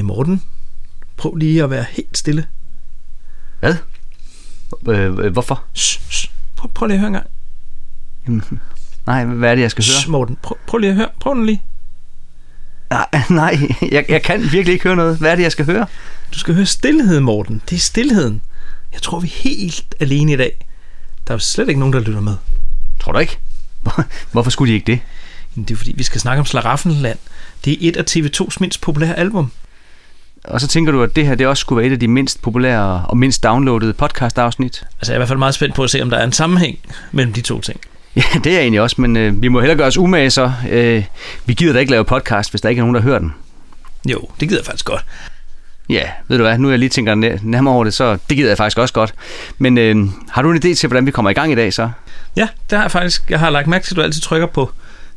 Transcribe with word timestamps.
Hey 0.00 0.04
Morten, 0.04 0.42
prøv 1.16 1.34
lige 1.34 1.62
at 1.62 1.70
være 1.70 1.84
helt 1.90 2.18
stille. 2.18 2.46
Hvad? 3.60 3.74
Øh, 4.88 5.18
øh, 5.18 5.32
hvorfor? 5.32 5.64
Shh, 5.74 6.00
shh. 6.10 6.30
Prøv, 6.56 6.70
prøv 6.74 6.86
lige 6.86 6.94
at 6.94 7.00
høre 7.00 7.06
en 7.08 7.12
gang. 7.12 7.26
Jamen, 8.26 8.42
nej, 9.06 9.24
hvad 9.24 9.50
er 9.50 9.54
det, 9.54 9.62
jeg 9.62 9.70
skal 9.70 9.84
høre? 9.84 10.00
Shh, 10.00 10.10
Morten, 10.10 10.36
prøv, 10.42 10.56
prøv 10.66 10.78
lige 10.78 10.90
at 10.90 10.96
høre. 10.96 11.08
Prøv 11.20 11.34
nu 11.34 11.44
lige. 11.44 11.62
Nej, 12.90 13.06
nej 13.30 13.58
jeg, 13.90 14.04
jeg 14.08 14.22
kan 14.22 14.42
virkelig 14.42 14.72
ikke 14.72 14.82
høre 14.84 14.96
noget. 14.96 15.18
Hvad 15.18 15.30
er 15.30 15.34
det, 15.36 15.42
jeg 15.42 15.52
skal 15.52 15.64
høre? 15.64 15.86
Du 16.34 16.38
skal 16.38 16.54
høre 16.54 16.66
stillheden, 16.66 17.24
Morten. 17.24 17.62
Det 17.70 17.76
er 17.76 17.80
stillheden. 17.80 18.42
Jeg 18.92 19.02
tror, 19.02 19.20
vi 19.20 19.26
er 19.28 19.42
helt 19.42 19.94
alene 20.00 20.32
i 20.32 20.36
dag. 20.36 20.66
Der 21.26 21.32
er 21.32 21.34
jo 21.34 21.38
slet 21.38 21.68
ikke 21.68 21.78
nogen, 21.80 21.92
der 21.92 22.00
lytter 22.00 22.20
med. 22.20 22.36
Tror 23.00 23.12
du 23.12 23.18
ikke? 23.18 23.38
Hvor- 23.80 24.04
Hvorfor 24.32 24.50
skulle 24.50 24.70
de 24.70 24.74
ikke 24.74 24.86
det? 24.92 25.00
Det 25.54 25.70
er 25.70 25.76
fordi, 25.76 25.92
vi 25.96 26.02
skal 26.02 26.20
snakke 26.20 26.40
om 26.40 26.46
Slaraffenland. 26.46 27.18
Det 27.64 27.72
er 27.72 27.88
et 27.88 27.96
af 27.96 28.04
TV2's 28.10 28.56
mindst 28.60 28.80
populære 28.80 29.18
album. 29.18 29.52
Og 30.44 30.60
så 30.60 30.68
tænker 30.68 30.92
du, 30.92 31.02
at 31.02 31.16
det 31.16 31.26
her 31.26 31.34
det 31.34 31.46
også 31.46 31.60
skulle 31.60 31.76
være 31.76 31.86
et 31.86 31.92
af 31.92 32.00
de 32.00 32.08
mindst 32.08 32.42
populære 32.42 33.04
og 33.08 33.16
mindst 33.16 33.42
downloadede 33.42 33.92
podcast-afsnit? 33.92 34.82
Altså, 34.98 35.12
jeg 35.12 35.14
er 35.14 35.16
i 35.16 35.18
hvert 35.18 35.28
fald 35.28 35.38
meget 35.38 35.54
spændt 35.54 35.74
på 35.74 35.84
at 35.84 35.90
se, 35.90 36.02
om 36.02 36.10
der 36.10 36.16
er 36.16 36.24
en 36.24 36.32
sammenhæng 36.32 36.78
mellem 37.12 37.32
de 37.32 37.40
to 37.40 37.60
ting. 37.60 37.80
Ja, 38.16 38.22
det 38.44 38.46
er 38.46 38.52
jeg 38.52 38.60
egentlig 38.62 38.80
også, 38.80 39.00
men 39.00 39.16
øh, 39.16 39.42
vi 39.42 39.48
må 39.48 39.60
hellere 39.60 39.76
gøre 39.78 39.86
os 39.86 39.96
umage 39.98 40.30
så. 40.30 40.52
Øh, 40.70 41.04
vi 41.46 41.54
gider 41.54 41.72
da 41.72 41.78
ikke 41.78 41.92
lave 41.92 42.04
podcast, 42.04 42.50
hvis 42.50 42.60
der 42.60 42.68
ikke 42.68 42.80
er 42.80 42.82
nogen, 42.82 42.94
der 42.94 43.00
hører 43.02 43.18
den. 43.18 43.34
Jo, 44.10 44.28
det 44.40 44.48
gider 44.48 44.60
jeg 44.60 44.66
faktisk 44.66 44.84
godt. 44.84 45.04
Ja, 45.88 46.02
ved 46.28 46.38
du 46.38 46.44
hvad, 46.44 46.58
nu 46.58 46.70
jeg 46.70 46.78
lige 46.78 46.88
tænker 46.88 47.14
næ- 47.14 47.36
nærmere 47.42 47.74
over 47.74 47.84
det, 47.84 47.94
så 47.94 48.18
det 48.28 48.36
gider 48.36 48.48
jeg 48.50 48.56
faktisk 48.56 48.78
også 48.78 48.94
godt. 48.94 49.14
Men 49.58 49.78
øh, 49.78 49.96
har 50.30 50.42
du 50.42 50.50
en 50.50 50.56
idé 50.64 50.74
til, 50.74 50.86
hvordan 50.86 51.06
vi 51.06 51.10
kommer 51.10 51.30
i 51.30 51.34
gang 51.34 51.52
i 51.52 51.54
dag 51.54 51.72
så? 51.72 51.90
Ja, 52.36 52.48
det 52.70 52.76
har 52.78 52.84
jeg 52.84 52.90
faktisk. 52.90 53.30
Jeg 53.30 53.38
har 53.40 53.50
lagt 53.50 53.66
mærke 53.66 53.84
til, 53.84 53.92
at 53.94 53.96
du 53.96 54.02
altid 54.02 54.20
trykker 54.22 54.46
på 54.46 54.70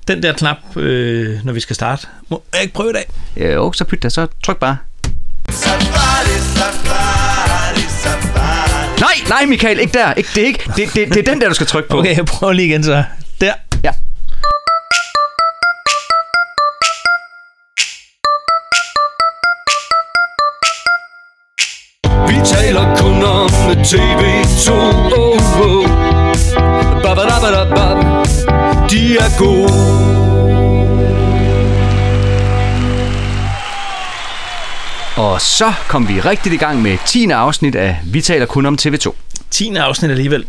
den 0.07 0.23
der 0.23 0.33
knap, 0.33 0.57
øh, 0.77 1.39
når 1.43 1.53
vi 1.53 1.59
skal 1.59 1.75
starte. 1.75 2.07
Må 2.29 2.43
jeg 2.53 2.61
ikke 2.61 2.73
prøve 2.73 2.89
i 2.89 2.93
dag? 2.93 3.05
Øh, 3.37 3.53
jo, 3.53 3.71
så 3.71 3.83
pyt 3.83 4.03
da, 4.03 4.09
så 4.09 4.27
tryk 4.43 4.57
bare. 4.57 4.77
Safari, 5.53 6.37
safari, 6.55 7.81
safari. 8.03 8.99
Nej, 8.99 9.15
nej 9.29 9.45
Michael, 9.45 9.79
ikke 9.79 9.93
der. 9.93 10.13
Ikke, 10.13 10.29
det, 10.35 10.43
er 10.43 10.47
ikke, 10.47 10.63
det, 10.75 10.93
det, 10.93 11.13
det 11.13 11.17
er 11.27 11.31
den 11.31 11.41
der, 11.41 11.47
du 11.47 11.53
skal 11.53 11.67
trykke 11.67 11.89
på. 11.89 11.97
Okay, 11.99 12.17
jeg 12.17 12.25
prøver 12.25 12.53
lige 12.53 12.65
igen 12.65 12.83
så. 12.83 13.03
Der. 13.41 13.53
Ja. 13.83 13.91
Vi 22.27 22.35
taler 22.45 22.95
kun 22.97 23.23
om 23.23 23.49
TV2 23.89 24.71
oh, 25.17 25.61
oh. 25.61 25.85
Babadabadabab. 27.03 27.97
De 28.89 29.17
er 29.17 29.37
gode 29.39 30.32
Og 35.17 35.41
så 35.41 35.73
kom 35.87 36.07
vi 36.07 36.19
rigtig 36.19 36.53
i 36.53 36.57
gang 36.57 36.81
med 36.81 36.97
10. 37.05 37.29
afsnit 37.29 37.75
af 37.75 37.99
Vi 38.05 38.21
taler 38.21 38.45
kun 38.45 38.65
om 38.65 38.77
TV2. 38.81 39.13
10. 39.51 39.75
afsnit 39.75 40.11
alligevel. 40.11 40.45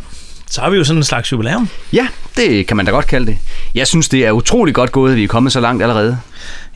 Så 0.50 0.60
har 0.60 0.70
vi 0.70 0.76
jo 0.76 0.84
sådan 0.84 0.98
en 0.98 1.04
slags 1.04 1.32
jubilæum. 1.32 1.68
Ja, 1.92 2.08
det 2.36 2.66
kan 2.66 2.76
man 2.76 2.86
da 2.86 2.92
godt 2.92 3.06
kalde 3.06 3.26
det. 3.26 3.38
Jeg 3.74 3.86
synes, 3.86 4.08
det 4.08 4.26
er 4.26 4.30
utrolig 4.30 4.74
godt 4.74 4.92
gået, 4.92 5.10
at 5.10 5.16
vi 5.16 5.24
er 5.24 5.28
kommet 5.28 5.52
så 5.52 5.60
langt 5.60 5.82
allerede. 5.82 6.18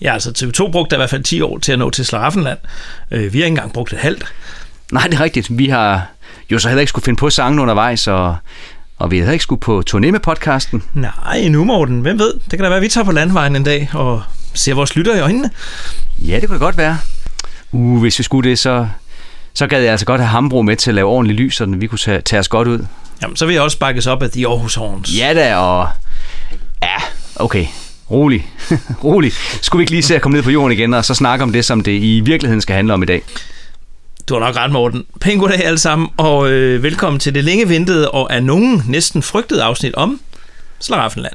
Ja, 0.02 0.12
altså 0.12 0.30
TV2 0.38 0.70
brugte 0.70 0.96
i 0.96 0.98
hvert 0.98 1.10
fald 1.10 1.22
10 1.22 1.40
år 1.40 1.58
til 1.58 1.72
at 1.72 1.78
nå 1.78 1.90
til 1.90 2.04
Slaraffenland. 2.06 2.58
Øh, 3.10 3.32
vi 3.32 3.38
har 3.38 3.44
ikke 3.44 3.46
engang 3.46 3.72
brugt 3.72 3.92
et 3.92 3.98
halvt. 3.98 4.24
Nej, 4.92 5.02
det 5.06 5.14
er 5.14 5.20
rigtigt. 5.20 5.58
Vi 5.58 5.68
har 5.68 6.06
jo 6.50 6.58
så 6.58 6.68
heller 6.68 6.80
ikke 6.80 6.88
skulle 6.90 7.04
finde 7.04 7.18
på 7.18 7.30
sangen 7.30 7.58
undervejs, 7.58 8.06
og, 8.06 8.36
og 8.98 9.10
vi 9.10 9.16
heller 9.16 9.32
ikke 9.32 9.42
skulle 9.42 9.60
på 9.60 9.82
turné 9.90 10.10
med 10.10 10.20
podcasten. 10.20 10.82
Nej, 10.94 11.48
nu 11.48 11.64
Morten. 11.64 12.00
Hvem 12.00 12.18
ved? 12.18 12.32
Det 12.34 12.50
kan 12.50 12.58
da 12.58 12.68
være, 12.68 12.76
at 12.76 12.82
vi 12.82 12.88
tager 12.88 13.04
på 13.04 13.12
landvejen 13.12 13.56
en 13.56 13.64
dag 13.64 13.90
og 13.94 14.22
ser 14.54 14.74
vores 14.74 14.96
lytter 14.96 15.16
i 15.16 15.20
øjnene. 15.20 15.50
Ja, 16.18 16.40
det 16.40 16.48
kunne 16.48 16.58
godt 16.58 16.76
være. 16.76 16.98
Uh, 17.72 18.00
hvis 18.00 18.18
vi 18.18 18.24
skulle 18.24 18.50
det, 18.50 18.58
så, 18.58 18.88
så 19.54 19.66
gad 19.66 19.80
jeg 19.80 19.90
altså 19.90 20.06
godt 20.06 20.20
have 20.20 20.28
Hambro 20.28 20.62
med 20.62 20.76
til 20.76 20.90
at 20.90 20.94
lave 20.94 21.08
ordentligt 21.08 21.40
lys, 21.40 21.56
så 21.56 21.66
vi 21.66 21.86
kunne 21.86 21.98
tage, 21.98 22.20
tage 22.20 22.40
os 22.40 22.48
godt 22.48 22.68
ud. 22.68 22.86
Jamen, 23.22 23.36
så 23.36 23.46
vil 23.46 23.52
jeg 23.52 23.62
også 23.62 23.78
bakkes 23.78 24.06
op 24.06 24.22
af 24.22 24.30
de 24.30 24.46
Aarhus 24.46 24.74
Horns. 24.74 25.18
Ja 25.18 25.34
da, 25.34 25.56
og... 25.56 25.88
Ja, 26.82 26.96
okay. 27.36 27.66
Rolig. 28.10 28.46
Rolig. 29.04 29.32
Skulle 29.62 29.80
vi 29.80 29.82
ikke 29.82 29.92
lige 29.92 30.02
se 30.02 30.14
at 30.14 30.22
komme 30.22 30.36
ned 30.36 30.44
på 30.44 30.50
jorden 30.50 30.72
igen, 30.72 30.94
og 30.94 31.04
så 31.04 31.14
snakke 31.14 31.42
om 31.42 31.52
det, 31.52 31.64
som 31.64 31.80
det 31.80 31.92
i 31.92 32.20
virkeligheden 32.24 32.60
skal 32.60 32.76
handle 32.76 32.94
om 32.94 33.02
i 33.02 33.06
dag? 33.06 33.22
Du 34.28 34.34
har 34.34 34.40
nok 34.40 34.56
ret, 34.56 34.70
Morten. 34.70 35.04
Pæn 35.20 35.38
goddag 35.38 35.64
alle 35.64 35.78
sammen, 35.78 36.08
og 36.16 36.50
øh, 36.50 36.82
velkommen 36.82 37.20
til 37.20 37.34
det 37.34 37.44
længe 37.44 37.68
ventede 37.68 38.10
og 38.10 38.34
af 38.34 38.42
nogen 38.42 38.82
næsten 38.86 39.22
frygtede 39.22 39.62
afsnit 39.62 39.94
om 39.94 40.20
Slaraffenland. 40.80 41.34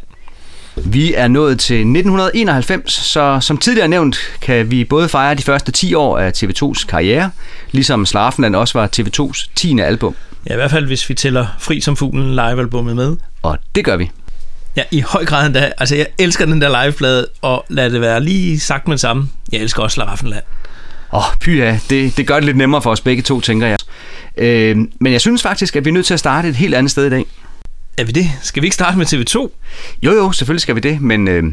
Vi 0.76 1.14
er 1.14 1.28
nået 1.28 1.60
til 1.60 1.76
1991, 1.76 2.94
så 2.94 3.38
som 3.42 3.58
tidligere 3.58 3.88
nævnt, 3.88 4.18
kan 4.42 4.72
vi 4.72 4.84
både 4.84 5.10
fejre 5.10 5.36
de 5.36 5.44
første 5.44 5.72
10 5.72 5.94
år 5.94 6.18
af 6.18 6.32
TV2's 6.44 6.86
karriere, 6.88 7.30
ligesom 7.72 8.06
Slaraffenland 8.06 8.56
også 8.56 8.80
var 8.80 8.90
TV2's 9.00 9.50
10. 9.56 9.80
album. 9.80 10.16
Ja, 10.48 10.54
i 10.54 10.56
hvert 10.56 10.72
fald 10.72 10.86
hvis 10.86 11.10
vi 11.10 11.14
tæller 11.14 11.48
Fri 11.60 11.82
som 11.82 11.96
fuglen 11.96 12.30
live-albummet 12.30 12.96
med. 12.96 13.18
Og 13.42 13.58
det 13.76 13.86
gør 13.86 13.98
vi. 13.98 14.12
Ja, 14.76 14.84
i 14.92 15.02
høj 15.02 15.26
grad 15.26 15.46
endda. 15.46 15.72
Altså, 15.78 15.96
jeg 15.96 16.08
elsker 16.20 16.46
den 16.46 16.62
der 16.62 16.84
liveplade, 16.84 17.28
og 17.42 17.66
lad 17.70 17.90
det 17.90 18.02
være 18.02 18.24
lige 18.24 18.60
sagt 18.60 18.88
med 18.88 18.94
det 18.94 19.02
samme. 19.02 19.30
Jeg 19.52 19.60
elsker 19.62 19.84
også 19.84 19.96
Slaraffenland. 19.96 20.44
Åh, 21.14 21.20
oh, 21.20 21.38
pyha, 21.40 21.78
det, 21.90 22.18
det 22.18 22.28
gør 22.28 22.36
det 22.36 22.44
lidt 22.44 22.58
nemmere 22.58 22.82
for 22.82 22.92
os 22.92 23.02
begge 23.02 23.24
to, 23.24 23.42
tænker 23.42 23.68
jeg. 23.68 23.78
Øh, 24.38 24.78
men 25.00 25.14
jeg 25.14 25.22
synes 25.22 25.42
faktisk, 25.42 25.76
at 25.76 25.86
vi 25.86 25.90
er 25.90 25.94
nødt 25.94 26.06
til 26.06 26.14
at 26.14 26.20
starte 26.20 26.50
et 26.50 26.56
helt 26.56 26.76
andet 26.76 26.92
sted 26.92 27.06
i 27.06 27.10
dag. 27.10 27.26
Er 27.98 28.04
vi 28.04 28.12
det? 28.12 28.32
Skal 28.42 28.62
vi 28.62 28.66
ikke 28.66 28.76
starte 28.76 28.98
med 28.98 29.06
TV2? 29.06 29.36
Jo, 30.04 30.12
jo, 30.12 30.32
selvfølgelig 30.32 30.62
skal 30.62 30.76
vi 30.76 30.80
det, 30.80 31.02
men 31.02 31.28
øh, 31.28 31.44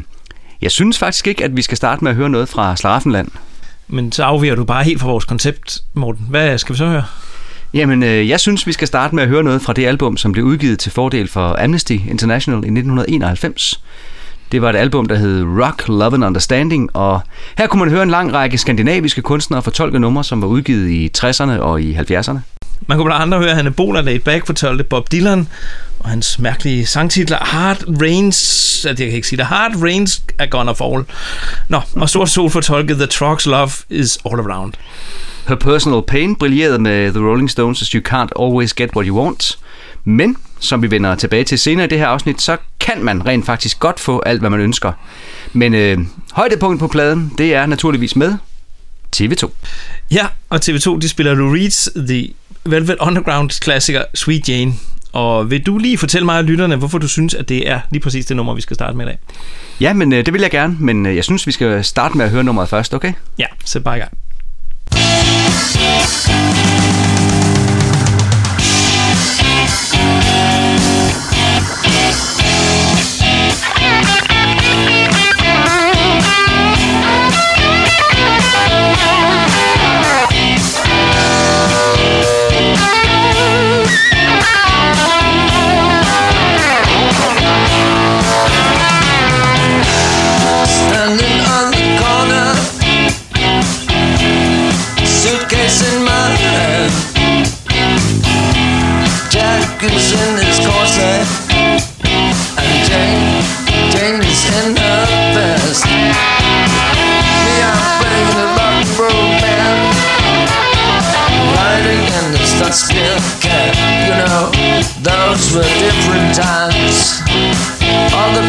jeg 0.61 0.71
synes 0.71 0.97
faktisk 0.97 1.27
ikke, 1.27 1.43
at 1.43 1.55
vi 1.55 1.61
skal 1.61 1.77
starte 1.77 2.03
med 2.03 2.11
at 2.11 2.17
høre 2.17 2.29
noget 2.29 2.49
fra 2.49 2.75
Slaraffenland. 2.75 3.27
Men 3.87 4.11
så 4.11 4.23
afviger 4.23 4.55
du 4.55 4.63
bare 4.63 4.83
helt 4.83 5.01
fra 5.01 5.07
vores 5.07 5.25
koncept, 5.25 5.79
Morten. 5.93 6.25
Hvad 6.29 6.57
skal 6.57 6.73
vi 6.73 6.77
så 6.77 6.85
høre? 6.85 7.03
Jamen, 7.73 8.03
øh, 8.03 8.29
jeg 8.29 8.39
synes, 8.39 8.67
vi 8.67 8.71
skal 8.71 8.87
starte 8.87 9.15
med 9.15 9.23
at 9.23 9.29
høre 9.29 9.43
noget 9.43 9.61
fra 9.61 9.73
det 9.73 9.85
album, 9.85 10.17
som 10.17 10.31
blev 10.31 10.45
udgivet 10.45 10.79
til 10.79 10.91
fordel 10.91 11.27
for 11.27 11.63
Amnesty 11.63 11.91
International 11.91 12.57
i 12.57 12.71
1991. 12.71 13.83
Det 14.51 14.61
var 14.61 14.69
et 14.69 14.75
album, 14.75 15.05
der 15.05 15.15
hed 15.15 15.43
Rock, 15.43 15.87
Love 15.87 16.13
and 16.13 16.25
Understanding, 16.25 16.95
og 16.95 17.21
her 17.57 17.67
kunne 17.67 17.79
man 17.79 17.89
høre 17.89 18.03
en 18.03 18.09
lang 18.09 18.33
række 18.33 18.57
skandinaviske 18.57 19.21
kunstnere 19.21 19.61
fortolke 19.61 19.99
numre, 19.99 20.23
som 20.23 20.41
var 20.41 20.47
udgivet 20.47 20.89
i 20.89 21.11
60'erne 21.17 21.51
og 21.59 21.81
i 21.81 21.93
70'erne. 21.93 22.39
Man 22.87 22.97
kunne 22.97 23.05
blandt 23.05 23.21
andet 23.21 23.39
høre, 23.39 23.55
Hanne 23.55 23.71
Bola 23.71 24.01
Laid 24.01 24.19
Back 24.19 24.45
fortalte 24.45 24.83
Bob 24.83 25.11
Dylan, 25.11 25.47
og 26.03 26.09
hans 26.09 26.39
mærkelige 26.39 26.85
sangtitler 26.85 27.37
Hard 27.37 27.83
Rains, 28.01 28.85
at 28.85 28.99
jeg 28.99 29.07
kan 29.07 29.15
ikke 29.15 29.27
sige 29.27 29.37
det, 29.37 29.45
Hard 29.45 29.75
Rains 29.83 30.23
are 30.39 30.47
gonna 30.47 30.71
fall. 30.71 31.05
Nå, 31.67 31.81
og 31.95 32.09
Sort 32.09 32.29
Sol 32.29 32.49
fortolkede 32.49 32.97
The 32.97 33.07
Truck's 33.13 33.49
Love 33.49 33.71
is 33.89 34.19
all 34.25 34.39
around. 34.39 34.73
Her 35.47 35.55
Personal 35.55 36.01
Pain 36.07 36.35
brillerede 36.35 36.79
med 36.79 37.11
The 37.11 37.21
Rolling 37.21 37.49
Stones' 37.49 37.93
You 37.93 38.01
Can't 38.07 38.43
Always 38.43 38.73
Get 38.73 38.89
What 38.95 39.07
You 39.07 39.23
Want. 39.23 39.59
Men, 40.03 40.37
som 40.59 40.81
vi 40.81 40.91
vender 40.91 41.15
tilbage 41.15 41.43
til 41.43 41.59
senere 41.59 41.85
i 41.85 41.89
det 41.89 41.97
her 41.97 42.07
afsnit, 42.07 42.41
så 42.41 42.57
kan 42.79 43.03
man 43.03 43.27
rent 43.27 43.45
faktisk 43.45 43.79
godt 43.79 43.99
få 43.99 44.19
alt, 44.19 44.39
hvad 44.39 44.49
man 44.49 44.59
ønsker. 44.59 44.91
Men 45.53 45.73
øh, 45.73 45.97
højdepunktet 46.31 46.79
på 46.79 46.87
pladen, 46.87 47.31
det 47.37 47.55
er 47.55 47.65
naturligvis 47.65 48.15
med 48.15 48.33
TV2. 49.17 49.49
Ja, 50.11 50.27
og 50.49 50.59
TV2, 50.65 50.99
de 50.99 51.09
spiller 51.09 51.33
Lou 51.33 51.55
Reed's 51.55 52.05
The 52.07 52.27
Velvet 52.65 52.97
Underground 52.99 53.49
klassiker 53.61 54.03
Sweet 54.13 54.49
Jane. 54.49 54.73
Og 55.11 55.49
vil 55.49 55.65
du 55.65 55.77
lige 55.77 55.97
fortælle 55.97 56.25
mig 56.25 56.37
og 56.37 56.43
lytterne, 56.43 56.75
hvorfor 56.75 56.97
du 56.97 57.07
synes, 57.07 57.33
at 57.33 57.49
det 57.49 57.69
er 57.69 57.79
lige 57.91 58.01
præcis 58.01 58.25
det 58.25 58.37
nummer, 58.37 58.53
vi 58.53 58.61
skal 58.61 58.75
starte 58.75 58.97
med 58.97 59.05
i 59.05 59.07
dag? 59.07 59.17
Ja, 59.81 59.93
men 59.93 60.13
øh, 60.13 60.25
det 60.25 60.33
vil 60.33 60.41
jeg 60.41 60.51
gerne, 60.51 60.77
men 60.79 61.05
øh, 61.05 61.15
jeg 61.15 61.23
synes, 61.23 61.47
vi 61.47 61.51
skal 61.51 61.83
starte 61.83 62.17
med 62.17 62.25
at 62.25 62.31
høre 62.31 62.43
nummeret 62.43 62.69
først, 62.69 62.93
okay? 62.93 63.13
Ja, 63.39 63.45
sæt 63.65 63.83
bare 63.83 63.97
i 63.97 63.99
gang. 63.99 64.17
Standing 69.71 70.40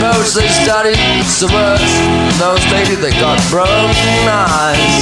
Suppose 0.02 0.34
they 0.34 0.48
studied 0.48 0.96
so 1.26 1.46
much, 1.46 1.80
those 2.40 2.58
babies 2.72 3.00
they 3.00 3.12
got 3.20 3.38
broken 3.50 4.26
eyes. 4.26 4.98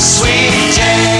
Sweet 0.00 0.72
Jane. 0.74 1.19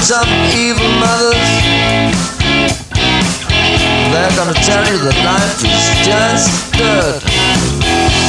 sons 0.00 0.54
evil 0.56 0.88
mothers. 0.96 1.50
They're 4.10 4.34
gonna 4.34 4.56
tell 4.64 4.84
you 4.88 4.98
that 5.04 5.16
life 5.28 5.60
is 5.60 5.86
just 6.02 6.72
good. 6.72 7.20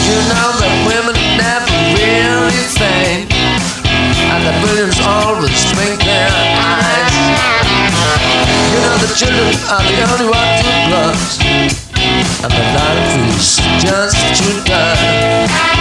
You 0.04 0.18
know 0.28 0.50
that 0.60 0.74
women 0.84 1.16
never 1.40 1.72
really 1.96 2.66
faint, 2.76 3.32
and 3.32 4.42
the 4.44 4.54
billions 4.60 5.00
always 5.00 5.64
blink 5.72 6.04
their 6.04 6.30
eyes. 6.60 7.16
You 8.72 8.80
know 8.84 8.96
the 9.00 9.12
children 9.16 9.56
are 9.72 9.84
the 9.88 9.96
only 10.12 10.28
ones 10.28 10.60
who 10.62 10.74
blush, 10.92 11.40
and 12.44 12.52
the 12.52 12.66
life 12.76 13.16
is 13.32 13.64
just 13.80 14.20
too 14.36 14.60
good. 14.68 15.81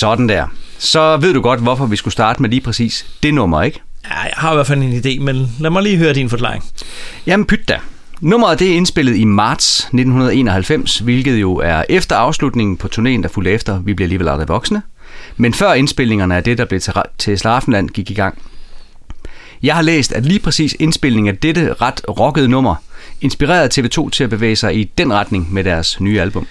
Sådan 0.00 0.28
der. 0.28 0.46
Så 0.78 1.16
ved 1.16 1.34
du 1.34 1.40
godt, 1.40 1.60
hvorfor 1.60 1.86
vi 1.86 1.96
skulle 1.96 2.12
starte 2.12 2.42
med 2.42 2.50
lige 2.50 2.60
præcis 2.60 3.06
det 3.22 3.34
nummer, 3.34 3.62
ikke? 3.62 3.80
Ja, 4.04 4.20
jeg 4.20 4.32
har 4.36 4.52
i 4.52 4.54
hvert 4.54 4.66
fald 4.66 4.82
en 4.82 4.92
idé, 4.92 5.20
men 5.20 5.56
lad 5.58 5.70
mig 5.70 5.82
lige 5.82 5.96
høre 5.96 6.14
din 6.14 6.30
forklaring. 6.30 6.64
Jamen 7.26 7.46
pyt 7.46 7.68
da. 7.68 7.78
Nummeret 8.20 8.58
det 8.58 8.70
er 8.70 8.74
indspillet 8.74 9.16
i 9.16 9.24
marts 9.24 9.80
1991, 9.80 10.98
hvilket 10.98 11.40
jo 11.40 11.56
er 11.56 11.84
efter 11.88 12.16
afslutningen 12.16 12.76
på 12.76 12.88
turnéen, 12.94 13.22
der 13.22 13.28
fulgte 13.28 13.50
efter 13.50 13.78
Vi 13.78 13.94
bliver 13.94 14.06
alligevel 14.06 14.28
aldrig 14.28 14.48
voksne. 14.48 14.82
Men 15.36 15.54
før 15.54 15.72
indspilningerne 15.72 16.36
af 16.36 16.44
det, 16.44 16.58
der 16.58 16.64
blev 16.64 16.80
til, 16.80 16.92
til 17.18 17.38
Slaraffenland, 17.38 17.88
gik 17.88 18.10
i 18.10 18.14
gang. 18.14 18.38
Jeg 19.62 19.74
har 19.74 19.82
læst, 19.82 20.12
at 20.12 20.26
lige 20.26 20.40
præcis 20.40 20.76
indspilningen 20.78 21.34
af 21.34 21.38
dette 21.38 21.72
ret 21.72 22.00
rockede 22.08 22.48
nummer 22.48 22.74
inspirerede 23.20 23.80
TV2 23.80 24.10
til 24.10 24.24
at 24.24 24.30
bevæge 24.30 24.56
sig 24.56 24.76
i 24.76 24.90
den 24.98 25.12
retning 25.12 25.52
med 25.52 25.64
deres 25.64 26.00
nye 26.00 26.20
album. 26.20 26.46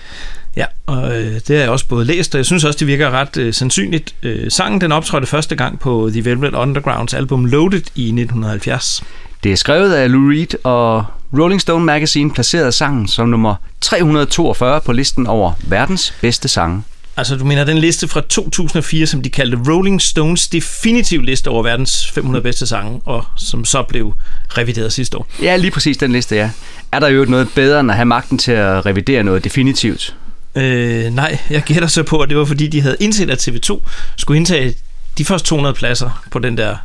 Ja, 0.57 0.65
og 0.85 1.21
øh, 1.21 1.33
det 1.33 1.47
har 1.49 1.55
jeg 1.55 1.69
også 1.69 1.87
både 1.87 2.05
læst, 2.05 2.35
og 2.35 2.37
jeg 2.37 2.45
synes 2.45 2.63
også, 2.63 2.79
det 2.79 2.87
virker 2.87 3.09
ret 3.09 3.37
øh, 3.37 3.53
sandsynligt. 3.53 4.15
Øh, 4.23 4.51
sangen 4.51 4.81
den 4.81 4.91
optrådte 4.91 5.27
første 5.27 5.55
gang 5.55 5.79
på 5.79 6.09
The 6.11 6.25
Velvet 6.25 6.53
Undergrounds 6.53 7.13
album 7.13 7.45
Loaded 7.45 7.83
i 7.95 8.03
1970. 8.03 9.03
Det 9.43 9.51
er 9.51 9.55
skrevet 9.55 9.93
af 9.93 10.11
Lou 10.11 10.29
Reed, 10.29 10.65
og 10.65 11.05
Rolling 11.39 11.61
Stone 11.61 11.85
Magazine 11.85 12.31
placerede 12.31 12.71
sangen 12.71 13.07
som 13.07 13.29
nummer 13.29 13.55
342 13.81 14.81
på 14.81 14.91
listen 14.93 15.27
over 15.27 15.53
verdens 15.67 16.13
bedste 16.21 16.47
sange. 16.47 16.83
Altså, 17.17 17.35
du 17.35 17.45
mener 17.45 17.63
den 17.63 17.77
liste 17.77 18.07
fra 18.07 18.21
2004, 18.21 19.05
som 19.05 19.21
de 19.21 19.29
kaldte 19.29 19.57
Rolling 19.71 20.01
Stones 20.01 20.47
definitiv 20.47 21.21
liste 21.21 21.47
over 21.47 21.63
verdens 21.63 22.11
500 22.11 22.43
bedste 22.43 22.67
sange, 22.67 23.01
og 23.05 23.25
som 23.37 23.65
så 23.65 23.83
blev 23.83 24.13
revideret 24.49 24.93
sidste 24.93 25.17
år. 25.17 25.27
Ja, 25.41 25.55
lige 25.55 25.71
præcis 25.71 25.97
den 25.97 26.11
liste, 26.11 26.35
ja. 26.35 26.49
Er 26.91 26.99
der 26.99 27.07
jo 27.07 27.25
noget 27.25 27.47
bedre 27.55 27.79
end 27.79 27.91
at 27.91 27.95
have 27.95 28.05
magten 28.05 28.37
til 28.37 28.51
at 28.51 28.85
revidere 28.85 29.23
noget 29.23 29.43
definitivt? 29.43 30.15
Øh, 30.55 31.13
nej, 31.13 31.37
jeg 31.49 31.63
gætter 31.63 31.87
så 31.87 32.03
på, 32.03 32.19
at 32.19 32.29
det 32.29 32.37
var 32.37 32.45
fordi, 32.45 32.67
de 32.67 32.81
havde 32.81 32.97
indset, 32.99 33.29
at 33.29 33.47
TV2 33.47 33.79
skulle 34.17 34.37
indtage 34.37 34.75
de 35.17 35.25
første 35.25 35.47
200 35.47 35.75
pladser 35.75 36.23
på 36.31 36.39
den 36.39 36.57
der 36.57 36.75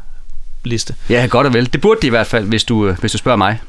liste. 0.64 0.94
Ja, 1.10 1.26
godt 1.30 1.46
og 1.46 1.54
vel. 1.54 1.72
Det 1.72 1.80
burde 1.80 2.00
de 2.02 2.06
i 2.06 2.10
hvert 2.10 2.26
fald, 2.26 2.44
hvis 2.46 2.64
du, 2.64 2.86
øh, 2.86 2.98
hvis 2.98 3.12
du 3.12 3.18
spørger 3.18 3.36
mig. 3.36 3.60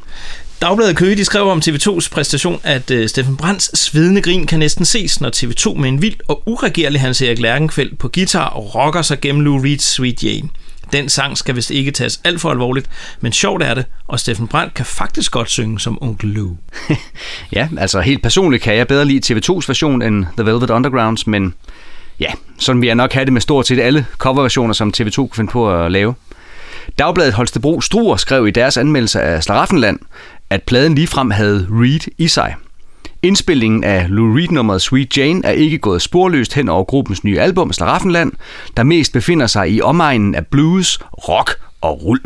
Dagbladet 0.61 0.95
Køge, 0.95 1.15
de 1.15 1.25
skrev 1.25 1.47
om 1.47 1.61
TV2's 1.65 2.09
præstation, 2.11 2.59
at 2.63 2.91
uh, 2.91 3.05
Steffen 3.07 3.37
Brands 3.37 3.79
svedende 3.79 4.21
grin 4.21 4.47
kan 4.47 4.59
næsten 4.59 4.85
ses, 4.85 5.21
når 5.21 5.29
TV2 5.35 5.79
med 5.79 5.89
en 5.89 6.01
vild 6.01 6.15
og 6.27 6.43
uregerlig 6.45 7.01
Hans 7.01 7.21
Erik 7.21 7.39
Lærkenfeldt 7.39 7.99
på 7.99 8.07
guitar 8.07 8.45
og 8.45 8.75
rocker 8.75 9.01
sig 9.01 9.21
gennem 9.21 9.41
Lou 9.41 9.63
Reed's 9.63 9.81
Sweet 9.81 10.23
Jane. 10.23 10.49
Den 10.93 11.09
sang 11.09 11.37
skal 11.37 11.55
vist 11.55 11.71
ikke 11.71 11.91
tages 11.91 12.21
alt 12.23 12.41
for 12.41 12.51
alvorligt, 12.51 12.89
men 13.21 13.31
sjovt 13.31 13.63
er 13.63 13.73
det, 13.73 13.85
og 14.07 14.19
Steffen 14.19 14.47
Brandt 14.47 14.73
kan 14.73 14.85
faktisk 14.85 15.31
godt 15.31 15.49
synge 15.49 15.79
som 15.79 15.97
onkel 16.01 16.29
Lou. 16.29 16.57
Ja, 17.51 17.67
altså 17.77 18.01
helt 18.01 18.23
personligt 18.23 18.63
kan 18.63 18.75
jeg 18.75 18.87
bedre 18.87 19.05
lide 19.05 19.35
TV2's 19.35 19.67
version 19.67 20.01
end 20.01 20.25
The 20.37 20.45
Velvet 20.45 20.69
Undergrounds, 20.69 21.27
men 21.27 21.53
ja, 22.19 22.31
sådan 22.59 22.81
vil 22.81 22.87
jeg 22.87 22.95
nok 22.95 23.13
have 23.13 23.25
det 23.25 23.33
med 23.33 23.41
stort 23.41 23.67
set 23.67 23.79
alle 23.79 24.05
coverversioner, 24.17 24.73
som 24.73 24.93
TV2 24.97 25.15
kunne 25.15 25.29
finde 25.35 25.51
på 25.51 25.83
at 25.83 25.91
lave. 25.91 26.15
Dagbladet 26.99 27.33
Holstebro 27.33 27.81
Struer 27.81 28.15
skrev 28.15 28.47
i 28.47 28.51
deres 28.51 28.77
anmeldelse 28.77 29.21
af 29.21 29.43
Slaraffenland, 29.43 29.99
at 30.49 30.63
pladen 30.63 30.95
ligefrem 30.95 31.31
havde 31.31 31.67
Reed 31.71 31.99
i 32.17 32.27
sig. 32.27 32.55
Indspillingen 33.25 33.83
af 33.83 34.05
Lou 34.09 34.35
Reed-nummeret 34.35 34.81
Sweet 34.81 35.17
Jane 35.17 35.45
er 35.45 35.51
ikke 35.51 35.77
gået 35.77 36.01
sporløst 36.01 36.53
hen 36.53 36.69
over 36.69 36.83
gruppens 36.83 37.23
nye 37.23 37.39
album 37.39 37.73
Slaraffenland, 37.73 38.31
der 38.77 38.83
mest 38.83 39.13
befinder 39.13 39.47
sig 39.47 39.71
i 39.71 39.81
omegnen 39.81 40.35
af 40.35 40.47
blues, 40.47 40.99
rock 41.27 41.51
og 41.81 42.03
rull. 42.03 42.21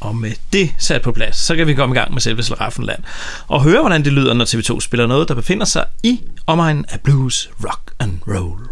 Og 0.00 0.16
med 0.16 0.32
det 0.52 0.74
sat 0.78 1.02
på 1.02 1.12
plads, 1.12 1.36
så 1.36 1.56
kan 1.56 1.66
vi 1.66 1.74
komme 1.74 1.94
i 1.94 1.98
gang 1.98 2.12
med 2.12 2.20
selve 2.20 2.42
Slaraffenland 2.42 3.02
og 3.48 3.62
høre, 3.62 3.80
hvordan 3.80 4.04
det 4.04 4.12
lyder, 4.12 4.34
når 4.34 4.44
TV2 4.44 4.80
spiller 4.80 5.06
noget, 5.06 5.28
der 5.28 5.34
befinder 5.34 5.64
sig 5.64 5.84
i 6.02 6.20
omegnen 6.46 6.84
af 6.88 7.00
blues, 7.00 7.50
rock 7.64 7.92
and 8.00 8.12
roll. 8.28 8.68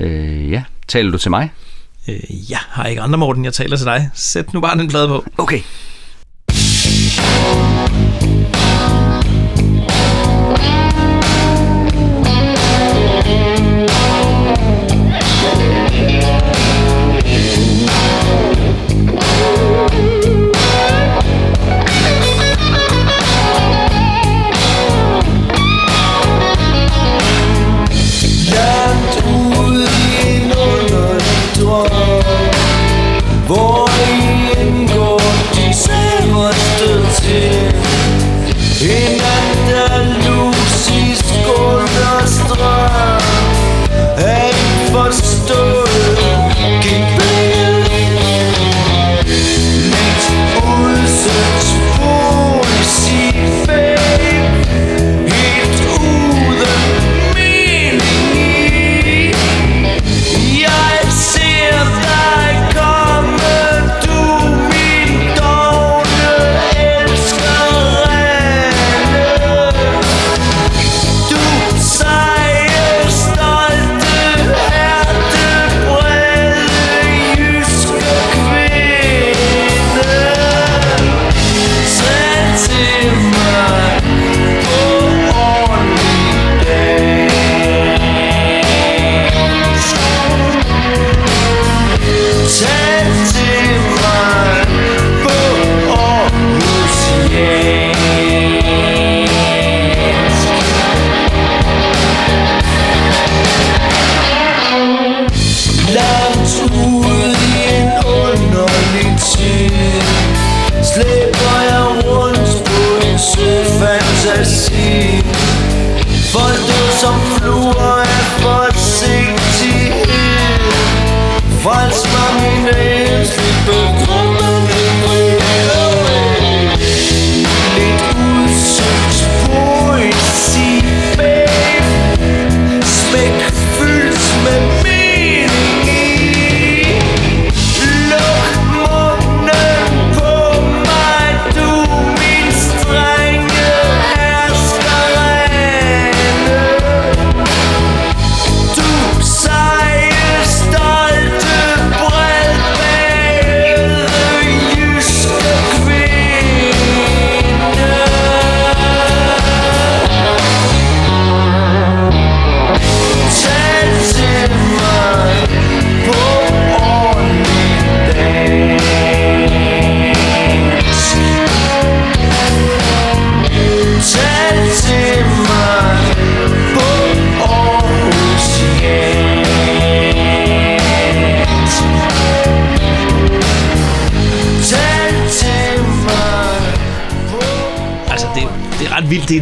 Øh, 0.00 0.50
ja, 0.50 0.62
taler 0.88 1.10
du 1.10 1.18
til 1.18 1.30
mig? 1.30 1.50
Øh, 2.08 2.50
jeg 2.50 2.60
har 2.68 2.86
ikke 2.86 3.02
andre, 3.02 3.18
Morten. 3.18 3.44
Jeg 3.44 3.52
taler 3.54 3.76
til 3.76 3.86
dig. 3.86 4.10
Sæt 4.14 4.54
nu 4.54 4.60
bare 4.60 4.78
den 4.78 4.88
plade 4.88 5.08
på. 5.08 5.24
Okay. 5.38 5.60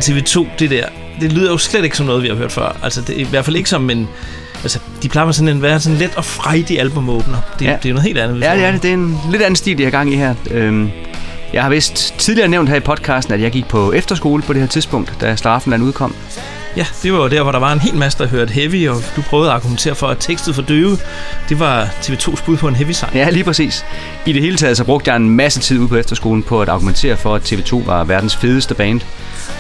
TV2, 0.00 0.47
det 0.59 0.71
der. 0.71 0.85
Det 1.21 1.33
lyder 1.33 1.50
jo 1.50 1.59
slet 1.59 1.85
ikke 1.85 1.97
som 1.97 2.07
noget, 2.07 2.23
vi 2.23 2.28
har 2.28 2.35
hørt 2.35 2.52
før. 2.52 2.76
Altså, 2.83 3.00
det 3.00 3.16
er 3.16 3.21
i 3.21 3.26
hvert 3.30 3.45
fald 3.45 3.57
ikke 3.57 3.71
som 3.71 3.90
en... 3.90 4.09
Altså, 4.62 4.78
de 5.02 5.09
plejer 5.09 5.26
med 5.26 5.35
sådan 5.35 5.49
en 5.57 5.62
være 5.62 5.80
sådan 5.80 5.99
let 5.99 6.16
og 6.16 6.25
frejdig 6.25 6.80
albumåbner. 6.80 7.37
Det, 7.59 7.64
Ja. 7.64 7.76
det 7.83 7.88
er 7.88 7.92
noget 7.95 8.07
helt 8.07 8.19
andet. 8.19 8.40
Ja, 8.40 8.54
det 8.57 8.64
er 8.64 8.71
det. 8.73 8.83
Det 8.83 8.90
er 8.90 8.95
en 8.95 9.19
lidt 9.30 9.42
anden 9.42 9.57
stil, 9.57 9.78
de 9.78 9.85
har 9.85 9.90
gang 9.90 10.12
i 10.12 10.16
her. 10.16 10.35
Øhm, 10.50 10.90
jeg 11.52 11.62
har 11.62 11.71
vist 11.71 12.14
tidligere 12.19 12.49
nævnt 12.49 12.69
her 12.69 12.76
i 12.76 12.80
podcasten, 12.80 13.35
at 13.35 13.40
jeg 13.40 13.50
gik 13.50 13.66
på 13.69 13.92
efterskole 13.92 14.42
på 14.42 14.52
det 14.52 14.61
her 14.61 14.69
tidspunkt, 14.69 15.14
da 15.21 15.37
Straffenland 15.37 15.83
udkom. 15.83 16.14
Ja, 16.76 16.86
det 17.02 17.12
var 17.12 17.18
jo 17.18 17.28
der, 17.28 17.42
hvor 17.42 17.52
der 17.52 17.58
var 17.58 17.72
en 17.72 17.80
hel 17.80 17.94
masse, 17.94 18.18
der 18.18 18.26
hørte 18.26 18.52
heavy, 18.52 18.88
og 18.88 18.96
du 19.16 19.22
prøvede 19.22 19.48
at 19.50 19.54
argumentere 19.54 19.94
for, 19.94 20.08
at 20.08 20.16
tekstet 20.20 20.54
for 20.54 20.62
døve, 20.62 20.98
det 21.48 21.60
var 21.60 21.84
TV2's 21.84 22.44
bud 22.44 22.56
på 22.56 22.68
en 22.68 22.76
heavy 22.76 22.90
sang. 22.90 23.14
Ja, 23.14 23.30
lige 23.30 23.44
præcis. 23.44 23.84
I 24.26 24.32
det 24.32 24.42
hele 24.42 24.56
taget 24.56 24.76
så 24.76 24.84
brugte 24.84 25.10
jeg 25.10 25.16
en 25.16 25.30
masse 25.30 25.60
tid 25.60 25.78
ude 25.78 25.88
på 25.88 25.96
efterskolen 25.96 26.42
på 26.42 26.62
at 26.62 26.68
argumentere 26.68 27.16
for, 27.16 27.34
at 27.34 27.52
TV2 27.52 27.86
var 27.86 28.04
verdens 28.04 28.36
fedeste 28.36 28.74
band. 28.74 29.00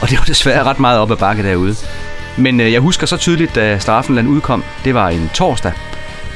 Og 0.02 0.10
det 0.10 0.18
var 0.18 0.24
desværre 0.24 0.64
ret 0.64 0.80
meget 0.80 0.98
op 0.98 1.10
ad 1.10 1.16
bakke 1.16 1.42
derude. 1.42 1.76
Men 2.38 2.60
øh, 2.60 2.72
jeg 2.72 2.80
husker 2.80 3.06
så 3.06 3.16
tydeligt, 3.16 3.54
da 3.54 3.78
Straffenland 3.78 4.28
udkom, 4.28 4.64
det 4.84 4.94
var 4.94 5.08
en 5.08 5.30
torsdag. 5.34 5.72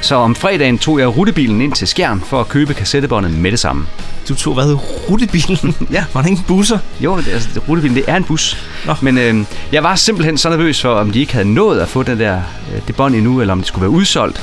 Så 0.04 0.14
om 0.14 0.34
fredagen 0.34 0.78
tog 0.78 0.98
jeg 0.98 1.16
rutebilen 1.16 1.60
ind 1.60 1.72
til 1.72 1.88
Skjern 1.88 2.20
for 2.20 2.40
at 2.40 2.48
købe 2.48 2.74
kassettebåndet 2.74 3.38
med 3.38 3.50
det 3.50 3.58
samme. 3.58 3.86
Du 4.28 4.34
tog, 4.34 4.54
hvad 4.54 4.76
rutebilen? 5.10 5.74
Ja. 5.96 6.04
Var 6.14 6.22
der 6.22 6.28
ingen 6.28 6.44
busser? 6.48 6.78
Jo, 7.00 7.16
det, 7.16 7.28
altså, 7.28 7.60
rutebilen, 7.68 7.96
det 7.96 8.04
er 8.06 8.16
en 8.16 8.24
bus. 8.24 8.68
Nå. 8.86 8.94
Men 9.02 9.18
øh, 9.18 9.44
jeg 9.72 9.82
var 9.82 9.94
simpelthen 9.94 10.38
så 10.38 10.50
nervøs 10.50 10.82
for, 10.82 10.94
om 10.94 11.10
de 11.10 11.20
ikke 11.20 11.32
havde 11.32 11.52
nået 11.54 11.80
at 11.80 11.88
få 11.88 12.02
den 12.02 12.20
der, 12.20 12.42
øh, 12.74 12.80
det 12.86 12.96
bånd 12.96 13.14
endnu, 13.14 13.40
eller 13.40 13.52
om 13.52 13.58
det 13.58 13.68
skulle 13.68 13.82
være 13.82 13.90
udsolgt. 13.90 14.42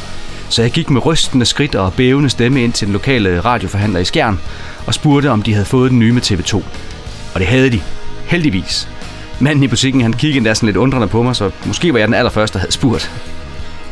Så 0.49 0.61
jeg 0.61 0.71
gik 0.71 0.89
med 0.89 1.05
rystende 1.05 1.45
skridt 1.45 1.75
og 1.75 1.93
bævende 1.93 2.29
stemme 2.29 2.63
ind 2.63 2.73
til 2.73 2.87
den 2.87 2.93
lokale 2.93 3.39
radioforhandler 3.39 3.99
i 3.99 4.05
Skjern 4.05 4.39
og 4.87 4.93
spurgte, 4.93 5.31
om 5.31 5.41
de 5.41 5.53
havde 5.53 5.65
fået 5.65 5.91
den 5.91 5.99
nye 5.99 6.11
med 6.11 6.21
TV2. 6.21 6.55
Og 7.33 7.39
det 7.39 7.47
havde 7.47 7.69
de. 7.69 7.81
Heldigvis. 8.25 8.87
Manden 9.39 9.63
i 9.63 9.67
butikken, 9.67 10.01
han 10.01 10.13
kiggede 10.13 10.37
endda 10.37 10.53
sådan 10.53 10.67
lidt 10.67 10.77
undrende 10.77 11.07
på 11.07 11.23
mig, 11.23 11.35
så 11.35 11.51
måske 11.65 11.93
var 11.93 11.99
jeg 11.99 12.07
den 12.07 12.15
allerførste, 12.15 12.53
der 12.53 12.59
havde 12.59 12.71
spurgt. 12.71 13.11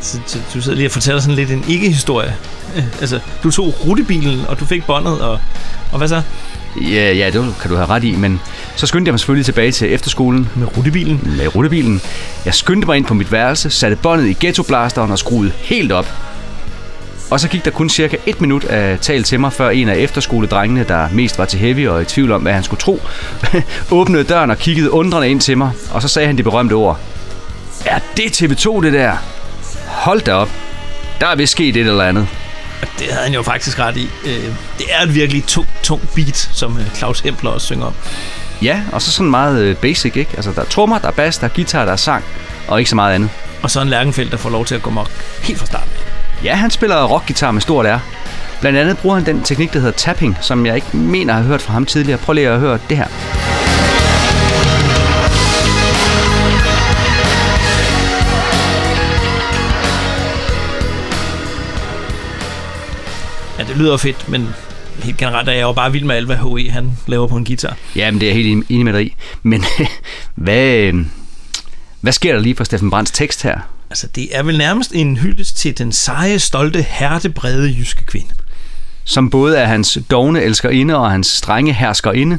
Så, 0.00 0.18
du 0.54 0.60
sidder 0.60 0.76
lige 0.76 0.88
og 0.88 0.92
fortæller 0.92 1.20
sådan 1.20 1.34
lidt 1.34 1.50
en 1.50 1.64
ikke-historie. 1.68 2.36
Altså, 3.00 3.20
du 3.42 3.50
tog 3.50 3.74
rutebilen, 3.86 4.40
og 4.48 4.60
du 4.60 4.64
fik 4.64 4.86
båndet, 4.86 5.20
og, 5.20 5.40
og 5.92 5.98
hvad 5.98 6.08
så? 6.08 6.22
Ja, 6.80 7.12
ja, 7.12 7.26
det 7.30 7.54
kan 7.60 7.70
du 7.70 7.76
have 7.76 7.88
ret 7.88 8.04
i, 8.04 8.16
men 8.16 8.40
så 8.76 8.86
skyndte 8.86 9.08
jeg 9.08 9.12
mig 9.12 9.20
selvfølgelig 9.20 9.44
tilbage 9.44 9.72
til 9.72 9.92
efterskolen 9.92 10.48
Med 10.56 10.76
rutebilen? 10.76 11.20
med 11.36 11.56
rutebilen. 11.56 12.00
Jeg 12.44 12.54
skyndte 12.54 12.86
mig 12.86 12.96
ind 12.96 13.04
på 13.04 13.14
mit 13.14 13.32
værelse, 13.32 13.70
satte 13.70 13.96
båndet 13.96 14.26
i 14.28 14.36
ghettoblasteren 14.40 15.10
og 15.10 15.18
skruede 15.18 15.52
helt 15.56 15.92
op. 15.92 16.12
Og 17.30 17.40
så 17.40 17.48
gik 17.48 17.64
der 17.64 17.70
kun 17.70 17.88
cirka 17.90 18.16
et 18.26 18.40
minut 18.40 18.64
af 18.64 18.98
tal 18.98 19.22
til 19.22 19.40
mig, 19.40 19.52
før 19.52 19.70
en 19.70 19.88
af 19.88 19.96
efterskoledrengene, 19.96 20.84
der 20.88 21.08
mest 21.12 21.38
var 21.38 21.44
til 21.44 21.58
heavy 21.58 21.88
og 21.88 22.02
i 22.02 22.04
tvivl 22.04 22.32
om, 22.32 22.42
hvad 22.42 22.52
han 22.52 22.62
skulle 22.62 22.80
tro, 22.80 23.00
åbnede 23.90 24.24
døren 24.24 24.50
og 24.50 24.58
kiggede 24.58 24.90
undrende 24.90 25.28
ind 25.28 25.40
til 25.40 25.58
mig, 25.58 25.70
og 25.90 26.02
så 26.02 26.08
sagde 26.08 26.26
han 26.26 26.38
de 26.38 26.42
berømte 26.42 26.72
ord. 26.72 26.98
Er 27.84 27.98
det 28.16 28.42
TV2, 28.42 28.82
det 28.82 28.92
der? 28.92 29.16
Hold 29.90 30.20
da 30.20 30.32
op. 30.34 30.48
Der 31.20 31.26
er 31.26 31.36
vist 31.36 31.52
sket 31.52 31.76
et 31.76 31.86
eller 31.86 32.04
andet. 32.04 32.28
Det 32.98 33.06
havde 33.10 33.24
han 33.24 33.34
jo 33.34 33.42
faktisk 33.42 33.78
ret 33.78 33.96
i. 33.96 34.10
Øh, 34.24 34.44
Det 34.78 34.86
er 34.90 35.02
et 35.02 35.14
virkelig 35.14 35.44
tung, 35.46 35.68
tung 35.82 36.08
beat, 36.14 36.50
som 36.52 36.78
øh, 36.78 36.94
Claus 36.94 37.20
Hempler 37.20 37.50
også 37.50 37.66
synger 37.66 37.86
om. 37.86 37.94
Ja, 38.62 38.80
og 38.92 39.02
så 39.02 39.12
sådan 39.12 39.30
meget 39.30 39.60
øh, 39.60 39.76
basic, 39.76 40.16
ikke? 40.16 40.30
Altså, 40.36 40.52
der 40.52 40.60
er 40.60 40.64
trommer, 40.64 40.98
der 40.98 41.08
er 41.08 41.12
bass, 41.12 41.38
der 41.38 41.44
er 41.44 41.50
guitar, 41.54 41.84
der 41.84 41.92
er 41.92 41.96
sang, 41.96 42.24
og 42.68 42.78
ikke 42.78 42.90
så 42.90 42.96
meget 42.96 43.14
andet. 43.14 43.30
Og 43.62 43.70
så 43.70 43.80
en 43.80 43.88
Lærkenfeldt, 43.88 44.32
der 44.32 44.38
får 44.38 44.50
lov 44.50 44.64
til 44.64 44.74
at 44.74 44.82
gå 44.82 44.90
mok 44.90 45.10
helt 45.42 45.58
fra 45.58 45.66
starten. 45.66 45.90
Ja, 46.44 46.54
han 46.54 46.70
spiller 46.70 47.04
rockgitar 47.04 47.50
med 47.50 47.60
stort 47.60 47.86
R. 47.86 47.98
Blandt 48.60 48.78
andet 48.78 48.98
bruger 48.98 49.14
han 49.16 49.26
den 49.26 49.42
teknik, 49.42 49.72
der 49.72 49.78
hedder 49.78 49.96
tapping, 49.96 50.38
som 50.40 50.66
jeg 50.66 50.74
ikke 50.74 50.96
mener 50.96 51.34
have 51.34 51.46
hørt 51.46 51.62
fra 51.62 51.72
ham 51.72 51.86
tidligere. 51.86 52.18
Prøv 52.18 52.32
lige 52.32 52.48
at 52.48 52.60
høre 52.60 52.78
det 52.88 52.96
her. 52.96 53.06
Det 63.70 63.78
lyder 63.78 63.96
fedt, 63.96 64.28
men 64.28 64.48
helt 65.02 65.16
generelt 65.16 65.48
er 65.48 65.52
jeg 65.52 65.62
jo 65.62 65.72
bare 65.72 65.92
vild 65.92 66.04
med 66.04 66.16
alt, 66.16 66.26
hvad 66.26 66.36
H.E. 66.36 66.70
han 66.70 66.92
laver 67.06 67.26
på 67.26 67.36
en 67.36 67.44
guitar. 67.44 67.76
Ja, 67.96 68.10
men 68.10 68.20
det 68.20 68.26
er 68.30 68.34
jeg 68.34 68.44
helt 68.44 68.66
enig 68.68 68.84
med 68.84 68.92
dig 68.92 69.06
i. 69.06 69.16
Men 69.42 69.64
hvad, 70.34 70.76
øh, 70.76 70.94
hvad 72.00 72.12
sker 72.12 72.32
der 72.32 72.40
lige 72.40 72.56
for 72.56 72.64
Steffen 72.64 72.90
Brands 72.90 73.10
tekst 73.10 73.42
her? 73.42 73.58
Altså, 73.90 74.06
det 74.06 74.36
er 74.36 74.42
vel 74.42 74.58
nærmest 74.58 74.92
en 74.94 75.16
hyldest 75.16 75.56
til 75.56 75.78
den 75.78 75.92
seje, 75.92 76.38
stolte, 76.38 76.82
hertebrede 76.82 77.74
jyske 77.78 78.04
kvinde. 78.04 78.34
Som 79.04 79.30
både 79.30 79.56
er 79.56 79.66
hans 79.66 79.98
dogne 80.10 80.42
elskerinde 80.42 80.96
og 80.96 81.10
hans 81.10 81.26
strenge 81.26 81.72
herskerinde. 81.72 82.38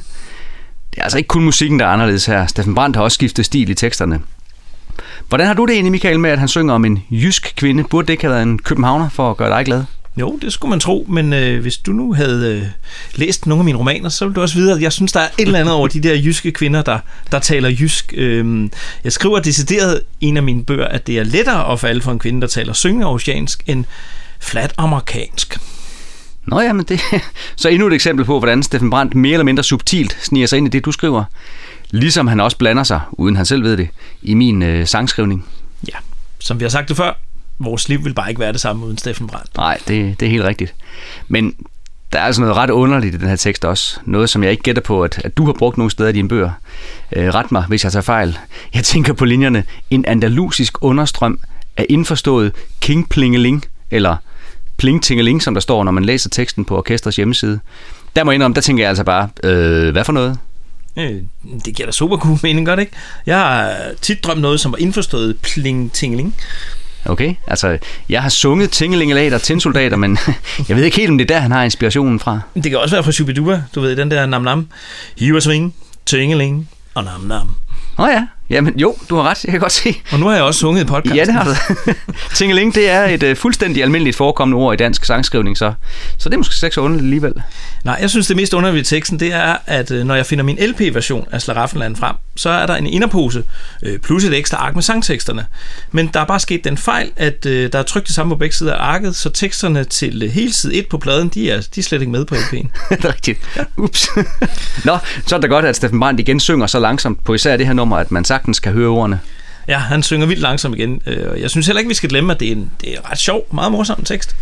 Det 0.91 0.99
er 0.99 1.03
altså 1.03 1.17
ikke 1.17 1.27
kun 1.27 1.43
musikken, 1.43 1.79
der 1.79 1.85
er 1.85 1.89
anderledes 1.89 2.25
her. 2.25 2.47
Steffen 2.47 2.75
Brandt 2.75 2.95
har 2.95 3.03
også 3.03 3.15
skiftet 3.15 3.45
stil 3.45 3.69
i 3.69 3.73
teksterne. 3.73 4.19
Hvordan 5.29 5.47
har 5.47 5.53
du 5.53 5.65
det 5.65 5.73
egentlig, 5.73 5.91
Michael, 5.91 6.19
med 6.19 6.29
at 6.29 6.39
han 6.39 6.47
synger 6.47 6.73
om 6.73 6.85
en 6.85 7.03
jysk 7.11 7.53
kvinde? 7.57 7.83
Burde 7.83 8.07
det 8.07 8.13
ikke 8.13 8.23
have 8.23 8.33
været 8.33 8.43
en 8.43 8.59
københavner 8.59 9.09
for 9.09 9.31
at 9.31 9.37
gøre 9.37 9.57
dig 9.57 9.65
glad? 9.65 9.83
Jo, 10.17 10.39
det 10.41 10.53
skulle 10.53 10.69
man 10.69 10.79
tro, 10.79 11.05
men 11.09 11.33
øh, 11.33 11.61
hvis 11.61 11.77
du 11.77 11.91
nu 11.91 12.13
havde 12.13 12.57
øh, 12.57 12.67
læst 13.15 13.47
nogle 13.47 13.61
af 13.61 13.65
mine 13.65 13.77
romaner, 13.77 14.09
så 14.09 14.25
ville 14.25 14.35
du 14.35 14.41
også 14.41 14.55
vide, 14.55 14.73
at 14.73 14.81
jeg 14.81 14.91
synes, 14.91 15.11
der 15.11 15.19
er 15.19 15.27
et 15.37 15.45
eller 15.45 15.59
andet 15.59 15.73
over 15.73 15.87
de 15.87 16.01
der 16.01 16.15
jyske 16.15 16.51
kvinder, 16.51 16.81
der, 16.81 16.99
der 17.31 17.39
taler 17.39 17.69
jysk. 17.69 18.13
Øh, 18.17 18.69
jeg 19.03 19.11
skriver 19.11 19.39
decideret 19.39 20.01
i 20.19 20.25
en 20.25 20.37
af 20.37 20.43
mine 20.43 20.63
bøger, 20.63 20.87
at 20.87 21.07
det 21.07 21.17
er 21.19 21.23
lettere 21.23 21.71
at 21.71 21.79
falde 21.79 22.01
for 22.01 22.11
en 22.11 22.19
kvinde, 22.19 22.41
der 22.41 22.47
taler 22.47 22.73
syngende 22.73 23.07
oceansk, 23.07 23.63
end 23.67 23.85
flat 24.39 24.73
amerikansk. 24.77 25.59
Nå 26.45 26.59
ja, 26.59 26.73
men 26.73 26.85
det 26.85 27.01
så 27.55 27.69
endnu 27.69 27.87
et 27.87 27.93
eksempel 27.93 28.25
på, 28.25 28.39
hvordan 28.39 28.63
Steffen 28.63 28.89
Brandt 28.89 29.15
mere 29.15 29.33
eller 29.33 29.43
mindre 29.43 29.63
subtilt 29.63 30.17
sniger 30.21 30.47
sig 30.47 30.57
ind 30.57 30.67
i 30.67 30.69
det, 30.69 30.85
du 30.85 30.91
skriver. 30.91 31.23
Ligesom 31.91 32.27
han 32.27 32.39
også 32.39 32.57
blander 32.57 32.83
sig, 32.83 33.01
uden 33.11 33.35
han 33.35 33.45
selv 33.45 33.63
ved 33.63 33.77
det, 33.77 33.87
i 34.21 34.33
min 34.33 34.63
øh, 34.63 34.87
sangskrivning. 34.87 35.45
Ja, 35.87 35.97
som 36.39 36.59
vi 36.59 36.63
har 36.63 36.69
sagt 36.69 36.89
det 36.89 36.97
før, 36.97 37.13
vores 37.63 37.89
liv 37.89 38.05
vil 38.05 38.13
bare 38.13 38.29
ikke 38.29 38.39
være 38.39 38.53
det 38.53 38.61
samme 38.61 38.85
uden 38.85 38.97
Steffen 38.97 39.27
Brandt. 39.27 39.57
Nej, 39.57 39.77
det, 39.87 40.19
det 40.19 40.25
er 40.25 40.29
helt 40.29 40.43
rigtigt. 40.43 40.73
Men 41.27 41.55
der 42.13 42.19
er 42.19 42.23
altså 42.23 42.41
noget 42.41 42.55
ret 42.55 42.69
underligt 42.69 43.15
i 43.15 43.17
den 43.17 43.27
her 43.27 43.35
tekst 43.35 43.65
også. 43.65 43.99
Noget, 44.05 44.29
som 44.29 44.43
jeg 44.43 44.51
ikke 44.51 44.63
gætter 44.63 44.81
på, 44.81 45.03
at, 45.03 45.21
at 45.23 45.37
du 45.37 45.45
har 45.45 45.53
brugt 45.53 45.77
nogle 45.77 45.91
steder 45.91 46.09
i 46.09 46.11
dine 46.11 46.27
bøger. 46.27 46.51
Øh, 47.11 47.33
ret 47.33 47.51
mig, 47.51 47.63
hvis 47.67 47.83
jeg 47.83 47.91
tager 47.91 48.03
fejl. 48.03 48.37
Jeg 48.73 48.83
tænker 48.83 49.13
på 49.13 49.25
linjerne. 49.25 49.63
En 49.89 50.05
andalusisk 50.05 50.83
understrøm 50.83 51.39
af 51.77 51.85
indforstået 51.89 52.51
King 52.81 53.09
Plingeling, 53.09 53.65
eller 53.91 54.15
Pling 54.77 55.03
Tingeling, 55.03 55.43
som 55.43 55.53
der 55.53 55.61
står, 55.61 55.83
når 55.83 55.91
man 55.91 56.05
læser 56.05 56.29
teksten 56.29 56.65
på 56.65 56.77
orkestrets 56.77 57.17
hjemmeside. 57.17 57.59
Der 58.15 58.23
må 58.23 58.31
jeg 58.31 58.35
indrømme, 58.35 58.55
der 58.55 58.61
tænker 58.61 58.83
jeg 58.83 58.89
altså 58.89 59.03
bare, 59.03 59.29
øh, 59.43 59.91
hvad 59.91 60.03
for 60.03 60.13
noget? 60.13 60.37
Øh, 60.97 61.21
det 61.65 61.75
giver 61.75 61.85
da 61.85 61.91
super 61.91 62.17
god 62.17 62.37
mening, 62.43 62.65
godt 62.65 62.79
ikke? 62.79 62.91
Jeg 63.25 63.37
har 63.37 63.75
tit 64.01 64.23
drømt 64.23 64.41
noget, 64.41 64.59
som 64.59 64.71
var 64.71 64.77
indforstået 64.77 65.37
pling-tingling. 65.41 66.35
Okay, 67.05 67.35
altså, 67.47 67.77
jeg 68.09 68.21
har 68.21 68.29
sunget 68.29 68.71
Tingelingelater 68.71 69.37
Tinsoldater, 69.37 69.97
men 69.97 70.17
jeg 70.69 70.77
ved 70.77 70.83
ikke 70.83 70.97
helt, 70.97 71.09
om 71.09 71.17
det 71.17 71.31
er 71.31 71.35
der, 71.35 71.41
han 71.41 71.51
har 71.51 71.63
inspirationen 71.63 72.19
fra. 72.19 72.39
Det 72.55 72.71
kan 72.71 72.79
også 72.79 72.95
være 72.95 73.03
fra 73.03 73.11
Shubidua, 73.11 73.63
du 73.75 73.81
ved, 73.81 73.95
den 73.95 74.11
der 74.11 74.25
nam 74.25 74.41
nam. 74.41 74.67
Hiver 75.17 75.39
swing, 75.39 75.75
tingeling 76.05 76.69
og 76.95 77.03
nam 77.03 77.21
nam. 77.21 77.55
Nå 77.97 78.07
ja, 78.07 78.25
jamen 78.51 78.79
jo, 78.79 78.95
du 79.09 79.15
har 79.15 79.23
ret, 79.23 79.43
jeg 79.43 79.51
kan 79.51 79.59
godt 79.59 79.71
se. 79.71 79.95
Og 80.11 80.19
nu 80.19 80.27
har 80.27 80.33
jeg 80.33 80.43
også 80.43 80.59
sunget 80.59 80.83
i 80.83 80.85
podcasten. 80.85 81.17
Ja, 81.17 81.25
det 81.25 81.33
har 81.33 81.43
du. 81.43 81.53
Tingeling, 82.37 82.75
det 82.75 82.89
er 82.89 83.05
et 83.05 83.23
uh, 83.23 83.37
fuldstændig 83.37 83.83
almindeligt 83.83 84.17
forekommende 84.17 84.63
ord 84.63 84.73
i 84.73 84.77
dansk 84.77 85.05
sangskrivning, 85.05 85.57
så, 85.57 85.73
så 86.17 86.29
det 86.29 86.33
er 86.33 86.37
måske 86.37 86.65
ikke 86.65 86.75
så 86.75 86.81
underligt 86.81 87.05
alligevel. 87.05 87.33
Nej, 87.83 87.97
jeg 88.01 88.09
synes, 88.09 88.27
det 88.27 88.35
mest 88.35 88.53
underlige 88.53 88.77
ved 88.77 88.83
teksten, 88.83 89.19
det 89.19 89.33
er, 89.33 89.57
at 89.65 89.91
øh, 89.91 90.05
når 90.05 90.15
jeg 90.15 90.25
finder 90.25 90.43
min 90.43 90.57
LP-version 90.61 91.27
af 91.31 91.41
Slaraffenland 91.41 91.95
frem, 91.95 92.15
så 92.35 92.49
er 92.49 92.65
der 92.65 92.75
en 92.75 92.87
inderpose 92.87 93.43
øh, 93.83 93.99
plus 93.99 94.23
et 94.23 94.33
ekstra 94.33 94.57
ark 94.57 94.75
med 94.75 94.83
sangteksterne. 94.83 95.45
Men 95.91 96.09
der 96.13 96.19
er 96.19 96.25
bare 96.25 96.39
sket 96.39 96.63
den 96.63 96.77
fejl, 96.77 97.11
at 97.15 97.45
øh, 97.45 97.71
der 97.71 97.79
er 97.79 97.83
trykt 97.83 98.07
det 98.07 98.15
samme 98.15 98.35
på 98.35 98.37
begge 98.37 98.55
sider 98.55 98.73
af 98.73 98.93
arket, 98.93 99.15
så 99.15 99.29
teksterne 99.29 99.83
til 99.83 100.23
øh, 100.23 100.29
hele 100.29 100.53
side 100.53 100.75
1 100.75 100.87
på 100.89 100.97
pladen, 100.97 101.29
de 101.29 101.51
er, 101.51 101.61
de 101.75 101.79
er 101.79 101.83
slet 101.83 102.01
ikke 102.01 102.11
med 102.11 102.25
på 102.25 102.35
LP'en. 102.35 102.67
det 102.89 103.05
er 103.05 103.13
rigtigt. 103.13 103.39
Ups. 103.77 104.07
Nå, 104.85 104.97
så 105.27 105.35
er 105.35 105.39
det 105.39 105.49
godt, 105.49 105.65
at 105.65 105.75
Steffen 105.75 105.99
Brandt 105.99 106.19
igen 106.19 106.39
synger 106.39 106.67
så 106.67 106.79
langsomt 106.79 107.23
på 107.23 107.33
især 107.33 107.57
det 107.57 107.65
her 107.65 107.73
nummer, 107.73 107.97
at 107.97 108.11
man 108.11 108.25
sagtens 108.41 108.59
kan 108.59 108.71
høre 108.73 108.87
ordene. 108.89 109.19
Ja, 109.67 109.77
han 109.77 110.03
synger 110.03 110.25
vildt 110.27 110.41
langsomt 110.41 110.75
igen. 110.77 111.01
Øh, 111.07 111.41
Jeg 111.41 111.49
synes 111.49 111.65
heller 111.67 111.79
ikke, 111.79 111.89
vi 111.89 111.93
skal 111.95 112.09
glemme, 112.09 112.33
at 112.33 112.39
det 112.39 112.47
er 112.47 112.51
en, 112.51 112.71
det 112.81 112.93
er 112.93 112.97
en 112.97 113.09
ret 113.11 113.17
sjov, 113.17 113.47
meget 113.53 113.71
morsom 113.71 114.03
tekst. 114.03 114.35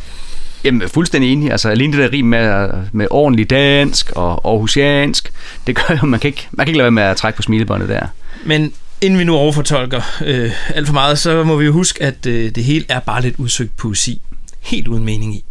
Jamen, 0.63 0.89
fuldstændig 0.89 1.31
enig. 1.33 1.51
Altså, 1.51 1.69
alene 1.69 1.93
det 1.97 1.99
der 2.11 2.17
rim 2.17 2.25
med, 2.25 2.69
med 2.91 3.07
ordentlig 3.11 3.49
dansk 3.49 4.11
og 4.11 4.41
aarhusiansk, 4.51 5.31
det 5.67 5.75
gør 5.75 5.97
jo, 6.01 6.05
man 6.05 6.19
kan 6.19 6.27
ikke, 6.27 6.47
man 6.51 6.65
kan 6.65 6.71
ikke 6.71 6.77
lade 6.77 6.83
være 6.85 6.91
med 6.91 7.03
at 7.03 7.17
trække 7.17 7.37
på 7.37 7.41
smilebåndet 7.41 7.89
der. 7.89 8.05
Men 8.45 8.73
inden 9.01 9.19
vi 9.19 9.23
nu 9.23 9.35
overfortolker 9.35 10.01
øh, 10.25 10.51
alt 10.75 10.87
for 10.87 10.93
meget, 10.93 11.19
så 11.19 11.43
må 11.43 11.55
vi 11.55 11.65
jo 11.65 11.71
huske, 11.71 12.03
at 12.03 12.25
øh, 12.25 12.51
det 12.55 12.63
hele 12.63 12.85
er 12.89 12.99
bare 12.99 13.21
lidt 13.21 13.35
udsøgt 13.37 13.77
poesi. 13.77 14.21
Helt 14.59 14.87
uden 14.87 15.05
mening 15.05 15.35
i. 15.35 15.45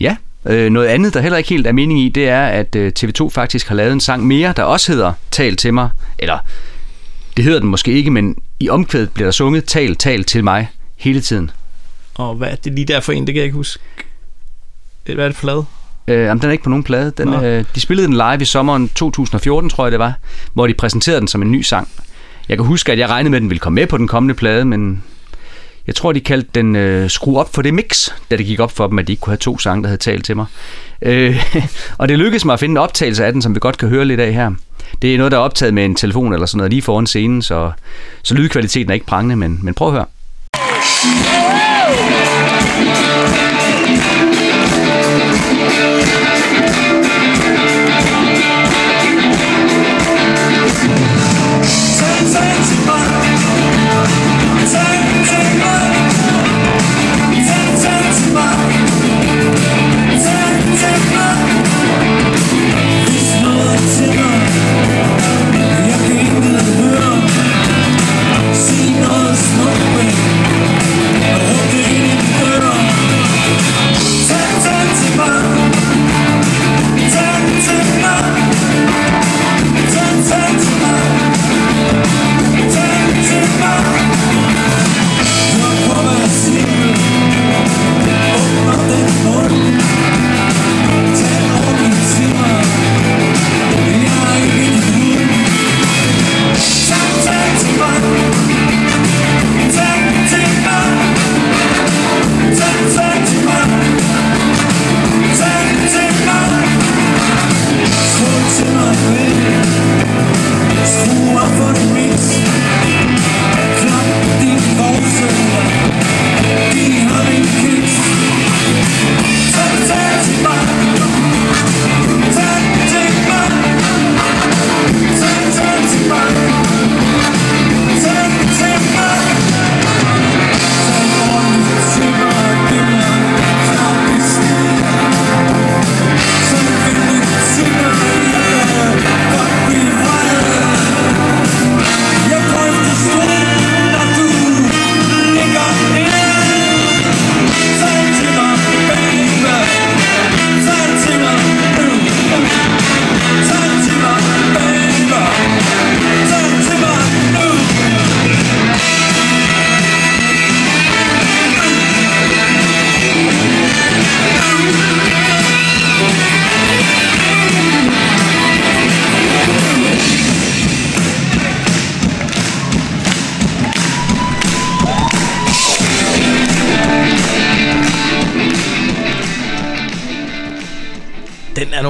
Ja, 0.00 0.16
øh, 0.46 0.70
noget 0.70 0.86
andet, 0.86 1.14
der 1.14 1.20
heller 1.20 1.38
ikke 1.38 1.50
helt 1.50 1.66
er 1.66 1.72
mening 1.72 2.00
i, 2.00 2.08
det 2.08 2.28
er, 2.28 2.46
at 2.46 2.76
øh, 2.76 2.92
TV2 2.98 3.28
faktisk 3.30 3.68
har 3.68 3.74
lavet 3.74 3.92
en 3.92 4.00
sang 4.00 4.26
mere, 4.26 4.52
der 4.56 4.62
også 4.62 4.92
hedder 4.92 5.12
Tal 5.30 5.56
til 5.56 5.74
mig. 5.74 5.88
Eller, 6.18 6.38
det 7.36 7.44
hedder 7.44 7.60
den 7.60 7.68
måske 7.68 7.92
ikke, 7.92 8.10
men 8.10 8.36
i 8.60 8.68
omkvædet 8.68 9.10
bliver 9.10 9.26
der 9.26 9.32
sunget 9.32 9.64
Tal, 9.64 9.96
tal 9.96 10.24
til 10.24 10.44
mig 10.44 10.68
hele 10.96 11.20
tiden. 11.20 11.50
Og 12.14 12.34
hvad 12.34 12.48
er 12.48 12.54
det 12.54 12.74
lige 12.74 12.84
der 12.84 13.00
for 13.00 13.12
en, 13.12 13.26
det 13.26 13.34
kan 13.34 13.36
jeg 13.36 13.44
ikke 13.44 13.56
huske. 13.56 13.82
Hvad 15.04 15.16
er 15.16 15.28
det 15.28 15.36
for 15.36 15.46
lavet? 15.46 15.66
Øh, 16.08 16.24
jamen, 16.24 16.40
den 16.40 16.48
er 16.48 16.52
ikke 16.52 16.64
på 16.64 16.70
nogen 16.70 16.84
plade. 16.84 17.12
Den, 17.16 17.28
Nå. 17.28 17.42
øh, 17.42 17.64
de 17.74 17.80
spillede 17.80 18.06
den 18.06 18.14
live 18.14 18.42
i 18.42 18.44
sommeren 18.44 18.88
2014, 18.88 19.70
tror 19.70 19.84
jeg 19.84 19.92
det 19.92 19.98
var, 19.98 20.18
hvor 20.52 20.66
de 20.66 20.74
præsenterede 20.74 21.20
den 21.20 21.28
som 21.28 21.42
en 21.42 21.52
ny 21.52 21.62
sang. 21.62 21.88
Jeg 22.48 22.58
kan 22.58 22.66
huske, 22.66 22.92
at 22.92 22.98
jeg 22.98 23.08
regnede 23.08 23.30
med, 23.30 23.38
at 23.38 23.40
den 23.40 23.50
ville 23.50 23.60
komme 23.60 23.74
med 23.74 23.86
på 23.86 23.98
den 23.98 24.08
kommende 24.08 24.34
plade, 24.34 24.64
men 24.64 25.02
jeg 25.90 25.94
tror, 25.96 26.12
de 26.12 26.20
kaldte 26.20 26.48
den 26.54 26.76
øh, 26.76 27.10
Skru 27.10 27.38
op 27.38 27.54
for 27.54 27.62
det 27.62 27.74
mix, 27.74 28.10
da 28.30 28.36
det 28.36 28.46
gik 28.46 28.60
op 28.60 28.70
for 28.70 28.86
dem, 28.86 28.98
at 28.98 29.06
de 29.06 29.12
ikke 29.12 29.20
kunne 29.20 29.30
have 29.30 29.36
to 29.36 29.58
sange, 29.58 29.82
der 29.82 29.88
havde 29.88 30.00
talt 30.00 30.24
til 30.24 30.36
mig. 30.36 30.46
Øh, 31.02 31.44
og 31.98 32.08
det 32.08 32.18
lykkedes 32.18 32.44
mig 32.44 32.52
at 32.52 32.60
finde 32.60 32.72
en 32.72 32.76
optagelse 32.76 33.24
af 33.24 33.32
den, 33.32 33.42
som 33.42 33.54
vi 33.54 33.60
godt 33.60 33.78
kan 33.78 33.88
høre 33.88 34.04
lidt 34.04 34.20
af 34.20 34.32
her. 34.32 34.50
Det 35.02 35.14
er 35.14 35.18
noget, 35.18 35.32
der 35.32 35.38
er 35.38 35.42
optaget 35.42 35.74
med 35.74 35.84
en 35.84 35.94
telefon 35.94 36.32
eller 36.32 36.46
sådan 36.46 36.56
noget 36.56 36.72
lige 36.72 36.82
foran 36.82 37.06
scenen, 37.06 37.42
så, 37.42 37.72
så 38.22 38.34
lydkvaliteten 38.34 38.90
er 38.90 38.94
ikke 38.94 39.06
prangende, 39.06 39.36
men, 39.36 39.58
men 39.62 39.74
prøv 39.74 39.88
at 39.88 39.94
høre. 39.94 40.06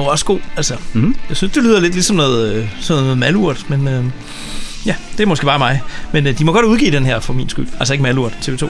Nu 0.01 0.07
også 0.07 0.25
god, 0.25 0.39
altså. 0.57 0.75
Mhm. 0.93 1.15
Jeg 1.29 1.37
synes, 1.37 1.53
det 1.53 1.63
lyder 1.63 1.79
lidt 1.79 1.93
ligesom 1.93 2.15
noget, 2.15 2.53
øh, 2.53 2.67
sådan 2.79 3.03
noget 3.03 3.17
malurt, 3.17 3.65
men 3.69 3.87
øh, 3.87 4.05
ja, 4.85 4.95
det 5.17 5.23
er 5.23 5.27
måske 5.27 5.45
bare 5.45 5.59
mig. 5.59 5.81
Men 6.11 6.27
øh, 6.27 6.37
de 6.39 6.45
må 6.45 6.51
godt 6.51 6.65
udgive 6.65 6.91
den 6.91 7.05
her 7.05 7.19
for 7.19 7.33
min 7.33 7.49
skyld. 7.49 7.67
Altså 7.79 7.93
ikke 7.93 8.03
malurt, 8.03 8.31
TV2. 8.31 8.69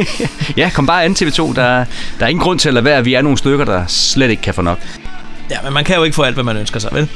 Ja, 0.56 0.70
kom 0.74 0.86
bare 0.86 1.04
an 1.04 1.12
TV2. 1.12 1.54
Der, 1.54 1.54
der 1.54 1.84
er 2.20 2.26
ingen 2.26 2.42
grund 2.42 2.58
til 2.58 2.68
at 2.68 2.74
lade 2.74 2.84
være. 2.84 3.04
Vi 3.04 3.14
er 3.14 3.22
nogle 3.22 3.38
stykker, 3.38 3.64
der 3.64 3.84
slet 3.86 4.30
ikke 4.30 4.42
kan 4.42 4.54
få 4.54 4.62
nok. 4.62 4.78
ja, 5.50 5.56
men 5.64 5.72
man 5.72 5.84
kan 5.84 5.96
jo 5.96 6.02
ikke 6.02 6.14
få 6.14 6.22
alt, 6.22 6.34
hvad 6.34 6.44
man 6.44 6.56
ønsker 6.56 6.80
sig, 6.80 6.90
vel? 6.92 7.08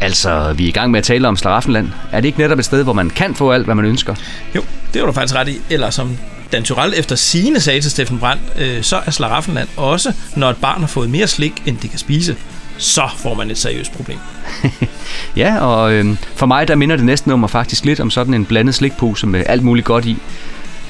Altså, 0.00 0.52
vi 0.52 0.64
er 0.64 0.68
i 0.68 0.72
gang 0.72 0.90
med 0.90 0.98
at 0.98 1.04
tale 1.04 1.28
om 1.28 1.36
Slaraffenland. 1.36 1.88
Er 2.12 2.20
det 2.20 2.26
ikke 2.28 2.38
netop 2.38 2.58
et 2.58 2.64
sted, 2.64 2.82
hvor 2.82 2.92
man 2.92 3.10
kan 3.10 3.34
få 3.34 3.52
alt, 3.52 3.64
hvad 3.64 3.74
man 3.74 3.84
ønsker? 3.84 4.14
Jo, 4.54 4.62
det 4.94 5.00
var 5.00 5.06
du 5.06 5.12
faktisk 5.12 5.34
ret 5.34 5.48
i. 5.48 5.60
Eller 5.70 5.90
som 5.90 6.16
Dan 6.52 6.62
Tyrell 6.62 6.94
efter 6.96 7.16
sine 7.16 7.60
sagde 7.60 7.80
til 7.80 7.90
Steffen 7.90 8.18
Brandt, 8.18 8.42
øh, 8.58 8.82
så 8.82 9.00
er 9.06 9.10
Slaraffenland 9.10 9.68
også, 9.76 10.12
når 10.36 10.50
et 10.50 10.56
barn 10.56 10.80
har 10.80 10.86
fået 10.86 11.10
mere 11.10 11.26
slik, 11.26 11.52
end 11.66 11.76
det 11.78 11.90
kan 11.90 11.98
spise. 11.98 12.36
Så 12.80 13.02
får 13.16 13.34
man 13.34 13.50
et 13.50 13.58
seriøst 13.58 13.92
problem. 13.92 14.18
Ja, 15.36 15.58
og 15.58 15.92
øh, 15.92 16.16
for 16.34 16.46
mig, 16.46 16.68
der 16.68 16.74
minder 16.74 16.96
det 16.96 17.04
næste 17.04 17.28
nummer 17.28 17.48
faktisk 17.48 17.84
lidt 17.84 18.00
om 18.00 18.10
sådan 18.10 18.34
en 18.34 18.44
blandet 18.44 18.74
slikpose 18.74 19.26
med 19.26 19.42
alt 19.46 19.62
muligt 19.62 19.86
godt 19.86 20.06
i. 20.06 20.16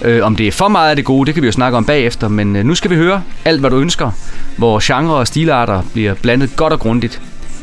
Øh, 0.03 0.25
om 0.25 0.37
det 0.37 0.47
er 0.47 0.53
for 0.53 0.69
meget 0.69 0.91
af 0.91 0.97
det 0.97 1.05
gode, 1.05 1.27
det 1.27 1.35
kan 1.35 1.43
vi 1.43 1.49
jo 1.49 1.53
snakke 1.53 1.79
om 1.79 1.85
bagefter, 1.85 2.29
men 2.29 2.57
øh, 2.57 2.65
nu 2.65 2.75
skal 2.75 2.91
vi 2.91 2.97
høre 2.97 3.23
alt, 3.45 3.61
hvad 3.61 3.71
du 3.71 3.79
ønsker, 3.79 4.11
hvor 4.57 4.81
genre 4.83 5.17
og 5.17 5.27
stilarter 5.27 5.83
bliver 5.93 6.15
blandet 6.15 6.57
godt 6.57 6.73
og 6.73 6.81
grundigt. 6.81 7.23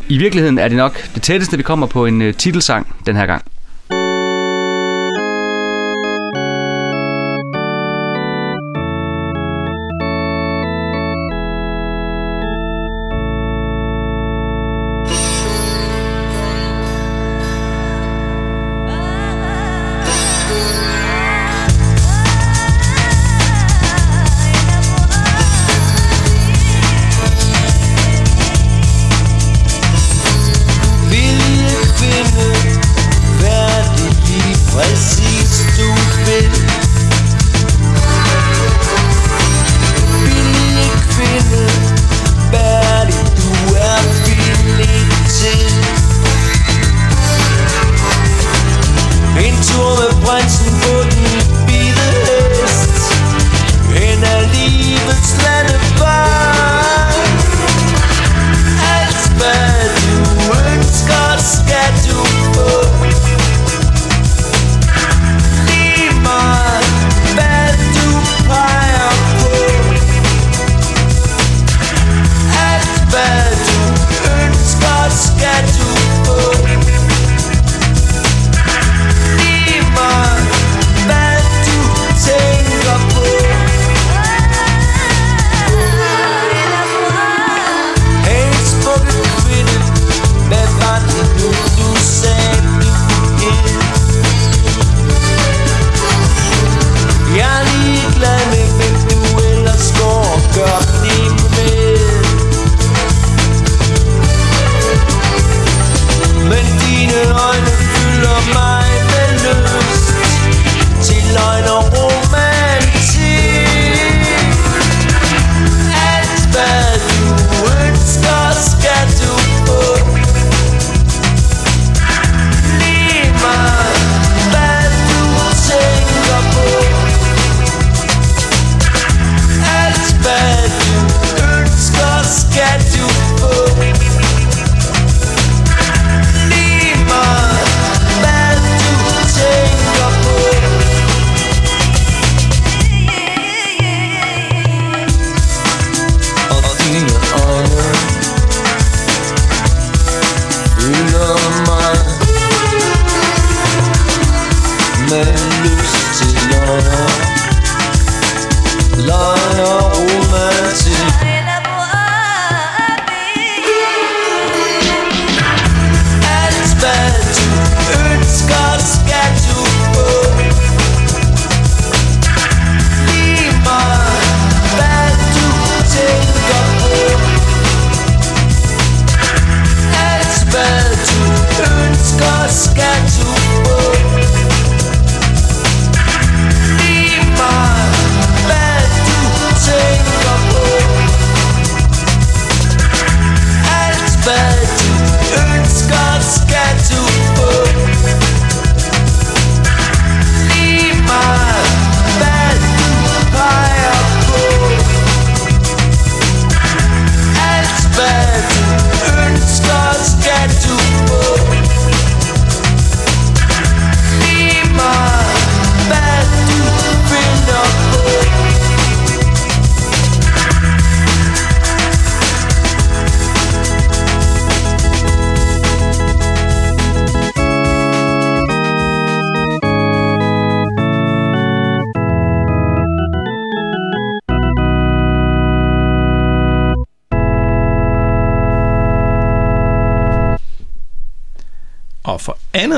I 0.09 0.17
virkeligheden 0.17 0.59
er 0.59 0.67
det 0.67 0.77
nok 0.77 1.13
det 1.15 1.23
tætteste, 1.23 1.57
vi 1.57 1.63
kommer 1.63 1.87
på 1.87 2.05
en 2.05 2.21
øh, 2.21 2.33
titelsang 2.33 2.95
den 3.05 3.15
her 3.15 3.25
gang. 3.25 3.41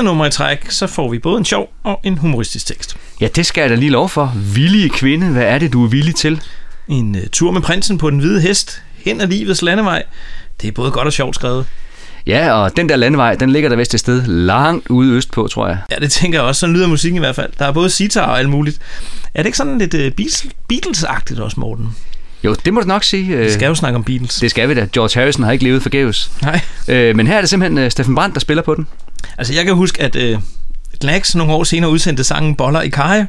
Andet 0.00 0.10
nummer 0.10 0.26
i 0.26 0.30
træk, 0.30 0.70
så 0.70 0.86
får 0.86 1.10
vi 1.10 1.18
både 1.18 1.38
en 1.38 1.44
sjov 1.44 1.72
og 1.84 2.00
en 2.04 2.18
humoristisk 2.18 2.66
tekst. 2.66 2.96
Ja, 3.20 3.28
det 3.36 3.46
skal 3.46 3.60
jeg 3.60 3.70
da 3.70 3.74
lige 3.74 3.90
lov 3.90 4.08
for. 4.08 4.32
Villige 4.54 4.88
kvinde, 4.88 5.26
hvad 5.28 5.42
er 5.42 5.58
det, 5.58 5.72
du 5.72 5.84
er 5.84 5.88
villig 5.88 6.14
til? 6.14 6.40
En 6.88 7.14
uh, 7.14 7.20
tur 7.32 7.50
med 7.50 7.60
prinsen 7.60 7.98
på 7.98 8.10
den 8.10 8.18
hvide 8.18 8.40
hest, 8.40 8.82
hen 9.04 9.20
ad 9.20 9.26
livets 9.26 9.62
landevej. 9.62 10.02
Det 10.62 10.68
er 10.68 10.72
både 10.72 10.90
godt 10.90 11.06
og 11.06 11.12
sjovt 11.12 11.34
skrevet. 11.34 11.66
Ja, 12.26 12.52
og 12.52 12.76
den 12.76 12.88
der 12.88 12.96
landevej, 12.96 13.34
den 13.34 13.50
ligger 13.50 13.68
der 13.68 13.76
vist 13.76 13.94
et 13.94 14.00
sted 14.00 14.22
langt 14.26 14.86
ude 14.88 15.12
øst 15.14 15.30
på, 15.32 15.48
tror 15.48 15.68
jeg. 15.68 15.78
Ja, 15.90 15.96
det 15.96 16.12
tænker 16.12 16.38
jeg 16.38 16.46
også. 16.46 16.58
Sådan 16.60 16.74
lyder 16.74 16.86
musikken 16.86 17.16
i 17.16 17.18
hvert 17.18 17.36
fald. 17.36 17.50
Der 17.58 17.64
er 17.64 17.72
både 17.72 17.90
sitar 17.90 18.26
og 18.26 18.38
alt 18.38 18.48
muligt. 18.48 18.78
Er 19.34 19.42
det 19.42 19.46
ikke 19.46 19.58
sådan 19.58 19.78
lidt 19.78 19.94
uh, 19.94 20.00
Beatles- 20.00 20.48
Beatles-agtigt 20.72 21.40
også, 21.40 21.60
Morten? 21.60 21.96
Jo, 22.44 22.54
det 22.64 22.74
må 22.74 22.80
du 22.80 22.86
nok 22.86 23.04
sige. 23.04 23.24
Vi 23.26 23.32
Øh, 23.34 23.50
skal 23.52 23.66
jo 23.66 23.74
snakke 23.74 23.96
om 23.96 24.04
Beatles. 24.04 24.34
Det 24.34 24.50
skal 24.50 24.68
vi 24.68 24.74
da. 24.74 24.86
George 24.92 25.20
Harrison 25.20 25.44
har 25.44 25.52
ikke 25.52 25.64
levet 25.64 25.82
forgæves. 25.82 26.30
Nej. 26.42 26.60
Øh, 26.88 27.16
men 27.16 27.26
her 27.26 27.36
er 27.36 27.40
det 27.40 27.50
simpelthen 27.50 27.90
Steffen 27.90 28.14
Brandt, 28.14 28.34
der 28.34 28.40
spiller 28.40 28.62
på 28.62 28.74
den. 28.74 28.86
Altså, 29.38 29.54
jeg 29.54 29.64
kan 29.64 29.74
huske, 29.74 30.02
at 30.02 30.16
uh, 30.16 30.42
Glax 31.00 31.34
nogle 31.34 31.52
år 31.52 31.64
senere 31.64 31.90
udsendte 31.90 32.24
sangen 32.24 32.54
Boller 32.54 32.80
i 32.80 32.88
Kajo. 32.88 33.24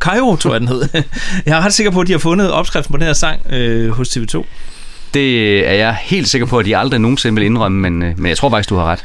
Kajo, 0.00 0.36
tror 0.36 0.52
jeg, 0.52 0.60
den 0.60 0.68
hed. 0.68 0.88
jeg 1.46 1.58
er 1.58 1.60
ret 1.60 1.74
sikker 1.74 1.90
på, 1.90 2.00
at 2.00 2.06
de 2.06 2.12
har 2.12 2.18
fundet 2.18 2.50
opskriften 2.50 2.92
på 2.92 2.96
den 2.96 3.06
her 3.06 3.12
sang 3.12 3.52
øh, 3.52 3.90
hos 3.90 4.16
TV2. 4.16 4.44
Det 5.14 5.58
er 5.68 5.72
jeg 5.72 5.96
helt 6.02 6.28
sikker 6.28 6.46
på, 6.46 6.58
at 6.58 6.66
de 6.66 6.76
aldrig 6.76 7.00
nogensinde 7.00 7.34
vil 7.34 7.44
indrømme, 7.44 7.80
men, 7.80 8.02
øh, 8.02 8.18
men 8.18 8.28
jeg 8.28 8.36
tror 8.36 8.50
faktisk, 8.50 8.68
du 8.68 8.76
har 8.76 8.84
ret. 8.84 9.04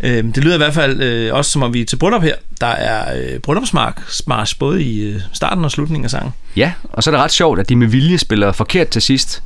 Øh, 0.00 0.24
det 0.24 0.44
lyder 0.44 0.54
i 0.54 0.58
hvert 0.58 0.74
fald 0.74 1.02
øh, 1.02 1.34
også, 1.34 1.50
som 1.50 1.62
om 1.62 1.74
vi 1.74 1.80
er 1.80 1.84
til 1.84 1.96
bryllup 1.96 2.22
her. 2.22 2.34
Der 2.60 2.66
er 2.66 3.18
øh, 3.18 3.38
bryllupsmarsch 3.38 4.58
både 4.58 4.82
i 4.82 5.00
øh, 5.00 5.20
starten 5.32 5.64
og 5.64 5.70
slutningen 5.70 6.04
af 6.04 6.10
sangen. 6.10 6.32
Ja, 6.56 6.72
og 6.82 7.02
så 7.02 7.10
er 7.10 7.14
det 7.14 7.24
ret 7.24 7.32
sjovt, 7.32 7.60
at 7.60 7.68
de 7.68 7.76
med 7.76 7.86
vilje 7.86 8.18
spiller 8.18 8.52
forkert 8.52 8.88
til 8.88 9.02
sidst. 9.02 9.42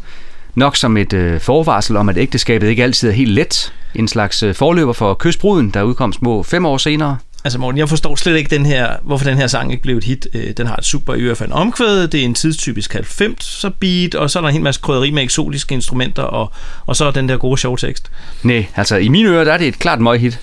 Nok 0.54 0.76
som 0.76 0.96
et 0.96 1.12
øh, 1.12 1.40
forvarsel 1.40 1.96
om, 1.96 2.08
at 2.08 2.18
ægteskabet 2.18 2.68
ikke 2.68 2.82
altid 2.82 3.08
er 3.08 3.12
helt 3.12 3.30
let. 3.30 3.72
En 3.94 4.08
slags 4.08 4.42
øh, 4.42 4.54
forløber 4.54 4.92
for 4.92 5.14
Kysbruden, 5.14 5.70
der 5.70 5.82
udkom 5.82 6.12
små 6.12 6.42
fem 6.42 6.66
år 6.66 6.76
senere. 6.76 7.16
Altså 7.44 7.58
Morten, 7.58 7.78
jeg 7.78 7.88
forstår 7.88 8.14
slet 8.16 8.36
ikke 8.36 8.56
den 8.56 8.66
her, 8.66 8.96
hvorfor 9.02 9.24
den 9.24 9.38
her 9.38 9.46
sang 9.46 9.70
ikke 9.70 9.82
blev 9.82 9.96
et 9.96 10.04
hit. 10.04 10.26
Øh, 10.34 10.50
Den 10.56 10.66
har 10.66 10.76
et 10.76 10.84
super 10.84 11.14
i 11.14 11.34
fald 11.34 11.52
omkvæd, 11.52 12.08
det 12.08 12.20
er 12.20 12.24
en 12.24 12.34
tidstypisk 12.34 12.92
90 12.92 13.64
beat, 13.80 14.14
og 14.14 14.30
så 14.30 14.38
er 14.38 14.40
der 14.40 14.48
en 14.48 14.52
hel 14.52 14.62
masse 14.62 14.80
krydderi 14.80 15.10
med 15.10 15.22
eksotiske 15.22 15.74
instrumenter, 15.74 16.22
og, 16.22 16.52
og 16.86 16.96
så 16.96 17.04
er 17.04 17.10
den 17.10 17.28
der 17.28 17.36
gode 17.36 17.58
sjove 17.58 17.76
tekst. 17.76 18.10
Nej, 18.42 18.66
altså 18.76 18.96
i 18.96 19.08
mine 19.08 19.28
ører, 19.28 19.44
der 19.44 19.52
er 19.52 19.58
det 19.58 19.68
et 19.68 19.78
klart 19.78 20.00
møghit. 20.00 20.40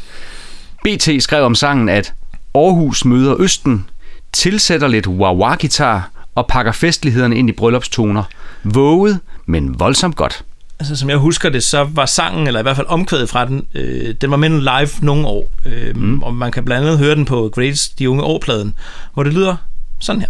BT 0.84 1.10
skrev 1.20 1.44
om 1.44 1.56
sangen, 1.56 1.90
at 1.90 2.14
Aarhus 2.56 3.06
møder 3.06 3.36
Østen, 3.40 3.86
tilsætter 4.34 4.88
lidt 4.88 5.08
wah-wah-gitar 5.08 6.02
og 6.36 6.48
pakker 6.48 6.72
festlighederne 6.72 7.36
ind 7.36 7.50
i 7.50 7.52
bryllupstoner. 7.52 8.24
Våget, 8.64 9.20
men 9.46 9.80
voldsomt 9.80 10.16
godt. 10.16 10.44
Altså 10.80 10.96
som 10.96 11.10
jeg 11.10 11.18
husker 11.18 11.50
det, 11.50 11.64
så 11.64 11.84
var 11.84 12.06
sangen, 12.06 12.48
eller 12.48 12.60
i 12.60 12.64
hvert 12.64 12.76
fald 12.76 12.88
omkvædet 12.88 13.30
fra 13.30 13.46
den, 13.46 13.68
øh, 13.74 14.16
den 14.22 14.32
var 14.32 14.38
med 14.38 14.50
live 14.50 15.06
nogle 15.06 15.28
år, 15.28 15.52
øh, 15.66 15.96
mm. 15.96 16.24
og 16.24 16.34
man 16.34 16.52
kan 16.52 16.66
blandt 16.66 16.88
andet 16.88 17.00
høre 17.00 17.16
den 17.16 17.26
på 17.26 17.52
Greatest 17.56 18.00
De 18.00 18.10
Unge 18.10 18.24
Årpladen, 18.24 18.76
hvor 19.14 19.24
det 19.24 19.34
lyder 19.34 19.56
sådan 20.00 20.22
her. 20.22 20.30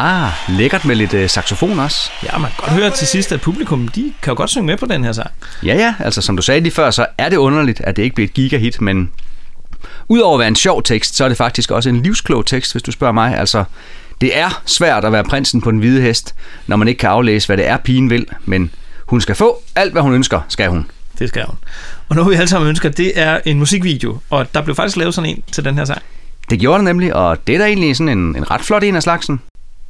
Ah, 0.00 0.30
lækkert 0.48 0.84
med 0.84 0.96
lidt 0.96 1.14
øh, 1.14 1.28
saxofon 1.28 1.78
også. 1.78 2.10
Ja, 2.24 2.38
man 2.38 2.50
kan 2.50 2.56
godt 2.58 2.72
høre 2.72 2.90
til 2.90 3.06
sidst, 3.06 3.32
at 3.32 3.40
publikum, 3.40 3.88
de 3.88 4.12
kan 4.22 4.30
jo 4.30 4.36
godt 4.36 4.50
synge 4.50 4.66
med 4.66 4.76
på 4.76 4.86
den 4.86 5.04
her 5.04 5.12
sang. 5.12 5.30
Ja, 5.64 5.74
ja, 5.74 5.94
altså 5.98 6.22
som 6.22 6.36
du 6.36 6.42
sagde 6.42 6.60
lige 6.60 6.72
før, 6.72 6.90
så 6.90 7.06
er 7.18 7.28
det 7.28 7.36
underligt, 7.36 7.80
at 7.80 7.96
det 7.96 8.02
ikke 8.02 8.14
blev 8.14 8.24
et 8.24 8.32
gigahit, 8.32 8.80
men 8.80 9.10
udover 10.08 10.34
at 10.34 10.38
være 10.38 10.48
en 10.48 10.56
sjov 10.56 10.82
tekst, 10.82 11.16
så 11.16 11.24
er 11.24 11.28
det 11.28 11.36
faktisk 11.36 11.70
også 11.70 11.88
en 11.88 12.02
livsklog 12.02 12.46
tekst, 12.46 12.72
hvis 12.72 12.82
du 12.82 12.92
spørger 12.92 13.12
mig. 13.12 13.38
Altså, 13.38 13.64
det 14.20 14.38
er 14.38 14.62
svært 14.66 15.04
at 15.04 15.12
være 15.12 15.24
prinsen 15.24 15.60
på 15.60 15.70
den 15.70 15.78
hvide 15.78 16.02
hest, 16.02 16.34
når 16.66 16.76
man 16.76 16.88
ikke 16.88 16.98
kan 16.98 17.10
aflæse, 17.10 17.46
hvad 17.46 17.56
det 17.56 17.66
er, 17.66 17.76
pigen 17.76 18.10
vil, 18.10 18.26
men 18.44 18.70
hun 19.06 19.20
skal 19.20 19.34
få 19.34 19.62
alt, 19.74 19.92
hvad 19.92 20.02
hun 20.02 20.14
ønsker, 20.14 20.40
skal 20.48 20.68
hun. 20.68 20.86
Det 21.18 21.28
skal 21.28 21.44
hun. 21.44 21.56
Og 22.08 22.16
noget 22.16 22.30
vi 22.30 22.34
alle 22.36 22.48
sammen 22.48 22.68
ønsker, 22.68 22.88
det 22.88 23.12
er 23.14 23.40
en 23.44 23.58
musikvideo, 23.58 24.18
og 24.30 24.54
der 24.54 24.62
blev 24.62 24.76
faktisk 24.76 24.96
lavet 24.96 25.14
sådan 25.14 25.30
en 25.30 25.42
til 25.52 25.64
den 25.64 25.78
her 25.78 25.84
sang. 25.84 26.02
Det 26.50 26.60
gjorde 26.60 26.78
det 26.78 26.84
nemlig, 26.84 27.14
og 27.14 27.46
det 27.46 27.54
er 27.54 27.58
da 27.58 27.66
egentlig 27.66 27.96
sådan 27.96 28.18
en, 28.18 28.36
en 28.36 28.50
ret 28.50 28.60
flot 28.60 28.82
en 28.82 28.96
af 28.96 29.02
slagsen. 29.02 29.40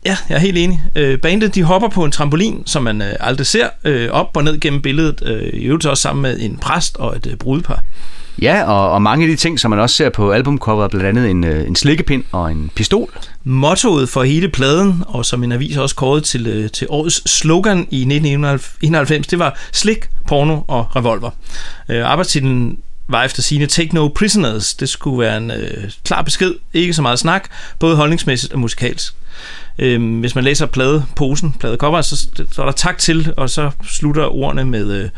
Ja, 0.06 0.16
jeg 0.28 0.34
er 0.34 0.40
helt 0.40 0.58
enig. 0.58 0.82
Øh, 0.96 1.18
bandet 1.18 1.54
de 1.54 1.62
hopper 1.62 1.88
på 1.88 2.04
en 2.04 2.12
trampolin, 2.12 2.62
som 2.66 2.82
man 2.82 3.02
øh, 3.02 3.12
aldrig 3.20 3.46
ser, 3.46 3.68
øh, 3.84 4.10
op 4.10 4.36
og 4.36 4.44
ned 4.44 4.60
gennem 4.60 4.82
billedet. 4.82 5.22
Øh, 5.26 5.60
I 5.60 5.64
øvrigt 5.64 5.86
også 5.86 6.02
sammen 6.02 6.22
med 6.22 6.40
en 6.40 6.56
præst 6.56 6.96
og 6.96 7.16
et 7.16 7.26
øh, 7.26 7.36
brudepar. 7.36 7.82
Ja, 8.42 8.64
og, 8.64 8.90
og 8.90 9.02
mange 9.02 9.24
af 9.24 9.30
de 9.30 9.36
ting, 9.36 9.60
som 9.60 9.70
man 9.70 9.80
også 9.80 9.96
ser 9.96 10.10
på 10.10 10.32
albumcoveret, 10.32 10.90
blandt 10.90 11.06
andet 11.06 11.30
en, 11.30 11.44
øh, 11.44 11.66
en 11.66 11.76
slikkepind 11.76 12.24
og 12.32 12.52
en 12.52 12.70
pistol. 12.74 13.12
Mottoet 13.44 14.08
for 14.08 14.22
hele 14.22 14.48
pladen, 14.48 15.02
og 15.06 15.24
som 15.24 15.44
en 15.44 15.52
avis 15.52 15.76
også 15.76 15.96
kåret 15.96 16.24
til, 16.24 16.46
øh, 16.46 16.70
til 16.70 16.86
årets 16.90 17.30
slogan 17.30 17.78
i 17.90 18.00
1991, 18.00 19.26
det 19.26 19.38
var 19.38 19.58
slik, 19.72 20.08
porno 20.26 20.60
og 20.68 20.96
revolver. 20.96 21.30
Øh, 21.88 22.10
arbejdstitlen 22.10 22.78
var 23.08 23.24
efter 23.24 23.42
sine 23.42 23.66
Take 23.66 23.94
No 23.94 24.08
Prisoners. 24.08 24.74
Det 24.74 24.88
skulle 24.88 25.20
være 25.20 25.36
en 25.36 25.50
øh, 25.50 25.90
klar 26.04 26.22
besked, 26.22 26.54
ikke 26.74 26.94
så 26.94 27.02
meget 27.02 27.18
snak, 27.18 27.48
både 27.78 27.96
holdningsmæssigt 27.96 28.52
og 28.52 28.58
musikalsk. 28.58 29.14
Øh, 29.78 30.20
hvis 30.20 30.34
man 30.34 30.44
læser 30.44 30.66
pladeposen, 30.66 31.54
pladecover, 31.60 32.02
så, 32.02 32.28
så 32.52 32.62
er 32.62 32.66
der 32.66 32.72
tak 32.72 32.98
til, 32.98 33.34
og 33.36 33.50
så 33.50 33.70
slutter 33.84 34.24
ordene 34.24 34.64
med, 34.64 35.02
øh, 35.02 35.08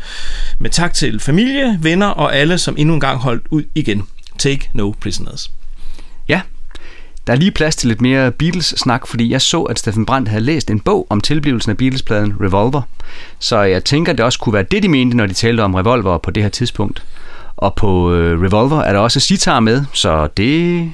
med 0.59 0.69
tak 0.69 0.93
til 0.93 1.19
familie, 1.19 1.79
venner 1.81 2.07
og 2.07 2.35
alle, 2.35 2.57
som 2.57 2.75
endnu 2.77 2.93
en 2.93 2.99
gang 2.99 3.19
holdt 3.19 3.43
ud 3.49 3.63
igen. 3.75 4.03
Take 4.37 4.69
No 4.73 4.91
Prisoners. 5.01 5.51
Ja, 6.27 6.41
der 7.27 7.33
er 7.33 7.37
lige 7.37 7.51
plads 7.51 7.75
til 7.75 7.87
lidt 7.87 8.01
mere 8.01 8.31
Beatles-snak, 8.31 9.07
fordi 9.07 9.31
jeg 9.31 9.41
så, 9.41 9.61
at 9.61 9.79
Steffen 9.79 10.05
Brandt 10.05 10.29
havde 10.29 10.43
læst 10.43 10.69
en 10.69 10.79
bog 10.79 11.07
om 11.09 11.21
tilblivelsen 11.21 11.71
af 11.71 11.77
Beatles-pladen 11.77 12.33
Revolver. 12.41 12.81
Så 13.39 13.61
jeg 13.61 13.83
tænker, 13.83 14.13
det 14.13 14.25
også 14.25 14.39
kunne 14.39 14.53
være 14.53 14.65
det, 14.71 14.83
de 14.83 14.87
mente, 14.87 15.17
når 15.17 15.25
de 15.25 15.33
talte 15.33 15.61
om 15.61 15.75
Revolver 15.75 16.17
på 16.17 16.31
det 16.31 16.43
her 16.43 16.49
tidspunkt. 16.49 17.03
Og 17.57 17.75
på 17.75 18.13
øh, 18.13 18.41
Revolver 18.41 18.81
er 18.81 18.93
der 18.93 18.99
også 18.99 19.19
sitar 19.19 19.59
med, 19.59 19.85
så 19.93 20.27
det... 20.37 20.91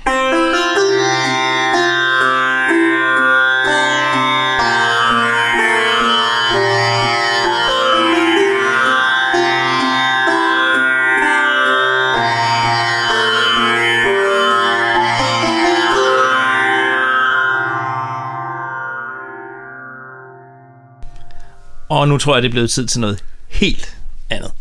Og 21.89 22.07
nu 22.07 22.17
tror 22.17 22.35
jeg, 22.35 22.43
det 22.43 22.47
er 22.49 22.51
blevet 22.51 22.69
tid 22.69 22.87
til 22.87 22.99
noget 22.99 23.23
helt 23.47 23.97
andet. 24.29 24.51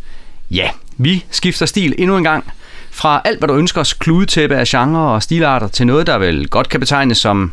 Ja, 0.51 0.71
vi 0.99 1.25
skifter 1.31 1.67
stil 1.67 1.95
endnu 1.99 2.17
en 2.17 2.25
gang. 2.25 2.53
Fra 2.91 3.23
alt, 3.25 3.39
hvad 3.39 3.49
du 3.49 3.55
ønsker 3.55 3.81
os, 3.81 3.93
kludetæppe 3.93 4.57
af 4.57 4.67
genre 4.67 5.13
og 5.13 5.23
stilarter, 5.23 5.69
til 5.69 5.87
noget, 5.87 6.07
der 6.07 6.19
vel 6.19 6.49
godt 6.49 6.69
kan 6.69 6.81
betegnes 6.81 7.19
som 7.19 7.53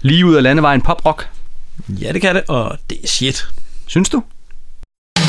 lige 0.00 0.26
ud 0.26 0.34
af 0.34 0.42
landevejen 0.42 0.82
poprock. 0.82 1.28
Ja, 1.88 2.12
det 2.12 2.20
kan 2.20 2.34
det, 2.34 2.42
og 2.48 2.78
det 2.90 2.98
er 3.02 3.08
shit. 3.08 3.46
Synes 3.86 4.08
du? 4.08 4.22
Det 5.16 5.24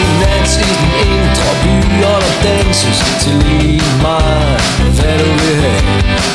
er 0.00 0.08
nat 0.20 0.50
i 0.60 0.72
den 0.80 0.92
indre 1.06 1.50
by, 1.62 1.74
og 2.04 2.20
der 2.22 2.34
danses 2.42 2.98
til 3.20 3.32
lige 3.32 3.82
meget, 4.02 4.60
hvad 5.00 5.18
du 5.18 5.24
vil 5.24 5.56
have. 5.62 5.83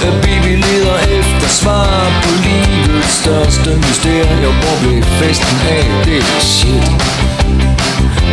At 0.07 0.13
Baby 0.21 0.53
leder 0.65 0.97
efter 1.19 1.47
svar 1.47 2.21
på 2.23 2.29
livets 2.43 3.13
største 3.21 3.69
mysterier 3.75 4.51
Hvor 4.59 4.75
blev 4.81 5.03
festen 5.03 5.57
af? 5.69 6.05
Det 6.05 6.17
er 6.17 6.39
shit. 6.39 6.89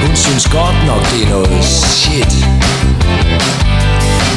Hun 0.02 0.16
synes 0.16 0.44
godt 0.59 0.79
nok, 0.87 1.02
det 1.12 1.22
er 1.26 1.31
noget 1.31 1.64
shit. 1.64 2.35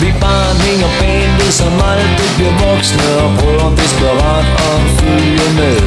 Vi 0.02 0.14
barn 0.22 0.58
hænger 0.68 0.92
bandet, 1.00 1.54
som 1.54 1.74
aldrig 1.94 2.30
bliver 2.38 2.56
voksne 2.66 3.08
Og 3.24 3.30
prøver 3.40 3.70
desperat 3.76 4.48
at 4.72 4.82
følge 5.00 5.48
med 5.60 5.78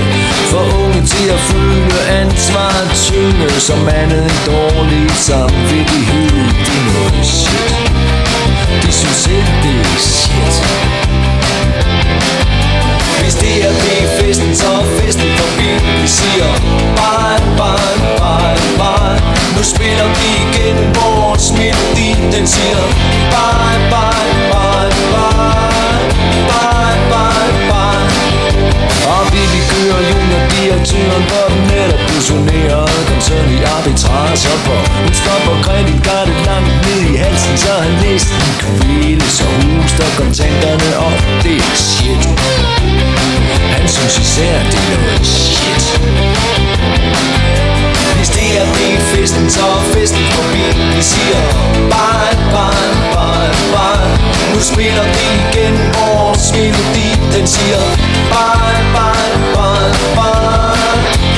For 0.50 0.64
unge 0.82 1.02
til 1.06 1.28
at 1.36 1.40
føle 1.50 1.98
ansvaret 2.20 2.90
tynde 3.06 3.60
Som 3.60 3.88
andet 3.88 4.24
en 4.24 4.38
dårlig 4.52 5.10
samvittighed 5.10 6.30
Det 6.66 6.76
er 6.80 6.86
noget 6.94 7.26
shit 7.26 7.74
De 8.82 8.92
synes 8.92 9.26
ikke 9.26 9.52
det 9.62 9.80
er 9.80 9.98
shit 9.98 11.31
hvis 13.20 13.34
det 13.34 13.54
er 13.68 13.72
B-festen, 13.82 14.56
så 14.56 14.68
er 14.82 14.86
festen 14.98 15.30
forbi. 15.38 15.68
Vi 16.00 16.08
siger 16.18 16.48
bye, 16.98 17.40
bye, 17.58 17.98
bye, 18.20 18.60
bye. 18.80 19.18
Nu 19.56 19.62
spiller 19.72 20.08
vi 20.18 20.28
igen 20.44 20.76
vores 20.98 21.44
melodi. 21.58 22.10
Den 22.34 22.46
siger 22.54 22.82
bye, 23.34 23.78
bye, 23.92 24.32
bye, 24.52 24.90
bye. 25.12 26.04
Bye, 26.50 26.98
bye, 27.12 27.52
bye. 27.70 28.22
Og 29.14 29.22
vi 29.32 29.42
vi 29.52 29.60
kører 29.72 30.00
junior-direktøren 30.10 31.24
For 31.30 31.46
den 31.52 31.62
netop 31.72 32.02
fusionerede 32.10 33.00
koncern 33.08 33.48
i 33.56 33.58
arbitrage 33.76 34.52
på 34.66 34.76
Hun 35.02 35.14
stopper 35.20 35.56
kreditkartet 35.66 36.36
langt 36.46 36.74
ned 36.86 37.00
i 37.12 37.16
halsen 37.16 37.56
Så 37.56 37.72
han 37.84 37.94
næsten 38.06 38.42
kvæles 38.62 39.40
og 39.40 39.52
huster 39.62 40.08
kontanterne 40.18 40.90
op. 41.06 41.16
Det 41.42 41.56
er 41.56 41.74
shit 41.74 42.22
han 43.74 43.88
synes 43.88 44.18
især, 44.18 44.58
det 44.72 44.82
er 44.94 44.98
noget 45.04 45.26
shit. 45.26 45.84
Hvis 48.16 48.28
det 48.28 48.48
er 48.60 48.66
det 48.72 49.02
festen, 49.12 49.50
så 49.50 49.60
er 49.60 49.82
festen 49.94 50.24
forbi. 50.34 50.64
Vi 50.96 51.02
siger 51.02 51.40
bye, 51.92 52.36
bye, 52.54 52.94
bye, 53.14 53.52
bye 53.74 54.08
Nu 54.54 54.60
spiller 54.60 55.04
vi 55.16 55.26
igen 55.42 55.74
vores 55.98 56.52
melodi 56.52 57.08
Den 57.36 57.46
siger 57.46 57.80
bye, 58.32 58.82
bye, 58.94 59.36
bye, 59.54 59.92
bye 60.16 61.31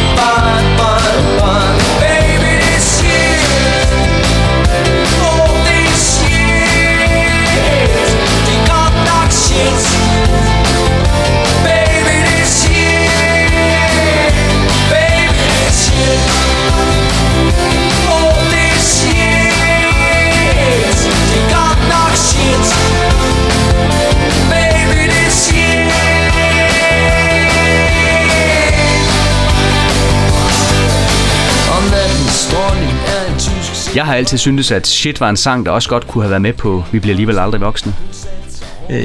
Jeg 34.05 34.09
har 34.09 34.17
altid 34.17 34.39
syntes, 34.39 34.71
at 34.71 34.87
Shit 34.87 35.21
var 35.21 35.31
en 35.31 35.37
sang, 35.37 35.67
der 35.67 35.73
også 35.73 35.89
godt 35.89 36.07
kunne 36.07 36.25
have 36.25 36.31
været 36.31 36.43
med 36.43 36.53
på 36.53 36.85
Vi 36.93 36.99
bliver 36.99 37.13
alligevel 37.13 37.39
aldrig 37.39 37.61
voksne. 37.61 37.95
Øh, 38.91 38.99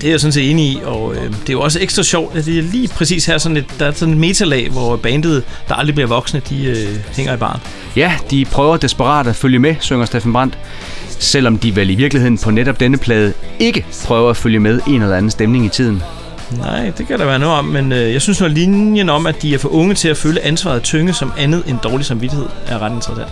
det 0.00 0.04
er 0.04 0.10
jeg 0.10 0.20
sådan 0.20 0.32
set 0.32 0.50
enig 0.50 0.64
i, 0.64 0.80
og 0.84 1.14
øh, 1.14 1.22
det 1.22 1.48
er 1.48 1.52
jo 1.52 1.60
også 1.60 1.78
ekstra 1.80 2.02
sjovt, 2.02 2.36
at 2.36 2.46
det 2.46 2.58
er 2.58 2.62
lige 2.62 2.88
præcis 2.88 3.26
her 3.26 3.38
sådan 3.38 3.56
et, 3.56 3.64
der 3.78 3.86
er 3.86 3.92
sådan 3.92 4.14
et 4.14 4.20
metalag, 4.20 4.70
hvor 4.70 4.96
bandet, 4.96 5.44
der 5.68 5.74
aldrig 5.74 5.94
bliver 5.94 6.08
voksne, 6.08 6.42
de 6.48 6.64
øh, 6.64 7.14
hænger 7.16 7.34
i 7.34 7.36
barn. 7.36 7.60
Ja, 7.96 8.12
de 8.30 8.44
prøver 8.44 8.76
desperat 8.76 9.26
at 9.26 9.36
følge 9.36 9.58
med, 9.58 9.74
synger 9.80 10.04
Steffen 10.04 10.32
Brandt. 10.32 10.58
Selvom 11.08 11.58
de 11.58 11.76
vel 11.76 11.90
i 11.90 11.94
virkeligheden 11.94 12.38
på 12.38 12.50
netop 12.50 12.80
denne 12.80 12.98
plade 12.98 13.32
ikke 13.58 13.86
prøver 14.04 14.30
at 14.30 14.36
følge 14.36 14.60
med 14.60 14.80
en 14.86 15.02
eller 15.02 15.16
anden 15.16 15.30
stemning 15.30 15.64
i 15.64 15.68
tiden. 15.68 16.02
Nej, 16.58 16.92
det 16.98 17.06
kan 17.06 17.18
der 17.18 17.24
være 17.24 17.38
noget 17.38 17.58
om, 17.58 17.64
men 17.64 17.92
øh, 17.92 18.12
jeg 18.12 18.22
synes, 18.22 18.42
at 18.42 18.50
linjen 18.50 19.08
om, 19.08 19.26
at 19.26 19.42
de 19.42 19.54
er 19.54 19.58
for 19.58 19.68
unge 19.68 19.94
til 19.94 20.08
at 20.08 20.16
føle 20.16 20.44
ansvaret 20.44 20.82
tynge 20.82 21.12
som 21.12 21.32
andet 21.38 21.62
end 21.66 21.78
dårlig 21.82 22.06
samvittighed, 22.06 22.46
er 22.66 22.78
ret 22.78 22.92
interessant. 22.92 23.28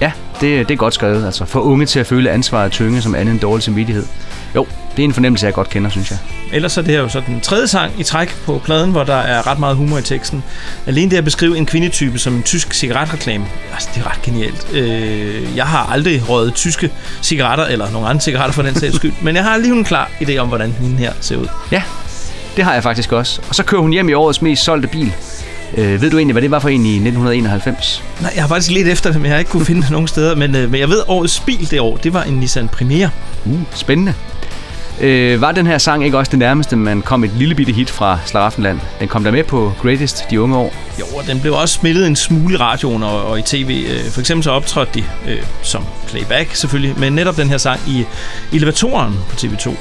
Ja, 0.00 0.12
det, 0.40 0.68
det 0.68 0.74
er 0.74 0.78
godt 0.78 0.94
skrevet. 0.94 1.26
Altså 1.26 1.44
for 1.44 1.60
unge 1.60 1.86
til 1.86 2.00
at 2.00 2.06
føle 2.06 2.30
ansvaret 2.30 2.72
tynge 2.72 3.02
som 3.02 3.14
andet 3.14 3.32
end 3.32 3.40
dårlig 3.40 3.62
samvittighed. 3.62 4.04
Jo, 4.54 4.66
det 4.96 5.02
er 5.02 5.04
en 5.04 5.12
fornemmelse, 5.12 5.46
jeg 5.46 5.54
godt 5.54 5.70
kender, 5.70 5.90
synes 5.90 6.10
jeg. 6.10 6.18
Ellers 6.52 6.76
er 6.76 6.82
det 6.82 6.90
her 6.90 7.00
jo 7.00 7.08
så 7.08 7.22
den 7.26 7.40
tredje 7.40 7.68
sang 7.68 7.92
i 7.98 8.02
træk 8.02 8.36
på 8.46 8.60
pladen, 8.64 8.90
hvor 8.90 9.04
der 9.04 9.14
er 9.14 9.46
ret 9.46 9.58
meget 9.58 9.76
humor 9.76 9.98
i 9.98 10.02
teksten. 10.02 10.44
Alene 10.86 11.10
det 11.10 11.16
at 11.16 11.24
beskrive 11.24 11.58
en 11.58 11.66
kvindetype 11.66 12.18
som 12.18 12.34
en 12.34 12.42
tysk 12.42 12.74
cigaretreklame, 12.74 13.46
altså 13.72 13.88
det 13.94 14.02
er 14.02 14.10
ret 14.10 14.22
genialt. 14.22 14.66
Øh, 14.72 15.56
jeg 15.56 15.66
har 15.66 15.92
aldrig 15.92 16.28
røget 16.28 16.54
tyske 16.54 16.90
cigaretter, 17.22 17.64
eller 17.64 17.90
nogle 17.90 18.08
andre 18.08 18.20
cigaretter 18.20 18.52
for 18.52 18.62
den 18.62 18.74
sags 18.74 18.96
skyld, 18.96 19.12
men 19.22 19.36
jeg 19.36 19.44
har 19.44 19.56
lige 19.56 19.72
en 19.72 19.84
klar 19.84 20.10
idé 20.22 20.36
om, 20.36 20.48
hvordan 20.48 20.72
hende 20.72 20.96
her 20.96 21.12
ser 21.20 21.36
ud. 21.36 21.46
Ja, 21.72 21.82
det 22.56 22.64
har 22.64 22.74
jeg 22.74 22.82
faktisk 22.82 23.12
også. 23.12 23.40
Og 23.48 23.54
så 23.54 23.62
kører 23.62 23.82
hun 23.82 23.92
hjem 23.92 24.08
i 24.08 24.12
årets 24.12 24.42
mest 24.42 24.64
solgte 24.64 24.88
bil. 24.88 25.14
Øh, 25.76 26.02
ved 26.02 26.10
du 26.10 26.16
egentlig, 26.16 26.32
hvad 26.32 26.42
det 26.42 26.50
var 26.50 26.58
for 26.58 26.68
en 26.68 26.86
i 26.86 26.94
1991? 26.94 28.02
Nej, 28.20 28.32
jeg 28.34 28.42
har 28.42 28.48
faktisk 28.48 28.70
lidt 28.70 28.88
efter 28.88 29.12
det, 29.12 29.20
men 29.20 29.26
jeg 29.26 29.34
har 29.34 29.38
ikke 29.38 29.50
kunne 29.50 29.64
finde 29.64 29.82
det 29.82 29.90
nogen 29.90 30.08
steder. 30.08 30.36
Men, 30.36 30.56
øh, 30.56 30.70
men 30.70 30.80
jeg 30.80 30.88
ved, 30.88 31.02
årets 31.08 31.40
bil 31.40 31.70
det 31.70 31.80
år, 31.80 31.96
det 31.96 32.14
var 32.14 32.22
en 32.22 32.34
Nissan 32.34 32.68
Premiere. 32.68 33.10
Uh, 33.44 33.60
spændende. 33.74 34.14
Øh, 35.00 35.40
var 35.40 35.52
den 35.52 35.66
her 35.66 35.78
sang 35.78 36.04
ikke 36.04 36.18
også 36.18 36.30
det 36.30 36.38
nærmeste, 36.38 36.76
man 36.76 37.02
kom 37.02 37.24
et 37.24 37.30
lille 37.36 37.54
bitte 37.54 37.72
hit 37.72 37.90
fra 37.90 38.18
Slaraffenland? 38.26 38.80
Den 39.00 39.08
kom 39.08 39.24
der 39.24 39.30
med 39.30 39.44
på 39.44 39.72
Greatest 39.82 40.24
de 40.30 40.40
unge 40.40 40.56
år. 40.56 40.74
Jo, 41.00 41.04
og 41.16 41.26
den 41.26 41.40
blev 41.40 41.54
også 41.54 41.74
spillet 41.74 42.06
en 42.06 42.16
smule 42.16 42.54
i 42.54 42.56
radioen 42.56 43.02
og, 43.02 43.24
og 43.24 43.38
i 43.38 43.42
tv. 43.42 43.86
Øh, 43.90 44.10
For 44.10 44.20
eksempel 44.20 44.44
så 44.44 44.50
optrådte 44.50 44.92
de 44.94 45.04
øh, 45.28 45.42
som 45.62 45.84
playback 46.08 46.54
selvfølgelig, 46.54 46.98
men 46.98 47.12
netop 47.12 47.36
den 47.36 47.48
her 47.48 47.58
sang 47.58 47.80
i 47.86 48.04
elevatoren 48.52 49.14
på 49.28 49.36
TV2. 49.36 49.76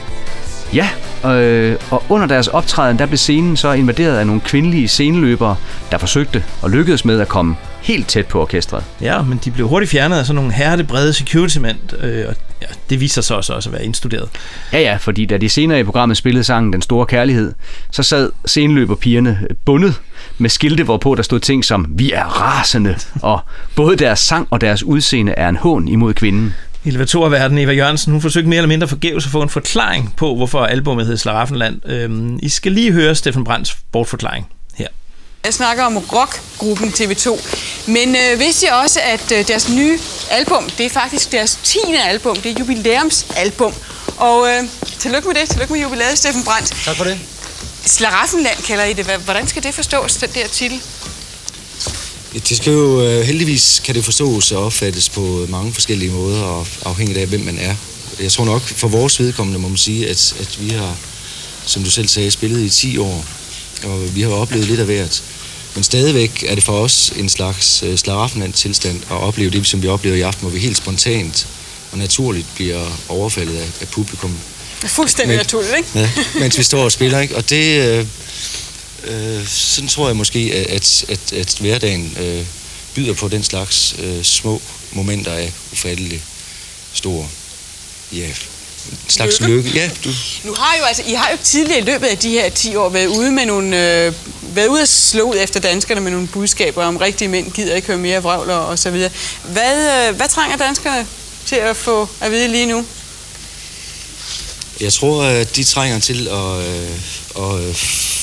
Ja, 0.73 0.89
øh, 1.31 1.75
og 1.91 2.03
under 2.09 2.27
deres 2.27 2.47
optræden, 2.47 2.99
der 2.99 3.05
blev 3.05 3.17
scenen 3.17 3.57
så 3.57 3.71
invaderet 3.71 4.17
af 4.17 4.27
nogle 4.27 4.41
kvindelige 4.41 4.87
sceneløbere, 4.87 5.55
der 5.91 5.97
forsøgte 5.97 6.43
og 6.61 6.69
lykkedes 6.69 7.05
med 7.05 7.19
at 7.19 7.27
komme 7.27 7.55
helt 7.81 8.07
tæt 8.07 8.25
på 8.25 8.41
orkestret. 8.41 8.83
Ja, 9.01 9.21
men 9.21 9.39
de 9.45 9.51
blev 9.51 9.67
hurtigt 9.67 9.91
fjernet 9.91 10.17
af 10.17 10.25
sådan 10.25 10.35
nogle 10.35 10.53
hertebrede 10.53 11.13
security-mænd, 11.13 12.03
øh, 12.03 12.25
og 12.29 12.35
ja, 12.61 12.67
det 12.89 12.99
viser 12.99 13.21
sig 13.21 13.37
også, 13.37 13.53
også 13.53 13.69
at 13.69 13.73
være 13.73 13.85
indstuderet. 13.85 14.29
Ja, 14.73 14.79
ja, 14.79 14.95
fordi 14.95 15.25
da 15.25 15.37
de 15.37 15.49
senere 15.49 15.79
i 15.79 15.83
programmet 15.83 16.17
spillede 16.17 16.43
sangen 16.43 16.73
Den 16.73 16.81
Store 16.81 17.05
Kærlighed, 17.05 17.53
så 17.91 18.03
sad 18.03 18.31
sceneløberpigerne 18.45 19.47
bundet 19.65 20.01
med 20.37 20.49
skilte, 20.49 20.83
hvorpå 20.83 21.15
der 21.15 21.23
stod 21.23 21.39
ting 21.39 21.65
som 21.65 21.85
Vi 21.89 22.11
er 22.11 22.23
rasende, 22.23 22.95
og 23.21 23.39
både 23.75 23.95
deres 23.95 24.19
sang 24.19 24.47
og 24.49 24.61
deres 24.61 24.83
udseende 24.83 25.31
er 25.31 25.49
en 25.49 25.55
hån 25.55 25.87
imod 25.87 26.13
kvinden. 26.13 26.53
Elevatorverden 26.87 27.57
Eva 27.57 27.71
Jørgensen, 27.71 28.11
hun 28.11 28.21
forsøgte 28.21 28.49
mere 28.49 28.57
eller 28.57 28.67
mindre 28.67 28.87
forgæves 28.87 29.25
at 29.25 29.31
få 29.31 29.41
en 29.41 29.49
forklaring 29.49 30.13
på, 30.17 30.35
hvorfor 30.35 30.65
albumet 30.65 31.05
hed 31.05 31.17
Slaraffenland. 31.17 31.89
Øhm, 31.89 32.39
I 32.43 32.49
skal 32.49 32.71
lige 32.71 32.91
høre 32.91 33.15
Steffen 33.15 33.43
Brands 33.43 33.77
bortforklaring 33.91 34.47
her. 34.75 34.87
Jeg 35.43 35.53
snakker 35.53 35.83
om 35.83 35.97
rockgruppen 35.97 36.89
TV2. 36.89 37.27
Men 37.91 38.15
øh, 38.15 38.39
vidste 38.39 38.65
jeg 38.65 38.75
også, 38.75 38.99
at 39.03 39.31
øh, 39.31 39.47
deres 39.47 39.69
nye 39.69 39.99
album, 40.31 40.69
det 40.77 40.85
er 40.85 40.89
faktisk 40.89 41.31
deres 41.31 41.59
10. 41.63 41.77
album, 42.05 42.35
det 42.35 42.51
er 42.51 42.55
jubilæumsalbum. 42.59 43.73
Og 44.17 44.47
øh, 44.47 44.63
tillykke 44.99 45.27
med 45.27 45.35
det, 45.35 45.49
tillykke 45.49 45.73
med 45.73 45.81
jubilæet, 45.81 46.17
Steffen 46.17 46.43
Brandt. 46.43 46.67
Tak 46.85 46.95
for 46.95 47.03
det. 47.03 47.19
Slaraffenland 47.85 48.57
kalder 48.67 48.83
I 48.83 48.93
det. 48.93 49.05
Hvordan 49.05 49.47
skal 49.47 49.63
det 49.63 49.73
forstås, 49.73 50.15
den 50.15 50.29
der 50.29 50.47
titel? 50.47 50.81
Det 52.49 52.57
skal 52.57 52.73
jo 52.73 53.01
øh, 53.07 53.21
heldigvis 53.25 53.81
kan 53.85 53.95
det 53.95 54.05
forstås 54.05 54.51
og 54.51 54.65
opfattes 54.65 55.09
på 55.09 55.45
mange 55.49 55.73
forskellige 55.73 56.11
måder, 56.11 56.41
og 56.41 56.67
afhængigt 56.85 57.17
af, 57.19 57.27
hvem 57.27 57.41
man 57.41 57.59
er. 57.59 57.75
Jeg 58.21 58.31
tror 58.31 58.45
nok, 58.45 58.61
for 58.61 58.87
vores 58.87 59.19
vedkommende 59.19 59.59
må 59.59 59.67
man 59.67 59.77
sige, 59.77 60.09
at, 60.09 60.35
at 60.39 60.57
vi 60.61 60.69
har, 60.69 60.95
som 61.65 61.83
du 61.83 61.89
selv 61.89 62.07
sagde, 62.07 62.31
spillet 62.31 62.61
i 62.65 62.69
10 62.69 62.97
år, 62.97 63.25
og 63.83 64.15
vi 64.15 64.21
har 64.21 64.29
oplevet 64.29 64.67
lidt 64.67 64.79
af 64.79 64.85
hvert. 64.85 65.23
Men 65.75 65.83
stadigvæk 65.83 66.43
er 66.47 66.55
det 66.55 66.63
for 66.63 66.79
os 66.79 67.13
en 67.15 67.29
slags 67.29 67.83
øh, 67.83 67.97
slaraffenland 67.97 68.53
tilstand 68.53 69.01
at 69.11 69.17
opleve 69.17 69.49
det, 69.51 69.67
som 69.67 69.81
vi 69.83 69.87
oplever 69.87 70.15
i 70.15 70.21
aften, 70.21 70.41
hvor 70.41 70.49
vi 70.51 70.59
helt 70.59 70.77
spontant 70.77 71.47
og 71.91 71.97
naturligt 71.97 72.47
bliver 72.55 72.85
overfaldet 73.09 73.57
af, 73.57 73.67
af 73.81 73.87
publikum. 73.87 74.37
Fuldstændig 74.85 75.27
Men- 75.29 75.37
naturligt, 75.37 75.73
ikke? 75.77 75.89
Ja, 75.99 76.09
mens 76.39 76.57
vi 76.57 76.63
står 76.63 76.83
og 76.83 76.91
spiller, 76.91 77.19
ikke? 77.19 77.35
Og 77.35 77.49
det... 77.49 78.07
Øh, 79.07 79.39
øh, 79.39 79.47
sådan 79.47 79.87
tror 79.87 80.07
jeg 80.07 80.15
måske, 80.15 80.65
at, 80.69 81.05
at, 81.09 81.33
at, 81.33 81.55
hverdagen 81.59 82.17
øh, 82.19 82.45
byder 82.95 83.13
på 83.13 83.27
den 83.27 83.43
slags 83.43 83.95
øh, 83.99 84.23
små 84.23 84.61
momenter 84.91 85.31
af 85.31 85.53
ufattelig 85.71 86.23
stor... 86.93 87.29
Ja, 88.13 88.25
en 88.91 88.97
slags 89.07 89.41
Lykke. 89.41 89.55
lykke. 89.55 89.79
Ja, 89.79 89.89
du, 90.03 90.09
Nu 90.43 90.53
har 90.53 90.77
jo 90.79 90.83
altså, 90.83 91.03
I 91.07 91.13
har 91.13 91.31
jo 91.31 91.37
tidligere 91.43 91.79
i 91.79 91.83
løbet 91.83 92.07
af 92.07 92.17
de 92.17 92.29
her 92.29 92.49
10 92.49 92.75
år 92.75 92.89
været 92.89 93.07
ude 93.07 93.31
med 93.31 93.45
nogle, 93.45 93.67
øh, 93.67 94.13
været 94.41 94.67
ude 94.67 94.81
at 94.81 94.89
slå 94.89 95.23
ud 95.23 95.35
efter 95.39 95.59
danskerne 95.59 96.01
med 96.01 96.11
nogle 96.11 96.27
budskaber 96.27 96.83
om 96.83 96.97
rigtige 96.97 97.27
mænd 97.27 97.51
gider 97.51 97.75
ikke 97.75 97.87
høre 97.87 97.97
mere 97.97 98.23
vrøvler 98.23 98.53
og 98.55 98.79
så 98.79 98.89
videre. 98.89 99.11
Hvad, 99.43 100.07
øh, 100.09 100.15
hvad 100.15 100.29
trænger 100.29 100.57
danskerne 100.57 101.07
til 101.45 101.55
at 101.55 101.77
få 101.77 102.09
at 102.21 102.31
vide 102.31 102.47
lige 102.47 102.65
nu? 102.65 102.85
jeg 104.81 104.93
tror, 104.93 105.23
at 105.23 105.55
de 105.55 105.63
trænger 105.63 105.99
til 105.99 106.27
at, 106.27 106.67
øh, 106.67 106.89
at 107.37 107.61
øh, 107.63 107.75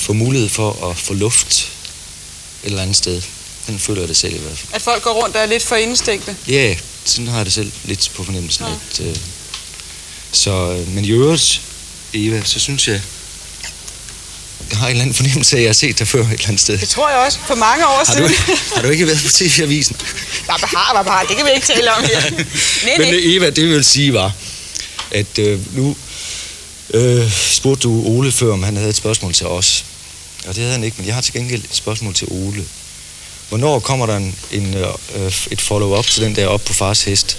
få 0.07 0.13
mulighed 0.13 0.49
for 0.49 0.91
at 0.91 0.97
få 0.99 1.15
luft 1.15 1.53
et 2.63 2.67
eller 2.69 2.83
andet 2.83 2.97
sted. 2.97 3.23
Den 3.67 3.79
føler 3.79 4.01
jeg 4.01 4.09
det 4.09 4.17
selv 4.17 4.35
i 4.35 4.39
hvert 4.39 4.59
fald. 4.59 4.69
At 4.75 4.83
folk 4.83 5.03
går 5.03 5.23
rundt 5.23 5.37
og 5.37 5.43
er 5.43 5.47
lidt 5.47 5.63
for 5.63 5.77
indstægte? 5.77 6.37
Ja, 6.49 6.77
sådan 7.05 7.29
har 7.29 7.37
jeg 7.37 7.45
det 7.45 7.53
selv 7.55 7.73
lidt 7.85 8.11
på 8.17 8.25
fornemmelsen. 8.25 8.65
Ja. 8.65 8.73
At, 8.73 9.01
øh, 9.09 9.17
så, 10.33 10.51
øh, 10.51 10.89
men 10.89 11.05
i 11.05 11.11
øvrigt, 11.11 11.61
Eva, 12.13 12.43
så 12.45 12.59
synes 12.61 12.89
jeg, 12.89 13.01
jeg 14.71 14.79
har 14.79 14.87
en 14.87 14.91
eller 14.91 15.03
anden 15.03 15.15
fornemmelse 15.15 15.57
af, 15.57 15.61
at 15.61 15.63
jeg 15.65 15.69
har 15.69 15.75
set 15.75 15.99
dig 15.99 16.09
før 16.09 16.21
et 16.21 16.33
eller 16.33 16.47
andet 16.47 16.61
sted. 16.61 16.79
Det 16.79 16.89
tror 16.89 17.09
jeg 17.11 17.19
også. 17.19 17.39
For 17.47 17.55
mange 17.55 17.87
år 17.87 18.05
Har 18.07 18.15
du, 18.21 18.29
siden. 18.29 18.59
har 18.75 18.83
du 18.83 18.89
ikke 18.89 19.07
været 19.07 19.23
på 19.23 19.31
TV-avisen? 19.33 19.97
Hvad 20.45 20.55
har, 20.55 21.03
hvad 21.03 21.13
har, 21.13 21.25
det 21.25 21.37
kan 21.37 21.47
vi 21.47 21.51
ikke 21.55 21.67
tale 21.67 21.95
om 21.95 22.03
her. 22.03 22.21
nej, 22.31 22.45
Men 22.99 23.01
nej. 23.09 23.15
øh, 23.15 23.35
Eva, 23.35 23.51
det 23.51 23.69
vil 23.69 23.85
sige 23.85 24.13
var, 24.15 24.33
at 25.11 25.39
øh, 25.39 25.77
nu 25.77 25.97
øh, 26.95 27.31
spurgte 27.31 27.83
du 27.83 28.07
Ole 28.07 28.33
før, 28.33 28.53
om 28.53 28.63
han 28.63 28.77
havde 28.77 28.89
et 28.89 28.97
spørgsmål 28.97 29.33
til 29.33 29.47
os. 29.47 29.85
Og 30.49 30.55
det 30.55 30.57
havde 30.57 30.73
han 30.73 30.85
ikke, 30.85 30.97
men 30.99 31.07
jeg 31.07 31.15
har 31.15 31.23
til 31.23 31.35
gengæld 31.35 31.65
et 31.65 31.75
spørgsmål 31.75 32.15
til 32.15 32.29
Ole. 32.31 32.65
Hvornår 33.49 33.79
kommer 33.79 34.07
der 34.07 34.17
en, 34.17 34.35
en, 34.53 34.75
øh, 34.75 35.33
et 35.51 35.61
follow-up 35.61 36.05
til 36.05 36.23
den 36.25 36.37
der 36.37 36.47
op 36.47 36.61
på 36.67 36.73
fars 36.73 37.05
hest? 37.05 37.39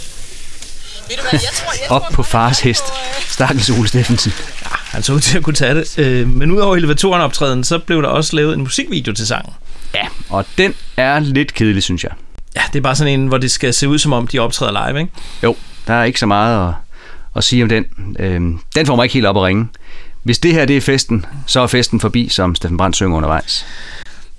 Ved 1.09 1.17
du 1.17 1.21
hvad, 1.21 1.39
jeg 1.43 1.49
tror, 1.53 1.73
jeg 1.81 1.91
Op 1.91 2.03
på 2.13 2.23
fars 2.23 2.59
hest. 2.59 2.83
Stakkels 3.29 3.69
Ole 3.69 3.87
Steffensen. 3.87 4.33
Han 4.63 5.03
så 5.03 5.13
ud 5.13 5.19
til 5.19 5.37
at 5.37 5.43
kunne 5.43 5.53
tage 5.53 5.75
det. 5.75 5.99
Øh, 5.99 6.27
men 6.27 6.51
udover 6.51 6.75
elevatoren 6.75 7.21
optræden, 7.21 7.63
så 7.63 7.79
blev 7.79 8.01
der 8.01 8.07
også 8.07 8.35
lavet 8.35 8.53
en 8.53 8.59
musikvideo 8.59 9.13
til 9.13 9.27
sangen. 9.27 9.53
Ja, 9.93 10.07
og 10.29 10.45
den 10.57 10.73
er 10.97 11.19
lidt 11.19 11.53
kedelig, 11.53 11.83
synes 11.83 12.03
jeg. 12.03 12.11
Ja, 12.55 12.61
det 12.73 12.79
er 12.79 12.83
bare 12.83 12.95
sådan 12.95 13.13
en, 13.19 13.27
hvor 13.27 13.37
det 13.37 13.51
skal 13.51 13.73
se 13.73 13.87
ud 13.87 13.99
som 13.99 14.13
om, 14.13 14.27
de 14.27 14.39
optræder 14.39 14.87
live, 14.87 14.99
ikke? 14.99 15.11
Jo, 15.43 15.55
der 15.87 15.93
er 15.93 16.03
ikke 16.03 16.19
så 16.19 16.25
meget 16.25 16.67
at, 16.69 16.73
at 17.35 17.43
sige 17.43 17.63
om 17.63 17.69
den. 17.69 17.85
Øh, 18.19 18.41
den 18.75 18.85
får 18.85 18.95
mig 18.95 19.03
ikke 19.03 19.13
helt 19.13 19.25
op 19.25 19.37
at 19.37 19.43
ringe. 19.43 19.67
Hvis 20.23 20.39
det 20.39 20.53
her 20.53 20.65
det 20.65 20.77
er 20.77 20.81
festen, 20.81 21.25
så 21.45 21.59
er 21.59 21.67
festen 21.67 21.99
forbi, 21.99 22.29
som 22.29 22.55
Steffen 22.55 22.77
Brandt 22.77 22.95
synger 22.95 23.17
undervejs. 23.17 23.65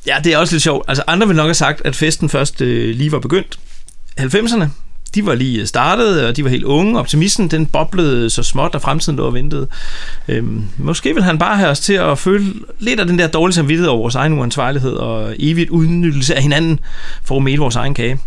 Ja, 0.06 0.16
det 0.24 0.32
er 0.32 0.38
også 0.38 0.54
lidt 0.54 0.62
sjovt. 0.62 0.84
Altså, 0.88 1.04
andre 1.06 1.26
vil 1.26 1.36
nok 1.36 1.46
have 1.46 1.54
sagt, 1.54 1.82
at 1.84 1.96
festen 1.96 2.28
først 2.28 2.60
øh, 2.60 2.94
lige 2.94 3.12
var 3.12 3.18
begyndt. 3.18 3.58
90'erne, 4.20 4.64
de 5.14 5.26
var 5.26 5.34
lige 5.34 5.60
øh, 5.60 5.66
startet, 5.66 6.26
og 6.26 6.36
de 6.36 6.44
var 6.44 6.50
helt 6.50 6.64
unge. 6.64 6.98
Optimisten, 6.98 7.48
den 7.48 7.66
boblede 7.66 8.30
så 8.30 8.42
småt, 8.42 8.74
og 8.74 8.82
fremtiden 8.82 9.16
lå 9.16 9.26
og 9.26 9.34
ventede. 9.34 9.68
Øhm, 10.28 10.64
måske 10.78 11.14
vil 11.14 11.22
han 11.22 11.38
bare 11.38 11.56
have 11.56 11.70
os 11.70 11.80
til 11.80 11.92
at 11.92 12.18
føle 12.18 12.54
lidt 12.78 13.00
af 13.00 13.06
den 13.06 13.18
der 13.18 13.26
dårlige 13.26 13.54
samvittighed 13.54 13.88
over 13.88 14.00
vores 14.00 14.14
egen 14.14 14.32
uansvarlighed 14.32 14.92
og 14.92 15.34
evigt 15.38 15.70
udnyttelse 15.70 16.34
af 16.34 16.42
hinanden 16.42 16.80
for 17.24 17.36
at 17.36 17.42
male 17.42 17.58
vores 17.58 17.76
egen 17.76 17.94
kage. 17.94 18.18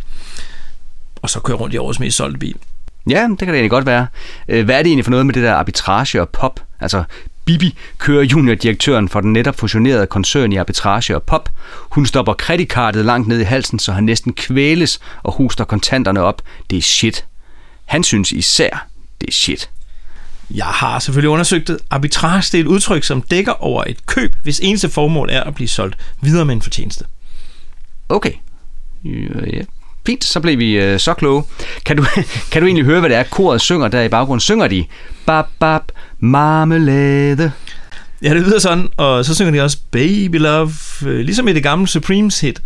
Og 1.15 1.29
så 1.29 1.39
køre 1.39 1.57
rundt 1.57 1.75
i 1.75 1.77
årets 1.77 1.99
mest 1.99 2.17
solgte 2.17 2.39
bil. 2.39 2.55
Ja, 3.09 3.27
det 3.29 3.37
kan 3.39 3.47
det 3.47 3.55
egentlig 3.55 3.69
godt 3.71 3.85
være. 3.85 4.07
Øh, 4.47 4.65
Hvad 4.65 4.75
er 4.75 4.79
det 4.83 4.89
egentlig 4.89 5.05
for 5.05 5.11
noget 5.11 5.25
med 5.25 5.33
det 5.33 5.43
der 5.43 5.53
arbitrage 5.53 6.21
og 6.21 6.29
pop? 6.29 6.59
Altså, 6.79 7.03
Bibi 7.45 7.77
kører 7.97 8.23
juniordirektøren 8.23 9.09
for 9.09 9.21
den 9.21 9.33
netop 9.33 9.55
fusionerede 9.59 10.07
koncern 10.07 10.51
i 10.51 10.55
arbitrage 10.55 11.15
og 11.15 11.23
pop. 11.23 11.49
Hun 11.89 12.05
stopper 12.05 12.33
kreditkartet 12.33 13.05
langt 13.05 13.27
ned 13.27 13.39
i 13.39 13.43
halsen, 13.43 13.79
så 13.79 13.91
han 13.91 14.03
næsten 14.03 14.33
kvæles 14.33 14.99
og 15.23 15.33
huster 15.33 15.63
kontanterne 15.63 16.21
op. 16.21 16.41
Det 16.69 16.77
er 16.77 16.81
shit. 16.81 17.25
Han 17.85 18.03
synes 18.03 18.31
især, 18.31 18.87
det 19.21 19.27
er 19.27 19.31
shit. 19.33 19.69
Jeg 20.51 20.65
har 20.65 20.99
selvfølgelig 20.99 21.29
undersøgt 21.29 21.67
det. 21.67 21.77
Arbitrage 21.89 22.41
det 22.41 22.53
er 22.53 22.59
et 22.59 22.67
udtryk, 22.67 23.03
som 23.03 23.21
dækker 23.21 23.51
over 23.51 23.83
et 23.87 24.05
køb, 24.05 24.35
hvis 24.43 24.59
eneste 24.59 24.89
formål 24.89 25.29
er 25.31 25.43
at 25.43 25.55
blive 25.55 25.67
solgt 25.67 25.97
videre 26.21 26.45
med 26.45 26.55
en 26.55 26.61
fortjeneste. 26.61 27.05
Okay. 28.09 28.33
Ja. 29.05 29.61
Fint, 30.09 30.23
så 30.23 30.39
blev 30.39 30.59
vi 30.59 30.71
øh, 30.71 30.99
så 30.99 31.13
kloge. 31.13 31.43
Kan 31.85 31.97
du, 31.97 32.05
kan 32.51 32.61
du 32.61 32.65
egentlig 32.65 32.85
høre, 32.85 32.99
hvad 32.99 33.09
det 33.09 33.17
er, 33.17 33.23
koret 33.23 33.61
synger 33.61 33.87
der 33.87 34.01
i 34.01 34.09
baggrunden? 34.09 34.39
Synger 34.39 34.67
de 34.67 34.85
bab, 35.25 35.45
bab, 35.59 35.81
marmelade? 36.19 37.51
Ja, 38.21 38.33
det 38.33 38.41
lyder 38.41 38.59
sådan, 38.59 38.87
og 38.97 39.25
så 39.25 39.35
synger 39.35 39.51
de 39.51 39.61
også 39.61 39.77
Baby 39.91 40.35
Love, 40.35 40.71
øh, 41.05 41.19
ligesom 41.19 41.47
i 41.47 41.53
det 41.53 41.63
gamle 41.63 41.87
Supremes 41.87 42.39
hit. 42.39 42.61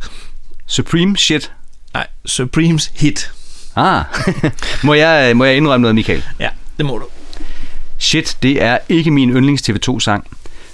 Supreme 0.67 1.17
shit. 1.17 1.51
Nej, 1.93 2.07
Supremes 2.25 2.91
hit. 2.95 3.31
Ah, 3.75 4.03
må, 4.83 4.93
jeg, 4.93 5.37
må 5.37 5.43
jeg 5.43 5.55
indrømme 5.57 5.81
noget, 5.81 5.95
Michael? 5.95 6.23
Ja, 6.39 6.49
det 6.77 6.85
må 6.85 6.97
du. 6.97 7.05
Shit, 7.97 8.37
det 8.43 8.63
er 8.63 8.77
ikke 8.89 9.11
min 9.11 9.29
yndlings 9.29 9.69
TV2-sang. 9.69 10.27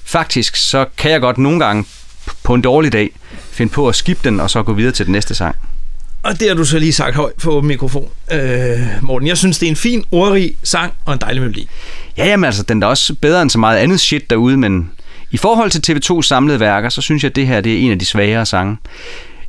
Faktisk, 0.04 0.56
så 0.56 0.86
kan 0.98 1.12
jeg 1.12 1.22
godt 1.22 1.38
nogle 1.38 1.60
gange 1.66 1.86
på 2.44 2.54
en 2.54 2.62
dårlig 2.62 2.94
dag 2.94 3.10
finde 3.52 3.74
på 3.74 3.88
at 3.88 3.96
skip 3.96 4.24
den, 4.24 4.40
og 4.40 4.50
så 4.50 4.64
gå 4.64 4.74
videre 4.74 4.92
til 4.92 5.06
den 5.06 5.12
næste 5.12 5.36
sang. 5.36 5.56
Og 6.24 6.40
det 6.40 6.48
har 6.48 6.56
du 6.56 6.66
så 6.66 6.80
lige 6.80 6.94
sagt 6.94 7.16
højt 7.16 7.34
på 7.34 7.62
mikrofon. 7.62 8.10
Øh, 8.32 8.80
Morten, 9.02 9.28
jeg 9.28 9.38
synes, 9.38 9.60
det 9.60 9.66
er 9.66 9.70
en 9.70 9.76
fin, 9.76 10.04
ordrig 10.12 10.56
sang 10.64 10.94
og 11.06 11.14
en 11.14 11.20
dejlig 11.22 11.42
melodi. 11.42 11.68
Ja, 12.18 12.28
jamen 12.28 12.46
altså, 12.46 12.64
den 12.64 12.84
er 12.84 12.88
også 12.88 13.14
bedre 13.14 13.42
end 13.42 13.50
så 13.50 13.60
meget 13.60 13.78
andet 13.78 14.00
shit 14.00 14.30
derude, 14.30 14.58
men 14.58 14.92
i 15.32 15.38
forhold 15.38 15.72
til 15.72 15.94
TV2's 15.94 16.22
samlede 16.22 16.60
værker, 16.60 16.90
så 16.90 17.02
synes 17.02 17.24
jeg, 17.24 17.30
at 17.30 17.36
det 17.36 17.48
her 17.48 17.62
det 17.62 17.74
er 17.74 17.78
en 17.78 17.92
af 17.92 18.00
de 18.00 18.06
svagere 18.06 18.46
sange. 18.46 18.78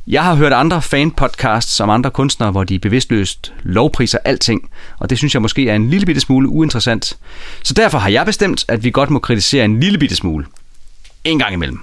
Jeg 0.07 0.23
har 0.23 0.35
hørt 0.35 0.53
andre 0.53 0.81
fanpodcasts 0.81 1.79
om 1.79 1.89
andre 1.89 2.11
kunstnere, 2.11 2.51
hvor 2.51 2.63
de 2.63 2.79
bevidstløst 2.79 3.53
lovpriser 3.63 4.17
alting, 4.25 4.69
og 4.99 5.09
det 5.09 5.17
synes 5.17 5.33
jeg 5.33 5.41
måske 5.41 5.69
er 5.69 5.75
en 5.75 5.89
lille 5.89 6.05
bitte 6.05 6.21
smule 6.21 6.49
uinteressant. 6.49 7.17
Så 7.63 7.73
derfor 7.73 7.97
har 7.97 8.09
jeg 8.09 8.25
bestemt, 8.25 8.65
at 8.67 8.83
vi 8.83 8.91
godt 8.91 9.09
må 9.09 9.19
kritisere 9.19 9.65
en 9.65 9.79
lille 9.79 9.99
bitte 9.99 10.15
smule. 10.15 10.45
En 11.23 11.39
gang 11.39 11.53
imellem. 11.53 11.79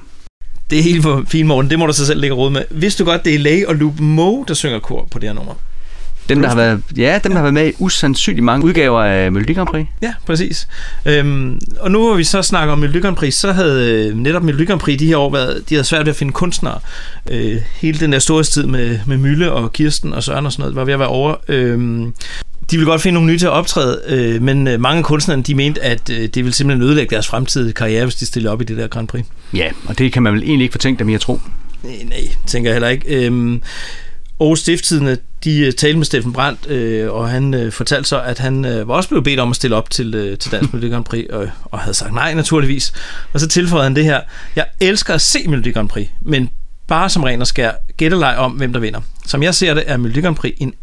Det 0.70 0.78
er 0.78 0.82
helt 0.82 1.02
for 1.02 1.24
fint, 1.28 1.48
Morten. 1.48 1.70
Det 1.70 1.78
må 1.78 1.86
du 1.86 1.92
så 1.92 2.06
selv 2.06 2.20
lægge 2.20 2.36
råd 2.36 2.50
med. 2.50 2.62
Vidste 2.70 3.04
du 3.04 3.10
godt, 3.10 3.24
det 3.24 3.34
er 3.34 3.38
Lay 3.38 3.64
og 3.64 3.74
Luke 3.74 4.02
Moe, 4.02 4.44
der 4.48 4.54
synger 4.54 4.78
kor 4.78 5.08
på 5.10 5.18
det 5.18 5.28
her 5.28 5.34
nummer? 5.34 5.54
Dem, 6.28 6.42
der 6.42 6.48
har 6.48 6.56
været, 6.56 6.82
ja, 6.96 7.20
dem, 7.24 7.32
der 7.32 7.36
har 7.36 7.42
været 7.42 7.54
med 7.54 7.68
i 7.68 7.72
usandsynligt 7.78 8.44
mange 8.44 8.66
udgaver 8.66 9.02
af 9.02 9.32
Melodi 9.32 9.52
Grand 9.52 9.68
Prix. 9.68 9.86
Ja, 10.02 10.14
præcis. 10.26 10.68
Øhm, 11.06 11.60
og 11.80 11.90
nu 11.90 12.06
hvor 12.06 12.16
vi 12.16 12.24
så 12.24 12.42
snakker 12.42 12.72
om 12.72 12.78
Melodi 12.78 13.00
Grand 13.00 13.16
Prix, 13.16 13.34
så 13.34 13.52
havde 13.52 14.08
øh, 14.08 14.16
netop 14.16 14.42
Melodi 14.42 14.64
Grand 14.64 14.80
Prix 14.80 14.98
de 14.98 15.06
her 15.06 15.16
år 15.16 15.30
været, 15.30 15.68
de 15.68 15.74
havde 15.74 15.84
svært 15.84 16.06
ved 16.06 16.10
at 16.12 16.16
finde 16.16 16.32
kunstnere. 16.32 16.78
Øh, 17.30 17.56
hele 17.80 18.00
den 18.00 18.12
der 18.12 18.18
store 18.18 18.42
tid 18.42 18.66
med, 18.66 18.98
med 19.06 19.16
Mylle 19.16 19.52
og 19.52 19.72
Kirsten 19.72 20.12
og 20.12 20.22
Søren 20.22 20.46
og 20.46 20.52
sådan 20.52 20.62
noget, 20.62 20.76
var 20.76 20.84
ved 20.84 20.92
at 20.92 20.98
være 20.98 21.08
over. 21.08 21.34
Øhm, 21.48 22.14
de 22.70 22.76
ville 22.76 22.90
godt 22.90 23.02
finde 23.02 23.14
nogle 23.14 23.32
nye 23.32 23.38
til 23.38 23.46
at 23.46 23.52
optræde, 23.52 24.02
øh, 24.06 24.42
men 24.42 24.68
øh, 24.68 24.80
mange 24.80 25.02
kunstnere 25.02 25.40
de 25.40 25.54
mente, 25.54 25.82
at 25.82 26.10
øh, 26.10 26.20
det 26.20 26.36
ville 26.36 26.52
simpelthen 26.52 26.82
ødelægge 26.86 27.10
deres 27.10 27.26
fremtidige 27.26 27.72
karriere, 27.72 28.04
hvis 28.04 28.14
de 28.14 28.26
stillede 28.26 28.52
op 28.52 28.60
i 28.60 28.64
det 28.64 28.76
der 28.76 28.86
Grand 28.86 29.08
Prix. 29.08 29.24
Ja, 29.54 29.70
og 29.86 29.98
det 29.98 30.12
kan 30.12 30.22
man 30.22 30.34
vel 30.34 30.42
egentlig 30.42 30.62
ikke 30.64 30.72
fortænke 30.72 30.98
dem 30.98 31.08
i 31.08 31.14
at 31.14 31.20
tro. 31.20 31.40
Nej, 31.82 31.96
nej, 32.04 32.28
tænker 32.46 32.70
jeg 32.70 32.74
heller 32.74 32.88
ikke. 32.88 33.26
Øhm, 33.26 33.62
Aarhus 34.40 34.60
Stifttidene, 34.60 35.18
de 35.44 35.58
øh, 35.58 35.72
talte 35.72 35.98
med 35.98 36.06
Steffen 36.06 36.32
Brandt, 36.32 36.70
øh, 36.70 37.12
og 37.12 37.28
han 37.28 37.54
øh, 37.54 37.72
fortalte 37.72 38.08
så, 38.08 38.20
at 38.20 38.38
han 38.38 38.64
øh, 38.64 38.88
var 38.88 38.94
også 38.94 39.08
blevet 39.08 39.24
bedt 39.24 39.40
om 39.40 39.50
at 39.50 39.56
stille 39.56 39.76
op 39.76 39.90
til, 39.90 40.14
øh, 40.14 40.38
til 40.38 40.52
Dansk 40.52 40.72
Melodi 40.72 40.90
Grand 40.92 41.04
Prix, 41.04 41.26
og, 41.30 41.48
og 41.64 41.78
havde 41.78 41.94
sagt 41.94 42.14
nej 42.14 42.34
naturligvis. 42.34 42.92
Og 43.32 43.40
så 43.40 43.48
tilføjede 43.48 43.84
han 43.84 43.96
det 43.96 44.04
her, 44.04 44.20
jeg 44.56 44.66
elsker 44.80 45.14
at 45.14 45.20
se 45.20 45.38
Melodi 45.48 45.70
Grand 45.70 45.88
Prix, 45.88 46.08
men 46.22 46.50
bare 46.88 47.10
som 47.10 47.22
ren 47.22 47.40
og 47.40 47.46
skær 47.46 47.72
gætteleg 47.96 48.36
om, 48.36 48.52
hvem 48.52 48.72
der 48.72 48.80
vinder. 48.80 49.00
Som 49.26 49.42
jeg 49.42 49.54
ser 49.54 49.74
det, 49.74 49.84
er 49.86 49.96
Melodi 49.96 50.20
Grand 50.20 50.36
Prix 50.36 50.54
en 50.58 50.74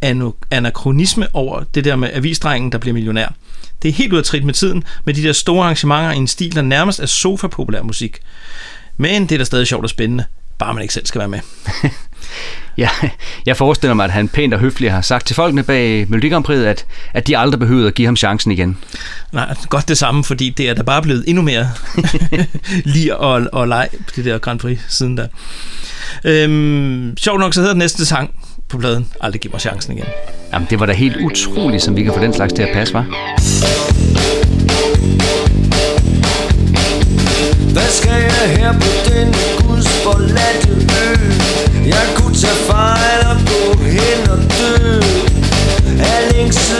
anachronisme 0.52 1.28
over 1.34 1.64
det 1.76 1.86
der 1.86 1.96
med 1.96 2.10
avisdrengen, 2.14 2.72
der 2.72 2.78
bliver 2.78 2.94
millionær. 2.94 3.34
Det 3.82 3.90
er 3.90 3.94
helt 3.94 4.14
ud 4.14 4.18
af 4.18 4.24
trit 4.24 4.44
med 4.44 4.54
tiden, 4.54 4.84
med 5.06 5.14
de 5.14 5.24
der 5.24 5.34
store 5.34 5.64
arrangementer 5.64 6.12
i 6.12 6.18
en 6.18 6.28
stil, 6.28 6.56
der 6.56 6.62
nærmest 6.62 7.00
er 7.00 7.06
sofa-populær 7.06 7.82
musik. 7.82 8.20
Men 8.98 9.24
det 9.24 9.32
er 9.32 9.38
da 9.38 9.44
stadig 9.44 9.68
sjovt 9.68 9.84
og 9.84 9.90
spændende, 9.90 10.24
bare 10.60 10.74
man 10.74 10.82
ikke 10.82 10.94
selv 10.94 11.06
skal 11.06 11.20
være 11.20 11.28
med. 11.28 11.40
Ja, 12.78 12.90
jeg 13.46 13.58
forestiller 13.58 13.94
mig, 13.94 14.06
at 14.06 14.12
han 14.12 14.28
pænt 14.28 14.54
og 14.54 14.60
høfligt 14.60 14.92
har 14.92 15.02
sagt 15.02 15.28
til 15.28 15.36
folkene 15.36 15.64
bag 15.64 16.06
Melodi 16.10 16.30
Grand 16.30 16.44
Prix, 16.44 16.58
at, 16.60 16.86
at 17.14 17.28
de 17.28 17.38
aldrig 17.38 17.60
behøvede 17.60 17.88
at 17.88 17.94
give 17.94 18.06
ham 18.06 18.16
chancen 18.16 18.52
igen. 18.52 18.78
Nej, 19.32 19.56
godt 19.70 19.88
det 19.88 19.98
samme, 19.98 20.24
fordi 20.24 20.50
det 20.50 20.70
er 20.70 20.74
da 20.74 20.82
bare 20.82 21.02
blevet 21.02 21.24
endnu 21.28 21.44
mere 21.44 21.70
lige 22.94 23.18
og, 23.18 23.48
og 23.52 23.68
leg 23.68 23.90
på 23.92 24.12
det 24.16 24.26
der 24.26 24.38
Grand 24.38 24.60
Prix 24.60 24.80
siden 24.90 25.16
da. 25.16 25.28
Øhm, 26.24 27.18
sjovt 27.18 27.40
nok, 27.40 27.54
så 27.54 27.60
hedder 27.60 27.74
den 27.74 27.80
næste 27.80 28.06
sang 28.06 28.36
på 28.70 28.78
pladen, 28.78 29.08
Aldrig 29.22 29.42
giv 29.42 29.52
mig 29.52 29.62
chancen 29.62 29.98
igen. 29.98 30.08
Jamen, 30.54 30.68
det 30.70 30.80
var 30.80 30.86
da 30.86 30.94
helt 30.94 31.18
utroligt, 31.18 31.84
som 31.84 31.96
vi 31.96 32.04
kan 32.04 32.14
få 32.14 32.20
den 32.20 32.34
slags 32.34 32.54
til 32.54 32.64
at 32.64 32.70
passe, 32.74 32.94
var. 32.94 33.04
Hvad 37.74 37.90
skal 37.90 38.12
jeg 38.12 38.58
her 38.58 38.74
på 38.74 39.14
den 39.14 39.55
guds 39.76 39.88
forladte 40.04 40.70
ø? 41.04 41.06
Jeg 41.86 42.06
kunne 42.16 42.36
tage 42.36 42.60
fejl 42.70 43.22
og 43.32 43.38
gå 43.52 43.84
hen 43.84 44.30
og 44.30 44.40
dø 44.58 45.00
Er 46.00 46.20
længsel 46.32 46.75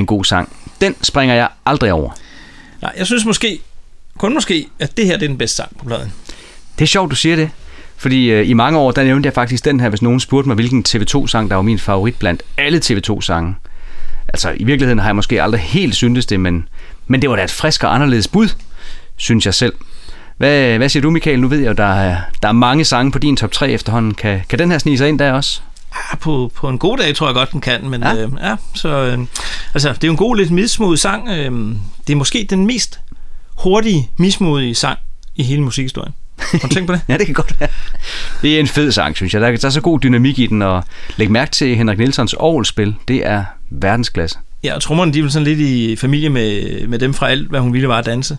en 0.00 0.06
god 0.06 0.24
sang. 0.24 0.56
Den 0.80 0.94
springer 1.02 1.34
jeg 1.34 1.48
aldrig 1.66 1.92
over. 1.92 2.10
Nej, 2.82 2.92
jeg 2.98 3.06
synes 3.06 3.24
måske, 3.24 3.60
kun 4.18 4.34
måske, 4.34 4.66
at 4.78 4.96
det 4.96 5.06
her 5.06 5.16
det 5.16 5.22
er 5.22 5.28
den 5.28 5.38
bedste 5.38 5.56
sang 5.56 5.76
på 5.78 5.84
pladen. 5.84 6.12
Det 6.78 6.84
er 6.84 6.88
sjovt, 6.88 7.10
du 7.10 7.16
siger 7.16 7.36
det. 7.36 7.50
Fordi 7.96 8.30
øh, 8.30 8.48
i 8.48 8.52
mange 8.52 8.78
år, 8.78 8.90
der 8.90 9.04
nævnte 9.04 9.26
jeg 9.26 9.34
faktisk 9.34 9.64
den 9.64 9.80
her, 9.80 9.88
hvis 9.88 10.02
nogen 10.02 10.20
spurgte 10.20 10.48
mig, 10.48 10.54
hvilken 10.54 10.84
TV2-sang, 10.88 11.50
der 11.50 11.56
var 11.56 11.62
min 11.62 11.78
favorit 11.78 12.16
blandt 12.18 12.42
alle 12.58 12.80
TV2-sange. 12.84 13.54
Altså, 14.28 14.50
i 14.56 14.64
virkeligheden 14.64 14.98
har 14.98 15.08
jeg 15.08 15.16
måske 15.16 15.42
aldrig 15.42 15.60
helt 15.60 15.94
syntes 15.94 16.26
det, 16.26 16.40
men, 16.40 16.68
men 17.06 17.22
det 17.22 17.30
var 17.30 17.36
da 17.36 17.44
et 17.44 17.50
frisk 17.50 17.84
og 17.84 17.94
anderledes 17.94 18.28
bud, 18.28 18.48
synes 19.16 19.46
jeg 19.46 19.54
selv. 19.54 19.72
Hvad, 20.36 20.76
hvad 20.76 20.88
siger 20.88 21.00
du, 21.00 21.10
Michael? 21.10 21.40
Nu 21.40 21.48
ved 21.48 21.58
jeg 21.58 21.68
jo, 21.68 21.72
der 21.72 21.94
er, 21.94 22.16
der 22.42 22.48
er 22.48 22.52
mange 22.52 22.84
sange 22.84 23.12
på 23.12 23.18
din 23.18 23.36
top 23.36 23.52
3 23.52 23.70
efterhånden. 23.70 24.14
Kan, 24.14 24.40
kan 24.48 24.58
den 24.58 24.70
her 24.70 24.78
snige 24.78 24.98
sig 24.98 25.08
ind 25.08 25.18
der 25.18 25.32
også? 25.32 25.62
Ja, 25.94 26.16
på, 26.16 26.52
på 26.54 26.68
en 26.68 26.78
god 26.78 26.98
dag 26.98 27.14
tror 27.14 27.26
jeg 27.26 27.34
godt, 27.34 27.52
den 27.52 27.60
kan, 27.60 27.88
men 27.88 28.02
Ja. 28.02 28.14
øh, 28.14 28.30
ja 28.42 28.56
så 28.74 28.88
øh, 28.88 29.18
altså, 29.74 29.88
det 29.88 30.04
er 30.04 30.08
jo 30.08 30.12
en 30.12 30.16
god, 30.16 30.36
lidt 30.36 30.50
mismodig 30.50 30.98
sang. 30.98 31.28
Øh, 31.28 31.52
det 32.06 32.12
er 32.12 32.16
måske 32.16 32.46
den 32.50 32.66
mest 32.66 33.00
hurtige, 33.62 34.10
mismodige 34.16 34.74
sang 34.74 34.98
i 35.36 35.42
hele 35.42 35.62
musikhistorien. 35.62 36.12
Har 36.38 36.58
du 36.58 36.74
tænkt 36.74 36.86
på 36.86 36.92
det? 36.92 37.00
Ja, 37.08 37.16
det 37.16 37.26
kan 37.26 37.34
godt 37.34 37.60
være. 37.60 37.68
Det 38.42 38.56
er 38.56 38.60
en 38.60 38.68
fed 38.68 38.92
sang, 38.92 39.16
synes 39.16 39.34
jeg. 39.34 39.40
Der 39.40 39.48
er, 39.48 39.56
der 39.56 39.66
er 39.66 39.70
så 39.70 39.80
god 39.80 40.00
dynamik 40.00 40.38
i 40.38 40.46
den, 40.46 40.62
og 40.62 40.84
læg 41.16 41.30
mærke 41.30 41.50
til 41.50 41.76
Henrik 41.76 41.98
Nielsons 41.98 42.32
orgelspil. 42.34 42.94
Det 43.08 43.26
er 43.26 43.44
verdensklasse. 43.70 44.38
Ja, 44.64 44.74
og 44.74 44.82
trommerne, 44.82 45.12
de 45.12 45.18
er 45.18 45.22
vel 45.22 45.32
sådan 45.32 45.44
lidt 45.46 45.60
i 45.60 45.96
familie 45.96 46.28
med, 46.28 46.86
med 46.86 46.98
dem 46.98 47.14
fra 47.14 47.28
alt, 47.30 47.48
hvad 47.48 47.60
hun 47.60 47.72
ville 47.72 47.88
var 47.88 47.98
at 47.98 48.06
danse. 48.06 48.38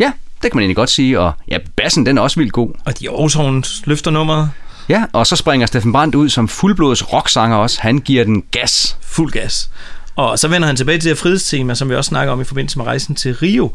Ja, 0.00 0.12
det 0.42 0.50
kan 0.50 0.56
man 0.56 0.62
egentlig 0.62 0.76
godt 0.76 0.90
sige. 0.90 1.20
Og 1.20 1.32
ja, 1.48 1.58
bassen, 1.76 2.06
den 2.06 2.18
er 2.18 2.22
også 2.22 2.40
vildt 2.40 2.52
god. 2.52 2.70
Og 2.84 3.00
de 3.00 3.10
Aarhus 3.10 3.82
løfter 3.84 4.10
nummeret 4.10 4.50
Ja, 4.88 5.04
og 5.12 5.26
så 5.26 5.36
springer 5.36 5.66
Steffen 5.66 5.92
Brandt 5.92 6.14
ud 6.14 6.28
som 6.28 6.48
fuldblods 6.48 7.12
rocksanger 7.12 7.56
også. 7.56 7.80
Han 7.80 7.98
giver 7.98 8.24
den 8.24 8.42
gas. 8.50 8.96
fuld 9.00 9.32
gas. 9.32 9.70
Og 10.16 10.38
så 10.38 10.48
vender 10.48 10.66
han 10.66 10.76
tilbage 10.76 10.98
til 10.98 11.10
det 11.10 11.18
frihedstema, 11.18 11.74
som 11.74 11.90
vi 11.90 11.94
også 11.94 12.08
snakker 12.08 12.32
om 12.32 12.40
i 12.40 12.44
forbindelse 12.44 12.78
med 12.78 12.86
rejsen 12.86 13.14
til 13.14 13.34
Rio. 13.34 13.72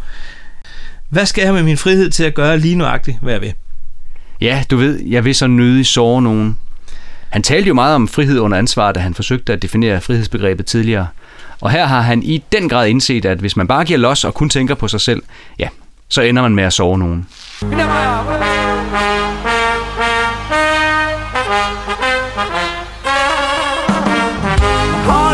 Hvad 1.09 1.25
skal 1.25 1.43
jeg 1.43 1.53
med 1.53 1.63
min 1.63 1.77
frihed 1.77 2.09
til 2.09 2.23
at 2.23 2.35
gøre 2.35 2.57
lige 2.59 2.75
nuagtigt, 2.75 3.17
hvad 3.21 3.33
jeg 3.33 3.41
vil? 3.41 3.53
Ja, 4.41 4.63
du 4.71 4.77
ved, 4.77 4.99
jeg 5.05 5.25
vil 5.25 5.35
så 5.35 5.47
nødig 5.47 5.85
såre 5.85 6.21
nogen. 6.21 6.57
Han 7.29 7.43
talte 7.43 7.67
jo 7.67 7.73
meget 7.73 7.95
om 7.95 8.07
frihed 8.07 8.39
under 8.39 8.57
ansvar, 8.57 8.91
da 8.91 8.99
han 8.99 9.13
forsøgte 9.13 9.53
at 9.53 9.61
definere 9.61 10.01
frihedsbegrebet 10.01 10.65
tidligere. 10.65 11.07
Og 11.61 11.71
her 11.71 11.85
har 11.85 12.01
han 12.01 12.23
i 12.23 12.43
den 12.51 12.69
grad 12.69 12.87
indset, 12.87 13.25
at 13.25 13.37
hvis 13.37 13.57
man 13.57 13.67
bare 13.67 13.85
giver 13.85 13.99
los 13.99 14.23
og 14.23 14.33
kun 14.33 14.49
tænker 14.49 14.75
på 14.75 14.87
sig 14.87 15.01
selv, 15.01 15.21
ja, 15.59 15.67
så 16.09 16.21
ender 16.21 16.41
man 16.41 16.55
med 16.55 16.63
at 16.63 16.73
sove 16.73 16.97
nogen. 16.97 17.27
All 21.49 21.57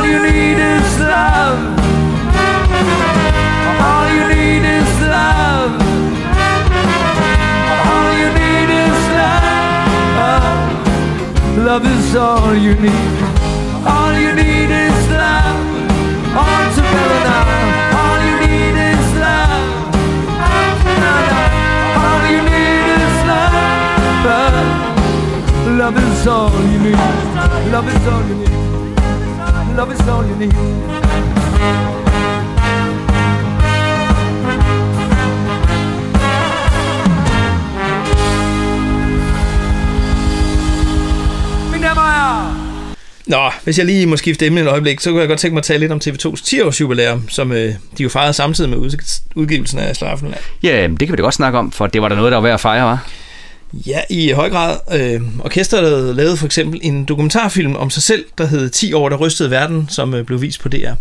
you 0.05 0.24
need 0.24 0.57
is 0.57 0.99
love. 0.99 1.59
All 3.82 4.07
you 4.16 4.24
need 4.30 4.63
is 4.63 5.01
love. 5.01 5.82
All 7.89 8.13
you 8.13 8.30
need 8.32 8.70
is 8.86 8.99
love. 9.20 10.47
Love 11.57 11.86
is 11.86 12.16
all 12.16 12.55
you 12.55 12.76
need. 12.76 13.24
Is 26.26 26.32
all 26.32 26.49
you 26.49 26.80
need. 26.80 26.97
Love 27.71 27.88
is 27.88 28.07
all 28.07 28.23
you 28.30 28.36
need. 28.36 29.78
Love 29.78 29.91
is 29.91 30.01
all 30.07 30.23
you 30.28 30.36
need. 30.36 31.76
Nå, 43.28 43.51
hvis 43.63 43.78
jeg 43.78 43.86
lige 43.86 44.05
må 44.05 44.17
skifte 44.17 44.45
emne 44.45 44.61
et 44.61 44.67
øjeblik, 44.67 44.99
så 44.99 45.09
kunne 45.09 45.19
jeg 45.19 45.28
godt 45.28 45.39
tænke 45.39 45.53
mig 45.53 45.59
at 45.59 45.63
tale 45.65 45.80
lidt 45.80 45.91
om 45.91 46.01
TV2's 46.05 46.41
10-års 46.41 46.82
jubilæum, 46.82 47.30
som 47.30 47.51
øh, 47.51 47.73
de 47.97 48.03
jo 48.03 48.09
fejrede 48.09 48.34
samtidig 48.34 48.69
med 48.69 48.78
ud- 48.78 49.21
udgivelsen 49.36 49.80
af 49.80 49.95
Slaraffenland. 49.95 50.41
Ja, 50.63 50.88
det 50.88 50.99
kan 50.99 51.11
vi 51.11 51.15
da 51.15 51.21
godt 51.21 51.34
snakke 51.34 51.59
om, 51.59 51.71
for 51.71 51.88
det 51.88 52.01
var 52.01 52.09
da 52.09 52.15
noget, 52.15 52.32
der 52.32 52.38
var 52.38 52.41
værd 52.43 52.53
at 52.53 52.59
fejre, 52.59 52.86
var. 52.86 53.07
Ja, 53.86 53.99
i 54.09 54.32
høj 54.32 54.49
grad. 54.49 54.78
Øh, 54.93 55.21
orkestret 55.39 56.15
lavede 56.15 56.38
for 56.38 56.45
eksempel 56.45 56.80
en 56.84 57.05
dokumentarfilm 57.05 57.76
om 57.76 57.89
sig 57.89 58.03
selv, 58.03 58.26
der 58.38 58.45
hed 58.45 58.69
10 58.69 58.93
år, 58.93 59.09
der 59.09 59.15
rystede 59.15 59.51
verden, 59.51 59.86
som 59.89 60.13
øh, 60.13 60.26
blev 60.26 60.41
vist 60.41 60.61
på 60.61 60.69
DR. 60.69 60.93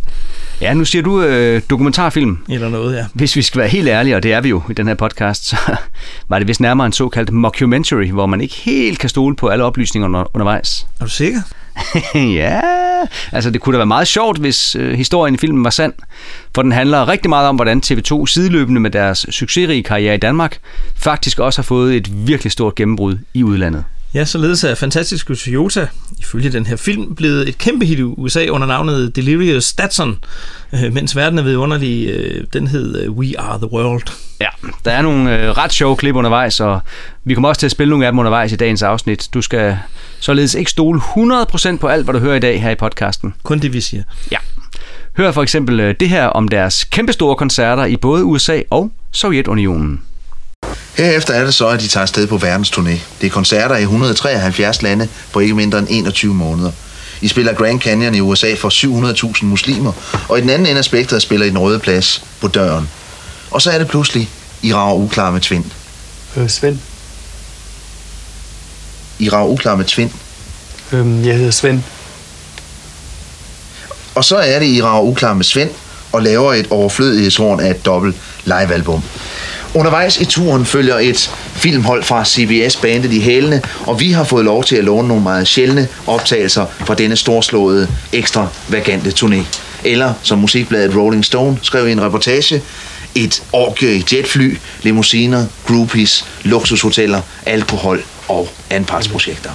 Ja, 0.61 0.75
nu 0.75 0.85
siger 0.85 1.03
du 1.03 1.23
øh, 1.23 1.63
dokumentarfilm. 1.71 2.39
Eller 2.49 2.69
noget, 2.69 2.97
ja. 2.97 3.07
Hvis 3.13 3.37
vi 3.37 3.43
skal 3.43 3.59
være 3.59 3.69
helt 3.69 3.89
ærlige, 3.89 4.17
og 4.17 4.23
det 4.23 4.33
er 4.33 4.41
vi 4.41 4.49
jo 4.49 4.63
i 4.71 4.73
den 4.73 4.87
her 4.87 4.95
podcast, 4.95 5.45
så 5.51 5.57
var 6.29 6.39
det 6.39 6.49
vist 6.49 6.61
nærmere 6.61 6.87
en 6.87 6.93
såkaldt 6.93 7.33
mockumentary, 7.33 8.07
hvor 8.07 8.27
man 8.27 8.41
ikke 8.41 8.55
helt 8.55 8.99
kan 8.99 9.09
stole 9.09 9.37
på 9.37 9.49
alle 9.49 9.65
oplysninger 9.65 10.09
under, 10.09 10.25
undervejs. 10.35 10.87
Er 11.01 11.05
du 11.05 11.11
sikker? 11.11 11.41
ja, 12.15 12.61
altså 13.33 13.51
det 13.51 13.61
kunne 13.61 13.73
da 13.73 13.79
være 13.79 13.87
meget 13.87 14.09
sjovt, 14.09 14.39
hvis 14.39 14.77
øh, 14.77 14.93
historien 14.93 15.35
i 15.35 15.39
filmen 15.39 15.65
var 15.65 15.71
sand. 15.71 15.93
For 16.55 16.63
den 16.63 16.73
handler 16.73 17.09
rigtig 17.09 17.29
meget 17.29 17.49
om, 17.49 17.57
hvordan 17.57 17.83
TV2 17.87 18.27
sideløbende 18.27 18.81
med 18.81 18.91
deres 18.91 19.27
succesrige 19.31 19.83
karriere 19.83 20.15
i 20.15 20.19
Danmark, 20.19 20.59
faktisk 20.97 21.39
også 21.39 21.59
har 21.59 21.65
fået 21.65 21.97
et 21.97 22.27
virkelig 22.27 22.53
stort 22.53 22.75
gennembrud 22.75 23.19
i 23.35 23.43
udlandet. 23.43 23.85
Ja, 24.15 24.25
således 24.25 24.65
er 24.65 24.75
Fantastisk 24.75 25.27
Toyota, 25.27 25.87
ifølge 26.19 26.53
den 26.53 26.67
her 26.67 26.77
film, 26.77 27.15
blevet 27.15 27.49
et 27.49 27.59
kæmpe 27.59 27.87
hit 27.87 27.99
i 27.99 28.03
USA 28.03 28.47
under 28.49 28.67
navnet 28.67 29.17
Delirious 29.17 29.73
Datsun, 29.73 30.19
øh, 30.73 30.93
mens 30.93 31.17
verden 31.17 31.39
er 31.39 31.43
vidunderlig, 31.43 32.09
øh, 32.09 32.45
den 32.53 32.67
hed 32.67 33.03
øh, 33.03 33.11
We 33.11 33.39
Are 33.39 33.59
The 33.59 33.73
World. 33.73 34.13
Ja, 34.41 34.47
der 34.85 34.91
er 34.91 35.03
nogle 35.03 35.39
øh, 35.39 35.51
ret 35.51 35.73
sjove 35.73 35.97
klip 35.97 36.15
undervejs, 36.15 36.61
og 36.61 36.81
vi 37.25 37.35
kommer 37.35 37.49
også 37.49 37.59
til 37.59 37.67
at 37.67 37.71
spille 37.71 37.91
nogle 37.91 38.07
af 38.07 38.13
dem 38.13 38.19
undervejs 38.19 38.53
i 38.53 38.57
dagens 38.57 38.83
afsnit. 38.83 39.29
Du 39.35 39.43
skal 39.43 39.79
således 40.21 40.55
ikke 40.55 40.71
stole 40.71 41.01
100% 41.01 41.77
på 41.77 41.87
alt, 41.87 42.05
hvad 42.05 42.15
du 42.15 42.21
hører 42.21 42.37
i 42.37 42.41
dag 42.41 42.63
her 42.63 42.71
i 42.71 42.75
podcasten. 42.75 43.35
Kun 43.43 43.59
det, 43.59 43.73
vi 43.73 43.81
siger. 43.81 44.03
Ja. 44.33 44.39
Hør 45.17 45.33
for 45.33 45.43
eksempel 45.43 45.97
det 46.01 46.09
her 46.09 46.27
om 46.27 46.49
deres 46.49 46.85
kæmpestore 46.85 47.37
koncerter 47.37 47.85
i 47.85 47.97
både 47.97 48.25
USA 48.25 48.61
og 48.71 48.91
Sovjetunionen. 49.13 50.01
Herefter 50.95 51.35
er 51.35 51.45
det 51.45 51.55
så, 51.55 51.69
at 51.69 51.81
de 51.81 51.89
tager 51.89 52.03
afsted 52.03 52.27
på 52.27 52.37
verdensturné. 52.37 52.99
Det 53.21 53.27
er 53.27 53.31
koncerter 53.31 53.77
i 53.77 53.83
173 53.83 54.83
lande 54.83 55.09
på 55.33 55.41
ikke 55.41 55.55
mindre 55.55 55.79
end 55.79 55.87
21 55.91 56.35
måneder. 56.35 56.71
I 57.21 57.29
spiller 57.29 57.55
Grand 57.55 57.81
Canyon 57.81 58.15
i 58.15 58.21
USA 58.21 58.55
for 58.55 58.69
700.000 59.37 59.45
muslimer, 59.45 59.93
og 60.29 60.39
i 60.39 60.41
den 60.41 60.51
anden 60.51 60.67
ende 60.67 60.79
af 60.79 60.85
spektret 60.85 61.23
spiller 61.23 61.47
I 61.47 61.49
den 61.49 61.59
røde 61.59 61.79
plads 61.79 62.25
på 62.41 62.49
døren. 62.49 62.89
Og 63.51 63.63
så 63.63 63.71
er 63.71 63.79
det 63.79 63.89
pludselig, 63.89 64.31
I 64.63 64.75
rager 64.75 64.95
uklar 64.95 65.31
med 65.31 65.41
tvind. 65.41 65.65
Øh, 66.37 66.49
Svend. 66.49 66.79
I 69.19 69.29
rager 69.29 69.49
uklar 69.49 69.77
med 69.77 69.85
tvind. 69.85 70.11
Øhm, 70.93 71.25
jeg 71.25 71.37
hedder 71.37 71.51
Svend. 71.51 71.83
Og 74.15 74.25
så 74.25 74.37
er 74.37 74.59
det, 74.59 74.67
I 74.67 74.83
rager 74.83 75.03
uklar 75.03 75.35
med 75.35 75.45
Svend 75.45 75.71
og 76.13 76.23
laver 76.23 76.55
et 76.55 76.67
overflødighedshorn 76.71 77.61
af 77.61 77.71
et 77.71 77.87
dobbelt 77.87 78.17
livealbum. 78.45 79.03
Undervejs 79.77 80.21
i 80.21 80.25
turen 80.25 80.67
følger 80.67 80.99
et 80.99 81.31
filmhold 81.55 82.03
fra 82.03 82.25
CBS 82.25 82.77
bandet 82.77 83.13
i 83.13 83.21
hælene, 83.21 83.63
og 83.87 84.01
vi 84.01 84.11
har 84.11 84.25
fået 84.25 84.45
lov 84.45 84.65
til 84.65 84.77
at 84.77 84.85
låne 84.85 85.09
nogle 85.09 85.23
meget 85.23 85.49
sjældne 85.49 85.89
optagelser 86.07 86.67
fra 86.81 86.95
denne 86.95 87.17
storslåede, 87.17 87.89
ekstravagante 88.13 89.11
turné. 89.11 89.59
Eller, 89.85 90.15
som 90.23 90.39
musikbladet 90.39 90.97
Rolling 90.97 91.25
Stone 91.25 91.59
skrev 91.63 91.89
i 91.89 91.93
en 91.93 92.03
reportage, 92.03 92.63
et 93.15 93.43
orgie 93.53 93.95
i 93.95 94.05
jetfly, 94.13 94.57
limousiner, 94.83 95.47
groupies, 95.67 96.25
luksushoteller, 96.45 97.21
alkohol 97.47 98.05
og 98.29 98.49
anpartsprojekter. 98.71 99.51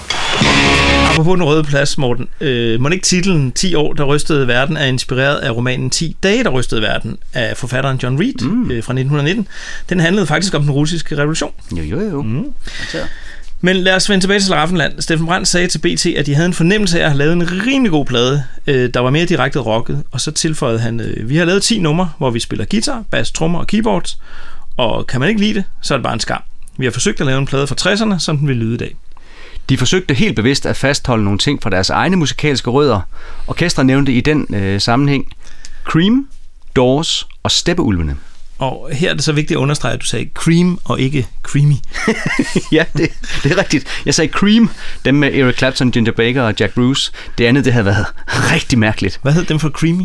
Apropos 1.12 1.36
den 1.36 1.44
røde 1.44 1.64
plads, 1.64 1.98
Morten. 1.98 2.28
Øh, 2.42 2.82
må 2.82 2.90
ikke 2.90 3.04
titlen 3.04 3.52
10 3.52 3.76
år, 3.76 3.94
der 3.94 4.04
rystede 4.04 4.48
verden, 4.48 4.78
er 4.78 4.86
inspireret 4.86 5.38
af 5.38 5.52
romanen 5.52 5.90
10 5.90 6.16
dage, 6.24 6.44
der 6.44 6.50
rystede 6.50 6.82
verden, 6.82 7.18
af 7.34 7.58
forfatteren 7.58 8.00
John 8.04 8.20
Reed 8.20 8.46
mm. 8.46 8.72
øh, 8.72 8.84
fra 8.84 8.94
1919. 8.94 9.48
Den 9.90 10.00
handlede 10.00 10.28
faktisk 10.28 10.54
om 10.54 10.62
den 10.62 10.72
russiske 10.72 11.18
revolution. 11.18 11.52
Jo, 11.72 11.84
jo, 11.84 12.02
jo. 12.02 12.22
Mm. 12.22 12.54
Men 13.62 13.76
lad 13.76 13.96
os 13.96 14.10
vende 14.10 14.24
tilbage 14.24 14.40
til 14.40 14.48
Slaraffenland. 14.48 15.02
Steffen 15.02 15.28
Brandt 15.28 15.48
sagde 15.48 15.68
til 15.68 15.80
BT, 15.80 16.06
at 16.06 16.26
de 16.26 16.36
havde 16.36 16.46
en 16.46 16.54
fornemmelse 16.54 17.00
af 17.00 17.04
at 17.04 17.10
have 17.10 17.18
lavet 17.18 17.34
en 17.34 17.52
rimelig 17.68 17.92
god 17.92 18.06
plade, 18.06 18.44
øh, 18.68 18.90
der 18.94 19.00
var 19.00 19.10
mere 19.10 19.26
direkte 19.26 19.60
rocket. 19.60 20.04
Og 20.12 20.22
så 20.22 20.32
tilføjede 20.32 20.80
han, 20.80 21.00
øh, 21.00 21.30
vi 21.30 21.38
har 21.38 21.46
lavet 21.46 21.64
10 21.64 21.80
numre, 21.80 22.12
hvor 22.18 22.30
vi 22.30 22.40
spiller 22.40 22.66
guitar, 22.66 23.04
bass, 23.12 23.32
trommer 23.32 23.60
og 23.60 23.68
keyboards. 23.68 24.18
Og 24.78 25.08
kan 25.08 25.20
man 25.20 25.30
ikke 25.30 25.42
lide 25.42 25.54
det, 25.54 25.64
så 25.82 25.94
er 25.94 25.98
det 25.98 26.04
bare 26.04 26.14
en 26.14 26.20
skam. 26.20 26.42
Vi 26.80 26.86
har 26.86 26.92
forsøgt 26.92 27.20
at 27.20 27.26
lave 27.28 27.40
en 27.40 27.46
plade 27.46 27.68
fra 27.68 27.76
60'erne, 27.80 28.20
som 28.20 28.38
den 28.38 28.48
vil 28.48 28.58
lyde 28.58 28.74
i 28.74 28.78
dag. 28.78 28.96
De 29.70 29.78
forsøgte 29.78 30.14
helt 30.14 30.36
bevidst 30.36 30.66
at 30.66 30.78
fastholde 30.78 31.24
nogle 31.24 31.40
ting 31.40 31.64
fra 31.64 31.70
deres 31.70 31.90
egne 31.90 32.16
musikalske 32.16 32.70
rødder. 32.70 33.02
Orkestret 33.48 33.86
nævnte 33.86 34.12
i 34.12 34.22
den 34.22 34.56
øh, 34.56 34.82
sammenhæng 34.82 35.34
Cream, 35.84 36.28
Doors 36.76 37.28
og 37.44 37.52
Steppeulvene. 37.52 38.18
Og 38.58 38.90
her 38.92 39.10
er 39.10 39.14
det 39.14 39.24
så 39.24 39.32
vigtigt 39.32 39.58
at 39.58 39.62
understrege, 39.62 39.94
at 39.94 40.02
du 40.02 40.06
sagde 40.06 40.30
cream 40.34 40.80
og 40.84 41.00
ikke 41.00 41.28
creamy. 41.44 41.76
ja, 42.78 42.86
det, 42.98 43.10
det 43.44 43.52
er 43.52 43.58
rigtigt. 43.58 44.02
Jeg 44.06 44.16
sagde 44.16 44.32
Cream, 44.32 44.70
dem 45.06 45.16
med 45.16 45.34
Eric 45.34 45.58
Clapton, 45.58 45.92
Ginger 45.92 46.12
Baker 46.12 46.42
og 46.42 46.54
Jack 46.60 46.74
Bruce. 46.74 47.12
Det 47.38 47.46
andet, 47.46 47.66
det 47.66 47.74
havde 47.74 47.86
været 47.86 48.06
rigtig 48.54 48.80
mærkeligt. 48.80 49.20
Hvad 49.22 49.34
hed 49.34 49.46
dem 49.46 49.60
for 49.60 49.70
creamy? 49.70 50.04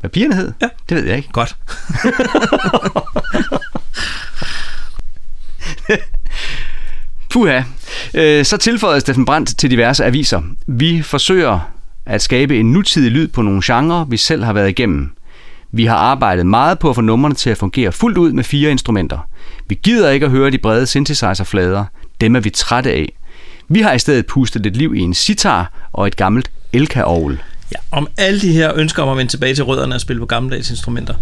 Hvad 0.00 0.10
pigerne 0.10 0.34
hed? 0.34 0.52
Ja. 0.62 0.68
Det 0.88 0.96
ved 0.96 1.04
jeg 1.04 1.16
ikke. 1.16 1.28
Godt. 1.32 1.56
Puha. 7.30 7.62
Øh, 8.14 8.44
Så 8.44 8.56
tilføjede 8.56 9.00
Steffen 9.00 9.24
Brandt 9.24 9.58
til 9.58 9.70
diverse 9.70 10.04
aviser. 10.04 10.42
Vi 10.66 11.02
forsøger 11.02 11.72
at 12.06 12.22
skabe 12.22 12.58
en 12.60 12.72
nutidig 12.72 13.10
lyd 13.10 13.28
på 13.28 13.42
nogle 13.42 13.62
genrer, 13.64 14.04
vi 14.04 14.16
selv 14.16 14.44
har 14.44 14.52
været 14.52 14.68
igennem. 14.68 15.10
Vi 15.72 15.84
har 15.84 15.96
arbejdet 15.96 16.46
meget 16.46 16.78
på 16.78 16.90
at 16.90 16.94
få 16.94 17.00
numrene 17.00 17.34
til 17.34 17.50
at 17.50 17.56
fungere 17.58 17.92
fuldt 17.92 18.18
ud 18.18 18.32
med 18.32 18.44
fire 18.44 18.70
instrumenter. 18.70 19.18
Vi 19.68 19.78
gider 19.82 20.10
ikke 20.10 20.26
at 20.26 20.32
høre 20.32 20.50
de 20.50 20.58
brede 20.58 20.86
synthesizerflader. 20.86 21.84
Dem 22.20 22.36
er 22.36 22.40
vi 22.40 22.50
trætte 22.50 22.90
af. 22.92 23.12
Vi 23.68 23.80
har 23.80 23.92
i 23.92 23.98
stedet 23.98 24.26
pustet 24.26 24.62
lidt 24.62 24.76
liv 24.76 24.94
i 24.94 25.00
en 25.00 25.14
sitar 25.14 25.88
og 25.92 26.06
et 26.06 26.16
gammelt 26.16 26.50
elkaorgel. 26.72 27.38
Ja, 27.72 27.76
om 27.90 28.08
alle 28.18 28.40
de 28.40 28.52
her 28.52 28.72
ønsker 28.76 29.02
om 29.02 29.08
at 29.08 29.16
vende 29.16 29.32
tilbage 29.32 29.54
til 29.54 29.64
rødderne 29.64 29.94
og 29.94 30.00
spille 30.00 30.20
på 30.20 30.26
gammeldags 30.26 30.70
instrumenter. 30.70 31.14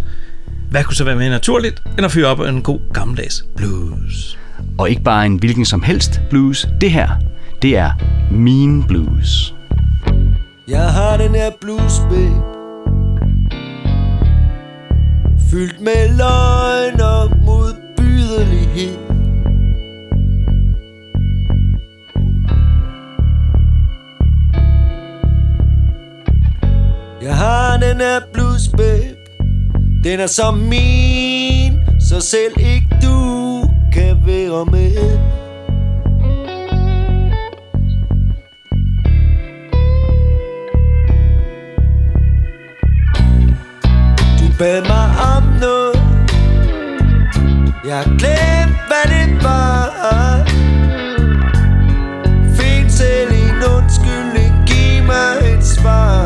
Hvad 0.71 0.83
kunne 0.83 0.95
så 0.95 1.03
være 1.03 1.15
mere 1.15 1.29
naturligt, 1.29 1.81
end 1.97 2.05
at 2.05 2.11
fyre 2.11 2.27
op 2.27 2.39
en 2.39 2.61
god 2.61 2.93
gammeldags 2.93 3.43
blues? 3.57 4.37
Og 4.77 4.89
ikke 4.89 5.03
bare 5.03 5.25
en 5.25 5.35
hvilken 5.35 5.65
som 5.65 5.83
helst 5.83 6.21
blues. 6.29 6.67
Det 6.81 6.91
her, 6.91 7.09
det 7.61 7.77
er 7.77 7.91
Mean 8.31 8.83
Blues. 8.83 9.53
Jeg 10.67 10.93
har 10.93 11.17
den 11.17 11.35
her 11.35 11.51
blues, 11.61 11.99
babe 12.09 12.57
Fyldt 15.51 15.81
med 15.81 16.17
løgn 16.17 17.01
og 17.01 17.37
modbydelighed 17.45 18.97
Jeg 27.21 27.35
har 27.35 27.77
den 27.77 27.97
her 27.97 28.19
blues 28.33 28.67
babe 28.77 29.17
Den 30.03 30.19
er 30.19 30.27
som 30.27 30.57
min 30.57 31.99
Så 31.99 32.21
selv 32.21 32.53
ikke 32.57 32.87
du 33.01 33.66
kan 33.93 34.17
være 34.25 34.65
med. 34.65 35.17
Du 44.39 44.45
bad 44.59 44.81
mig 44.81 45.07
om 45.35 45.43
noget. 45.61 45.97
Jeg 47.87 48.03
glemte 48.05 48.77
hvad 48.87 49.05
det 49.13 49.43
var. 49.43 50.47
Fint 52.57 52.91
selv 52.91 53.31
en 53.31 53.57
undskyldning. 53.75 54.53
Giv 54.67 55.03
mig 55.05 55.53
et 55.53 55.63
svar. 55.63 56.16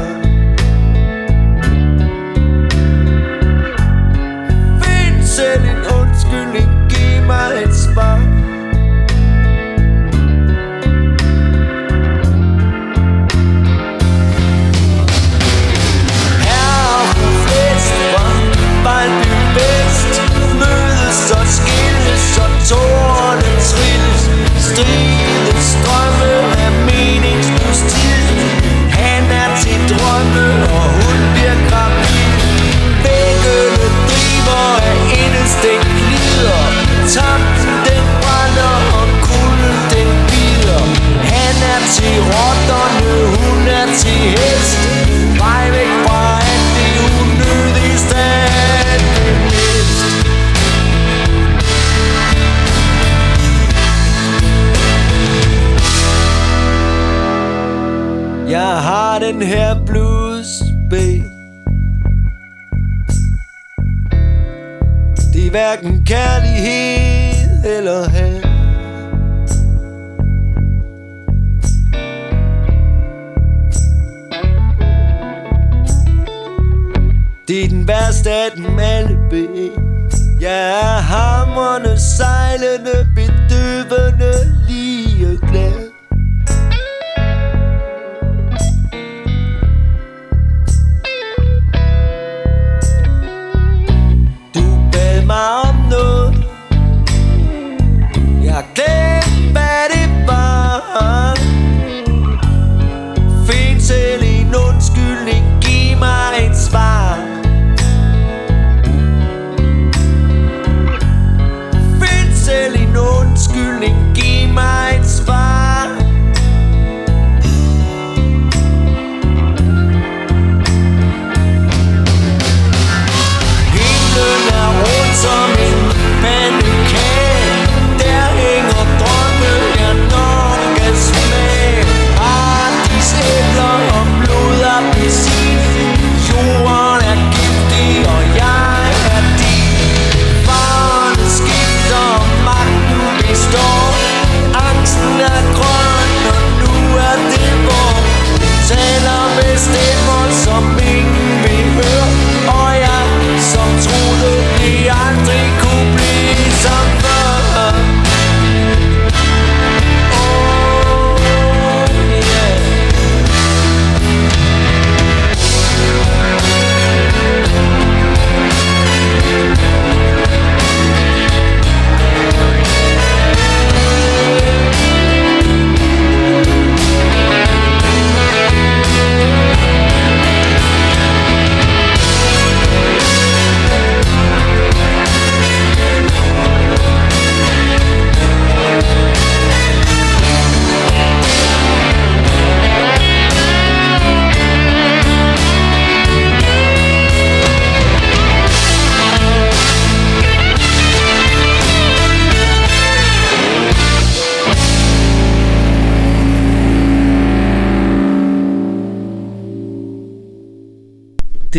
Det 65.52 65.60
er 65.60 65.78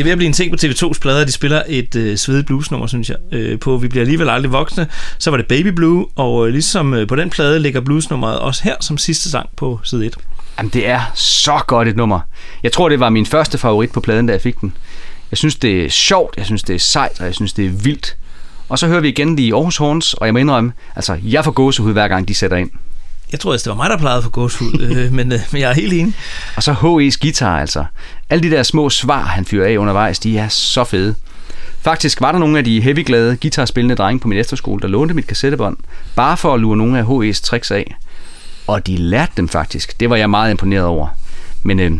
er 0.03 0.05
ved 0.05 0.12
at 0.12 0.18
blive 0.18 0.26
en 0.26 0.32
ting 0.32 0.50
på 0.50 0.57
TV2's 0.62 1.00
plader, 1.00 1.24
de 1.24 1.32
spiller 1.32 1.62
et 1.68 1.96
øh, 1.96 2.16
svedigt 2.16 2.46
bluesnummer, 2.46 2.86
synes 2.86 3.09
jeg, 3.09 3.16
øh, 3.32 3.59
på 3.59 3.76
Vi 3.76 3.88
bliver 3.88 4.03
alligevel 4.03 4.28
aldrig 4.28 4.53
voksne. 4.53 4.86
Så 5.18 5.30
var 5.30 5.36
det 5.36 5.46
Baby 5.46 5.66
Blue, 5.66 6.07
og 6.16 6.46
øh, 6.46 6.53
ligesom 6.53 6.94
øh, 6.94 7.07
på 7.07 7.16
den 7.16 7.30
plade 7.30 7.61
ligger 7.61 7.80
bluesnummeret 7.80 8.38
også 8.38 8.64
her 8.64 8.76
som 8.80 8.98
sidste 8.98 9.30
sang 9.30 9.48
på 9.57 9.80
side 9.84 10.07
1. 10.07 10.16
Jamen, 10.59 10.70
det 10.70 10.88
er 10.88 11.00
så 11.14 11.61
godt 11.66 11.88
et 11.88 11.96
nummer. 11.96 12.20
Jeg 12.62 12.72
tror, 12.72 12.88
det 12.88 13.00
var 13.00 13.11
min 13.11 13.26
første 13.26 13.59
favorit 13.59 13.92
på 13.92 14.00
pladen, 14.00 14.26
da 14.26 14.32
jeg 14.32 14.40
fik 14.40 14.61
den. 14.61 14.72
Jeg 15.30 15.38
synes, 15.38 15.57
det 15.57 15.84
er 15.84 15.88
sjovt, 15.88 16.36
jeg 16.36 16.46
synes, 16.46 16.62
det 16.62 16.74
er 16.74 16.78
sejt, 16.78 17.20
og 17.20 17.26
jeg 17.26 17.34
synes, 17.34 17.53
det 17.53 17.66
er 17.66 17.70
vildt. 17.70 18.16
Og 18.68 18.78
så 18.78 18.86
hører 18.86 19.00
vi 19.00 19.09
igen 19.09 19.36
lige 19.36 19.55
Aarhus 19.55 19.76
Horns, 19.76 20.14
og 20.14 20.26
jeg 20.26 20.32
må 20.32 20.38
indrømme, 20.38 20.72
altså, 20.96 21.18
jeg 21.24 21.44
får 21.44 21.50
gåsehud 21.50 21.92
hver 21.92 22.09
gang, 22.09 22.28
de 22.28 22.34
sætter 22.34 22.57
ind. 22.57 22.70
Jeg 23.33 23.41
tror, 23.41 23.53
det 23.53 23.66
var 23.66 23.74
mig, 23.74 23.91
der 23.91 23.99
plejede 23.99 24.22
for 24.22 24.30
gåshud, 24.30 24.80
øh, 24.97 25.12
men, 25.12 25.33
øh, 25.33 25.39
men 25.53 25.61
jeg 25.61 25.70
er 25.70 25.74
helt 25.74 25.93
enig. 25.93 26.14
Og 26.57 26.62
så 26.62 26.72
H.E.'s 26.72 27.16
guitar, 27.16 27.61
altså. 27.61 27.85
Alle 28.30 28.51
de 28.51 28.57
der 28.57 28.62
små 28.62 28.91
svar, 28.91 29.22
han 29.22 29.45
fyrer 29.45 29.68
af 29.68 29.76
undervejs, 29.76 30.18
de 30.18 30.39
er 30.39 30.49
så 30.49 30.85
fede. 30.85 31.14
Faktisk 31.80 32.20
var 32.20 32.33
der 32.33 32.39
nogle 32.39 32.59
af 32.59 32.64
de 32.64 32.80
heavyglade 32.80 33.37
guitarspillende 33.37 33.95
drenge 33.95 34.20
på 34.20 34.28
min 34.28 34.39
efterskole, 34.39 34.80
der 34.80 34.89
lånte 34.89 35.14
mit 35.14 35.26
kassettebånd, 35.26 35.76
bare 36.16 36.37
for 36.37 36.55
at 36.55 36.61
lure 36.61 36.76
nogle 36.76 36.99
af 36.99 37.07
H.E.'s 37.07 37.41
tricks 37.41 37.70
af. 37.70 37.97
Og 38.66 38.87
de 38.87 38.97
lærte 38.97 39.33
dem 39.37 39.49
faktisk. 39.49 40.01
Det 40.01 40.11
var 40.11 40.16
jeg 40.16 40.30
meget 40.30 40.51
imponeret 40.51 40.85
over. 40.85 41.09
Men 41.62 41.80
øh, 41.80 41.93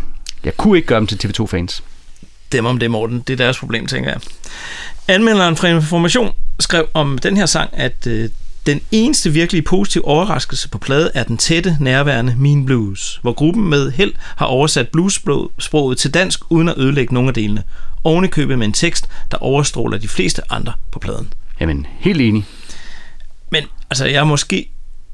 jeg 0.45 0.57
kunne 0.57 0.76
ikke 0.76 0.89
gøre 0.89 0.99
dem 1.01 1.07
til 1.07 1.16
TV2-fans. 1.26 1.83
Dem 2.53 2.66
om 2.66 2.78
det, 2.78 2.91
Morten. 2.91 3.20
Det 3.26 3.33
er 3.33 3.37
deres 3.37 3.59
problem, 3.59 3.87
tænker 3.87 4.11
jeg. 4.11 4.20
Anmelderen 5.09 5.57
fra 5.57 5.68
Information 5.68 6.33
skrev 6.61 6.87
om 6.95 7.18
den 7.18 7.37
her 7.37 7.47
sang, 7.47 7.70
at 7.72 8.07
øh, 8.07 8.28
den 8.67 8.81
eneste 8.91 9.31
virkelig 9.31 9.65
positive 9.65 10.05
overraskelse 10.05 10.69
på 10.69 10.79
plade 10.79 11.11
er 11.15 11.25
den 11.25 11.37
tætte, 11.37 11.77
nærværende 11.81 12.35
Mean 12.39 12.67
Blues, 12.67 13.19
hvor 13.23 13.33
gruppen 13.33 13.69
med 13.69 13.91
held 13.91 14.13
har 14.37 14.47
oversat 14.47 14.89
bluessproget 14.89 15.99
til 15.99 16.15
dansk 16.15 16.41
uden 16.51 16.69
at 16.69 16.79
ødelægge 16.79 17.15
nogle 17.15 17.29
af 17.29 17.35
delene. 17.35 17.63
ovenikøbet 18.05 18.59
med 18.59 18.67
en 18.67 18.73
tekst, 18.73 19.09
der 19.31 19.37
overstråler 19.37 19.99
de 19.99 20.09
fleste 20.09 20.53
andre 20.53 20.73
på 20.93 20.99
pladen. 20.99 21.33
Jamen, 21.61 21.87
helt 21.99 22.21
enig. 22.21 22.45
Men 23.51 23.65
altså, 23.91 24.07
jeg 24.07 24.21
er 24.21 24.25
måske 24.25 24.71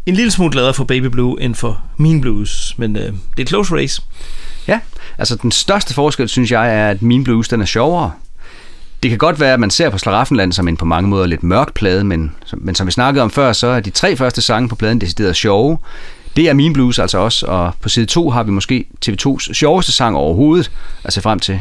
en 0.06 0.14
lille 0.14 0.30
smule 0.30 0.52
gladere 0.52 0.74
for 0.74 0.84
Baby 0.84 1.06
Blue 1.06 1.42
end 1.42 1.54
for 1.54 1.82
Mean 1.96 2.20
Blues, 2.20 2.74
men 2.76 2.96
øh, 2.96 3.02
det 3.02 3.12
er 3.38 3.42
et 3.42 3.48
close 3.48 3.74
race. 3.74 4.02
Ja, 4.68 4.80
altså 5.18 5.36
den 5.36 5.52
største 5.52 5.94
forskel, 5.94 6.28
synes 6.28 6.50
jeg, 6.50 6.74
er, 6.74 6.90
at 6.90 7.02
Mean 7.02 7.24
Blues, 7.24 7.48
den 7.48 7.60
er 7.60 7.64
sjovere. 7.64 8.12
Det 9.02 9.10
kan 9.10 9.18
godt 9.18 9.40
være, 9.40 9.52
at 9.52 9.60
man 9.60 9.70
ser 9.70 9.90
på 9.90 9.98
Slaraffenland 9.98 10.52
som 10.52 10.68
en 10.68 10.76
på 10.76 10.84
mange 10.84 11.08
måder 11.10 11.26
lidt 11.26 11.42
mørk 11.42 11.74
plade, 11.74 12.04
men, 12.04 12.32
men 12.56 12.74
som 12.74 12.86
vi 12.86 12.92
snakkede 12.92 13.22
om 13.22 13.30
før, 13.30 13.52
så 13.52 13.66
er 13.66 13.80
de 13.80 13.90
tre 13.90 14.16
første 14.16 14.42
sange 14.42 14.68
på 14.68 14.74
pladen 14.74 15.00
decideret 15.00 15.36
sjove. 15.36 15.78
Det 16.36 16.48
er 16.48 16.54
Mean 16.54 16.72
Blues 16.72 16.98
altså 16.98 17.18
også, 17.18 17.46
og 17.46 17.72
på 17.80 17.88
side 17.88 18.06
2 18.06 18.30
har 18.30 18.42
vi 18.42 18.50
måske 18.50 18.84
TV2's 19.06 19.52
sjoveste 19.52 19.92
sang 19.92 20.16
overhovedet 20.16 20.70
at 21.04 21.12
se 21.12 21.20
frem 21.20 21.38
til. 21.38 21.60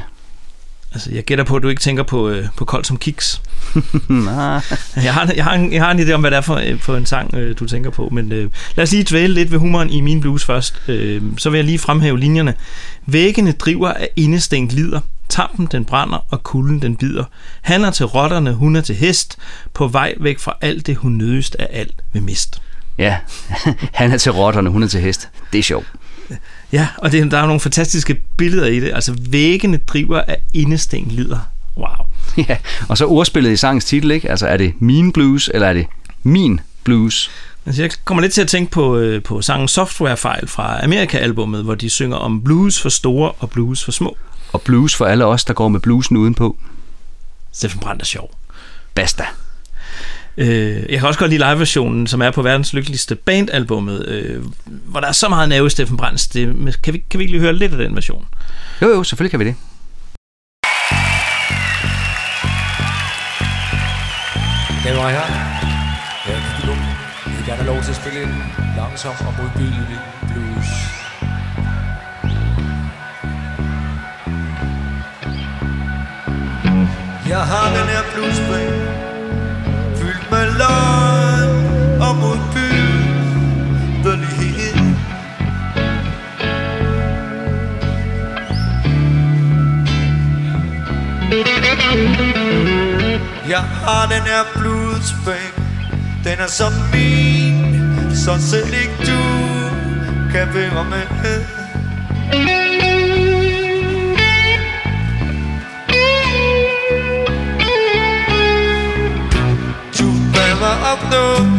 Altså, 0.94 1.12
jeg 1.12 1.24
gætter 1.24 1.44
på, 1.44 1.56
at 1.56 1.64
du 1.64 1.70
ikke 1.70 1.82
tænker 1.82 2.04
på, 2.04 2.30
øh, 2.30 2.46
på 2.58 2.66
Kold 2.66 2.84
som 2.84 2.98
Kiks. 2.98 3.42
Nej. 4.08 4.62
Jeg 4.96 5.14
har, 5.14 5.32
jeg, 5.36 5.44
har 5.44 5.54
en, 5.54 5.74
jeg 5.74 5.84
har 5.84 5.92
en 5.92 6.00
idé 6.00 6.12
om, 6.12 6.22
hvad 6.22 6.32
det 6.32 6.38
er 6.38 6.42
for, 6.42 6.56
øh, 6.56 6.80
for 6.80 6.96
en 6.96 7.06
sang, 7.06 7.36
øh, 7.36 7.56
du 7.60 7.66
tænker 7.66 7.90
på, 7.90 8.10
men 8.12 8.32
øh, 8.32 8.50
lad 8.76 8.84
os 8.84 8.92
lige 8.92 9.06
dvæle 9.10 9.34
lidt 9.34 9.52
ved 9.52 9.60
humoren 9.60 9.90
i 9.90 10.02
min 10.02 10.22
blues 10.22 10.46
først. 10.46 10.82
Øh, 10.88 11.22
så 11.38 11.50
vil 11.50 11.58
jeg 11.58 11.66
lige 11.66 11.80
fremhæve 11.80 12.20
linjerne. 12.20 12.54
Væggene 13.06 13.52
driver 13.52 13.94
af 13.94 14.10
indestængt 14.16 14.74
lider. 14.74 15.00
Tampen 15.30 15.68
den 15.72 15.86
brænder, 15.86 16.26
og 16.30 16.44
kulden 16.44 16.82
den 16.82 16.96
bider. 16.96 17.24
Han 17.62 17.84
er 17.84 17.92
til 17.92 18.06
rotterne, 18.06 18.54
hun 18.54 18.76
er 18.76 18.82
til 18.82 18.96
hest. 18.96 19.38
På 19.74 19.88
vej 19.88 20.14
væk 20.20 20.40
fra 20.40 20.58
alt 20.62 20.88
det, 20.88 20.96
hun 20.96 21.12
nødigst 21.12 21.56
af 21.56 21.68
alt 21.72 22.02
vil 22.14 22.24
mist. 22.24 22.62
Ja, 22.98 23.18
han 23.94 24.12
er 24.12 24.18
til 24.18 24.32
rotterne, 24.32 24.70
hun 24.70 24.84
er 24.84 24.88
til 24.88 25.02
hest. 25.02 25.30
Det 25.54 25.60
er 25.60 25.64
sjovt. 25.64 25.88
Ja, 26.72 26.88
og 26.98 27.12
det, 27.12 27.32
der 27.32 27.38
er 27.38 27.46
nogle 27.46 27.60
fantastiske 27.60 28.22
billeder 28.38 28.68
i 28.68 28.80
det. 28.80 28.92
Altså, 28.94 29.16
væggene 29.30 29.78
driver 29.78 30.22
af 30.22 30.38
indestængt 30.54 31.12
lider. 31.12 31.40
Wow. 31.78 31.88
Ja, 32.50 32.58
og 32.90 32.98
så 32.98 33.06
ordspillet 33.06 33.52
i 33.52 33.56
sangens 33.56 33.86
titel, 33.86 34.12
ikke? 34.12 34.30
Altså, 34.30 34.48
er 34.48 34.58
det 34.58 34.74
Mean 34.80 35.12
Blues, 35.12 35.50
eller 35.54 35.68
er 35.68 35.74
det 35.74 35.86
Min 36.24 36.60
Blues? 36.84 37.32
Altså, 37.66 37.82
jeg 37.82 37.92
kommer 38.06 38.22
lidt 38.22 38.34
til 38.34 38.42
at 38.42 38.48
tænke 38.48 38.72
på, 38.72 38.98
øh, 38.98 39.24
på 39.24 39.42
sangen 39.42 39.68
Software-fejl 39.68 40.48
fra 40.48 40.84
Amerika-albummet, 40.84 41.64
hvor 41.64 41.76
de 41.76 41.90
synger 41.90 42.18
om 42.18 42.44
blues 42.44 42.82
for 42.82 42.90
store 42.90 43.32
og 43.32 43.50
blues 43.50 43.84
for 43.84 43.92
små. 43.92 44.18
Og 44.54 44.62
blues 44.62 44.96
for 44.96 45.06
alle 45.06 45.26
os, 45.26 45.46
der 45.46 45.54
går 45.54 45.68
med 45.68 45.80
bluesen 45.80 46.18
udenpå. 46.18 46.58
Steffen 47.52 47.80
Brandt 47.80 48.02
er 48.02 48.06
sjov. 48.06 48.32
Basta. 48.96 49.26
Øh, 50.38 50.76
jeg 50.90 51.00
kan 51.00 51.08
også 51.08 51.20
godt 51.20 51.32
lide 51.32 51.50
live-versionen, 51.50 52.08
som 52.08 52.22
er 52.22 52.32
på 52.32 52.42
verdens 52.42 52.74
lykkeligste 52.74 53.16
band-albummet, 53.16 54.06
øh, 54.08 54.44
hvor 54.66 55.00
der 55.00 55.08
er 55.08 55.12
så 55.12 55.30
meget 55.30 55.50
nerve 55.50 55.68
i 55.68 55.70
Steffen 55.70 55.98
Brandts 55.98 56.24
stemme. 56.24 56.72
Kan 56.72 56.94
vi, 56.94 57.04
kan 57.10 57.18
vi 57.20 57.24
ikke 57.24 57.32
lige 57.32 57.42
høre 57.42 57.54
lidt 57.54 57.72
af 57.72 57.78
den 57.78 57.96
version? 57.96 58.26
Jo, 58.82 58.88
jo, 58.88 59.04
selvfølgelig 59.04 59.32
kan 59.32 59.40
vi 59.40 59.46
det. 59.46 59.56
Damer 64.84 65.04
og 65.04 65.12
herrer, 65.12 65.32
jeg 66.28 66.36
er 66.36 66.56
Kiki 66.56 66.68
Lund. 66.68 66.80
Jeg 67.26 67.38
vil 67.38 67.46
gerne 67.46 67.62
have 67.64 67.74
lov 67.74 67.84
til 67.84 67.90
at 67.90 67.96
spille 67.96 68.24
en 68.24 68.36
langsom 68.78 69.16
og 69.28 69.34
modbydelig 69.38 70.00
blues. 70.34 70.97
Jeg 77.30 77.40
har 77.40 77.78
den 77.78 77.88
her 77.88 78.04
bluesbring 78.14 78.72
Fyldt 79.98 80.32
med 80.32 80.46
løgn 80.58 82.02
og 82.02 82.16
modbydelighed 82.16 84.78
Jeg 93.50 93.60
har 93.60 94.08
den 94.08 94.22
her 94.22 94.44
bluesbring 94.56 95.54
Den 96.24 96.40
er 96.40 96.48
så 96.48 96.72
min 96.94 98.16
Så 98.16 98.32
selv 98.50 98.74
ikke 98.74 98.96
du 99.00 99.18
kan 100.32 100.54
være 100.54 100.84
med. 100.84 101.08
Du 110.58 110.64
bad 110.64 110.80
mig 110.80 110.92
op 110.92 111.02
nu 111.12 111.58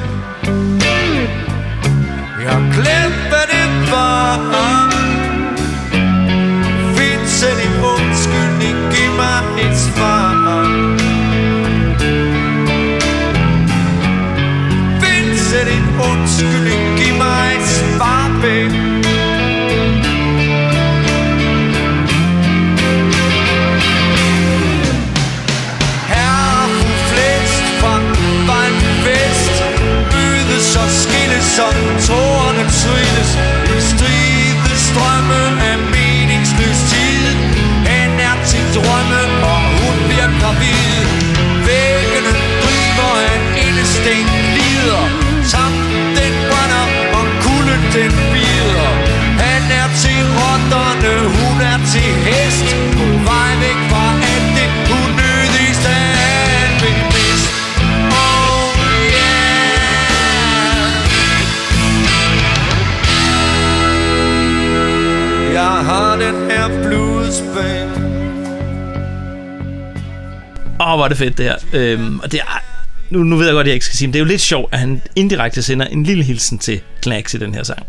er 71.09 71.15
det 71.15 71.19
fedt 71.19 71.39
det 71.39 71.45
her. 71.45 71.57
Øhm, 71.73 72.21
og 72.21 72.33
det 72.33 72.41
er, 72.41 72.63
nu, 73.11 73.23
nu 73.23 73.37
ved 73.37 73.47
jeg 73.47 73.53
godt, 73.53 73.65
at 73.65 73.69
jeg 73.69 73.75
ikke 73.75 73.87
skal 73.87 73.97
sige, 73.97 74.09
men 74.09 74.13
det 74.13 74.19
er 74.19 74.25
jo 74.25 74.29
lidt 74.29 74.41
sjovt, 74.41 74.73
at 74.73 74.79
han 74.79 75.03
indirekte 75.17 75.63
sender 75.63 75.87
en 75.87 76.03
lille 76.03 76.25
hilsen 76.25 76.59
til 76.59 76.81
Knacks 77.03 77.35
i 77.35 77.39
den 77.39 77.55
her 77.55 77.63
sang. 77.63 77.87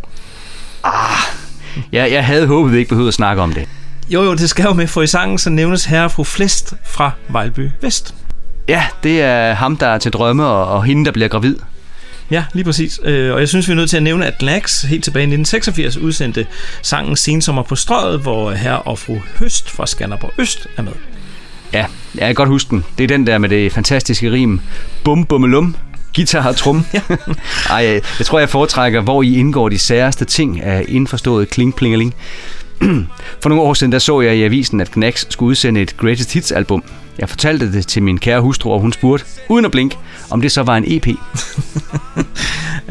Ja, 1.93 2.11
jeg 2.11 2.25
havde 2.25 2.47
håbet, 2.47 2.73
vi 2.73 2.77
ikke 2.77 2.89
behøvede 2.89 3.07
at 3.07 3.13
snakke 3.13 3.41
om 3.41 3.53
det. 3.53 3.67
Jo, 4.09 4.23
jo, 4.23 4.33
det 4.33 4.49
skal 4.49 4.65
jo 4.65 4.73
med, 4.73 4.87
for 4.87 5.01
i 5.01 5.07
sangen 5.07 5.37
så 5.37 5.49
nævnes 5.49 5.85
herre 5.85 6.03
og 6.03 6.11
fru 6.11 6.23
Flest 6.23 6.73
fra 6.85 7.11
Vejlby 7.29 7.69
Vest. 7.81 8.15
Ja, 8.67 8.85
det 9.03 9.21
er 9.21 9.53
ham, 9.53 9.77
der 9.77 9.87
er 9.87 9.97
til 9.97 10.11
drømme, 10.13 10.45
og, 10.45 10.67
og 10.67 10.83
hende, 10.83 11.05
der 11.05 11.11
bliver 11.11 11.27
gravid. 11.27 11.55
Ja, 12.31 12.43
lige 12.53 12.63
præcis. 12.63 12.99
Øh, 13.03 13.33
og 13.33 13.39
jeg 13.39 13.47
synes, 13.47 13.67
vi 13.67 13.71
er 13.71 13.75
nødt 13.75 13.89
til 13.89 13.97
at 13.97 14.03
nævne, 14.03 14.25
at 14.25 14.37
Glax 14.39 14.81
helt 14.81 15.03
tilbage 15.03 15.23
i 15.23 15.33
1986 15.33 15.97
udsendte 15.97 16.47
sangen 16.81 17.15
Sensommer 17.15 17.63
på 17.63 17.75
strøget, 17.75 18.19
hvor 18.19 18.51
herre 18.51 18.81
og 18.81 18.99
fru 18.99 19.17
Høst 19.39 19.69
fra 19.69 19.87
Skanderborg 19.87 20.31
Øst 20.37 20.67
er 20.77 20.81
med. 20.81 20.93
Ja, 21.73 21.85
jeg 22.15 22.25
kan 22.27 22.35
godt 22.35 22.49
huske 22.49 22.69
den. 22.69 22.85
Det 22.97 23.03
er 23.03 23.07
den 23.07 23.27
der 23.27 23.37
med 23.37 23.49
det 23.49 23.71
fantastiske 23.71 24.31
rim. 24.31 24.59
Bum, 25.03 25.25
bummelum. 25.25 25.75
Guitar 26.15 26.47
og 26.47 26.55
trum. 26.55 26.85
Ej, 27.69 28.01
jeg, 28.19 28.25
tror, 28.25 28.39
jeg 28.39 28.49
foretrækker, 28.49 29.01
hvor 29.01 29.23
I 29.23 29.35
indgår 29.35 29.69
de 29.69 29.77
særeste 29.77 30.25
ting 30.25 30.63
af 30.63 30.85
indforstået 30.87 31.49
kling 31.49 31.75
plingeling. 31.75 32.13
For 33.41 33.49
nogle 33.49 33.63
år 33.63 33.73
siden, 33.73 33.91
der 33.91 33.99
så 33.99 34.21
jeg 34.21 34.35
i 34.37 34.43
avisen, 34.43 34.81
at 34.81 34.91
Knax 34.91 35.25
skulle 35.29 35.49
udsende 35.49 35.81
et 35.81 35.97
Greatest 35.97 36.33
Hits 36.33 36.51
album. 36.51 36.83
Jeg 37.19 37.29
fortalte 37.29 37.71
det 37.73 37.87
til 37.87 38.03
min 38.03 38.17
kære 38.17 38.41
hustru, 38.41 38.71
og 38.71 38.79
hun 38.79 38.93
spurgte, 38.93 39.25
uden 39.49 39.65
at 39.65 39.71
blinke, 39.71 39.97
om 40.29 40.41
det 40.41 40.51
så 40.51 40.63
var 40.63 40.77
en 40.77 40.83
EP. 40.87 41.07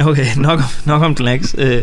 Okay, 0.01 0.27
nok, 0.37 0.59
om- 0.59 0.65
nok 0.85 1.03
om 1.03 1.15
Glax. 1.15 1.55
Øh, 1.59 1.83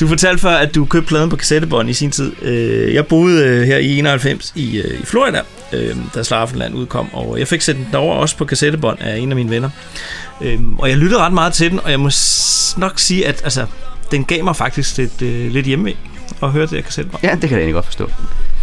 Du 0.00 0.06
fortalte 0.08 0.40
før, 0.40 0.50
at 0.56 0.74
du 0.74 0.84
købte 0.84 1.08
pladen 1.08 1.30
på 1.30 1.36
kassettebånd 1.36 1.90
i 1.90 1.92
sin 1.92 2.10
tid. 2.10 2.32
Øh, 2.42 2.94
Jeg 2.94 3.06
boede 3.06 3.44
øh, 3.46 3.62
her 3.66 3.76
i 3.78 3.98
91 3.98 4.52
i, 4.56 4.78
i 4.80 5.04
Florida, 5.04 5.40
da 6.14 6.22
Slavenland 6.22 6.74
udkom, 6.74 7.08
og 7.12 7.38
jeg 7.38 7.48
fik 7.48 7.60
sendt 7.60 7.80
den 7.80 7.88
derover 7.92 8.14
også 8.16 8.36
på 8.36 8.44
kassettebånd 8.44 8.98
af 9.00 9.16
en 9.18 9.32
af 9.32 9.36
mine 9.36 9.50
venner. 9.50 9.70
Og 10.78 10.88
jeg 10.88 10.96
lyttede 10.96 11.20
ret 11.20 11.32
meget 11.32 11.52
til 11.52 11.70
den, 11.70 11.80
og 11.84 11.90
jeg 11.90 12.00
må 12.00 12.10
nok 12.76 12.98
sige, 12.98 13.26
at 13.26 13.40
altså, 13.44 13.66
den 14.10 14.24
gav 14.24 14.44
mig 14.44 14.56
faktisk 14.56 14.96
lidt, 14.98 15.20
lidt 15.52 15.66
hjemme 15.66 15.92
at 16.42 16.50
høre 16.50 16.62
det 16.62 16.70
her 16.70 16.80
kassettebånd. 16.82 17.24
Ja, 17.24 17.30
det 17.30 17.40
kan 17.40 17.50
jeg 17.50 17.56
egentlig 17.58 17.74
godt 17.74 17.84
forstå. 17.86 18.10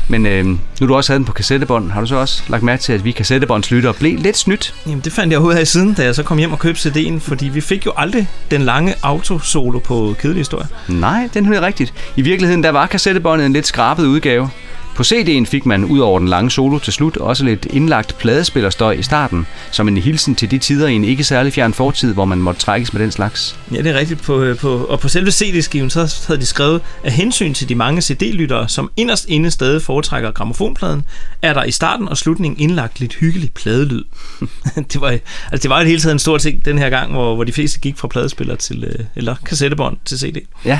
Men 0.07 0.25
øh, 0.25 0.45
nu 0.45 0.87
du 0.87 0.95
også 0.95 1.11
havde 1.11 1.19
den 1.19 1.25
på 1.25 1.33
kassettebånd, 1.33 1.91
har 1.91 2.01
du 2.01 2.07
så 2.07 2.15
også 2.15 2.43
lagt 2.47 2.63
mærke 2.63 2.81
til, 2.81 2.93
at 2.93 3.05
vi 3.05 3.11
kassettebåndslyttere 3.11 3.93
blev 3.93 4.19
lidt 4.19 4.37
snydt? 4.37 4.75
Jamen, 4.85 4.99
det 4.99 5.13
fandt 5.13 5.31
jeg 5.33 5.41
ud 5.41 5.53
af 5.53 5.67
siden, 5.67 5.93
da 5.93 6.03
jeg 6.03 6.15
så 6.15 6.23
kom 6.23 6.37
hjem 6.37 6.51
og 6.51 6.59
købte 6.59 6.89
CD'en, 6.89 7.19
fordi 7.19 7.45
vi 7.45 7.61
fik 7.61 7.85
jo 7.85 7.93
aldrig 7.97 8.27
den 8.51 8.61
lange 8.61 8.93
autosolo 9.01 9.79
på 9.79 10.15
kedelig 10.19 10.39
historie. 10.39 10.67
Nej, 10.87 11.29
den 11.33 11.53
er 11.53 11.61
rigtigt. 11.61 11.93
I 12.15 12.21
virkeligheden, 12.21 12.63
der 12.63 12.69
var 12.69 12.87
kassettebåndet 12.87 13.45
en 13.45 13.53
lidt 13.53 13.67
skrabet 13.67 14.05
udgave. 14.05 14.49
På 14.95 15.03
CD'en 15.03 15.45
fik 15.45 15.65
man 15.65 15.85
ud 15.85 15.99
over 15.99 16.19
den 16.19 16.27
lange 16.27 16.51
solo 16.51 16.79
til 16.79 16.93
slut 16.93 17.17
også 17.17 17.45
lidt 17.45 17.67
indlagt 17.69 18.17
pladespillerstøj 18.17 18.91
i 18.91 19.03
starten, 19.03 19.47
som 19.71 19.87
en 19.87 19.97
hilsen 19.97 20.35
til 20.35 20.51
de 20.51 20.57
tider 20.57 20.87
i 20.87 20.93
en 20.93 21.03
ikke 21.03 21.23
særlig 21.23 21.53
fjern 21.53 21.73
fortid, 21.73 22.13
hvor 22.13 22.25
man 22.25 22.37
måtte 22.37 22.61
trækkes 22.61 22.93
med 22.93 23.01
den 23.01 23.11
slags. 23.11 23.59
Ja, 23.71 23.77
det 23.77 23.87
er 23.87 23.93
rigtigt. 23.93 24.21
På, 24.21 24.41
øh, 24.41 24.57
på, 24.57 24.77
og 24.77 24.99
på 24.99 25.07
selve 25.07 25.31
CD-skiven, 25.31 25.89
så 25.89 26.23
havde 26.27 26.39
de 26.39 26.45
skrevet, 26.45 26.81
at 27.03 27.11
hensyn 27.11 27.53
til 27.53 27.69
de 27.69 27.75
mange 27.75 28.01
CD-lyttere, 28.01 28.69
som 28.69 28.91
inderst 28.97 29.25
inde 29.29 29.51
stadig 29.51 29.81
foretrækker 29.81 30.31
gramofonpladen, 30.31 31.03
er 31.41 31.53
der 31.53 31.63
i 31.63 31.71
starten 31.71 32.09
og 32.09 32.17
slutningen 32.17 32.59
indlagt 32.59 32.99
lidt 32.99 33.13
hyggelig 33.13 33.53
pladelyd. 33.53 34.03
det, 34.93 35.01
var, 35.01 35.09
altså, 35.51 35.63
det 35.63 35.69
var 35.69 35.81
i 35.81 35.85
hele 35.85 36.01
taget 36.01 36.13
en 36.13 36.19
stor 36.19 36.37
ting 36.37 36.65
den 36.65 36.77
her 36.77 36.89
gang, 36.89 37.11
hvor, 37.11 37.35
hvor 37.35 37.43
de 37.43 37.51
fleste 37.51 37.79
gik 37.79 37.97
fra 37.97 38.07
pladespiller 38.07 38.55
til, 38.55 38.83
øh, 38.83 39.05
eller 39.15 39.35
kassettebånd 39.45 39.97
til 40.05 40.19
CD. 40.19 40.37
Ja, 40.65 40.79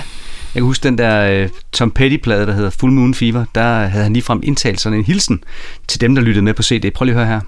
kan 0.60 0.64
huske 0.64 0.84
den 0.84 0.98
der 0.98 1.44
uh, 1.44 1.50
Tom 1.72 1.92
Petty-plade, 1.92 2.46
der 2.46 2.54
hedder 2.54 2.70
Full 2.70 2.92
Moon 2.92 3.14
Fever. 3.14 3.46
Der 3.56 3.86
havde 3.86 4.04
han 4.04 4.14
ligefrem 4.14 4.40
indtalt 4.44 4.82
sådan 4.82 5.00
en 5.00 5.06
hilsen 5.06 5.44
til 5.88 6.02
dem, 6.02 6.16
der 6.16 6.22
lyttede 6.22 6.46
med 6.46 6.54
på 6.54 6.64
CD. 6.64 6.94
Prøv 6.94 7.06
lige 7.06 7.20
at 7.20 7.26
høre 7.26 7.34
her. 7.34 7.42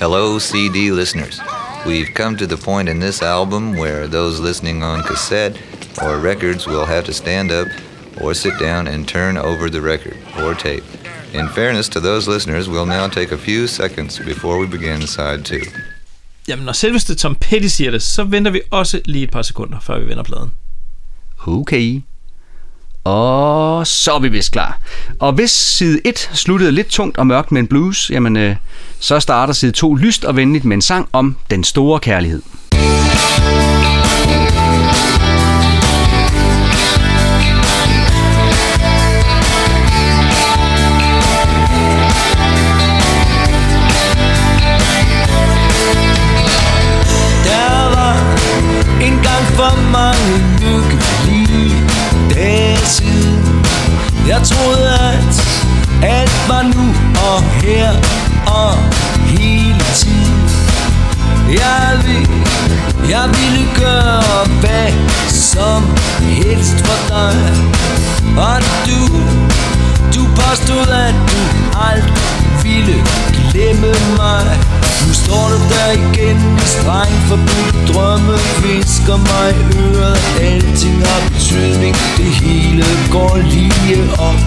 Hello, 0.00 0.38
CD 0.40 0.96
listeners. 0.98 1.40
We've 1.86 2.12
come 2.14 2.38
to 2.38 2.46
the 2.46 2.56
point 2.56 2.88
in 2.88 3.00
this 3.00 3.22
album 3.22 3.78
where 3.78 4.06
those 4.06 4.42
listening 4.42 4.84
on 4.84 5.02
cassette 5.02 5.60
or 6.02 6.28
records 6.30 6.68
will 6.68 6.86
have 6.86 7.02
to 7.02 7.12
stand 7.12 7.50
up 7.52 7.68
or 8.20 8.32
sit 8.32 8.52
down 8.60 8.88
and 8.88 9.06
turn 9.06 9.36
over 9.36 9.68
the 9.68 9.80
record 9.92 10.16
or 10.44 10.54
tape. 10.54 10.84
In 11.34 11.48
fairness 11.48 11.88
to 11.88 12.00
those 12.00 12.30
listeners, 12.30 12.68
we'll 12.68 12.86
now 12.98 13.06
take 13.08 13.34
a 13.34 13.38
few 13.38 13.66
seconds 13.66 14.18
before 14.18 14.58
we 14.60 14.66
begin 14.66 15.00
side 15.06 15.42
two. 15.44 15.64
Jamen, 16.48 16.64
når 16.64 16.72
selveste 16.72 17.14
Tom 17.14 17.34
Petty 17.34 17.68
siger 17.68 17.90
det, 17.90 18.02
så 18.02 18.24
venter 18.24 18.50
vi 18.50 18.60
også 18.70 19.00
lige 19.04 19.24
et 19.24 19.30
par 19.30 19.42
sekunder, 19.42 19.80
før 19.80 19.98
vi 19.98 20.08
vender 20.08 20.22
pladen. 20.22 20.50
Okay. 21.46 22.02
Og 23.04 23.86
så 23.86 24.12
er 24.14 24.18
vi 24.18 24.28
vist 24.28 24.52
klar. 24.52 24.78
Og 25.18 25.32
hvis 25.32 25.50
side 25.50 26.00
1 26.04 26.30
sluttede 26.34 26.72
lidt 26.72 26.88
tungt 26.88 27.18
og 27.18 27.26
mørkt 27.26 27.52
med 27.52 27.60
en 27.60 27.66
blues, 27.66 28.10
jamen 28.10 28.36
øh, 28.36 28.56
så 29.00 29.20
starter 29.20 29.52
side 29.52 29.72
2 29.72 29.94
lyst 29.94 30.24
og 30.24 30.36
venligt 30.36 30.64
med 30.64 30.76
en 30.76 30.82
sang 30.82 31.08
om 31.12 31.36
den 31.50 31.64
store 31.64 32.00
kærlighed. 32.00 32.42
Og 58.54 58.74
hele 59.26 59.84
tiden. 59.94 60.40
Jeg 61.48 61.88
vil, 62.04 62.28
jeg 63.10 63.26
ville 63.38 63.64
gøre 63.78 64.46
hvad 64.60 64.92
som 65.28 65.82
helst 66.20 66.76
for 66.86 67.00
dig. 67.08 67.36
Og 68.36 68.60
du, 68.86 69.00
du 70.14 70.22
påstod 70.40 70.88
at 71.06 71.14
du 71.30 71.40
aldrig 71.90 72.34
ville 72.62 72.98
glemme 73.34 73.92
mig. 74.16 74.46
Nu 75.06 75.12
står 75.12 75.48
du 75.52 75.58
der 75.72 75.90
igen 75.92 76.38
i 76.64 76.66
streng 76.76 77.14
forbudt 77.28 77.94
drømme 77.94 78.36
Visker 78.62 79.16
mig 79.16 79.48
i 79.60 79.78
øret 79.78 80.18
Alting 80.40 81.06
har 81.06 81.28
betydning. 81.28 81.94
Det 82.16 82.30
hele 82.42 82.84
går 83.10 83.36
lige 83.36 83.98
op. 84.18 84.40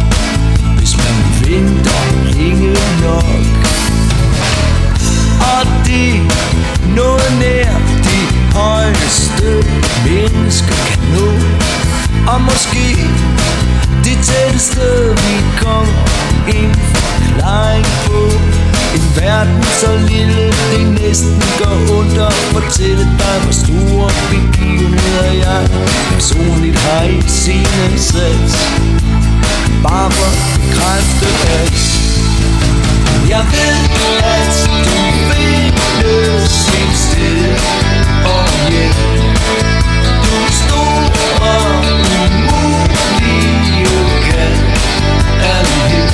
Hvis 0.78 0.98
man 0.98 1.16
venter 1.46 2.02
længe 2.34 2.76
nok 3.04 3.57
og 5.58 5.66
det 5.86 6.10
er 6.16 6.96
noget 6.96 7.32
nær 7.40 7.74
de 8.08 8.20
højeste 8.60 9.50
mennesker 10.08 10.76
kan 10.88 11.02
nå. 11.14 11.28
Og 12.32 12.42
måske 12.42 12.86
det 14.04 14.18
tætteste 14.30 14.88
vi 15.24 15.36
kommer 15.64 16.04
en 16.48 16.72
forklaring 16.94 17.86
på. 18.06 18.22
En 18.96 19.06
verden 19.22 19.64
så 19.64 19.92
lille 20.10 20.46
det 20.72 21.02
næsten 21.02 21.44
går 21.60 21.98
ondt 21.98 22.18
at 22.18 22.34
fortælle 22.34 23.04
dig 23.04 23.38
Hvor 23.44 23.52
store 23.66 24.10
begivenheder 24.30 25.32
jeg 25.46 25.70
personligt 26.12 26.80
har 26.80 27.04
i 27.04 27.22
sin 27.28 27.98
sat 27.98 28.50
Bare 29.84 30.12
for 30.12 30.30
at 30.32 30.38
bekræfte 30.56 31.28
at 31.60 31.97
jeg 33.30 33.46
ved 33.52 33.76
at 34.24 34.70
du 34.86 34.98
findes 35.30 36.70
et 36.80 36.98
sted 36.98 37.56
Og 38.26 38.46
ja, 38.72 38.88
du 40.24 40.36
er 41.46 41.64
umulige 42.38 43.86
kan 44.26 44.54
ærlighed 45.42 46.10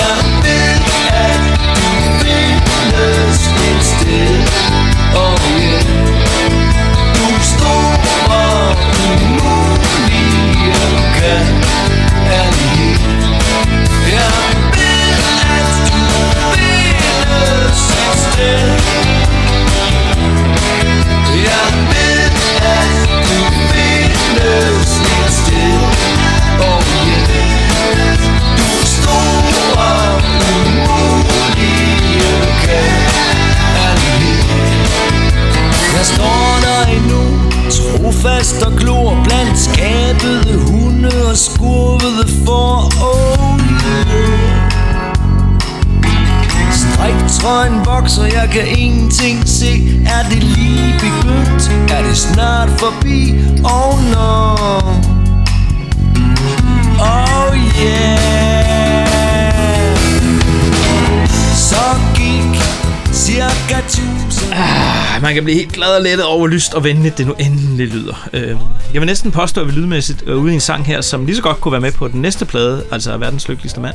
Jeg 0.00 0.16
ved 0.42 0.74
at 1.12 1.42
du 1.76 1.88
findes 2.20 3.40
et 3.68 3.84
sted 3.84 4.34
Og 5.14 5.38
ja, 5.60 5.80
du 7.14 7.26
er 8.30 8.76
umulige 9.14 10.72
kan 11.14 11.91
Jeg 36.02 36.08
står 36.08 36.60
der 36.62 36.92
endnu. 36.96 37.22
Trofast 37.70 38.62
og 38.62 38.72
glor 38.72 39.20
blandt 39.24 39.58
skabede 39.58 40.58
hunde 40.58 41.26
og 41.30 41.36
skurvede 41.36 42.28
for 42.46 42.92
Oh. 43.04 43.60
Yeah 43.60 44.62
Striktrøjen 46.72 47.86
vokser, 47.86 48.24
jeg 48.24 48.48
kan 48.52 48.66
ingenting 48.78 49.48
se. 49.48 50.00
Er 50.06 50.28
det 50.30 50.42
lige 50.42 50.94
begyndt? 51.00 51.90
Er 51.90 52.02
det 52.02 52.16
snart 52.16 52.68
forbi? 52.78 53.34
Oh 53.64 54.04
no. 54.12 54.56
Oh 57.00 57.56
yeah. 57.82 58.18
Så 61.56 61.84
gik 62.14 62.62
cirka 63.12 63.80
tusind 63.88 64.11
Ah, 64.62 65.22
man 65.22 65.34
kan 65.34 65.44
blive 65.44 65.56
helt 65.58 65.72
glad 65.72 65.96
og 65.96 66.02
lettet 66.02 66.26
over, 66.26 66.46
lyst 66.48 66.74
og 66.74 66.84
venligt 66.84 67.18
det 67.18 67.26
nu 67.26 67.32
endelig 67.38 67.88
lyder. 67.88 68.28
Øh, 68.32 68.48
jeg 68.92 69.00
vil 69.00 69.06
næsten 69.06 69.30
påstå, 69.30 69.60
at 69.60 69.66
vi 69.66 69.72
lydmæssigt 69.72 70.22
er 70.28 70.34
ude 70.34 70.50
i 70.50 70.54
en 70.54 70.60
sang 70.60 70.86
her, 70.86 71.00
som 71.00 71.26
lige 71.26 71.36
så 71.36 71.42
godt 71.42 71.60
kunne 71.60 71.72
være 71.72 71.80
med 71.80 71.92
på 71.92 72.08
den 72.08 72.22
næste 72.22 72.44
plade, 72.44 72.84
altså 72.92 73.16
Verdens 73.16 73.48
Lykkeligste 73.48 73.80
Mand. 73.80 73.94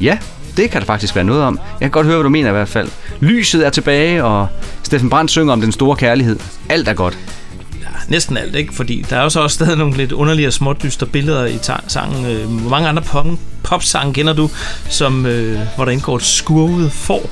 Ja, 0.00 0.18
det 0.56 0.70
kan 0.70 0.80
der 0.80 0.86
faktisk 0.86 1.14
være 1.14 1.24
noget 1.24 1.42
om. 1.42 1.58
Jeg 1.72 1.80
kan 1.80 1.90
godt 1.90 2.06
høre, 2.06 2.16
hvad 2.16 2.24
du 2.24 2.28
mener 2.28 2.48
i 2.48 2.52
hvert 2.52 2.68
fald. 2.68 2.88
Lyset 3.20 3.66
er 3.66 3.70
tilbage, 3.70 4.24
og 4.24 4.46
Steffen 4.82 5.10
Brandt 5.10 5.30
synger 5.30 5.52
om 5.52 5.60
den 5.60 5.72
store 5.72 5.96
kærlighed. 5.96 6.38
Alt 6.68 6.88
er 6.88 6.94
godt. 6.94 7.18
Næsten 8.08 8.36
alt, 8.36 8.54
ikke? 8.54 8.74
Fordi 8.74 9.04
der 9.10 9.16
er 9.16 9.22
jo 9.22 9.28
så 9.28 9.40
også 9.40 9.54
stadig 9.54 9.76
nogle 9.76 9.96
lidt 9.96 10.12
underlige 10.12 10.46
og 10.48 10.52
småt 10.52 10.82
dystre 10.82 11.06
billeder 11.06 11.46
i 11.46 11.58
sangen. 11.88 12.26
Øh, 12.26 12.60
Hvor 12.60 12.70
mange 12.70 12.88
andre 12.88 13.02
pop 13.02 13.26
popsange 13.62 14.14
kender 14.14 14.32
du, 14.32 14.50
som, 14.88 15.26
øh, 15.26 15.58
hvor 15.76 15.84
der 15.84 15.92
indgår 15.92 16.16
et 16.16 16.22
skurvet 16.22 16.92
får, 16.92 17.30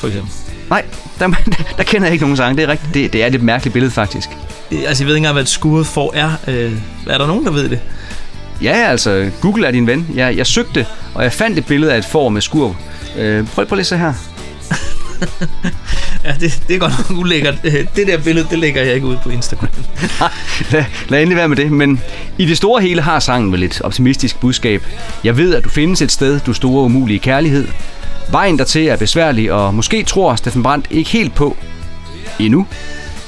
for 0.00 0.06
eksempel? 0.06 0.32
Nej, 0.70 0.82
der, 1.18 1.28
der 1.76 1.82
kender 1.82 2.06
jeg 2.06 2.12
ikke 2.12 2.24
nogen 2.24 2.36
sang. 2.36 2.56
Det 2.56 2.64
er, 2.64 2.68
rigtigt. 2.68 2.94
Det, 2.94 3.12
det 3.12 3.22
er 3.22 3.26
et 3.26 3.32
lidt 3.32 3.42
mærkeligt 3.42 3.72
billede, 3.72 3.92
faktisk. 3.92 4.28
Altså, 4.86 5.04
jeg 5.04 5.08
ved 5.08 5.14
ikke 5.14 5.16
engang, 5.16 5.32
hvad 5.32 5.42
et 5.42 5.48
skurvet 5.48 5.86
får 5.86 6.12
er. 6.14 6.30
Øh, 6.48 6.72
er 7.06 7.18
der 7.18 7.26
nogen, 7.26 7.44
der 7.44 7.50
ved 7.50 7.68
det? 7.68 7.80
Ja, 8.62 8.72
altså, 8.72 9.30
Google 9.40 9.66
er 9.66 9.70
din 9.70 9.86
ven. 9.86 10.06
Jeg, 10.14 10.36
jeg 10.36 10.46
søgte, 10.46 10.86
og 11.14 11.22
jeg 11.24 11.32
fandt 11.32 11.58
et 11.58 11.66
billede 11.66 11.92
af 11.92 11.98
et 11.98 12.04
får 12.04 12.28
med 12.28 12.40
skurv. 12.40 12.76
Øh, 13.18 13.46
prøv, 13.46 13.66
prøv 13.66 13.76
lige 13.76 13.84
se 13.84 13.96
her. 13.98 14.12
Ja, 16.24 16.34
det, 16.40 16.62
det 16.68 16.74
er 16.74 16.78
godt 16.78 16.92
nok 17.10 17.18
ulækkert. 17.18 17.54
Øh, 17.64 17.86
Det 17.96 18.06
der 18.06 18.18
billede, 18.18 18.46
det 18.50 18.58
lægger 18.58 18.82
jeg 18.82 18.94
ikke 18.94 19.06
ud 19.06 19.16
på 19.22 19.30
Instagram. 19.30 19.68
lad, 20.72 20.84
lad 21.08 21.20
endelig 21.20 21.36
være 21.36 21.48
med 21.48 21.56
det, 21.56 21.72
men 21.72 22.00
i 22.38 22.46
det 22.46 22.56
store 22.56 22.82
hele 22.82 23.02
har 23.02 23.20
sangen 23.20 23.52
vel 23.52 23.62
et 23.62 23.80
optimistisk 23.84 24.40
budskab. 24.40 24.82
Jeg 25.24 25.36
ved, 25.36 25.54
at 25.54 25.64
du 25.64 25.68
findes 25.68 26.02
et 26.02 26.12
sted, 26.12 26.40
du 26.40 26.52
store 26.52 26.84
umulige 26.84 27.18
kærlighed. 27.18 27.68
Vejen 28.30 28.58
dertil 28.58 28.86
er 28.86 28.96
besværlig, 28.96 29.52
og 29.52 29.74
måske 29.74 30.02
tror 30.02 30.34
Steffen 30.34 30.62
Brandt 30.62 30.86
ikke 30.90 31.10
helt 31.10 31.34
på, 31.34 31.56
endnu, 32.38 32.66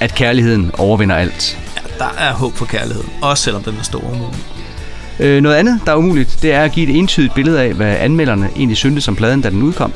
at 0.01 0.15
kærligheden 0.15 0.71
overvinder 0.79 1.17
alt. 1.17 1.59
Ja, 1.77 2.05
der 2.05 2.15
er 2.19 2.33
håb 2.33 2.55
for 2.55 2.65
kærligheden, 2.65 3.11
også 3.23 3.45
selvom 3.45 3.63
den 3.63 3.77
er 3.79 3.83
stor 3.83 4.01
umulig. 4.01 4.41
Øh, 5.21 5.43
noget 5.43 5.57
andet, 5.57 5.81
der 5.87 5.93
er 5.93 5.97
umuligt, 5.97 6.39
det 6.43 6.53
er 6.53 6.63
at 6.63 6.73
give 6.73 6.89
et 6.89 6.97
entydigt 6.97 7.35
billede 7.35 7.63
af, 7.63 7.73
hvad 7.73 7.97
anmelderne 7.99 8.51
egentlig 8.57 8.77
syntes 8.77 9.09
om 9.09 9.17
pladen, 9.17 9.41
da 9.41 9.51
den 9.51 9.63
udkom. 9.63 9.93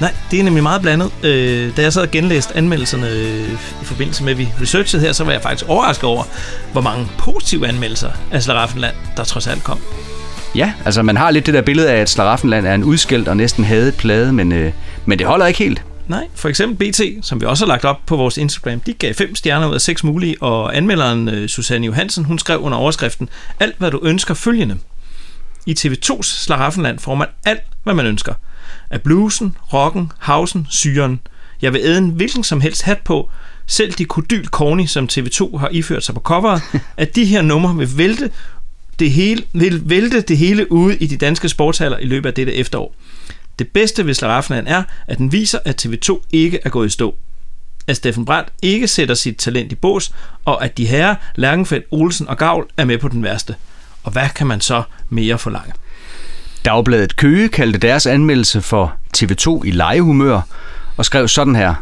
Nej, 0.00 0.12
det 0.30 0.40
er 0.40 0.44
nemlig 0.44 0.62
meget 0.62 0.82
blandet. 0.82 1.10
Øh, 1.22 1.76
da 1.76 1.82
jeg 1.82 1.92
så 1.92 2.00
havde 2.00 2.10
genlæst 2.10 2.52
anmeldelserne 2.54 3.08
øh, 3.08 3.52
i 3.82 3.84
forbindelse 3.84 4.24
med, 4.24 4.32
at 4.32 4.38
vi 4.38 4.48
researchede 4.62 5.02
her, 5.02 5.12
så 5.12 5.24
var 5.24 5.32
jeg 5.32 5.42
faktisk 5.42 5.68
overrasket 5.68 6.04
over, 6.04 6.24
hvor 6.72 6.80
mange 6.80 7.08
positive 7.18 7.68
anmeldelser 7.68 8.10
af 8.32 8.42
Slaraffenland, 8.42 8.94
der 9.16 9.24
trods 9.24 9.46
alt 9.46 9.64
kom. 9.64 9.78
Ja, 10.54 10.72
altså 10.84 11.02
man 11.02 11.16
har 11.16 11.30
lidt 11.30 11.46
det 11.46 11.54
der 11.54 11.62
billede 11.62 11.90
af, 11.90 12.00
at 12.00 12.10
Slaraffenland 12.10 12.66
er 12.66 12.74
en 12.74 12.84
udskældt 12.84 13.28
og 13.28 13.36
næsten 13.36 13.64
hadet 13.64 13.94
plade, 13.94 14.32
men, 14.32 14.52
øh, 14.52 14.72
men 15.06 15.18
det 15.18 15.26
holder 15.26 15.46
ikke 15.46 15.58
helt. 15.58 15.84
Nej, 16.08 16.26
for 16.34 16.48
eksempel 16.48 16.90
BT, 16.90 17.00
som 17.26 17.40
vi 17.40 17.46
også 17.46 17.64
har 17.64 17.68
lagt 17.68 17.84
op 17.84 18.00
på 18.06 18.16
vores 18.16 18.36
Instagram, 18.36 18.80
de 18.80 18.92
gav 18.92 19.14
5 19.14 19.34
stjerner 19.34 19.68
ud 19.68 19.74
af 19.74 19.80
6 19.80 20.04
mulige, 20.04 20.42
og 20.42 20.76
anmelderen 20.76 21.28
øh, 21.28 21.48
Susanne 21.48 21.86
Johansen, 21.86 22.24
hun 22.24 22.38
skrev 22.38 22.60
under 22.60 22.78
overskriften, 22.78 23.28
alt 23.60 23.74
hvad 23.78 23.90
du 23.90 24.00
ønsker 24.02 24.34
følgende. 24.34 24.76
I 25.66 25.74
TV2's 25.78 26.22
Slaraffenland 26.22 26.98
får 26.98 27.14
man 27.14 27.28
alt, 27.44 27.62
hvad 27.82 27.94
man 27.94 28.06
ønsker. 28.06 28.34
Af 28.90 29.02
bluesen, 29.02 29.56
rocken, 29.72 30.12
hausen, 30.18 30.66
syren. 30.70 31.20
Jeg 31.62 31.72
vil 31.72 31.80
æde 31.84 31.98
en 31.98 32.10
hvilken 32.10 32.44
som 32.44 32.60
helst 32.60 32.82
hat 32.82 32.98
på, 32.98 33.30
selv 33.66 33.92
de 33.92 34.04
kodyl 34.04 34.46
corny, 34.46 34.86
som 34.86 35.08
TV2 35.12 35.56
har 35.56 35.68
iført 35.72 36.04
sig 36.04 36.14
på 36.14 36.20
coveret, 36.20 36.62
at 36.96 37.16
de 37.16 37.24
her 37.24 37.42
numre 37.42 37.76
vil 37.76 37.98
vælte 37.98 38.30
det 38.98 39.10
hele, 39.10 39.42
vil 39.52 39.82
vælte 39.84 40.20
det 40.20 40.38
hele 40.38 40.72
ude 40.72 40.96
i 40.96 41.06
de 41.06 41.16
danske 41.16 41.48
sportshaller 41.48 41.98
i 41.98 42.04
løbet 42.04 42.28
af 42.28 42.34
dette 42.34 42.54
efterår. 42.54 42.94
Det 43.58 43.68
bedste 43.68 44.06
ved 44.06 44.14
Slaraffenland 44.14 44.68
er, 44.68 44.82
at 45.06 45.18
den 45.18 45.32
viser, 45.32 45.58
at 45.64 45.86
TV2 45.86 46.20
ikke 46.32 46.58
er 46.64 46.68
gået 46.70 46.86
i 46.86 46.90
stå. 46.90 47.14
At 47.86 47.96
Steffen 47.96 48.24
Brandt 48.24 48.48
ikke 48.62 48.88
sætter 48.88 49.14
sit 49.14 49.36
talent 49.36 49.72
i 49.72 49.74
bås, 49.74 50.12
og 50.44 50.64
at 50.64 50.78
de 50.78 50.86
herrer 50.86 51.14
Lærkenfeldt, 51.34 51.86
Olsen 51.90 52.28
og 52.28 52.38
Gavl 52.38 52.68
er 52.76 52.84
med 52.84 52.98
på 52.98 53.08
den 53.08 53.22
værste. 53.22 53.54
Og 54.02 54.12
hvad 54.12 54.28
kan 54.34 54.46
man 54.46 54.60
så 54.60 54.82
mere 55.08 55.38
forlange? 55.38 55.72
Dagbladet 56.64 57.16
Køge 57.16 57.48
kaldte 57.48 57.78
deres 57.78 58.06
anmeldelse 58.06 58.60
for 58.60 58.94
TV2 59.16 59.64
i 59.64 59.70
legehumør 59.70 60.40
og 60.96 61.04
skrev 61.04 61.28
sådan 61.28 61.56
her. 61.56 61.74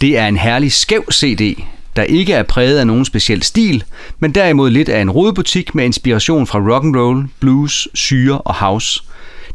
Det 0.00 0.18
er 0.18 0.26
en 0.26 0.36
herlig 0.36 0.72
skæv 0.72 1.04
CD, 1.12 1.64
der 1.96 2.02
ikke 2.02 2.32
er 2.32 2.42
præget 2.42 2.78
af 2.78 2.86
nogen 2.86 3.04
speciel 3.04 3.42
stil, 3.42 3.84
men 4.18 4.32
derimod 4.32 4.70
lidt 4.70 4.88
af 4.88 5.00
en 5.00 5.10
rodebutik 5.10 5.74
med 5.74 5.84
inspiration 5.84 6.46
fra 6.46 6.58
rock 6.58 6.84
and 6.84 6.96
roll, 6.96 7.26
blues, 7.40 7.88
syre 7.94 8.38
og 8.38 8.54
house. 8.54 9.02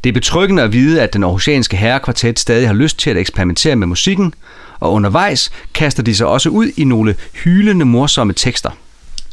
Det 0.04 0.10
er 0.10 0.14
betryggende 0.14 0.64
at 0.64 0.74
vide, 0.74 1.02
at 1.02 1.14
den 1.14 1.24
aarhusianske 1.24 1.78
herrekvartet 1.78 2.40
stadig 2.40 2.68
har 2.68 2.74
lyst 2.74 3.00
til 3.00 3.10
at 3.10 3.18
eksperimentere 3.18 3.76
med 3.76 3.88
musikken, 3.88 4.34
og 4.80 4.94
undervejs 4.94 5.52
kaster 5.74 6.04
de 6.04 6.16
sig 6.16 6.28
også 6.28 6.50
ud 6.50 6.72
i 6.78 6.84
nogle 6.84 7.16
hylende 7.44 7.86
morsomme 7.86 8.34
tekster. 8.34 8.70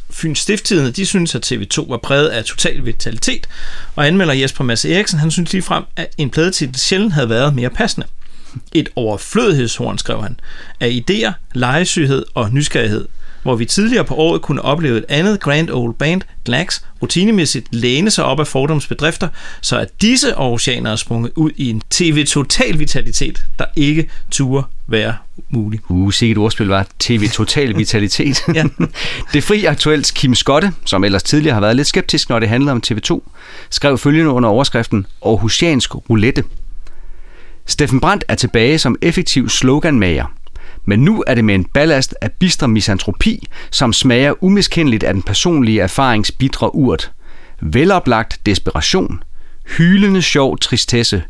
Fyns 0.09 0.39
Stifttidende, 0.39 0.91
de 0.91 1.05
synes, 1.05 1.35
at 1.35 1.51
TV2 1.51 1.89
var 1.89 1.97
præget 1.97 2.27
af 2.27 2.43
total 2.43 2.85
vitalitet, 2.85 3.47
og 3.95 4.07
anmelder 4.07 4.33
Jesper 4.33 4.63
Mads 4.63 4.85
Eriksen, 4.85 5.19
han 5.19 5.31
synes 5.31 5.53
lige 5.53 5.61
frem, 5.61 5.83
at 5.95 6.07
en 6.17 6.29
pladetitel 6.29 6.79
sjældent 6.79 7.13
havde 7.13 7.29
været 7.29 7.55
mere 7.55 7.69
passende. 7.69 8.07
Et 8.73 8.89
overflødighedshorn, 8.95 9.97
skrev 9.97 10.21
han, 10.21 10.39
af 10.79 11.03
idéer, 11.09 11.31
legesyghed 11.53 12.25
og 12.33 12.53
nysgerrighed, 12.53 13.07
hvor 13.43 13.55
vi 13.55 13.65
tidligere 13.65 14.05
på 14.05 14.15
året 14.15 14.41
kunne 14.41 14.61
opleve 14.61 14.97
et 14.97 15.05
andet 15.09 15.39
grand 15.39 15.69
old 15.69 15.93
band, 15.93 16.21
Glax, 16.45 16.81
rutinemæssigt 17.01 17.67
læne 17.71 18.11
sig 18.11 18.23
op 18.23 18.39
af 18.39 18.47
fordomsbedrifter, 18.47 19.27
så 19.61 19.77
at 19.77 20.01
disse 20.01 20.33
aarhusianere 20.33 20.93
er 20.93 20.97
sprunget 20.97 21.31
ud 21.35 21.51
i 21.55 21.69
en 21.69 21.81
tv-total 21.89 22.79
vitalitet, 22.79 23.43
der 23.59 23.65
ikke 23.75 24.09
turde 24.31 24.65
være 24.87 25.15
mulig. 25.49 25.79
Uh, 25.89 26.13
sikkert 26.13 26.37
ordspil 26.37 26.67
var 26.67 26.87
TV 26.99 27.27
Total 27.29 27.77
Vitalitet. 27.77 28.41
Ja. 28.55 28.63
det 29.33 29.43
fri 29.43 29.65
aktuelt 29.65 30.11
Kim 30.15 30.35
Skotte, 30.35 30.71
som 30.85 31.03
ellers 31.03 31.23
tidligere 31.23 31.53
har 31.53 31.61
været 31.61 31.75
lidt 31.75 31.87
skeptisk, 31.87 32.29
når 32.29 32.39
det 32.39 32.49
handler 32.49 32.71
om 32.71 32.83
TV2, 32.87 33.21
skrev 33.69 33.97
følgende 33.97 34.29
under 34.31 34.49
overskriften 34.49 35.05
Aarhusiansk 35.25 35.95
roulette. 36.09 36.43
Steffen 37.67 37.99
Brandt 37.99 38.25
er 38.27 38.35
tilbage 38.35 38.77
som 38.77 38.95
effektiv 39.01 39.49
sloganmager. 39.49 40.25
Men 40.85 40.99
nu 40.99 41.23
er 41.27 41.35
det 41.35 41.45
med 41.45 41.55
en 41.55 41.65
ballast 41.65 42.15
af 42.21 42.31
bistre 42.31 42.67
misantropi, 42.67 43.47
som 43.71 43.93
smager 43.93 44.43
umiskendeligt 44.43 45.03
af 45.03 45.13
den 45.13 45.23
personlige 45.23 45.81
erfarings 45.81 46.31
bitre 46.31 46.75
urt. 46.75 47.11
Veloplagt 47.61 48.45
desperation. 48.45 49.23
Hylende 49.77 50.21
sjov 50.21 50.57
tristesse. 50.57 51.23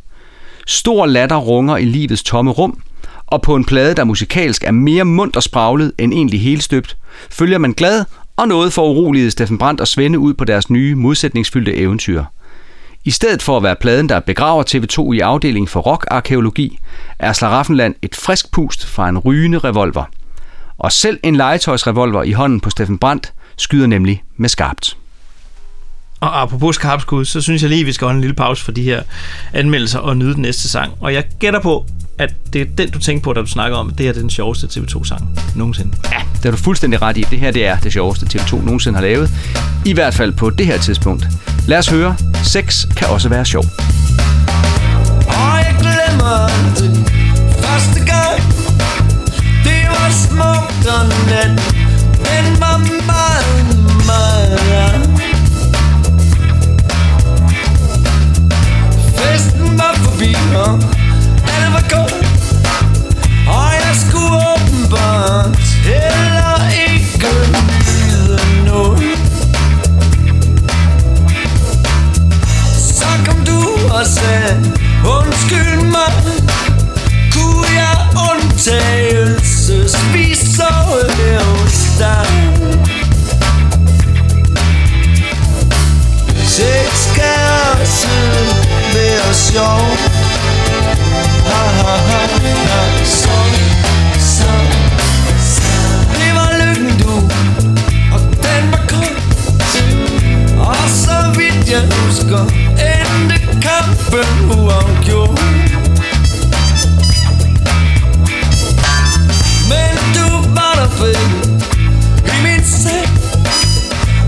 Stor 0.68 1.06
latter 1.06 1.36
runger 1.36 1.78
i 1.78 1.86
livets 1.86 2.24
tomme 2.24 2.52
rum, 2.52 2.82
og 3.28 3.42
på 3.42 3.56
en 3.56 3.66
plade, 3.66 3.96
der 3.96 4.04
musikalsk 4.04 4.64
er 4.64 4.72
mere 4.72 5.06
mundt 5.06 5.36
og 5.36 5.44
spraglet 5.44 5.92
end 5.98 6.14
egentlig 6.14 6.42
helstøbt, 6.42 6.98
følger 7.30 7.58
man 7.58 7.74
glad 7.74 8.06
og 8.36 8.48
noget 8.48 8.74
for 8.74 8.90
uroligede 8.90 9.32
Steffen 9.32 9.58
Brandt 9.58 9.82
og 9.82 9.88
Svende 9.88 10.20
ud 10.20 10.34
på 10.34 10.46
deres 10.46 10.70
nye 10.70 10.96
modsætningsfyldte 10.96 11.76
eventyr. 11.76 12.24
I 13.08 13.12
stedet 13.12 13.42
for 13.42 13.58
at 13.58 13.64
være 13.64 13.76
pladen, 13.76 14.10
der 14.10 14.20
begraver 14.20 14.64
TV2 14.64 15.14
i 15.14 15.20
afdelingen 15.20 15.68
for 15.68 15.80
rockarkeologi, 15.80 16.80
er 17.20 17.34
Slaraffenland 17.34 17.96
et 18.02 18.16
frisk 18.16 18.52
pust 18.52 18.86
fra 18.86 19.10
en 19.10 19.18
rygende 19.18 19.60
revolver. 19.60 20.04
Og 20.78 20.92
selv 20.92 21.20
en 21.24 21.36
legetøjsrevolver 21.36 22.24
i 22.24 22.32
hånden 22.32 22.60
på 22.60 22.70
Steffen 22.70 22.98
Brandt 22.98 23.34
skyder 23.58 23.88
nemlig 23.88 24.24
med 24.38 24.50
skarpt. 24.50 24.98
Og 26.20 26.42
apropos 26.42 26.76
skarpskud, 26.76 27.26
så 27.26 27.42
synes 27.42 27.62
jeg 27.62 27.70
lige, 27.70 27.82
at 27.82 27.88
vi 27.88 27.92
skal 27.92 28.06
holde 28.06 28.18
en 28.18 28.22
lille 28.22 28.36
pause 28.36 28.66
for 28.66 28.72
de 28.72 28.84
her 28.84 29.04
anmeldelser 29.54 30.00
og 30.00 30.18
nyde 30.18 30.34
den 30.34 30.42
næste 30.42 30.70
sang. 30.70 30.94
Og 31.02 31.14
jeg 31.14 31.24
gætter 31.40 31.60
på, 31.60 31.86
at 32.20 32.34
det 32.54 32.62
er 32.62 32.66
den, 32.78 32.90
du 32.90 33.00
tænker 33.00 33.24
på, 33.24 33.34
da 33.34 33.42
du 33.42 33.48
snakker 33.48 33.78
om, 33.78 33.90
at 33.90 33.98
det 33.98 34.06
her 34.06 34.14
er 34.14 34.18
den 34.20 34.30
sjoveste 34.30 34.68
TV2-sang 34.68 35.40
nogensinde. 35.56 35.92
Ja, 36.12 36.22
det 36.38 36.46
er 36.46 36.52
du 36.52 36.58
fuldstændig 36.58 37.02
ret 37.02 37.18
i. 37.18 37.22
Det 37.22 37.40
her 37.40 37.52
det 37.52 37.66
er 37.66 37.78
det 37.78 37.94
sjoveste 37.94 38.26
TV2 38.26 38.56
nogensinde 38.66 38.98
har 38.98 39.06
lavet. 39.06 39.30
I 39.86 39.94
hvert 39.94 40.14
fald 40.14 40.34
på 40.34 40.50
det 40.50 40.66
her 40.66 40.78
tidspunkt. 40.78 41.28
Lad 41.68 41.78
os 41.78 41.88
høre. 41.88 42.16
Sex 42.44 42.88
kan 42.96 43.08
også 43.08 43.30
være 43.30 43.46
sjov. 43.46 43.64
Og 45.28 45.58
jeg 45.66 45.76
glemmer 45.80 46.50
aldrig 46.50 47.06
første 47.64 48.00
gang 48.00 48.42
Det 49.64 49.84
var 49.90 50.10
smukt 50.10 50.88
og 50.88 51.08
nat 51.30 51.76
Den 52.28 52.60
var 52.60 52.78
meget, 53.08 53.78
meget 54.06 55.18
Festen 59.18 59.78
var 59.78 59.94
forbi 59.96 60.36
og 60.56 60.97
sjov 89.38 89.82
Ha 91.50 91.64
ha 91.78 91.96
ha 92.08 92.28
ha. 92.28 92.37
Endte 103.68 104.06
kampen 104.12 104.60
uafgjort. 104.60 105.40
Men 109.70 109.98
du 110.16 110.54
var 110.56 110.76
der 110.76 110.90
ved 111.00 111.16
I 112.26 112.44
min 112.44 112.66
seng 112.66 113.20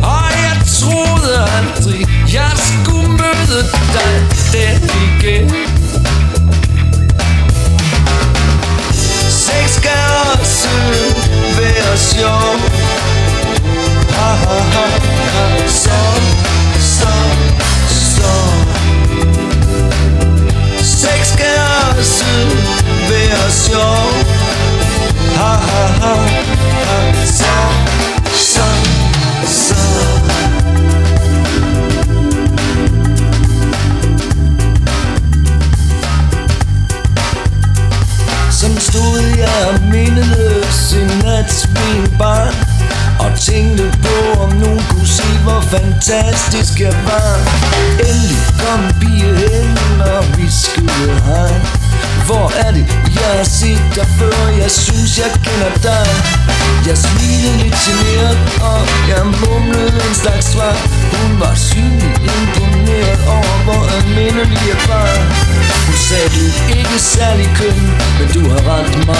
Og 0.04 0.30
jeg 0.44 0.58
troede 0.80 1.48
aldrig 1.58 2.08
Jeg 2.34 2.52
skulle 2.56 3.10
møde 3.10 3.64
dig 3.94 4.28
der 4.54 4.80
igen. 5.04 5.50
Sex 9.30 9.70
skal 9.76 9.92
også 10.34 10.70
være 11.58 11.98
sjov 11.98 12.59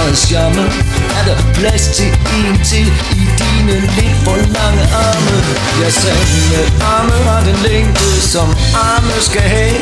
ret 0.10 0.16
meget 0.16 0.18
charme 0.18 0.64
Er 1.20 1.24
der 1.28 1.38
plads 1.54 1.88
til 1.98 2.10
en 2.38 2.56
til 2.64 2.88
i 3.12 3.24
dine 3.40 3.76
lidt 3.96 4.18
for 4.24 4.36
lange 4.36 4.84
arme? 5.08 5.36
Jeg 5.84 5.94
sagde, 5.94 6.24
mine 6.36 6.62
arme 6.96 7.18
har 7.28 7.42
den 7.44 7.58
længde, 7.68 8.22
som 8.34 8.48
arme 8.74 9.16
skal 9.22 9.42
have. 9.42 9.78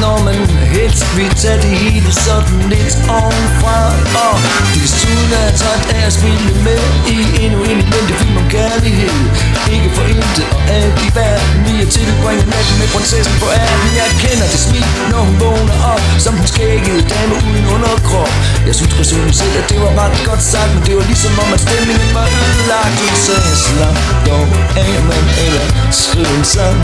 Når 0.00 0.22
man 0.24 0.46
helst 0.76 1.16
vil 1.16 1.30
tage 1.42 1.56
det 1.56 1.70
hele 1.78 2.12
sådan 2.12 2.60
lidt 2.72 2.96
ovenfra. 3.08 3.78
Og 4.26 4.36
desuden 4.74 5.30
er 5.38 5.44
jeg 5.48 5.54
træt 5.60 5.94
af 5.96 6.06
at 6.06 6.12
spille 6.12 6.52
med 6.66 6.80
i 7.14 7.16
endnu 7.44 7.60
en 7.62 7.78
elendig 7.84 8.16
film 8.20 8.36
om 8.36 8.48
kærlighed. 8.50 9.18
Ikke 9.74 9.90
for 9.96 10.04
intet 10.14 10.46
og 10.56 10.62
alt 10.76 10.96
i 11.06 11.08
verden 11.18 11.58
Vi 11.66 11.74
er 11.84 11.88
tilbringet 11.96 12.46
natten 12.54 12.76
med 12.80 12.88
prinsessen 12.94 13.34
på 13.42 13.48
ærten 13.62 13.90
Jeg 14.00 14.10
kender 14.22 14.46
det 14.54 14.60
smil, 14.66 14.88
når 15.12 15.22
hun 15.28 15.36
vågner 15.44 15.76
op 15.92 16.02
Som 16.24 16.32
den 16.38 16.46
skæggede 16.52 17.02
dame 17.12 17.34
uden 17.48 17.66
underkrop. 17.74 18.32
Jeg 18.68 18.74
synes 18.78 18.92
personligt 19.00 19.36
selv, 19.40 19.54
at 19.60 19.66
det 19.70 19.78
var 19.84 19.92
ret 20.00 20.16
godt 20.28 20.42
sagt 20.52 20.70
Men 20.74 20.82
det 20.86 20.94
var 20.98 21.06
ligesom 21.12 21.32
om, 21.42 21.48
at 21.56 21.60
stemningen 21.66 22.10
var 22.18 22.26
ødelagt. 22.44 22.96
Hun 23.02 23.16
sagde, 23.26 23.54
slap 23.66 23.96
dog 24.28 24.46
af, 24.84 24.94
man 25.10 25.24
eller 25.44 25.66
skriv 26.02 26.28
en 26.38 26.44
sang. 26.54 26.78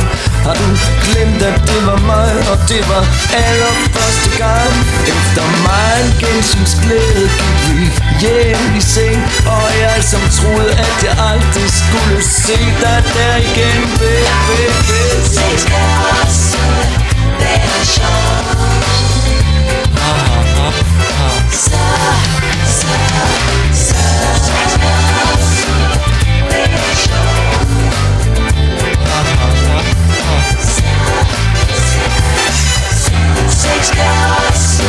Har 0.46 0.54
du 0.60 0.68
glemt, 1.04 1.40
at 1.50 1.56
det 1.68 1.80
var 1.88 2.00
mig, 2.12 2.32
og 2.50 2.58
det 2.70 2.82
var 2.90 3.02
allerførste 3.46 4.30
gang? 4.42 4.72
Efter 5.12 5.44
mig 5.66 5.90
en 6.02 6.10
gensyns 6.22 6.72
gik 6.84 7.32
vi 7.64 8.07
hjem 8.20 8.76
i 8.76 8.80
seng 8.80 9.22
Og 9.46 9.68
jeg 9.80 10.04
som 10.04 10.20
troede, 10.38 10.70
at 10.70 11.04
jeg 11.04 11.16
aldrig 11.30 11.70
skulle 11.80 12.22
se 12.22 12.58
dig 12.82 13.02
der 13.14 13.36
igen 13.36 13.82
Væk, 14.00 14.32
væk, 14.48 14.88
væk 14.88 15.22
Det 15.22 15.60
skal 15.60 15.88
også 16.22 16.58
være 17.40 17.84
sjovt 17.94 18.58
Så, 21.52 21.80
så, 22.78 22.88
så 23.72 23.96
Være 26.50 26.96
sjovt 26.96 27.68
Sex 33.50 33.86
skal 33.86 34.10
også 34.48 34.82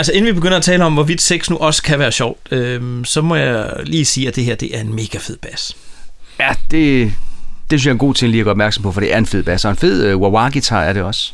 Altså 0.00 0.12
inden 0.12 0.26
vi 0.26 0.32
begynder 0.32 0.56
at 0.56 0.62
tale 0.62 0.84
om, 0.84 0.92
hvorvidt 0.92 1.20
sex 1.20 1.50
nu 1.50 1.56
også 1.56 1.82
kan 1.82 1.98
være 1.98 2.12
sjovt, 2.12 2.52
øhm, 2.52 3.04
så 3.04 3.22
må 3.22 3.34
jeg 3.34 3.72
lige 3.84 4.04
sige, 4.04 4.28
at 4.28 4.36
det 4.36 4.44
her 4.44 4.54
det 4.54 4.76
er 4.76 4.80
en 4.80 4.94
mega 4.94 5.18
fed 5.18 5.36
bas. 5.36 5.76
Ja, 6.40 6.48
det, 6.70 7.12
det 7.70 7.80
synes 7.80 7.84
jeg 7.84 7.90
er 7.90 7.94
en 7.94 7.98
god 7.98 8.14
ting 8.14 8.30
lige 8.30 8.40
at 8.40 8.44
gøre 8.44 8.50
opmærksom 8.50 8.82
på, 8.82 8.92
for 8.92 9.00
det 9.00 9.14
er 9.14 9.18
en 9.18 9.26
fed 9.26 9.42
bass, 9.42 9.64
og 9.64 9.70
en 9.70 9.76
fed 9.76 10.14
uh, 10.14 10.22
wah-wah-guitar 10.22 10.82
er 10.82 10.92
det 10.92 11.02
også. 11.02 11.32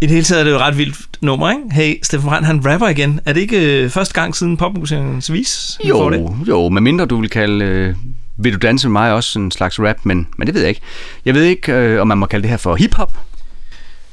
I 0.00 0.06
det 0.06 0.10
hele 0.10 0.24
taget 0.24 0.40
er 0.40 0.44
det 0.44 0.50
jo 0.50 0.56
et 0.56 0.62
ret 0.62 0.78
vildt 0.78 0.96
nummer, 1.20 1.50
ikke? 1.50 1.62
Hey, 1.72 1.98
Steffen 2.02 2.28
Brandt, 2.28 2.46
han 2.46 2.66
rapper 2.66 2.88
igen. 2.88 3.20
Er 3.24 3.32
det 3.32 3.40
ikke 3.40 3.82
øh, 3.82 3.90
første 3.90 4.14
gang 4.14 4.36
siden 4.36 4.56
popmusikens 4.56 5.32
vis? 5.32 5.78
vi 5.84 5.90
får 5.90 6.10
det? 6.10 6.18
Jo, 6.18 6.36
jo, 6.48 6.68
medmindre 6.68 7.06
du 7.06 7.20
vil 7.20 7.30
kalde 7.30 7.64
øh, 7.64 7.94
Vil 8.36 8.52
du 8.52 8.58
danse 8.58 8.88
med 8.88 8.92
mig 8.92 9.12
også 9.12 9.38
en 9.38 9.50
slags 9.50 9.80
rap, 9.80 9.96
men, 10.02 10.28
men 10.38 10.46
det 10.46 10.54
ved 10.54 10.62
jeg 10.62 10.68
ikke. 10.68 10.80
Jeg 11.24 11.34
ved 11.34 11.42
ikke, 11.42 11.72
øh, 11.72 12.00
om 12.00 12.08
man 12.08 12.18
må 12.18 12.26
kalde 12.26 12.42
det 12.42 12.50
her 12.50 12.56
for 12.56 12.74
hiphop. 12.74 13.12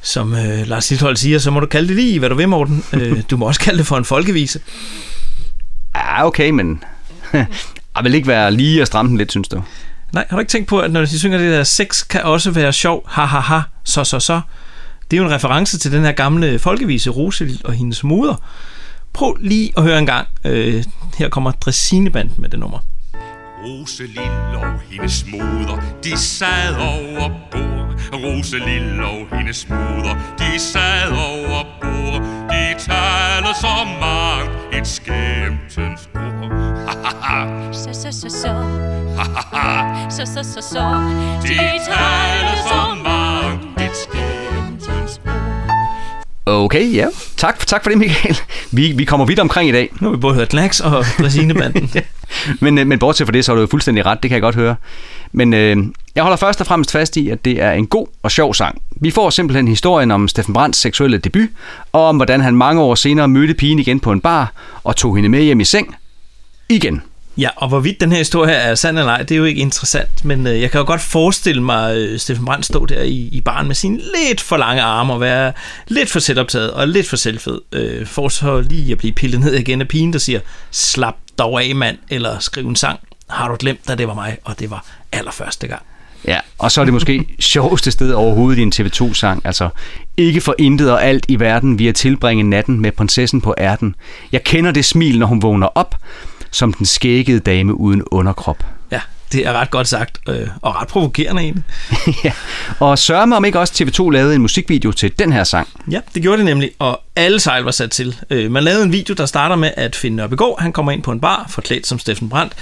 Som 0.06 0.36
øh, 0.36 0.68
Lars 0.68 0.90
Lillehold 0.90 1.18
siger, 1.18 1.40
så 1.40 1.52
må 1.52 1.60
du 1.60 1.66
kalde 1.66 1.88
det 1.88 1.96
lige, 1.96 2.20
hvad 2.20 2.30
du 2.30 2.36
vil, 2.36 2.50
Morten. 2.50 2.84
øh, 2.94 3.24
du 3.30 3.38
må 3.38 3.46
også 3.46 3.60
kalde 3.60 3.78
det 3.78 3.88
for 3.88 3.98
en 3.98 4.06
folkevise. 4.06 4.60
Ja, 5.96 6.26
okay, 6.26 6.50
men 6.50 6.84
jeg 7.96 8.04
vil 8.04 8.14
ikke 8.14 8.28
være 8.28 8.52
lige 8.52 8.82
at 8.82 8.88
stramme 8.88 9.10
den 9.10 9.18
lidt, 9.18 9.32
synes 9.32 9.48
du? 9.48 9.64
Nej, 10.14 10.26
har 10.30 10.38
du 10.38 10.40
ikke 10.40 10.50
tænkt 10.50 10.68
på, 10.68 10.80
at 10.80 10.92
når 10.92 11.02
de 11.02 11.20
synger 11.20 11.38
det 11.38 11.52
der, 11.52 11.64
sex 11.64 12.08
kan 12.08 12.24
også 12.24 12.52
være 12.52 12.74
sjov, 12.74 13.10
ha 13.10 13.26
ha 13.26 13.40
ha, 13.40 13.62
så 13.84 14.04
så 14.04 14.20
så. 14.20 14.42
Det 15.12 15.18
er 15.18 15.22
jo 15.22 15.28
en 15.28 15.34
reference 15.34 15.80
til 15.80 15.92
den 15.92 16.04
her 16.04 16.12
gamle 16.12 16.60
folkevise, 16.60 17.10
Roselild 17.10 17.66
og 17.66 17.74
hendes 17.74 18.04
moder. 18.04 18.36
Prøv 19.14 19.36
lige 19.40 19.72
at 19.78 19.84
høre 19.84 20.00
en 20.00 20.06
gang. 20.06 20.28
Øh, 20.44 20.84
her 21.18 21.30
kommer 21.30 21.52
Dressinebanden 21.52 22.42
med 22.42 22.50
det 22.50 22.60
nummer. 22.60 22.80
Roselill 23.66 24.56
og 24.56 24.80
hendes 24.92 25.26
moder, 25.32 25.82
de 26.04 26.18
sad 26.18 26.76
over 26.76 27.30
bord. 27.52 27.96
Roselill 28.14 29.04
og 29.04 29.38
hendes 29.38 29.70
moder, 29.70 30.16
de 30.40 30.60
sad 30.60 31.12
over 31.12 31.64
bord. 31.82 32.22
De 32.50 32.80
taler 32.80 33.54
så 33.62 33.76
mangt 34.00 34.76
et 34.76 34.88
skæmtens 34.88 36.10
ord. 36.16 36.52
Så, 37.74 37.90
så, 37.94 38.12
så, 38.12 38.30
så. 38.30 38.56
Så, 40.10 40.26
så, 40.26 40.44
så, 40.44 40.62
så. 40.62 40.86
De 41.44 41.58
taler 41.86 42.56
så 42.68 42.96
mangt 42.96 43.05
Okay, 46.48 46.94
ja. 46.94 47.08
Tak, 47.38 47.68
tak 47.68 47.84
for 47.84 47.90
det, 47.90 48.00
Michael. 48.00 48.38
Vi, 48.72 48.92
vi 48.92 49.06
kommer 49.06 49.26
vidt 49.26 49.40
omkring 49.40 49.70
i 49.70 49.72
dag. 49.72 49.90
Nu 50.02 50.08
har 50.08 50.16
vi 50.16 50.20
både 50.22 50.36
hørt 50.36 50.50
Knacks 50.50 50.80
og 50.80 51.06
Dressinebanden. 51.20 51.90
men, 52.62 52.78
øh, 52.78 52.88
men 52.88 53.00
bortset 53.00 53.28
fra 53.28 53.32
det, 53.32 53.46
så 53.46 53.52
har 53.52 53.56
du 53.56 53.62
jo 53.62 53.68
fuldstændig 53.68 54.06
ret. 54.06 54.24
Det 54.24 54.30
kan 54.30 54.36
jeg 54.36 54.42
godt 54.42 54.56
høre. 54.56 54.76
Men 55.32 55.54
øh, 55.54 55.78
jeg 56.16 56.24
holder 56.24 56.38
først 56.38 56.62
og 56.62 56.68
fremmest 56.68 56.92
fast 56.92 57.18
i, 57.18 57.30
at 57.30 57.46
det 57.46 57.62
er 57.62 57.72
en 57.72 57.88
god 57.88 58.08
og 58.24 58.32
sjov 58.32 58.54
sang. 58.54 58.82
Vi 58.92 59.12
får 59.12 59.30
simpelthen 59.30 59.68
historien 59.68 60.12
om 60.12 60.28
Steffen 60.28 60.54
Brandts 60.54 60.80
seksuelle 60.80 61.18
debut, 61.18 61.50
og 61.92 62.08
om 62.08 62.16
hvordan 62.16 62.42
han 62.42 62.56
mange 62.56 62.82
år 62.82 62.96
senere 62.96 63.28
mødte 63.28 63.54
pigen 63.54 63.80
igen 63.80 64.00
på 64.00 64.12
en 64.12 64.22
bar 64.22 64.54
og 64.84 64.96
tog 64.96 65.16
hende 65.16 65.30
med 65.30 65.44
hjem 65.44 65.60
i 65.60 65.64
seng. 65.64 65.96
Igen. 66.70 67.02
Ja, 67.38 67.50
og 67.56 67.68
hvorvidt 67.68 68.02
den 68.02 68.12
her 68.12 68.18
historie 68.18 68.54
er 68.54 68.76
sand 68.76 69.00
eller 69.00 69.12
ej, 69.12 69.22
det 69.22 69.32
er 69.32 69.38
jo 69.38 69.44
ikke 69.44 69.62
interessant, 69.62 70.26
men 70.26 70.48
øh, 70.48 70.62
jeg 70.62 70.72
kan 70.72 70.80
jo 70.80 70.86
godt 70.86 71.02
forestille 71.02 71.64
mig 71.64 71.98
øh, 71.98 72.20
Steffen 72.20 72.46
Brandt 72.46 72.66
stå 72.66 72.86
der 72.86 73.02
i, 73.02 73.30
i 73.32 73.42
baren 73.42 73.68
med 73.68 73.76
sine 73.76 73.98
lidt 73.98 74.42
for 74.42 74.58
lange 74.58 74.82
arme 74.82 75.14
og 75.14 75.22
være 75.22 75.54
lidt 75.88 76.10
for 76.10 76.20
selvoptaget 76.20 76.72
og 76.72 76.88
lidt 76.88 77.10
for 77.10 77.16
selvfed, 77.16 77.60
øh, 77.72 78.06
for 78.06 78.30
så 78.30 78.62
lige 78.62 78.92
at 78.92 78.98
blive 78.98 79.14
pillet 79.14 79.40
ned 79.40 79.54
igen 79.54 79.82
af 79.82 79.88
pigen, 79.88 80.14
der 80.14 80.20
siger, 80.20 80.40
slap 80.72 81.16
dog 81.40 81.64
af 81.64 81.76
mand, 81.76 81.98
eller 82.10 82.40
skriv 82.40 82.68
en 82.68 82.76
sang. 82.76 83.00
Har 83.30 83.48
du 83.48 83.56
glemt, 83.60 83.90
at 83.90 83.98
det 83.98 84.08
var 84.08 84.14
mig, 84.14 84.38
og 84.44 84.60
det 84.60 84.70
var 84.70 84.86
allerførste 85.12 85.68
gang. 85.68 85.82
Ja, 86.28 86.40
og 86.58 86.72
så 86.72 86.82
er 86.82 86.86
det 86.86 86.94
måske 86.94 87.26
sjoveste 87.40 87.92
sted 87.92 88.12
overhovedet 88.12 88.60
i 88.60 88.62
en 88.62 88.74
TV2-sang. 88.76 89.42
Altså, 89.46 89.70
ikke 90.18 90.42
for 90.42 90.56
intet 90.58 90.92
og 90.92 91.04
alt 91.04 91.26
i 91.28 91.40
verden 91.40 91.80
vi 91.80 91.88
at 91.88 91.96
tilbringe 91.96 92.44
natten 92.44 92.80
med 92.80 92.92
prinsessen 92.92 93.42
på 93.42 93.56
ærten. 93.58 93.96
Jeg 94.32 94.44
kender 94.44 94.72
det 94.72 94.86
smil, 94.86 95.20
når 95.20 95.28
hun 95.28 95.42
vågner 95.42 95.68
op, 95.68 95.96
som 96.56 96.74
den 96.74 96.86
skæggede 96.86 97.40
dame 97.40 97.80
uden 97.80 98.04
underkrop. 98.12 98.66
Ja, 98.92 99.00
det 99.32 99.48
er 99.48 99.54
ret 99.54 99.72
godt 99.72 99.88
sagt, 99.88 100.20
øh, 100.30 100.48
og 100.62 100.76
ret 100.76 100.88
provokerende 100.88 101.42
egentlig. 101.42 101.64
ja, 102.24 102.32
og 102.80 103.00
sørg 103.00 103.28
mig 103.28 103.38
om 103.38 103.46
ikke 103.46 103.60
også 103.60 103.74
TV2 103.84 104.10
lavede 104.10 104.36
en 104.36 104.42
musikvideo 104.42 104.92
til 104.92 105.20
den 105.20 105.34
her 105.34 105.44
sang. 105.44 105.68
Ja, 105.92 106.00
det 106.14 106.22
gjorde 106.22 106.38
det 106.38 106.46
nemlig, 106.46 106.72
og 106.80 107.02
alle 107.16 107.40
sejl 107.40 107.64
var 107.64 107.72
sat 107.72 107.92
til. 107.92 108.16
Øh, 108.30 108.52
man 108.52 108.64
lavede 108.64 108.84
en 108.84 108.92
video, 108.92 109.14
der 109.14 109.26
starter 109.26 109.56
med, 109.56 109.72
at 109.78 109.96
Finn 109.96 110.16
Nørbegaard, 110.16 110.62
han 110.62 110.72
kommer 110.72 110.92
ind 110.92 111.04
på 111.04 111.12
en 111.12 111.20
bar, 111.20 111.46
forklædt 111.50 111.88
som 111.88 112.00
Steffen 112.00 112.30
Brandt, 112.30 112.54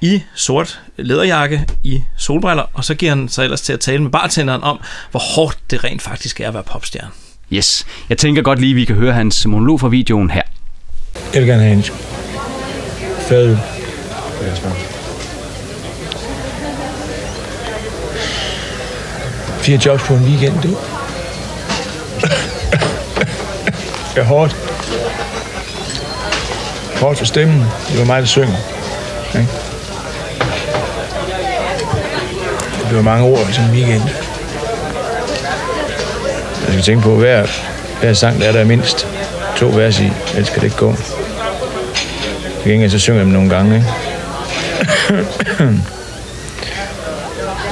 i 0.00 0.22
sort 0.34 0.80
læderjakke, 0.96 1.66
i 1.82 2.02
solbriller, 2.16 2.64
og 2.72 2.84
så 2.84 2.94
giver 2.94 3.14
han 3.14 3.28
sig 3.28 3.44
ellers 3.44 3.60
til 3.60 3.72
at 3.72 3.80
tale 3.80 4.02
med 4.02 4.10
bartenderen 4.10 4.62
om, 4.62 4.80
hvor 5.10 5.20
hårdt 5.20 5.58
det 5.70 5.84
rent 5.84 6.02
faktisk 6.02 6.40
er 6.40 6.48
at 6.48 6.54
være 6.54 6.62
popstjerne. 6.62 7.10
Yes, 7.52 7.86
jeg 8.08 8.18
tænker 8.18 8.42
godt 8.42 8.60
lige, 8.60 8.74
vi 8.74 8.84
kan 8.84 8.96
høre 8.96 9.12
hans 9.12 9.46
monolog 9.46 9.80
fra 9.80 9.88
videoen 9.88 10.30
her. 10.30 10.42
Jeg 11.34 11.42
vil 11.42 11.48
gerne 11.48 11.62
have 11.62 11.74
en 11.74 11.84
fadøl. 13.26 13.58
Fire 19.58 19.78
jobs 19.86 20.02
på 20.02 20.14
en 20.14 20.24
weekend, 20.24 20.62
det 20.62 20.76
er 24.16 24.22
hårdt. 24.24 24.56
Hårdt 27.00 27.18
for 27.18 27.24
stemmen. 27.24 27.66
Det 27.88 27.98
var 27.98 28.04
mig, 28.04 28.20
der 28.20 28.26
synger. 28.26 28.56
Ikke? 29.34 29.48
Det 32.78 32.88
bliver 32.88 33.02
mange 33.02 33.24
ord 33.24 33.48
i 33.50 33.52
sådan 33.52 33.70
en 33.70 33.76
weekend. 33.76 34.02
Jeg 36.66 36.72
skal 36.72 36.82
tænke 36.82 37.02
på, 37.02 37.14
hver, 37.14 37.46
hver 38.00 38.12
sang, 38.12 38.40
der 38.40 38.48
er 38.48 38.52
der 38.52 38.64
mindst 38.64 39.06
to 39.56 39.66
vers 39.66 40.00
i, 40.00 40.12
ellers 40.34 40.50
kan 40.50 40.56
det 40.56 40.64
ikke 40.64 40.76
gå. 40.76 40.94
Til 42.66 42.72
gengæld 42.72 42.90
så 42.90 42.98
synger 42.98 43.18
jeg 43.18 43.26
dem 43.26 43.32
nogle 43.32 43.50
gange, 43.50 43.74
ikke? 43.76 43.86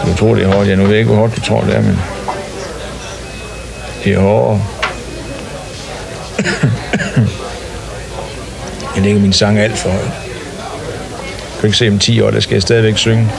du 0.07 0.17
tror, 0.17 0.35
det 0.35 0.45
er 0.45 0.49
hårdt. 0.55 0.69
Jeg 0.69 0.77
nu 0.77 0.85
ved 0.85 0.97
ikke, 0.97 1.11
hvor 1.11 1.17
hårdt 1.17 1.37
du 1.37 1.41
tror, 1.41 1.61
det 1.61 1.77
er, 1.77 1.81
men... 1.81 1.99
Det 4.05 4.13
er 4.13 4.19
hårdt. 4.19 4.61
jeg 8.97 9.03
lægger 9.03 9.21
min 9.21 9.33
sang 9.33 9.59
alt 9.59 9.79
for 9.79 9.91
højt. 9.91 10.05
Jeg 10.05 10.13
kan 11.61 11.67
ikke 11.67 11.79
se 11.79 11.89
om 11.89 11.99
10 11.99 12.21
år, 12.21 12.31
der 12.31 12.41
skal 12.41 12.55
jeg 12.55 12.63
stadigvæk 12.63 12.99
synge. 12.99 13.31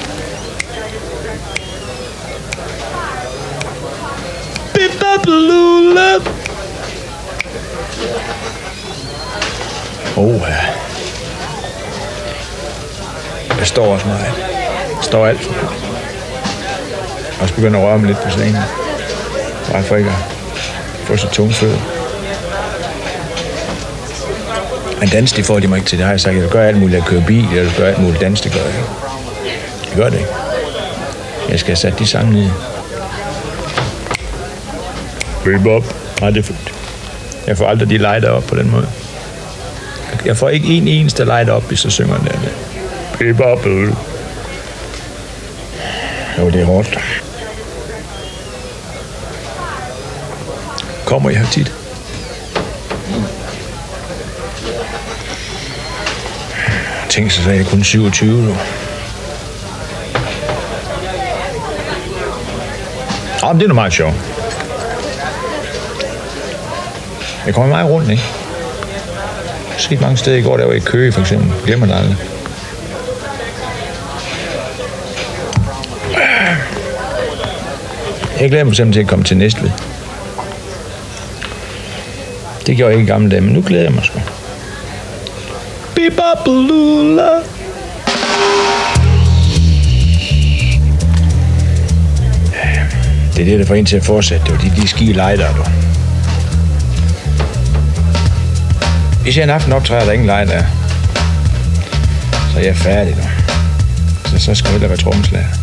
Bip-bap-lula. 4.73 6.15
Oh, 10.17 10.41
ja. 10.49 10.74
Jeg 13.65 13.69
står 13.69 13.93
også 13.93 14.07
meget. 14.07 14.25
Jeg 14.89 14.97
står 15.01 15.27
alt 15.27 15.41
for 15.41 15.53
højt. 15.53 15.81
Jeg 17.31 17.41
også 17.41 17.53
begyndt 17.53 17.75
at 17.75 17.81
røre 17.83 17.97
mig 17.97 18.07
lidt 18.07 18.23
på 18.23 18.29
scenen. 18.29 18.61
Bare 19.71 19.83
for 19.83 19.95
ikke 19.95 20.09
at 20.09 20.15
få 21.03 21.17
så 21.17 21.27
tunge 21.29 21.53
fødder. 21.53 21.79
Men 24.99 25.09
dans, 25.09 25.31
det 25.33 25.45
får 25.45 25.59
de 25.59 25.67
mig 25.67 25.77
ikke 25.77 25.89
til. 25.89 25.97
Det 25.97 26.05
har 26.05 26.13
jeg 26.13 26.21
sagt. 26.21 26.35
Jeg 26.35 26.43
vil 26.43 26.51
gøre 26.51 26.67
alt 26.67 26.77
muligt. 26.77 26.97
Jeg 26.97 27.05
kører 27.05 27.25
bil, 27.25 27.47
jeg 27.53 27.63
vil 27.63 27.73
gøre 27.77 27.87
alt 27.87 28.01
muligt. 28.01 28.21
Dans, 28.21 28.41
det 28.41 28.51
gør 28.51 28.59
jeg 28.59 28.69
ikke. 28.69 28.89
Jeg 29.89 29.97
gør 29.97 30.09
det 30.09 30.17
ikke. 30.17 30.31
Jeg 31.49 31.59
skal 31.59 31.69
have 31.69 31.75
sat 31.75 31.99
de 31.99 32.07
sange 32.07 32.33
ned. 32.33 32.49
Rip 35.47 35.65
op. 35.65 35.95
Nej, 36.21 36.29
det 36.29 36.39
er 36.39 36.43
fint. 36.43 36.73
Jeg 37.47 37.57
får 37.57 37.67
aldrig 37.67 37.89
de 37.89 37.97
lighter 37.97 38.29
op 38.29 38.43
på 38.43 38.55
den 38.55 38.71
måde. 38.71 38.87
Jeg 40.25 40.37
får 40.37 40.49
ikke 40.49 40.67
en 40.67 40.87
eneste 40.87 41.25
light 41.25 41.49
op, 41.49 41.63
hvis 41.63 41.83
jeg 41.83 41.91
synger 41.91 42.17
den 42.17 42.25
der. 42.25 42.74
Rip 43.21 43.39
op. 43.39 43.61
bøde. 43.61 43.95
Jo, 46.37 46.49
det 46.49 46.61
er 46.61 46.65
hårdt. 46.65 46.99
Kommer 51.05 51.29
I 51.29 51.33
her 51.33 51.45
tit? 51.45 51.73
Tænk 57.09 57.31
sig, 57.31 57.43
så 57.43 57.49
er 57.49 57.53
jeg 57.53 57.65
kun 57.65 57.83
27 57.83 58.41
nu. 58.41 58.55
Åh, 63.43 63.49
men 63.51 63.59
det 63.59 63.63
er 63.63 63.67
nu 63.67 63.73
meget 63.73 63.93
sjovt. 63.93 64.15
Jeg 67.45 67.53
kommer 67.53 67.69
meget 67.69 67.89
rundt, 67.89 68.09
ikke? 68.09 68.23
Jeg 69.67 69.73
har 69.73 69.79
set 69.79 70.01
mange 70.01 70.17
steder 70.17 70.37
i 70.37 70.41
går, 70.41 70.57
der 70.57 70.65
var 70.65 70.73
i 70.73 70.79
Køge, 70.79 71.11
for 71.11 71.21
eksempel. 71.21 71.53
Glemmer 71.65 71.85
det 71.87 71.95
aldrig. 71.95 72.34
Jeg 78.45 78.51
glæder 78.51 78.65
mig 78.65 78.75
simpelthen 78.75 78.93
til 78.93 79.05
at 79.05 79.09
komme 79.09 79.25
til 79.25 79.37
Næstved. 79.37 79.71
Det 82.65 82.77
gjorde 82.77 82.91
jeg 82.91 82.99
ikke 82.99 83.09
i 83.09 83.13
gamle 83.13 83.31
dage, 83.31 83.41
men 83.41 83.53
nu 83.53 83.63
glæder 83.67 83.83
jeg 83.83 83.93
mig 83.93 84.03
sgu. 84.05 84.19
Bibabalula. 85.95 87.29
Det 93.35 93.41
er 93.41 93.45
det, 93.45 93.59
der 93.59 93.65
får 93.65 93.75
en 93.75 93.85
til 93.85 93.97
at 93.97 94.05
fortsætte. 94.05 94.45
Det 94.45 94.53
var 94.53 94.59
de, 94.59 94.81
de 94.81 94.87
ski 94.87 95.05
lejder, 95.05 95.55
du. 95.55 95.63
Hvis 99.21 99.37
jeg 99.37 99.43
en 99.43 99.49
aften 99.49 99.73
optræder, 99.73 100.01
er 100.01 100.05
der 100.05 100.11
ingen 100.11 100.27
lejder, 100.27 100.63
Så 102.53 102.59
er 102.59 102.63
jeg 102.63 102.75
færdig 102.75 103.15
du. 103.15 103.21
Så, 104.29 104.39
så 104.39 104.55
skal 104.55 104.67
jeg 104.67 104.71
hellere 104.71 104.89
være 104.89 104.97
trommeslager. 104.97 105.54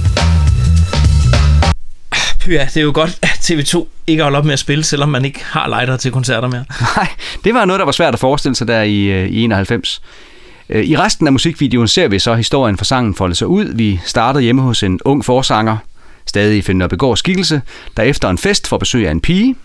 Ja, 2.48 2.64
det 2.64 2.77
er 2.77 2.82
jo 2.82 2.93
godt, 2.94 3.19
at 3.23 3.28
TV2 3.28 3.86
ikke 4.06 4.23
holder 4.23 4.39
op 4.39 4.44
med 4.44 4.52
at 4.52 4.59
spille, 4.59 4.85
selvom 4.85 5.09
man 5.09 5.24
ikke 5.24 5.44
har 5.44 5.69
lighter 5.69 5.97
til 5.97 6.12
koncerter 6.12 6.48
mere. 6.48 6.64
Nej, 6.97 7.09
det 7.44 7.55
var 7.55 7.64
noget, 7.64 7.78
der 7.78 7.85
var 7.85 7.93
svært 7.93 8.14
at 8.14 8.20
forestille 8.20 8.55
sig 8.55 8.69
der 8.69 8.82
i, 8.82 9.05
øh, 9.05 9.28
i 9.28 9.43
91. 9.43 10.02
Øh, 10.69 10.85
I 10.85 10.97
resten 10.97 11.27
af 11.27 11.32
musikvideoen 11.32 11.89
ser 11.89 12.09
vi 12.09 12.19
så 12.19 12.35
historien 12.35 12.77
for 12.77 12.85
sangen 12.85 13.14
folde 13.14 13.35
sig 13.35 13.47
ud. 13.47 13.64
Vi 13.64 14.01
startede 14.05 14.43
hjemme 14.44 14.62
hos 14.62 14.82
en 14.82 15.01
ung 15.05 15.24
forsanger, 15.24 15.77
stadig 16.27 16.59
i 16.59 16.62
Finn 16.62 16.89
Begårds 16.89 17.19
skikkelse, 17.19 17.62
der 17.97 18.02
efter 18.02 18.31
en 18.31 18.39
fest 18.39 18.69
får 18.69 18.78
besøg 18.78 19.06
af 19.06 19.10
en 19.10 19.20
pige. 19.20 19.56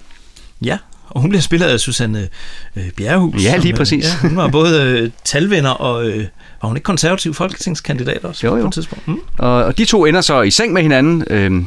Ja, 0.61 0.77
og 1.09 1.21
hun 1.21 1.29
bliver 1.29 1.41
spillet 1.41 1.67
af 1.67 1.79
Susanne 1.79 2.27
øh, 2.75 2.83
Bjerrehus. 2.97 3.43
Ja, 3.43 3.55
lige 3.55 3.61
som, 3.61 3.69
øh, 3.69 3.77
præcis. 3.77 4.05
Ja, 4.05 4.27
hun 4.27 4.37
var 4.37 4.47
både 4.47 4.83
øh, 4.83 5.11
talvenner 5.23 5.69
og... 5.69 6.07
Øh, 6.07 6.25
var 6.61 6.67
hun 6.67 6.77
ikke 6.77 6.85
konservativ 6.85 7.33
folketingskandidat 7.33 8.25
også? 8.25 8.47
Jo, 8.47 8.55
jo. 8.55 8.61
På 8.61 8.67
et 8.67 8.73
tidspunkt? 8.73 9.07
Mm. 9.07 9.19
Og, 9.37 9.63
og 9.63 9.77
de 9.77 9.85
to 9.85 10.05
ender 10.05 10.21
så 10.21 10.41
i 10.41 10.51
seng 10.51 10.73
med 10.73 10.81
hinanden. 10.81 11.23
Øh, 11.29 11.63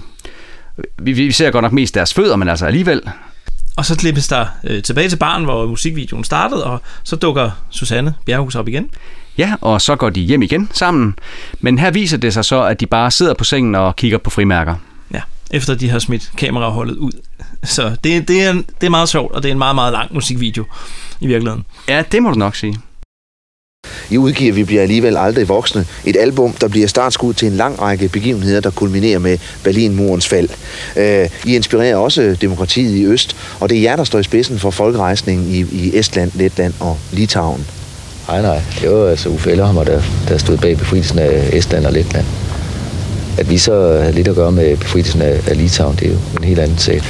vi, 0.98 1.12
vi 1.12 1.32
ser 1.32 1.50
godt 1.50 1.62
nok 1.62 1.72
mest 1.72 1.94
deres 1.94 2.14
fødder, 2.14 2.36
men 2.36 2.48
altså 2.48 2.66
alligevel. 2.66 3.02
Og 3.76 3.84
så 3.84 3.96
klippes 3.96 4.28
der 4.28 4.46
øh, 4.64 4.82
tilbage 4.82 5.08
til 5.08 5.16
barn, 5.16 5.44
hvor 5.44 5.66
musikvideoen 5.66 6.24
startede, 6.24 6.64
og 6.64 6.80
så 7.02 7.16
dukker 7.16 7.50
Susanne 7.70 8.14
Bjerrehus 8.26 8.54
op 8.54 8.68
igen. 8.68 8.90
Ja, 9.38 9.54
og 9.60 9.80
så 9.80 9.96
går 9.96 10.10
de 10.10 10.20
hjem 10.20 10.42
igen 10.42 10.68
sammen. 10.72 11.14
Men 11.60 11.78
her 11.78 11.90
viser 11.90 12.16
det 12.16 12.34
sig 12.34 12.44
så, 12.44 12.62
at 12.62 12.80
de 12.80 12.86
bare 12.86 13.10
sidder 13.10 13.34
på 13.34 13.44
sengen 13.44 13.74
og 13.74 13.96
kigger 13.96 14.18
på 14.18 14.30
frimærker. 14.30 14.74
Ja, 15.14 15.20
efter 15.50 15.74
de 15.74 15.90
har 15.90 15.98
smidt 15.98 16.30
kameraholdet 16.36 16.96
ud. 16.96 17.12
Så 17.64 17.96
det, 18.04 18.28
det, 18.28 18.42
er, 18.42 18.52
det 18.52 18.86
er 18.86 18.90
meget 18.90 19.08
sjovt, 19.08 19.32
og 19.32 19.42
det 19.42 19.48
er 19.48 19.52
en 19.52 19.58
meget, 19.58 19.74
meget 19.74 19.92
lang 19.92 20.14
musikvideo 20.14 20.64
i 21.20 21.26
virkeligheden. 21.26 21.64
Ja, 21.88 22.02
det 22.12 22.22
må 22.22 22.30
du 22.30 22.38
nok 22.38 22.56
sige. 22.56 22.78
I 24.10 24.18
udgiver 24.18 24.52
Vi 24.52 24.64
bliver 24.64 24.82
alligevel 24.82 25.16
aldrig 25.16 25.48
voksne. 25.48 25.86
Et 26.04 26.16
album, 26.16 26.52
der 26.52 26.68
bliver 26.68 26.86
startskud 26.86 27.34
til 27.34 27.48
en 27.48 27.56
lang 27.56 27.82
række 27.82 28.08
begivenheder, 28.08 28.60
der 28.60 28.70
kulminerer 28.70 29.18
med 29.18 29.38
Berlinmurens 29.64 30.28
fald. 30.28 30.48
Øh, 30.96 31.28
I 31.46 31.56
inspirerer 31.56 31.96
også 31.96 32.36
demokratiet 32.40 32.96
i 32.96 33.04
Øst, 33.04 33.36
og 33.60 33.68
det 33.68 33.78
er 33.78 33.82
jer, 33.82 33.96
der 33.96 34.04
står 34.04 34.18
i 34.18 34.22
spidsen 34.22 34.58
for 34.58 34.70
folkerejsningen 34.70 35.50
i, 35.50 35.60
i 35.60 35.98
Estland, 35.98 36.30
Letland 36.34 36.74
og 36.80 36.98
Litauen. 37.12 37.66
Nej, 38.28 38.42
nej. 38.42 38.60
Det 38.80 38.90
var 38.90 39.08
altså 39.08 39.28
Uffe 39.28 39.50
Ellerhammer, 39.50 39.84
der, 39.84 40.02
der 40.28 40.38
stod 40.38 40.56
bag 40.56 40.78
befrielsen 40.78 41.18
af 41.18 41.50
Estland 41.52 41.86
og 41.86 41.92
Letland. 41.92 42.26
At 43.38 43.50
vi 43.50 43.58
så 43.58 43.98
havde 44.00 44.12
lidt 44.12 44.28
at 44.28 44.34
gøre 44.34 44.52
med 44.52 44.76
befrielsen 44.76 45.22
af, 45.22 45.40
af 45.46 45.56
Litauen, 45.56 45.96
det 45.96 46.06
er 46.06 46.10
jo 46.10 46.18
en 46.38 46.44
helt 46.44 46.58
anden 46.58 46.78
sag. 46.78 47.02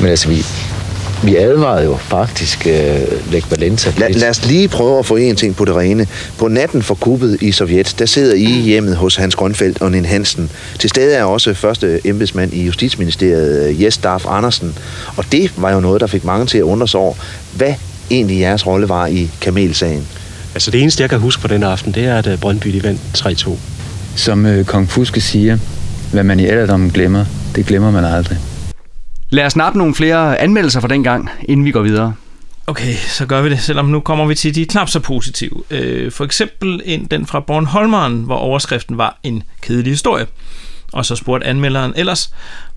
Men 0.00 0.10
altså, 0.10 0.28
vi, 0.28 0.44
vi 1.22 1.36
advarede 1.36 1.84
jo 1.84 1.96
faktisk 1.96 2.66
øh, 2.66 3.32
Lech 3.32 3.50
Walesa. 3.50 3.92
La, 3.98 4.08
lad 4.08 4.30
os 4.30 4.46
lige 4.46 4.68
prøve 4.68 4.98
at 4.98 5.06
få 5.06 5.16
en 5.16 5.36
ting 5.36 5.56
på 5.56 5.64
det 5.64 5.76
rene. 5.76 6.06
På 6.38 6.48
natten 6.48 6.82
for 6.82 6.94
kuppet 6.94 7.42
i 7.42 7.52
Sovjet, 7.52 7.94
der 7.98 8.06
sidder 8.06 8.34
I 8.34 8.44
hjemmet 8.44 8.96
hos 8.96 9.16
Hans 9.16 9.34
Grønfeldt 9.34 9.82
og 9.82 9.90
Nin 9.90 10.04
Hansen. 10.04 10.50
Til 10.78 10.90
stede 10.90 11.14
er 11.14 11.24
også 11.24 11.54
første 11.54 12.00
embedsmand 12.04 12.52
i 12.52 12.64
Justitsministeriet, 12.64 13.82
Jes 13.82 13.96
Darf 13.96 14.24
Andersen. 14.28 14.78
Og 15.16 15.24
det 15.32 15.52
var 15.56 15.72
jo 15.72 15.80
noget, 15.80 16.00
der 16.00 16.06
fik 16.06 16.24
mange 16.24 16.46
til 16.46 16.58
at 16.58 16.62
undre 16.62 16.88
sig 16.88 17.00
over, 17.00 17.14
hvad 17.56 17.74
egentlig 18.10 18.40
jeres 18.40 18.66
rolle 18.66 18.88
var 18.88 19.06
i 19.06 19.30
Kamelsagen. 19.40 20.06
Altså 20.54 20.70
det 20.70 20.82
eneste, 20.82 21.02
jeg 21.02 21.10
kan 21.10 21.18
huske 21.18 21.42
på 21.42 21.48
den 21.48 21.62
aften, 21.62 21.92
det 21.92 22.04
er, 22.04 22.18
at 22.18 22.26
øh, 22.26 22.38
Brøndby 22.38 22.68
de 22.68 22.82
vandt 22.82 23.00
3-2. 23.18 23.50
Som 24.16 24.46
øh, 24.46 24.64
Kong 24.64 24.90
Fuske 24.90 25.20
siger, 25.20 25.58
hvad 26.12 26.24
man 26.24 26.40
i 26.40 26.46
alderdommen 26.46 26.90
glemmer, 26.90 27.24
det 27.54 27.66
glemmer 27.66 27.90
man 27.90 28.04
aldrig. 28.04 28.38
Lad 29.34 29.46
os 29.46 29.56
nappe 29.56 29.78
nogle 29.78 29.94
flere 29.94 30.38
anmeldelser 30.38 30.80
fra 30.80 30.88
dengang, 30.88 31.30
inden 31.42 31.66
vi 31.66 31.70
går 31.70 31.82
videre. 31.82 32.14
Okay, 32.66 32.94
så 32.94 33.26
gør 33.26 33.42
vi 33.42 33.50
det, 33.50 33.60
selvom 33.60 33.86
nu 33.86 34.00
kommer 34.00 34.26
vi 34.26 34.34
til 34.34 34.54
de 34.54 34.66
knap 34.66 34.88
så 34.88 35.00
positive. 35.00 35.62
Øh, 35.70 36.12
for 36.12 36.24
eksempel 36.24 36.82
en, 36.84 37.04
den 37.04 37.26
fra 37.26 37.40
Bornholmeren, 37.40 38.22
hvor 38.22 38.36
overskriften 38.36 38.98
var 38.98 39.18
en 39.22 39.42
kedelig 39.62 39.92
historie. 39.92 40.26
Og 40.92 41.06
så 41.06 41.16
spurgte 41.16 41.46
anmelderen 41.46 41.92
ellers, 41.96 42.34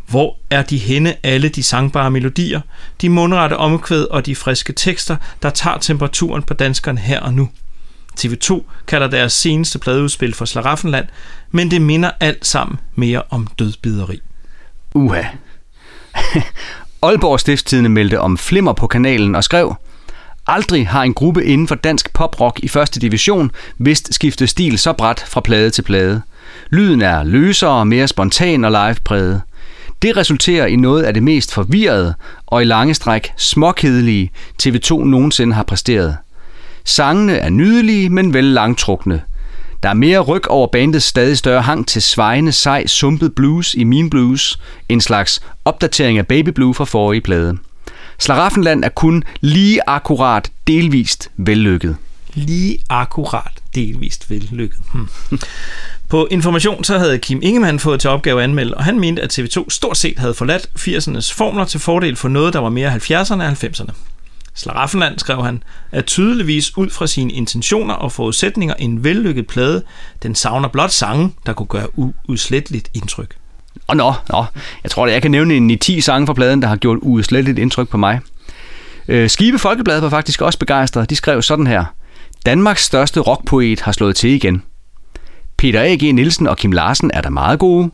hvor 0.07 0.37
er 0.49 0.61
de 0.61 0.77
henne 0.77 1.15
alle 1.23 1.49
de 1.49 1.63
sangbare 1.63 2.11
melodier, 2.11 2.61
de 3.01 3.09
mundrette 3.09 3.57
omkvæd 3.57 4.03
og 4.03 4.25
de 4.25 4.35
friske 4.35 4.73
tekster, 4.73 5.15
der 5.41 5.49
tager 5.49 5.77
temperaturen 5.77 6.43
på 6.43 6.53
danskerne 6.53 6.99
her 6.99 7.19
og 7.19 7.33
nu? 7.33 7.49
TV2 8.19 8.61
kalder 8.87 9.07
deres 9.07 9.33
seneste 9.33 9.79
pladeudspil 9.79 10.33
for 10.33 10.45
Slaraffenland, 10.45 11.05
men 11.51 11.71
det 11.71 11.81
minder 11.81 12.11
alt 12.19 12.45
sammen 12.45 12.79
mere 12.95 13.21
om 13.29 13.47
dødbideri. 13.59 14.21
Uha. 14.93 15.23
Aalborg 17.03 17.39
Stiftstidende 17.39 17.89
meldte 17.89 18.21
om 18.21 18.37
flimmer 18.37 18.73
på 18.73 18.87
kanalen 18.87 19.35
og 19.35 19.43
skrev, 19.43 19.75
Aldrig 20.47 20.87
har 20.87 21.03
en 21.03 21.13
gruppe 21.13 21.45
inden 21.45 21.67
for 21.67 21.75
dansk 21.75 22.13
poprock 22.13 22.59
i 22.63 22.67
første 22.67 22.99
division 22.99 23.51
vist 23.77 24.13
skiftet 24.13 24.49
stil 24.49 24.77
så 24.77 24.93
bræt 24.93 25.23
fra 25.27 25.41
plade 25.41 25.69
til 25.69 25.81
plade. 25.81 26.21
Lyden 26.69 27.01
er 27.01 27.23
løsere, 27.23 27.85
mere 27.85 28.07
spontan 28.07 28.65
og 28.65 28.71
livepræget. 28.71 29.41
Det 30.01 30.17
resulterer 30.17 30.65
i 30.65 30.75
noget 30.75 31.03
af 31.03 31.13
det 31.13 31.23
mest 31.23 31.53
forvirrede 31.53 32.13
og 32.47 32.61
i 32.61 32.65
lange 32.65 32.93
stræk 32.93 33.33
småkedelige 33.37 34.31
TV2 34.63 34.93
nogensinde 34.93 35.53
har 35.53 35.63
præsteret. 35.63 36.17
Sangene 36.85 37.37
er 37.37 37.49
nydelige, 37.49 38.09
men 38.09 38.33
vel 38.33 38.43
langtrukne. 38.43 39.21
Der 39.83 39.89
er 39.89 39.93
mere 39.93 40.19
ryg 40.19 40.47
over 40.47 40.67
bandets 40.67 41.05
stadig 41.05 41.37
større 41.37 41.61
hang 41.61 41.87
til 41.87 42.01
svejende, 42.01 42.51
sej, 42.51 42.87
sumpet 42.87 43.35
blues 43.35 43.73
i 43.73 43.83
Mean 43.83 44.09
Blues, 44.09 44.59
en 44.89 45.01
slags 45.01 45.41
opdatering 45.65 46.17
af 46.17 46.27
Baby 46.27 46.49
Blue 46.49 46.73
fra 46.73 46.85
forrige 46.85 47.21
plade. 47.21 47.57
Slaraffenland 48.19 48.83
er 48.83 48.89
kun 48.89 49.23
lige 49.41 49.79
akkurat 49.87 50.51
delvist 50.67 51.31
vellykket. 51.37 51.95
lige 52.33 52.79
akkurat 52.89 53.51
delvist 53.75 54.29
vellykket. 54.29 54.79
Hmm. 54.93 55.07
På 56.09 56.27
Information 56.31 56.83
så 56.83 56.97
havde 56.97 57.17
Kim 57.17 57.39
Ingemann 57.43 57.79
fået 57.79 57.99
til 57.99 58.09
opgave 58.09 58.39
at 58.39 58.43
anmelde, 58.43 58.73
og 58.73 58.83
han 58.83 58.99
mente, 58.99 59.21
at 59.21 59.39
TV2 59.39 59.65
stort 59.69 59.97
set 59.97 60.19
havde 60.19 60.33
forladt 60.33 60.69
80'ernes 60.79 61.33
formler 61.33 61.65
til 61.65 61.79
fordel 61.79 62.15
for 62.15 62.27
noget, 62.27 62.53
der 62.53 62.59
var 62.59 62.69
mere 62.69 62.95
70'erne 62.95 63.33
og 63.33 63.49
90'erne. 63.51 63.91
Slaraffenland, 64.57 65.19
skrev 65.19 65.43
han, 65.43 65.63
er 65.91 66.01
tydeligvis 66.01 66.77
ud 66.77 66.89
fra 66.89 67.07
sine 67.07 67.31
intentioner 67.31 67.93
og 67.93 68.11
forudsætninger 68.11 68.75
en 68.75 69.03
vellykket 69.03 69.47
plade. 69.47 69.83
Den 70.23 70.35
savner 70.35 70.67
blot 70.67 70.91
sange, 70.91 71.33
der 71.45 71.53
kunne 71.53 71.67
gøre 71.67 71.87
uudsletteligt 72.27 72.89
indtryk. 72.93 73.35
Og 73.87 73.97
nå, 73.97 74.13
nå, 74.29 74.45
jeg 74.83 74.91
tror, 74.91 75.07
at 75.07 75.13
jeg 75.13 75.21
kan 75.21 75.31
nævne 75.31 75.53
en 75.53 75.69
i 75.69 75.75
10 75.75 76.01
sange 76.01 76.27
fra 76.27 76.33
pladen, 76.33 76.61
der 76.61 76.67
har 76.67 76.75
gjort 76.75 76.97
uudsletteligt 77.01 77.59
indtryk 77.59 77.89
på 77.89 77.97
mig. 77.97 78.19
Øh, 79.07 79.29
Skive 79.29 79.59
Folkeblad 79.59 79.99
var 79.99 80.09
faktisk 80.09 80.41
også 80.41 80.59
begejstret. 80.59 81.09
De 81.09 81.15
skrev 81.15 81.41
sådan 81.41 81.67
her. 81.67 81.85
Danmarks 82.45 82.83
største 82.83 83.19
rockpoet 83.19 83.81
har 83.81 83.91
slået 83.91 84.15
til 84.15 84.29
igen. 84.29 84.63
Peter 85.57 85.81
A.G. 85.81 86.15
Nielsen 86.15 86.47
og 86.47 86.57
Kim 86.57 86.71
Larsen 86.71 87.11
er 87.13 87.21
der 87.21 87.29
meget 87.29 87.59
gode, 87.59 87.91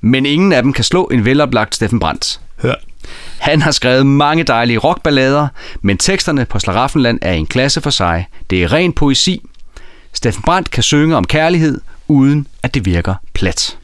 men 0.00 0.26
ingen 0.26 0.52
af 0.52 0.62
dem 0.62 0.72
kan 0.72 0.84
slå 0.84 1.04
en 1.04 1.24
veloplagt 1.24 1.74
Steffen 1.74 2.00
Brandt. 2.00 2.40
Hør. 2.62 2.74
Han 3.38 3.62
har 3.62 3.70
skrevet 3.70 4.06
mange 4.06 4.44
dejlige 4.44 4.78
rockballader, 4.78 5.48
men 5.82 5.98
teksterne 5.98 6.44
på 6.44 6.58
Slaraffenland 6.58 7.18
er 7.22 7.32
en 7.32 7.46
klasse 7.46 7.80
for 7.80 7.90
sig. 7.90 8.26
Det 8.50 8.62
er 8.62 8.72
ren 8.72 8.92
poesi. 8.92 9.42
Steffen 10.12 10.42
Brandt 10.42 10.70
kan 10.70 10.82
synge 10.82 11.16
om 11.16 11.24
kærlighed, 11.24 11.80
uden 12.08 12.46
at 12.62 12.74
det 12.74 12.84
virker 12.84 13.14
plat. 13.34 13.78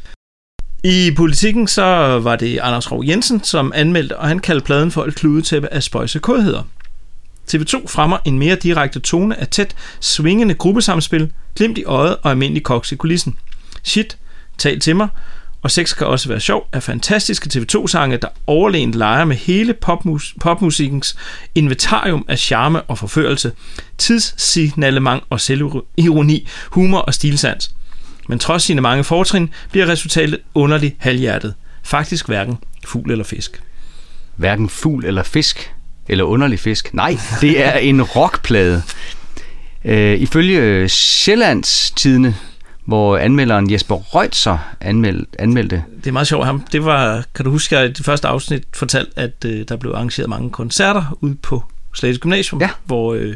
I 0.85 1.11
politikken 1.17 1.69
så 1.69 1.85
var 2.23 2.37
det 2.37 2.59
Anders 2.59 2.93
Rov 2.93 3.05
Jensen, 3.05 3.45
som 3.45 3.73
anmeldte, 3.75 4.19
og 4.19 4.29
han 4.29 4.39
kaldte 4.39 4.65
pladen 4.65 4.91
for 4.91 5.05
et 5.05 5.15
kludetæppe 5.15 5.69
af 5.73 5.83
spøjse 5.83 6.19
kodheder. 6.19 6.63
TV2 7.51 7.87
fremmer 7.87 8.19
en 8.25 8.39
mere 8.39 8.57
direkte 8.57 9.01
tone 9.01 9.41
af 9.41 9.49
tæt, 9.49 9.77
svingende 10.01 10.55
gruppesamspil, 10.55 11.33
glimt 11.57 11.79
i 11.79 11.85
øjet 11.85 12.17
og 12.23 12.31
almindelig 12.31 12.63
koks 12.63 12.93
i 12.93 12.97
kulissen. 12.97 13.37
Shit, 13.83 14.19
tal 14.59 14.81
til 14.81 14.97
mig, 14.97 15.09
og 15.65 15.71
sex 15.71 15.97
kan 15.97 16.07
også 16.07 16.29
være 16.29 16.41
sjov, 16.41 16.69
er 16.73 16.81
fantastiske 16.81 17.51
TV2-sange, 17.55 18.17
der 18.17 18.29
overlænt 18.47 18.95
leger 18.95 19.25
med 19.25 19.37
hele 19.37 19.75
popmus- 19.87 20.35
popmusikkens 20.41 21.17
inventarium 21.55 22.25
af 22.29 22.39
charme 22.39 22.83
og 22.83 22.99
forførelse, 22.99 23.53
tidssignalement 23.99 25.23
og 25.31 25.41
selvironi, 25.41 26.49
humor 26.71 26.99
og 26.99 27.15
stilsans. 27.15 27.71
Men 28.29 28.39
trods 28.39 28.63
sine 28.63 28.81
mange 28.81 29.05
fortrin 29.05 29.51
bliver 29.71 29.89
resultatet 29.89 30.39
underligt 30.55 30.95
halvhjertet. 30.99 31.55
Faktisk 31.83 32.27
hverken 32.27 32.59
fugl 32.87 33.11
eller 33.11 33.25
fisk. 33.25 33.63
Hverken 34.37 34.69
fugl 34.69 35.05
eller 35.05 35.23
fisk, 35.23 35.75
eller 36.09 36.25
underlig 36.25 36.61
fisk. 36.61 36.95
Nej, 36.95 37.19
det 37.41 37.65
er 37.65 37.73
en 37.77 38.03
rockplade. 38.03 38.83
Øh, 39.85 40.21
ifølge 40.21 40.89
Sjællands 40.89 41.91
Tidene, 41.91 42.37
hvor 42.85 43.17
anmelderen 43.19 43.73
Jesper 43.73 43.97
Reutzer 44.17 44.59
anmeld, 44.81 45.27
anmeldte. 45.39 45.85
Det 45.97 46.07
er 46.07 46.13
meget 46.13 46.29
sjovt 46.29 46.47
ham. 46.47 46.61
Det 46.73 46.85
var, 46.85 47.25
kan 47.35 47.45
du 47.45 47.51
huske, 47.51 47.79
at 47.79 47.91
i 47.91 47.93
det 47.93 48.05
første 48.05 48.29
afsnit 48.29 48.63
fortalt, 48.75 49.09
at 49.17 49.45
øh, 49.47 49.65
der 49.69 49.77
blev 49.77 49.93
arrangeret 49.93 50.29
mange 50.29 50.51
koncerter 50.51 51.19
ude 51.21 51.35
på 51.35 51.65
Slagelse 51.95 52.21
Gymnasium, 52.21 52.61
ja. 52.61 52.71
hvor 52.85 53.15
øh, 53.15 53.35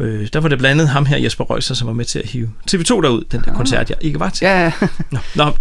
øh, 0.00 0.28
der 0.32 0.40
var 0.40 0.48
det 0.48 0.58
blandt 0.58 0.80
andet 0.80 0.88
ham 0.88 1.06
her, 1.06 1.18
Jesper 1.18 1.50
Reutzer, 1.50 1.74
som 1.74 1.86
var 1.86 1.94
med 1.94 2.04
til 2.04 2.18
at 2.18 2.26
hive 2.26 2.50
TV2 2.70 3.00
derud, 3.00 3.24
den 3.32 3.42
der 3.44 3.54
koncert, 3.54 3.90
jeg 3.90 3.98
ikke 4.00 4.20
var 4.20 4.28
til. 4.28 4.44
Ja. 4.44 4.72
Nå, 5.10 5.18
nå 5.34 5.52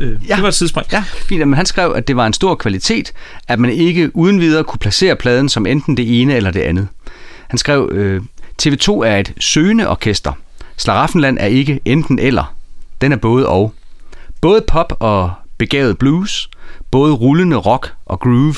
øh, 0.00 0.28
ja. 0.28 0.34
det 0.34 0.42
var 0.42 0.48
et 0.48 0.54
tidsspring. 0.54 0.86
Ja, 0.92 1.04
fint. 1.28 1.48
Men 1.48 1.54
han 1.54 1.66
skrev, 1.66 1.92
at 1.96 2.08
det 2.08 2.16
var 2.16 2.26
en 2.26 2.32
stor 2.32 2.54
kvalitet, 2.54 3.12
at 3.48 3.58
man 3.58 3.70
ikke 3.70 4.16
uden 4.16 4.40
videre 4.40 4.64
kunne 4.64 4.78
placere 4.78 5.16
pladen 5.16 5.48
som 5.48 5.66
enten 5.66 5.96
det 5.96 6.20
ene 6.20 6.34
eller 6.34 6.50
det 6.50 6.60
andet. 6.60 6.88
Han 7.48 7.58
skrev, 7.58 7.90
øh, 7.92 8.22
TV2 8.62 8.90
er 8.90 9.16
et 9.16 9.32
søgende 9.40 9.88
orkester. 9.88 10.32
Slaraffenland 10.76 11.38
er 11.40 11.46
ikke 11.46 11.80
enten 11.84 12.18
eller. 12.18 12.55
Den 13.00 13.12
er 13.12 13.16
både 13.16 13.48
og. 13.48 13.74
Både 14.40 14.64
pop 14.68 14.96
og 15.00 15.32
begavet 15.58 15.98
blues, 15.98 16.50
både 16.90 17.12
rullende 17.12 17.56
rock 17.56 17.94
og 18.06 18.20
groove, 18.20 18.54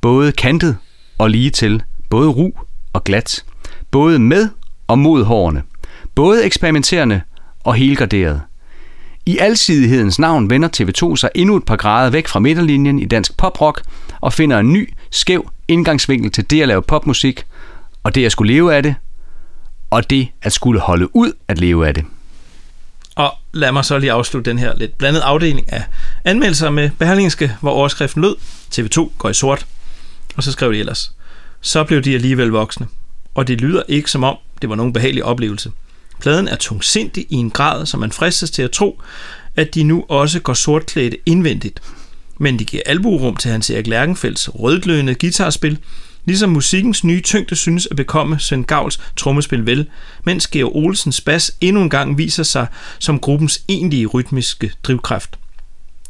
både 0.00 0.32
kantet 0.32 0.76
og 1.18 1.30
lige 1.30 1.50
til, 1.50 1.82
både 2.10 2.28
ru 2.28 2.50
og 2.92 3.04
glat, 3.04 3.44
både 3.90 4.18
med 4.18 4.48
og 4.86 4.98
mod 4.98 5.24
hårene, 5.24 5.62
både 6.14 6.44
eksperimenterende 6.44 7.20
og 7.64 7.74
helgarderet. 7.74 8.40
I 9.26 9.38
alsidighedens 9.38 10.18
navn 10.18 10.50
vender 10.50 10.68
TV2 10.76 11.16
sig 11.16 11.30
endnu 11.34 11.56
et 11.56 11.64
par 11.64 11.76
grader 11.76 12.10
væk 12.10 12.28
fra 12.28 12.40
midterlinjen 12.40 12.98
i 12.98 13.04
dansk 13.04 13.36
poprock 13.36 13.82
og 14.20 14.32
finder 14.32 14.58
en 14.58 14.72
ny, 14.72 14.94
skæv 15.10 15.50
indgangsvinkel 15.68 16.30
til 16.30 16.50
det 16.50 16.62
at 16.62 16.68
lave 16.68 16.82
popmusik, 16.82 17.44
og 18.02 18.14
det 18.14 18.26
at 18.26 18.32
skulle 18.32 18.52
leve 18.52 18.74
af 18.74 18.82
det, 18.82 18.94
og 19.90 20.10
det 20.10 20.28
at 20.42 20.52
skulle 20.52 20.80
holde 20.80 21.16
ud 21.16 21.32
at 21.48 21.58
leve 21.58 21.86
af 21.86 21.94
det. 21.94 22.04
Og 23.14 23.34
lad 23.52 23.72
mig 23.72 23.84
så 23.84 23.98
lige 23.98 24.12
afslutte 24.12 24.50
den 24.50 24.58
her 24.58 24.76
lidt 24.76 24.98
blandede 24.98 25.24
afdeling 25.24 25.72
af 25.72 25.84
anmeldelser 26.24 26.70
med 26.70 26.90
Berlingske, 26.98 27.56
hvor 27.60 27.70
overskriften 27.70 28.22
lød, 28.22 28.36
TV2 28.74 29.12
går 29.18 29.28
i 29.28 29.34
sort. 29.34 29.66
Og 30.36 30.42
så 30.42 30.52
skrev 30.52 30.72
de 30.72 30.78
ellers, 30.78 31.12
så 31.60 31.84
blev 31.84 32.02
de 32.02 32.14
alligevel 32.14 32.48
voksne. 32.48 32.86
Og 33.34 33.48
det 33.48 33.60
lyder 33.60 33.82
ikke 33.88 34.10
som 34.10 34.24
om, 34.24 34.36
det 34.62 34.70
var 34.70 34.76
nogen 34.76 34.92
behagelig 34.92 35.24
oplevelse. 35.24 35.72
Pladen 36.20 36.48
er 36.48 36.56
tungsindig 36.56 37.26
i 37.30 37.34
en 37.34 37.50
grad, 37.50 37.86
så 37.86 37.96
man 37.96 38.12
fristes 38.12 38.50
til 38.50 38.62
at 38.62 38.70
tro, 38.70 39.02
at 39.56 39.74
de 39.74 39.82
nu 39.82 40.04
også 40.08 40.40
går 40.40 40.54
sortklædte 40.54 41.18
indvendigt. 41.26 41.80
Men 42.38 42.58
de 42.58 42.64
giver 42.64 42.82
albuerum 42.86 43.36
til 43.36 43.50
Hans 43.50 43.70
Erik 43.70 43.86
Lærkenfelds 43.86 44.48
rødglødende 44.54 45.14
guitarspil, 45.14 45.78
ligesom 46.24 46.50
musikkens 46.50 47.04
nye 47.04 47.20
tyngde 47.20 47.56
synes 47.56 47.88
at 47.90 47.96
bekomme 47.96 48.38
Svend 48.38 48.64
Gavls 48.64 49.00
trommespil 49.16 49.66
vel, 49.66 49.88
mens 50.24 50.46
Georg 50.46 50.76
Olsens 50.76 51.20
bas 51.20 51.52
endnu 51.60 51.82
en 51.82 51.90
gang 51.90 52.18
viser 52.18 52.42
sig 52.42 52.66
som 52.98 53.18
gruppens 53.18 53.62
egentlige 53.68 54.06
rytmiske 54.06 54.72
drivkraft. 54.82 55.38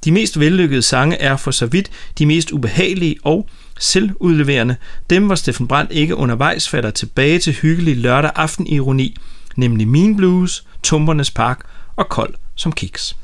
De 0.05 0.13
mest 0.13 0.41
vellykkede 0.41 0.83
sange 0.83 1.17
er 1.17 1.37
for 1.37 1.51
så 1.51 1.67
vidt 1.67 1.91
de 2.19 2.27
mest 2.27 2.51
ubehagelige 2.51 3.17
og 3.25 3.49
selvudleverende, 3.79 4.77
dem 5.11 5.27
hvor 5.27 5.35
Steffen 5.35 5.69
Brandt 5.69 5.93
ikke 5.93 6.17
undervejs 6.17 6.69
falder 6.69 6.91
tilbage 6.91 7.39
til 7.39 7.53
hyggelig 7.53 7.97
lørdag 7.97 8.31
aften 8.35 8.67
ironi, 8.67 9.17
nemlig 9.57 9.89
Mean 9.89 10.17
Blues, 10.17 10.65
Tumpernes 10.83 11.31
Park 11.31 11.61
og 11.97 12.09
Kold 12.09 12.35
som 12.55 12.73
Kiks. 12.73 13.17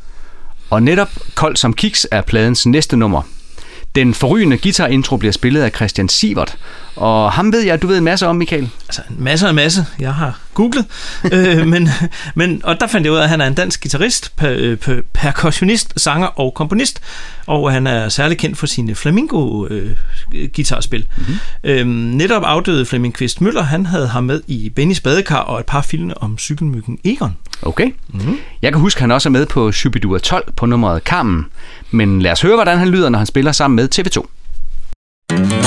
Og 0.70 0.82
netop 0.82 1.10
Kold 1.34 1.56
som 1.56 1.72
Kiks 1.72 2.06
er 2.10 2.20
pladens 2.20 2.66
næste 2.66 2.96
nummer. 2.96 3.22
Den 3.94 4.14
forrygende 4.14 4.58
guitarintro 4.58 5.16
bliver 5.16 5.32
spillet 5.32 5.62
af 5.62 5.70
Christian 5.70 6.08
Sivert, 6.08 6.56
og 6.98 7.32
ham 7.32 7.52
ved 7.52 7.60
jeg, 7.60 7.74
at 7.74 7.82
du 7.82 7.86
ved 7.86 7.98
en 7.98 8.04
masse 8.04 8.26
om, 8.26 8.36
Michael. 8.36 8.70
Altså 8.88 9.02
en 9.10 9.24
masse 9.24 9.46
og 9.46 9.50
en 9.50 9.56
masse. 9.56 9.86
Jeg 10.00 10.14
har 10.14 10.40
googlet. 10.54 10.86
øh, 11.32 11.66
men, 11.66 11.88
men, 12.34 12.60
og 12.64 12.80
der 12.80 12.86
fandt 12.86 13.04
jeg 13.04 13.12
ud 13.12 13.18
af, 13.18 13.22
at 13.22 13.28
han 13.28 13.40
er 13.40 13.46
en 13.46 13.54
dansk 13.54 13.82
guitarist, 13.82 14.36
per, 14.36 14.76
per, 14.76 15.00
percussionist, 15.12 16.00
sanger 16.00 16.26
og 16.26 16.54
komponist. 16.54 17.00
Og 17.46 17.72
han 17.72 17.86
er 17.86 18.08
særlig 18.08 18.38
kendt 18.38 18.58
for 18.58 18.66
sine 18.66 18.94
flamingo-guitarspil. 18.94 21.00
Øh, 21.00 21.06
mm-hmm. 21.16 21.38
øhm, 21.64 21.88
netop 22.16 22.42
afdøde 22.44 22.86
Flemming 22.86 23.14
Kvist 23.14 23.40
Møller, 23.40 23.62
han 23.62 23.86
havde 23.86 24.08
ham 24.08 24.24
med 24.24 24.40
i 24.46 24.70
Bennys 24.70 25.00
Badekar 25.00 25.40
og 25.40 25.60
et 25.60 25.66
par 25.66 25.82
film 25.82 26.12
om 26.16 26.38
cykelmyggen 26.38 26.98
Egon. 27.04 27.36
Okay. 27.62 27.90
Mm-hmm. 28.08 28.38
Jeg 28.62 28.72
kan 28.72 28.80
huske, 28.80 28.98
at 28.98 29.00
han 29.00 29.10
også 29.10 29.28
er 29.28 29.30
med 29.30 29.46
på 29.46 29.72
Shubidua 29.72 30.18
12 30.18 30.52
på 30.52 30.66
nummeret 30.66 31.02
Carmen. 31.02 31.46
Men 31.90 32.22
lad 32.22 32.32
os 32.32 32.42
høre, 32.42 32.54
hvordan 32.54 32.78
han 32.78 32.88
lyder, 32.88 33.08
når 33.08 33.18
han 33.18 33.26
spiller 33.26 33.52
sammen 33.52 33.76
med 33.76 33.88
TV2. 33.98 35.57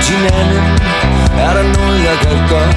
Mødt 0.00 0.08
hinanden 0.08 0.78
Er 1.38 1.52
der 1.54 1.66
noget 1.78 1.98
jeg 2.08 2.16
kan 2.26 2.38
gøre? 2.48 2.74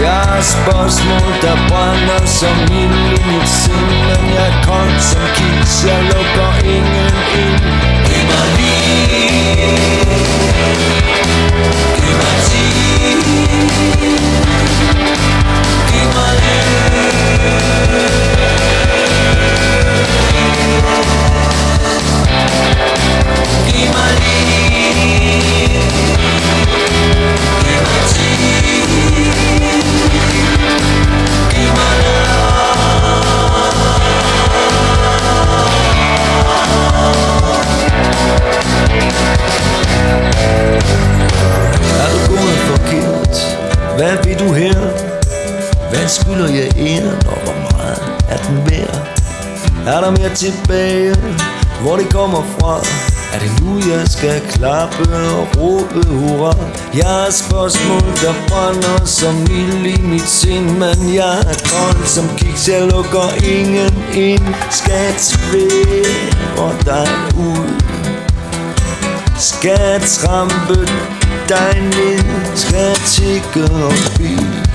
Jeg 0.00 0.20
har 0.28 0.40
spørgsmål 0.40 1.30
der 1.42 1.56
brænder 1.68 2.26
som 2.26 2.56
ild 2.82 3.12
i 3.18 3.22
mit 3.30 3.48
sind 3.48 3.90
Men 4.06 4.22
jeg 4.34 4.48
er 4.48 4.62
kold 4.68 5.00
som 5.10 5.26
kiks. 5.36 5.84
Jeg 5.88 6.00
lukker 6.12 6.52
ingen 6.74 7.14
ind. 7.42 7.60
Giv 8.06 8.22
mig 8.30 8.46
lige 8.56 8.75
Jeg 56.96 57.06
har 57.06 57.30
spørgsmål, 57.30 58.00
der 58.00 58.34
brænder 58.48 59.04
som 59.04 59.42
ild 59.50 59.86
i 59.86 60.02
mit 60.02 60.28
sind 60.28 60.70
Men 60.70 61.14
jeg 61.14 61.38
er 61.38 61.58
kold 61.70 62.06
som 62.06 62.28
kiks, 62.36 62.68
jeg 62.68 62.82
lukker 62.82 63.44
ingen 63.44 64.04
ind. 64.14 64.54
Skat 64.70 65.16
tvære 65.16 66.72
dig 66.84 67.08
ud. 67.38 67.82
Skat 69.38 70.02
trampe 70.02 70.86
dig 71.48 71.80
ned. 71.82 72.56
Skat 72.56 73.00
tikke 73.06 73.74
og 73.74 73.92
bil 74.16 74.65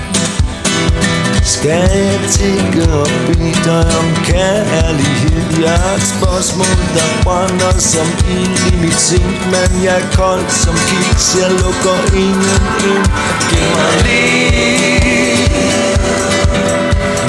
skal 1.42 1.70
jeg 1.70 2.20
tænke 2.30 2.92
og 2.92 3.06
bede 3.26 3.54
dig 3.64 3.98
om 3.98 4.08
kærlighed? 4.24 5.62
Jeg 5.62 5.78
har 5.78 5.94
et 5.94 6.02
spørgsmål, 6.02 6.78
der 6.96 7.22
brænder 7.22 7.78
som 7.78 8.08
ild 8.30 8.72
i 8.72 8.76
mit 8.80 9.00
sind 9.00 9.34
Men 9.52 9.84
jeg 9.84 10.00
er 10.00 10.16
kold 10.16 10.48
som 10.48 10.74
kiks, 10.88 11.36
jeg 11.40 11.50
lukker 11.50 11.98
ingen 12.24 12.62
ind. 12.90 13.06
Giv 13.50 13.68
mig 13.76 13.94
liv 14.04 15.22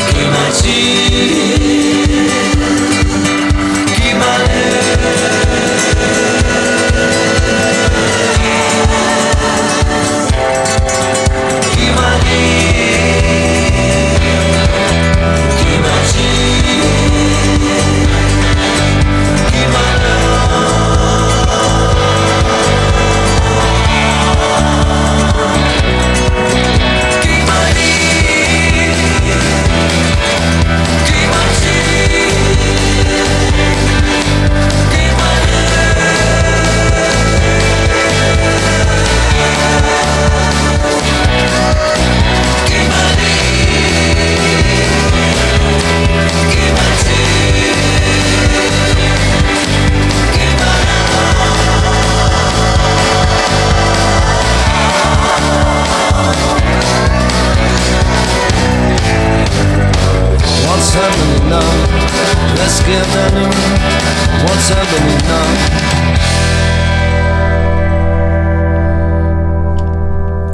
Giv 0.10 0.28
mig 0.36 0.50
tid. 0.54 2.03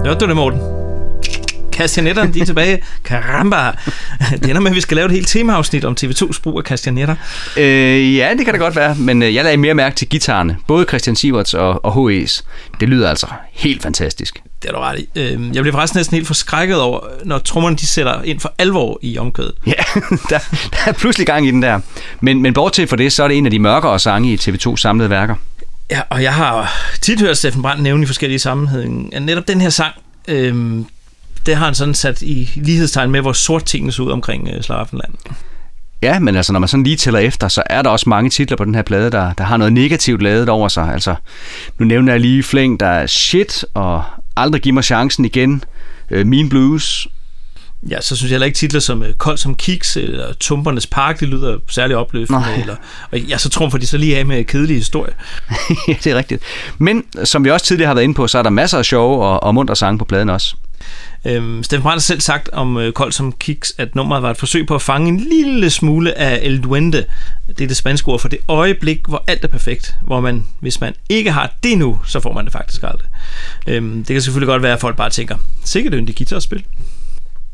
Hørte 0.10 0.26
du 0.26 0.28
det, 0.28 0.36
Morten? 0.36 0.60
Kastanetterne, 1.72 2.34
de 2.34 2.40
er 2.42 2.46
tilbage. 2.46 2.84
Karamba! 3.04 3.72
Det 4.32 4.50
ender 4.50 4.60
med, 4.60 4.72
at 4.72 4.76
vi 4.76 4.82
skal 4.82 4.96
lave 4.96 5.06
et 5.06 5.12
helt 5.12 5.28
temaafsnit 5.28 5.86
om 5.86 5.96
TV2's 6.02 6.42
brug 6.44 6.58
af 6.58 6.64
kastanetter. 6.64 7.16
Øh, 7.58 8.16
ja, 8.16 8.30
det 8.38 8.46
kan 8.46 8.54
det 8.54 8.62
godt 8.62 8.76
være, 8.76 8.96
men 8.96 9.24
øh, 9.24 9.36
jeg 9.36 9.44
lagde 9.44 9.58
mere 9.58 9.74
mærke 9.74 9.96
til 9.96 10.10
guitarerne. 10.10 10.58
Både 10.68 10.86
Christian 10.86 11.16
Siverts 11.16 11.54
og, 11.54 11.86
og 11.86 12.10
H.E.'s. 12.10 12.46
Det 12.80 12.90
lyder 12.90 13.10
altså 13.10 13.28
helt 13.52 13.84
fantastisk. 13.84 14.42
Det 14.62 14.70
er 14.70 14.74
du 14.74 14.80
ret 14.80 15.00
i. 15.00 15.10
Øhm, 15.20 15.52
Jeg 15.54 15.64
bliver 15.64 15.76
faktisk 15.76 15.96
næsten 15.96 16.16
helt 16.16 16.28
forskrækket 16.28 16.82
over, 16.82 17.00
når 17.26 17.38
trommerne 17.38 17.76
de 17.76 17.88
sætter 17.88 18.22
ind 18.22 18.40
for 18.40 18.54
alvor 18.58 19.00
i 19.02 19.18
omkødet. 19.18 19.54
Ja, 19.68 19.72
der, 20.30 20.40
der 20.72 20.78
er 20.86 20.92
pludselig 20.92 21.28
gang 21.28 21.48
i 21.48 21.52
den 21.52 21.62
der. 21.62 21.80
Men, 22.22 22.42
men 22.42 22.54
bortset 22.54 22.90
fra 22.90 22.96
det, 22.96 23.14
så 23.14 23.24
er 23.24 23.28
det 23.28 23.38
en 23.38 23.46
af 23.46 23.52
de 23.52 23.60
mørkere 23.60 24.00
sange 24.00 24.34
i 24.34 24.36
TV2's 24.36 24.76
samlede 24.76 25.10
værker. 25.10 25.36
Ja, 25.92 26.02
og 26.10 26.24
jeg 26.24 26.34
har 26.34 26.72
tit 27.02 27.22
hørt 27.22 27.38
Steffen 27.38 27.62
Brandt 27.62 27.84
nævne 27.84 28.04
i 28.04 28.06
forskellige 28.06 28.40
sammenhænge, 28.40 29.16
at 29.16 29.22
netop 29.22 29.48
den 29.48 29.62
her 29.62 29.70
sang, 29.70 29.94
øhm, 30.28 30.86
det 31.46 31.56
har 31.56 31.66
han 31.66 31.76
sådan 31.76 31.94
sat 31.94 32.22
i 32.22 32.50
lighedstegn 32.56 33.12
med, 33.12 33.22
hvor 33.22 33.34
sort 33.34 33.66
tingene 33.66 33.92
så 33.92 34.04
ud 34.04 34.12
omkring 34.12 34.50
øh, 34.54 34.62
Slaraffenland. 34.62 35.14
Ja, 36.02 36.20
men 36.20 36.36
altså, 36.36 36.54
når 36.54 36.60
man 36.60 36.70
sådan 36.70 36.84
lige 36.84 36.96
tæller 36.96 37.20
efter, 37.20 37.48
så 37.48 37.64
er 37.66 37.82
der 37.82 37.90
også 37.90 38.10
mange 38.10 38.30
titler 38.30 38.58
på 38.58 38.66
den 38.66 38.76
her 38.76 38.82
plade, 38.82 39.12
der, 39.12 39.34
der 39.34 39.44
har 39.44 39.58
noget 39.58 39.74
negativt 39.74 40.22
lavet 40.22 40.50
over 40.50 40.68
sig. 40.68 40.94
Altså, 40.94 41.16
nu 41.78 41.86
nævner 41.86 42.14
jeg 42.14 42.20
lige 42.20 42.44
flæng, 42.44 42.80
der 42.80 42.88
er 42.88 43.08
shit, 43.08 43.66
og 43.74 44.04
aldrig 44.38 44.62
giv 44.62 44.74
mig 44.74 44.84
chancen 44.84 45.26
igen, 45.26 45.64
øh, 46.12 46.28
Mean 46.28 46.50
Blues. 46.50 47.08
Ja, 47.90 48.02
så 48.02 48.16
synes 48.16 48.30
jeg 48.32 48.36
heller 48.36 48.46
ikke 48.46 48.58
titler 48.58 48.80
som 48.80 49.04
øh, 49.04 49.14
Kold 49.14 49.38
som 49.38 49.56
Kiks 49.56 49.98
eller 49.98 50.34
Tumpernes 50.34 50.88
Park, 50.88 51.20
det 51.20 51.28
lyder 51.28 51.58
særlig 51.70 51.96
opløftende. 51.96 52.42
Nej. 52.42 52.56
Eller, 52.56 52.76
og 53.12 53.20
ja, 53.20 53.38
så 53.38 53.50
trumfer 53.50 53.78
de 53.78 53.88
så 53.88 53.98
lige 53.98 54.18
af 54.18 54.26
med 54.26 54.44
kedelige 54.44 54.78
historie. 54.78 55.14
ja, 55.88 55.96
det 56.04 56.08
er 56.08 56.16
rigtigt. 56.16 56.44
Men 56.78 57.04
som 57.24 57.44
vi 57.44 57.50
også 57.52 57.66
tidligere 57.66 57.88
har 57.88 57.94
været 57.94 58.04
inde 58.04 58.16
på, 58.16 58.28
så 58.28 58.38
er 58.38 58.44
der 58.44 58.50
masser 58.50 58.78
af 58.78 58.86
sjove 58.86 59.26
og, 59.26 59.44
og 59.44 59.56
muntre 59.56 59.76
sange 59.76 59.98
på 59.98 60.06
pladen 60.06 60.30
også. 60.30 60.56
Øhm, 61.26 61.64
Steffen 61.64 61.84
Brandt 61.84 61.96
har 61.96 62.00
selv 62.00 62.22
sagt 62.22 62.50
om 62.50 62.78
øh, 62.78 62.94
Kold 62.94 63.12
som 63.12 63.32
Kiks, 63.32 63.74
at 63.78 63.96
nummeret 63.96 64.24
var 64.24 64.32
et 64.32 64.38
forsøg 64.38 64.68
på 64.68 64.76
at 64.76 64.82
fange 64.82 65.08
en 65.08 65.20
lille 65.20 65.70
smule 65.70 66.18
af 66.18 66.40
El 66.42 66.64
Duende. 66.64 67.06
Det 67.48 67.62
er 67.62 67.68
det 67.68 67.78
spanske 67.78 68.08
ord 68.08 68.20
for 68.20 68.28
det 68.28 68.40
øjeblik, 68.48 69.00
hvor 69.08 69.24
alt 69.28 69.44
er 69.44 69.48
perfekt. 69.48 69.96
Hvor 70.02 70.20
man, 70.20 70.46
hvis 70.60 70.82
man 70.82 70.94
ikke 71.10 71.32
har 71.32 71.54
det 71.64 71.78
nu, 71.78 72.00
så 72.06 72.20
får 72.20 72.34
man 72.34 72.46
det 72.46 72.54
faktisk 72.54 72.84
aldrig. 72.84 73.08
Øhm, 73.68 73.98
det 73.98 74.14
kan 74.14 74.22
selvfølgelig 74.22 74.48
godt 74.48 74.62
være, 74.62 74.74
at 74.74 74.80
folk 74.80 74.98
bare 74.98 75.10
tænker, 75.10 75.36
sikkert 75.66 75.94
yndig 75.94 76.16
guitarspil. 76.16 76.64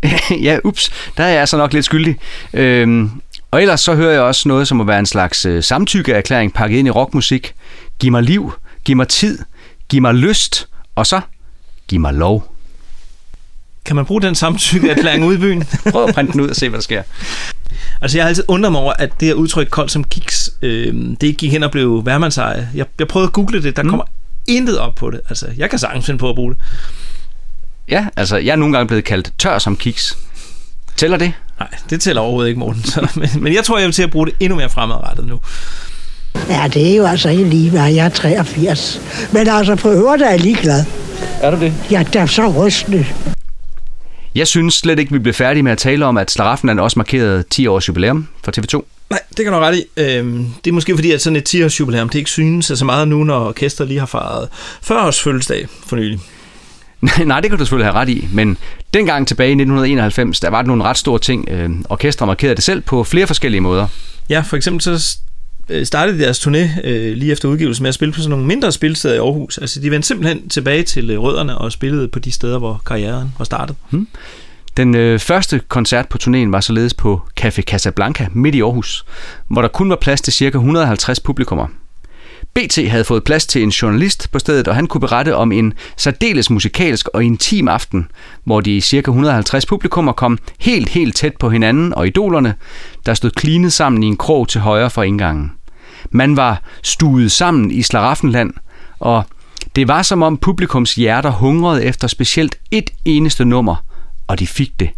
ja, 0.47 0.57
ups, 0.63 0.91
der 1.17 1.23
er 1.23 1.29
jeg 1.29 1.39
altså 1.39 1.57
nok 1.57 1.73
lidt 1.73 1.85
skyldig. 1.85 2.17
Øhm, 2.53 3.11
og 3.51 3.61
ellers 3.61 3.81
så 3.81 3.95
hører 3.95 4.11
jeg 4.11 4.21
også 4.21 4.47
noget, 4.47 4.67
som 4.67 4.77
må 4.77 4.83
være 4.83 4.99
en 4.99 5.05
slags 5.05 5.45
øh, 5.45 5.63
samtykkeerklæring 5.63 6.53
pakket 6.53 6.77
ind 6.77 6.87
i 6.87 6.91
rockmusik. 6.91 7.53
Giv 7.99 8.11
mig 8.11 8.23
liv, 8.23 8.53
giv 8.85 8.95
mig 8.95 9.07
tid, 9.07 9.39
giv 9.89 10.01
mig 10.01 10.13
lyst, 10.13 10.67
og 10.95 11.07
så 11.07 11.21
giv 11.87 11.99
mig 11.99 12.13
lov. 12.13 12.55
Kan 13.85 13.95
man 13.95 14.05
bruge 14.05 14.21
den 14.21 14.35
samtykkeerklæring 14.35 15.25
ude 15.25 15.35
i 15.35 15.39
byen? 15.39 15.63
Prøv 15.91 16.03
at 16.03 16.15
printe 16.15 16.33
den 16.33 16.41
ud 16.41 16.49
og 16.49 16.55
se, 16.55 16.69
hvad 16.69 16.77
der 16.77 16.83
sker. 16.83 17.03
Altså, 18.01 18.17
jeg 18.17 18.23
har 18.23 18.29
altid 18.29 18.43
undret 18.47 18.71
mig 18.71 18.81
over, 18.81 18.93
at 18.93 19.19
det 19.19 19.27
her 19.27 19.35
udtryk 19.35 19.67
kold 19.67 19.89
som 19.89 20.03
kiks, 20.03 20.49
øh, 20.61 20.93
det 21.21 21.37
gik 21.37 21.51
hen 21.51 21.63
og 21.63 21.71
blev 21.71 22.05
værmandseje. 22.05 22.69
Jeg, 22.75 22.85
jeg 22.99 23.07
prøvede 23.07 23.27
at 23.27 23.33
google 23.33 23.63
det, 23.63 23.75
der 23.75 23.83
mm. 23.83 23.89
kommer 23.89 24.05
intet 24.47 24.79
op 24.79 24.95
på 24.95 25.11
det. 25.11 25.21
Altså, 25.29 25.47
jeg 25.57 25.69
kan 25.69 25.79
sagtens 25.79 26.05
finde 26.05 26.17
på 26.17 26.29
at 26.29 26.35
bruge 26.35 26.53
det. 26.53 26.61
Ja, 27.89 28.05
altså, 28.15 28.37
jeg 28.37 28.51
er 28.51 28.55
nogle 28.55 28.73
gange 28.77 28.87
blevet 28.87 29.03
kaldt 29.03 29.31
tør 29.37 29.59
som 29.59 29.77
kiks. 29.77 30.17
Tæller 30.97 31.17
det? 31.17 31.33
Nej, 31.59 31.67
det 31.89 32.01
tæller 32.01 32.21
overhovedet 32.21 32.49
ikke, 32.49 32.59
Morten. 32.59 32.83
Så, 32.93 33.07
men, 33.15 33.29
men 33.43 33.53
jeg 33.53 33.63
tror, 33.63 33.77
jeg 33.77 33.85
vil 33.85 33.93
til 33.93 34.03
at 34.03 34.11
bruge 34.11 34.25
det 34.25 34.35
endnu 34.39 34.57
mere 34.57 34.69
fremadrettet 34.69 35.27
nu. 35.27 35.39
Ja, 36.49 36.67
det 36.73 36.91
er 36.91 36.95
jo 36.95 37.05
altså 37.05 37.29
ikke 37.29 37.43
lige, 37.43 37.69
hvad 37.69 37.93
jeg 37.93 38.05
er 38.05 38.09
83. 38.09 39.01
Men 39.31 39.47
altså, 39.47 39.75
på 39.75 39.89
øvrigt 39.91 40.23
er 40.23 40.29
jeg 40.29 40.39
ligeglad. 40.39 40.85
Er 41.41 41.51
du 41.51 41.59
det? 41.59 41.73
Ja, 41.91 42.03
det 42.13 42.15
er 42.15 42.25
så 42.25 42.47
rystende. 42.47 43.05
Jeg 44.35 44.47
synes 44.47 44.73
slet 44.73 44.99
ikke, 44.99 45.11
vi 45.11 45.19
blev 45.19 45.33
færdige 45.33 45.63
med 45.63 45.71
at 45.71 45.77
tale 45.77 46.05
om, 46.05 46.17
at 46.17 46.31
Slaraffenland 46.31 46.79
også 46.79 46.99
markerede 46.99 47.43
10 47.49 47.67
års 47.67 47.87
jubilæum 47.87 48.27
for 48.43 48.51
TV2. 48.57 48.85
Nej, 49.09 49.19
det 49.37 49.45
kan 49.45 49.53
du 49.53 49.59
ret 49.59 49.75
i. 49.75 49.83
Øhm, 49.97 50.47
det 50.63 50.71
er 50.71 50.73
måske 50.73 50.95
fordi, 50.95 51.11
at 51.11 51.21
sådan 51.21 51.35
et 51.35 51.55
10-års 51.55 51.79
jubilæum, 51.79 52.09
det 52.09 52.19
ikke 52.19 52.29
synes 52.29 52.65
så 52.65 52.85
meget 52.85 53.07
nu, 53.07 53.23
når 53.23 53.47
orkestret 53.47 53.87
lige 53.87 53.99
har 53.99 54.05
fejret 54.05 54.49
40 54.81 55.07
års 55.07 55.21
fødselsdag 55.21 55.67
for 55.87 55.95
nylig. 55.95 56.19
Nej, 57.25 57.39
det 57.39 57.49
kan 57.49 57.59
du 57.59 57.65
selvfølgelig 57.65 57.91
have 57.91 57.99
ret 58.01 58.09
i, 58.09 58.27
men 58.33 58.57
dengang 58.93 59.27
tilbage 59.27 59.49
i 59.49 59.51
1991, 59.51 60.39
der 60.39 60.49
var 60.49 60.61
der 60.61 60.67
nogle 60.67 60.83
ret 60.83 60.97
store 60.97 61.19
ting. 61.19 61.49
Øh, 61.49 61.69
orkestret 61.89 62.27
markerede 62.27 62.55
det 62.55 62.63
selv 62.63 62.81
på 62.81 63.03
flere 63.03 63.27
forskellige 63.27 63.61
måder. 63.61 63.87
Ja, 64.29 64.39
for 64.39 64.57
eksempel 64.57 64.81
så 64.81 65.17
øh, 65.69 65.85
startede 65.85 66.19
deres 66.19 66.47
turné 66.47 66.87
øh, 66.87 67.17
lige 67.17 67.31
efter 67.31 67.49
udgivelsen 67.49 67.83
med 67.83 67.89
at 67.89 67.95
spille 67.95 68.11
på 68.11 68.19
sådan 68.19 68.29
nogle 68.29 68.45
mindre 68.45 68.71
spilsteder 68.71 69.15
i 69.15 69.17
Aarhus. 69.17 69.57
Altså 69.57 69.81
de 69.81 69.91
vendte 69.91 70.07
simpelthen 70.07 70.49
tilbage 70.49 70.83
til 70.83 71.09
øh, 71.09 71.19
rødderne 71.19 71.57
og 71.57 71.71
spillede 71.71 72.07
på 72.07 72.19
de 72.19 72.31
steder, 72.31 72.59
hvor 72.59 72.81
karrieren 72.85 73.33
var 73.37 73.45
startet. 73.45 73.75
Hmm. 73.89 74.07
Den 74.77 74.95
øh, 74.95 75.19
første 75.19 75.61
koncert 75.67 76.07
på 76.09 76.17
turnéen 76.21 76.51
var 76.51 76.61
således 76.61 76.93
på 76.93 77.21
Café 77.41 77.61
Casablanca 77.61 78.27
midt 78.33 78.55
i 78.55 78.61
Aarhus, 78.61 79.05
hvor 79.47 79.61
der 79.61 79.67
kun 79.67 79.89
var 79.89 79.95
plads 79.95 80.21
til 80.21 80.33
ca. 80.33 80.45
150 80.45 81.19
publikummer. 81.19 81.67
BT 82.55 82.89
havde 82.89 83.03
fået 83.03 83.23
plads 83.23 83.47
til 83.47 83.63
en 83.63 83.69
journalist 83.69 84.31
på 84.31 84.39
stedet, 84.39 84.67
og 84.67 84.75
han 84.75 84.87
kunne 84.87 85.01
berette 85.01 85.35
om 85.35 85.51
en 85.51 85.73
særdeles 85.97 86.49
musikalsk 86.49 87.07
og 87.07 87.23
intim 87.23 87.67
aften, 87.67 88.07
hvor 88.43 88.61
de 88.61 88.81
cirka 88.81 89.11
150 89.11 89.65
publikummer 89.65 90.11
kom 90.11 90.37
helt, 90.59 90.89
helt 90.89 91.15
tæt 91.15 91.33
på 91.39 91.49
hinanden 91.49 91.93
og 91.93 92.07
idolerne, 92.07 92.55
der 93.05 93.13
stod 93.13 93.31
klinet 93.31 93.73
sammen 93.73 94.03
i 94.03 94.05
en 94.05 94.17
krog 94.17 94.47
til 94.47 94.61
højre 94.61 94.89
for 94.89 95.03
indgangen. 95.03 95.51
Man 96.11 96.37
var 96.37 96.61
stuet 96.83 97.31
sammen 97.31 97.71
i 97.71 97.81
Slaraffenland, 97.81 98.53
og 98.99 99.23
det 99.75 99.87
var 99.87 100.01
som 100.01 100.23
om 100.23 100.37
publikums 100.37 100.95
hjerter 100.95 101.31
hungrede 101.31 101.83
efter 101.83 102.07
specielt 102.07 102.55
et 102.71 102.89
eneste 103.05 103.45
nummer, 103.45 103.75
og 104.27 104.39
de 104.39 104.47
fik 104.47 104.79
det. 104.79 104.89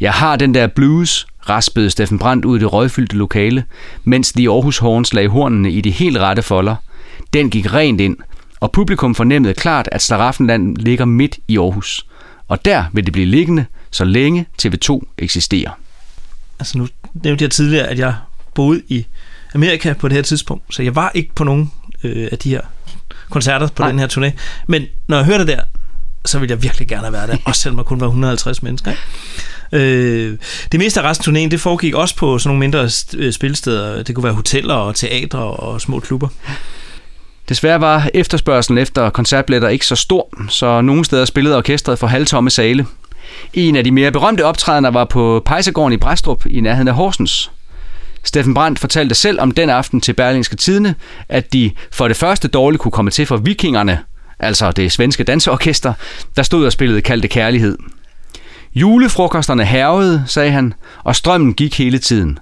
Jeg 0.00 0.12
har 0.12 0.36
den 0.36 0.54
der 0.54 0.66
blues, 0.66 1.26
raspede 1.48 1.90
Steffen 1.90 2.18
Brandt 2.18 2.44
ud 2.44 2.56
i 2.56 2.60
det 2.60 2.72
røgfyldte 2.72 3.16
lokale, 3.16 3.64
mens 4.04 4.32
de 4.32 4.48
Aarhus 4.50 4.78
Horns 4.78 5.14
lagde 5.14 5.28
hornene 5.28 5.70
i 5.70 5.80
de 5.80 5.90
helt 5.90 6.18
rette 6.18 6.42
folder. 6.42 6.76
Den 7.32 7.50
gik 7.50 7.72
rent 7.72 8.00
ind, 8.00 8.16
og 8.60 8.72
publikum 8.72 9.14
fornemmede 9.14 9.54
klart, 9.54 9.88
at 9.92 10.02
Slaraffenland 10.02 10.76
ligger 10.76 11.04
midt 11.04 11.38
i 11.48 11.58
Aarhus. 11.58 12.06
Og 12.48 12.64
der 12.64 12.84
vil 12.92 13.04
det 13.04 13.12
blive 13.12 13.26
liggende, 13.26 13.64
så 13.90 14.04
længe 14.04 14.46
TV2 14.62 15.00
eksisterer. 15.18 15.70
Altså 16.58 16.78
nu 16.78 16.88
nævnte 17.14 17.42
jeg 17.42 17.50
tidligere, 17.50 17.86
at 17.86 17.98
jeg 17.98 18.14
boede 18.54 18.82
i 18.88 19.06
Amerika 19.54 19.92
på 19.92 20.08
det 20.08 20.14
her 20.14 20.22
tidspunkt, 20.22 20.74
så 20.74 20.82
jeg 20.82 20.94
var 20.94 21.10
ikke 21.14 21.34
på 21.34 21.44
nogen 21.44 21.72
øh, 22.04 22.28
af 22.32 22.38
de 22.38 22.50
her 22.50 22.60
koncerter 23.30 23.66
på 23.68 23.82
Nej. 23.82 23.90
den 23.90 23.98
her 23.98 24.08
turné. 24.08 24.30
Men 24.66 24.86
når 25.06 25.16
jeg 25.16 25.26
hørte 25.26 25.46
det 25.46 25.48
der, 25.48 25.62
så 26.24 26.38
ville 26.38 26.50
jeg 26.50 26.62
virkelig 26.62 26.88
gerne 26.88 27.02
have 27.02 27.12
været 27.12 27.28
der, 27.28 27.36
også 27.48 27.60
selvom 27.60 27.76
der 27.76 27.84
kun 27.84 28.00
var 28.00 28.06
150 28.06 28.62
mennesker. 28.62 28.90
Ikke? 28.90 29.02
Øh, 29.74 30.38
det 30.72 30.80
meste 30.80 31.00
af 31.00 31.04
resten 31.04 31.36
af 31.36 31.40
turnéen, 31.40 31.48
det 31.48 31.60
foregik 31.60 31.94
også 31.94 32.16
på 32.16 32.38
sådan 32.38 32.48
nogle 32.48 32.60
mindre 32.60 32.88
øh, 33.16 33.32
spilsteder. 33.32 34.02
Det 34.02 34.14
kunne 34.14 34.24
være 34.24 34.32
hoteller 34.32 34.74
og 34.74 34.94
teatre 34.94 35.38
og 35.38 35.80
små 35.80 36.00
klubber. 36.00 36.28
Desværre 37.48 37.80
var 37.80 38.08
efterspørgselen 38.14 38.78
efter 38.78 39.10
koncertbilletter 39.10 39.68
ikke 39.68 39.86
så 39.86 39.96
stor, 39.96 40.28
så 40.48 40.80
nogle 40.80 41.04
steder 41.04 41.24
spillede 41.24 41.56
orkestret 41.56 41.98
for 41.98 42.06
halvtomme 42.06 42.50
sale. 42.50 42.86
En 43.54 43.76
af 43.76 43.84
de 43.84 43.90
mere 43.90 44.12
berømte 44.12 44.44
optrædener 44.44 44.90
var 44.90 45.04
på 45.04 45.42
Pejsegården 45.46 45.92
i 45.92 45.96
Bræstrup 45.96 46.46
i 46.46 46.60
nærheden 46.60 46.88
af 46.88 46.94
Horsens. 46.94 47.50
Steffen 48.24 48.54
Brandt 48.54 48.78
fortalte 48.78 49.14
selv 49.14 49.40
om 49.40 49.50
den 49.50 49.70
aften 49.70 50.00
til 50.00 50.12
Berlingske 50.12 50.56
Tidene, 50.56 50.94
at 51.28 51.52
de 51.52 51.70
for 51.92 52.08
det 52.08 52.16
første 52.16 52.48
dårligt 52.48 52.80
kunne 52.80 52.92
komme 52.92 53.10
til 53.10 53.26
for 53.26 53.36
vikingerne, 53.36 53.98
altså 54.38 54.72
det 54.72 54.92
svenske 54.92 55.24
danseorkester, 55.24 55.92
der 56.36 56.42
stod 56.42 56.66
og 56.66 56.72
spillede 56.72 57.00
Kaldte 57.00 57.28
Kærlighed. 57.28 57.78
Julefrokosterne 58.74 59.64
hervede, 59.64 60.24
sagde 60.26 60.50
han, 60.50 60.74
og 61.04 61.16
strømmen 61.16 61.54
gik 61.54 61.78
hele 61.78 61.98
tiden. 61.98 62.38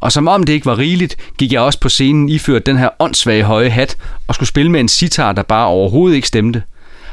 Og 0.00 0.12
som 0.12 0.28
om 0.28 0.42
det 0.42 0.52
ikke 0.52 0.66
var 0.66 0.78
rigeligt, 0.78 1.16
gik 1.38 1.52
jeg 1.52 1.60
også 1.60 1.80
på 1.80 1.88
scenen 1.88 2.28
iført 2.28 2.66
den 2.66 2.76
her 2.76 2.88
åndssvage 2.98 3.42
høje 3.42 3.70
hat 3.70 3.96
og 4.28 4.34
skulle 4.34 4.48
spille 4.48 4.70
med 4.70 4.80
en 4.80 4.88
sitar, 4.88 5.32
der 5.32 5.42
bare 5.42 5.66
overhovedet 5.66 6.16
ikke 6.16 6.28
stemte. 6.28 6.62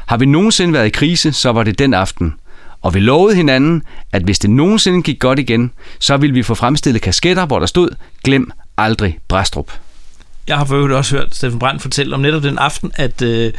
Har 0.06 0.18
vi 0.18 0.26
nogensinde 0.26 0.74
været 0.74 0.88
i 0.88 0.90
krise, 0.90 1.34
så 1.34 1.52
var 1.52 1.64
det 1.64 1.80
den 1.80 1.94
aften. 1.94 2.34
Og 2.82 2.94
vi 2.94 3.00
lovede 3.00 3.36
hinanden, 3.36 3.84
at 4.12 4.24
hvis 4.24 4.40
det 4.40 4.50
nogensinde 4.50 5.02
gik 5.02 5.20
godt 5.20 5.40
igen, 5.40 5.72
så 6.00 6.18
ville 6.18 6.34
vi 6.34 6.44
få 6.44 6.56
fremstillet 6.56 7.02
kasketter, 7.02 7.46
hvor 7.46 7.60
der 7.60 7.66
stod, 7.66 7.90
glem 8.24 8.52
aldrig 8.78 9.20
Bræstrup. 9.28 9.72
Jeg 10.48 10.58
har 10.58 10.66
for 10.66 10.76
øvrigt 10.76 10.94
også 10.94 11.16
hørt 11.16 11.36
Steffen 11.36 11.60
Brandt 11.60 11.82
fortælle 11.82 12.16
om 12.16 12.22
netop 12.22 12.44
den 12.44 12.58
aften, 12.58 12.92
at 12.96 13.22
øh, 13.22 13.54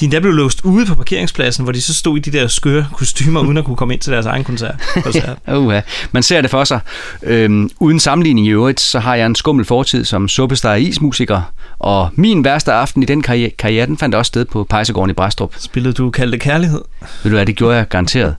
de 0.00 0.04
endda 0.04 0.18
blev 0.18 0.32
låst 0.32 0.60
ude 0.64 0.86
på 0.86 0.94
parkeringspladsen, 0.94 1.64
hvor 1.64 1.72
de 1.72 1.80
så 1.80 1.94
stod 1.94 2.16
i 2.16 2.20
de 2.20 2.32
der 2.32 2.46
skøre 2.46 2.86
kostymer, 2.92 3.40
uden 3.40 3.56
at 3.56 3.64
kunne 3.64 3.76
komme 3.76 3.94
ind 3.94 4.00
til 4.00 4.12
deres 4.12 4.26
egen 4.26 4.44
koncert. 4.44 4.74
koncert. 5.02 5.38
uh, 5.56 5.74
ja. 5.74 5.80
Man 6.12 6.22
ser 6.22 6.40
det 6.40 6.50
for 6.50 6.64
sig. 6.64 6.80
Øhm, 7.22 7.70
uden 7.80 8.00
sammenligning 8.00 8.46
i 8.46 8.50
øvrigt, 8.50 8.80
så 8.80 8.98
har 8.98 9.14
jeg 9.14 9.26
en 9.26 9.34
skummel 9.34 9.64
fortid 9.64 10.04
som 10.04 10.28
suppestar 10.28 10.74
ismusiker, 10.74 11.52
og 11.78 12.08
min 12.14 12.44
værste 12.44 12.72
aften 12.72 13.02
i 13.02 13.06
den 13.06 13.22
karriere, 13.22 13.50
karriere 13.50 13.86
den 13.86 13.98
fandt 13.98 14.14
også 14.14 14.28
sted 14.28 14.44
på 14.44 14.64
Pejsegården 14.64 15.10
i 15.10 15.12
Bræstrup. 15.12 15.54
Spillede 15.58 15.94
du 15.94 16.10
kaldte 16.10 16.38
kærlighed? 16.38 16.80
Ved 17.00 17.30
du 17.30 17.36
hvad, 17.36 17.46
det 17.46 17.56
gjorde 17.56 17.76
jeg 17.76 17.88
garanteret. 17.88 18.36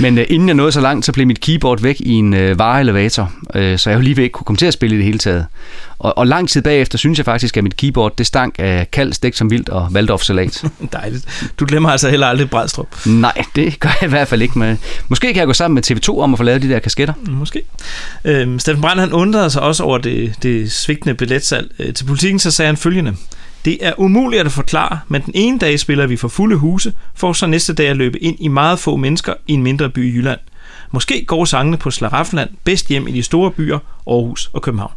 Men 0.00 0.18
øh, 0.18 0.26
inden 0.28 0.48
jeg 0.48 0.54
nåede 0.54 0.72
så 0.72 0.80
langt, 0.80 1.06
så 1.06 1.12
blev 1.12 1.26
mit 1.26 1.40
keyboard 1.40 1.80
væk 1.80 2.00
i 2.00 2.12
en 2.12 2.34
øh, 2.34 2.58
vareelevator, 2.58 3.32
øh, 3.54 3.78
så 3.78 3.90
jeg 3.90 3.96
jo 3.96 4.02
lige 4.02 4.16
ved 4.16 4.24
ikke 4.24 4.32
kunne 4.32 4.44
komme 4.44 4.56
til 4.56 4.66
at 4.66 4.72
spille 4.72 4.94
i 4.94 4.96
det 4.96 5.04
hele 5.04 5.18
taget. 5.18 5.46
Og, 5.98 6.18
og 6.18 6.26
lang 6.26 6.48
tid 6.48 6.62
bagefter 6.62 6.98
synes 6.98 7.18
jeg 7.18 7.24
faktisk, 7.24 7.56
at 7.56 7.64
mit 7.64 7.76
keyboard 7.76 8.16
det 8.16 8.26
stank 8.26 8.54
af 8.58 8.90
kald, 8.90 9.12
stegt 9.12 9.36
som 9.36 9.50
vildt 9.50 9.68
og 9.68 9.88
Waldorf-salat. 9.92 10.64
Dejligt. 10.92 11.52
Du 11.60 11.66
glemmer 11.66 11.90
altså 11.90 12.10
heller 12.10 12.26
aldrig 12.26 12.50
Brædstrup. 12.50 13.06
Nej, 13.06 13.42
det 13.56 13.80
gør 13.80 13.88
jeg 14.00 14.06
i 14.06 14.10
hvert 14.10 14.28
fald 14.28 14.42
ikke. 14.42 14.58
Med. 14.58 14.76
Måske 15.08 15.26
kan 15.26 15.36
jeg 15.36 15.46
gå 15.46 15.52
sammen 15.52 15.74
med 15.74 15.90
TV2 15.90 16.20
om 16.20 16.34
at 16.34 16.38
få 16.38 16.42
lavet 16.42 16.62
de 16.62 16.68
der 16.68 16.78
kasketter. 16.78 17.14
Måske. 17.28 17.62
Øhm, 18.24 18.58
Steffen 18.58 18.82
Brandt 18.82 19.00
han 19.00 19.12
undrede 19.12 19.50
sig 19.50 19.62
også 19.62 19.82
over 19.82 19.98
det, 19.98 20.34
det 20.42 20.72
svigtende 20.72 21.14
billetsalg. 21.14 21.70
Øh, 21.78 21.94
til 21.94 22.04
politikken 22.04 22.38
så 22.38 22.50
sagde 22.50 22.66
han 22.66 22.75
følgende. 22.76 23.16
Det 23.64 23.78
er 23.80 23.92
umuligt 23.98 24.46
at 24.46 24.52
forklare, 24.52 24.98
men 25.08 25.22
den 25.22 25.32
ene 25.34 25.58
dag 25.58 25.80
spiller 25.80 26.06
vi 26.06 26.16
for 26.16 26.28
fulde 26.28 26.56
huse, 26.56 26.92
for 27.14 27.32
så 27.32 27.46
næste 27.46 27.74
dag 27.74 27.88
at 27.88 27.96
løbe 27.96 28.18
ind 28.18 28.36
i 28.40 28.48
meget 28.48 28.78
få 28.78 28.96
mennesker 28.96 29.34
i 29.46 29.52
en 29.52 29.62
mindre 29.62 29.90
by 29.90 30.12
i 30.12 30.16
Jylland. 30.16 30.40
Måske 30.90 31.24
går 31.24 31.44
sangene 31.44 31.76
på 31.76 31.90
Slaraffenland 31.90 32.50
bedst 32.64 32.88
hjem 32.88 33.08
i 33.08 33.12
de 33.12 33.22
store 33.22 33.50
byer, 33.50 33.78
Aarhus 34.06 34.50
og 34.52 34.62
København. 34.62 34.92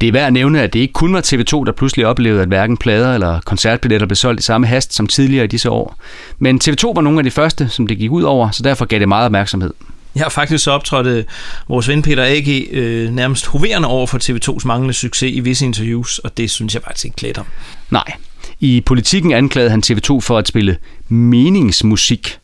Det 0.00 0.08
er 0.08 0.12
værd 0.12 0.26
at 0.26 0.32
nævne, 0.32 0.62
at 0.62 0.72
det 0.72 0.80
ikke 0.80 0.92
kun 0.92 1.14
var 1.14 1.20
TV2, 1.20 1.64
der 1.64 1.72
pludselig 1.72 2.06
oplevede, 2.06 2.42
at 2.42 2.48
hverken 2.48 2.76
plader 2.76 3.14
eller 3.14 3.40
koncertbilletter 3.40 4.06
blev 4.06 4.16
solgt 4.16 4.40
i 4.40 4.42
samme 4.42 4.66
hast 4.66 4.94
som 4.94 5.06
tidligere 5.06 5.44
i 5.44 5.48
disse 5.48 5.70
år. 5.70 5.96
Men 6.38 6.60
TV2 6.64 6.86
var 6.94 7.00
nogle 7.00 7.18
af 7.18 7.24
de 7.24 7.30
første, 7.30 7.68
som 7.68 7.86
det 7.86 7.98
gik 7.98 8.10
ud 8.10 8.22
over, 8.22 8.50
så 8.50 8.62
derfor 8.62 8.84
gav 8.84 8.98
det 8.98 9.08
meget 9.08 9.24
opmærksomhed. 9.24 9.72
Jeg 10.14 10.22
har 10.22 10.30
faktisk 10.30 10.64
så 10.64 10.70
optrådt 10.70 11.06
øh, 11.06 11.24
vores 11.68 11.88
ven 11.88 12.02
Peter 12.02 12.24
A.G. 12.24 12.68
Øh, 12.70 13.10
nærmest 13.10 13.46
hoverende 13.46 13.88
over 13.88 14.06
for 14.06 14.18
TV2's 14.18 14.66
manglende 14.66 14.94
succes 14.94 15.32
i 15.36 15.40
visse 15.40 15.64
interviews, 15.64 16.18
og 16.18 16.36
det 16.36 16.50
synes 16.50 16.74
jeg 16.74 16.82
faktisk 16.82 17.04
ikke 17.04 17.16
klæder. 17.16 17.42
Nej. 17.90 18.12
I 18.60 18.80
politikken 18.80 19.32
anklagede 19.32 19.70
han 19.70 19.82
TV2 19.86 20.20
for 20.20 20.38
at 20.38 20.48
spille 20.48 20.76
meningsmusik. 21.08 22.38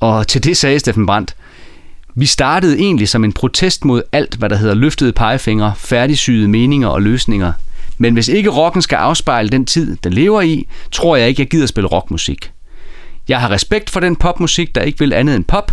Og 0.00 0.28
til 0.28 0.44
det 0.44 0.56
sagde 0.56 0.78
Steffen 0.78 1.06
Brandt, 1.06 1.36
vi 2.14 2.26
startede 2.26 2.78
egentlig 2.78 3.08
som 3.08 3.24
en 3.24 3.32
protest 3.32 3.84
mod 3.84 4.02
alt, 4.12 4.34
hvad 4.34 4.48
der 4.48 4.56
hedder 4.56 4.74
løftede 4.74 5.12
pegefingre, 5.12 5.74
færdigsyede 5.76 6.48
meninger 6.48 6.88
og 6.88 7.02
løsninger. 7.02 7.52
Men 7.98 8.14
hvis 8.14 8.28
ikke 8.28 8.50
rocken 8.50 8.82
skal 8.82 8.96
afspejle 8.96 9.48
den 9.48 9.66
tid, 9.66 9.96
den 10.04 10.12
lever 10.12 10.40
i, 10.42 10.66
tror 10.92 11.16
jeg 11.16 11.28
ikke, 11.28 11.42
jeg 11.42 11.48
gider 11.48 11.66
spille 11.66 11.88
rockmusik. 11.88 12.52
Jeg 13.28 13.40
har 13.40 13.50
respekt 13.50 13.90
for 13.90 14.00
den 14.00 14.16
popmusik, 14.16 14.74
der 14.74 14.80
ikke 14.80 14.98
vil 14.98 15.12
andet 15.12 15.36
end 15.36 15.44
pop, 15.44 15.72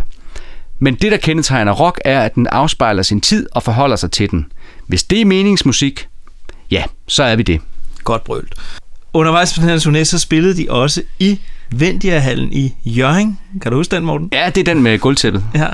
men 0.84 0.96
det, 0.96 1.12
der 1.12 1.18
kendetegner 1.18 1.72
rock, 1.72 2.02
er, 2.06 2.22
at 2.22 2.36
den 2.36 2.48
afspejler 2.48 3.04
sin 3.04 3.22
tid 3.22 3.48
og 3.52 3.64
forholder 3.64 3.96
sig 3.96 4.12
til 4.12 4.32
den. 4.32 4.46
Hvis 4.88 5.04
det 5.04 5.22
er 5.22 5.26
meningsmusik, 5.26 6.08
ja, 6.72 6.84
så 7.08 7.24
er 7.24 7.36
vi 7.36 7.44
det. 7.44 7.62
Godt 8.04 8.24
brølt. 8.24 8.56
Undervejs 9.14 9.54
på 9.54 9.62
den 9.62 9.70
her 9.70 9.80
turné, 9.80 10.04
så 10.04 10.20
spillede 10.20 10.58
de 10.58 10.68
også 10.70 11.02
i 11.20 11.40
Vendiahallen 11.72 12.54
i 12.54 12.76
Jørgen. 12.86 13.40
Kan 13.62 13.72
du 13.72 13.78
huske 13.78 13.96
den, 13.96 14.06
Morten? 14.06 14.30
Ja, 14.32 14.50
det 14.56 14.68
er 14.68 14.74
den 14.74 14.84
med 14.84 15.00
gulvtæppet. 15.00 15.44
Ja, 15.56 15.68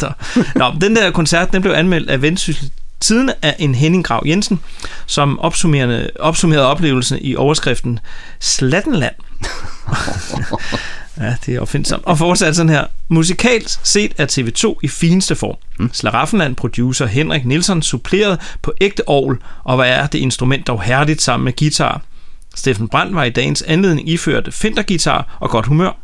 så. 0.00 0.12
Nå, 0.54 0.72
den 0.80 0.96
der 0.96 1.10
koncert, 1.10 1.52
den 1.52 1.62
blev 1.62 1.72
anmeldt 1.72 2.10
af 2.10 2.22
Vendsyssel 2.22 2.70
Tiden 3.00 3.30
af 3.42 3.56
en 3.58 3.74
Henning 3.74 4.04
Grav 4.04 4.22
Jensen, 4.26 4.60
som 5.06 5.38
opsummerede 5.38 6.66
oplevelsen 6.66 7.18
i 7.20 7.36
overskriften 7.36 8.00
Slattenland. 8.40 9.14
ja, 11.20 11.36
det 11.46 11.54
er 11.54 11.60
opfindsomt. 11.60 12.04
Og 12.06 12.18
fortsat 12.18 12.56
sådan 12.56 12.70
her. 12.70 12.84
Musikalt 13.08 13.80
set 13.82 14.12
er 14.18 14.26
TV2 14.26 14.78
i 14.82 14.88
fineste 14.88 15.34
form. 15.34 15.56
Mm. 15.78 15.90
Slaraffenland 15.92 16.56
producer 16.56 17.06
Henrik 17.06 17.44
Nielsen 17.44 17.82
suppleret 17.82 18.40
på 18.62 18.72
ægte 18.80 19.08
ovl, 19.08 19.42
og 19.64 19.76
hvad 19.76 19.88
er 19.88 20.06
det 20.06 20.18
instrument 20.18 20.66
dog 20.66 20.82
herligt 20.82 21.22
sammen 21.22 21.44
med 21.44 21.56
guitar. 21.56 22.02
Steffen 22.54 22.88
Brandt 22.88 23.14
var 23.14 23.24
i 23.24 23.30
dagens 23.30 23.62
anledning 23.62 24.08
iført 24.08 24.48
fintergitar 24.54 25.36
og 25.40 25.50
godt 25.50 25.66
humør. 25.66 25.96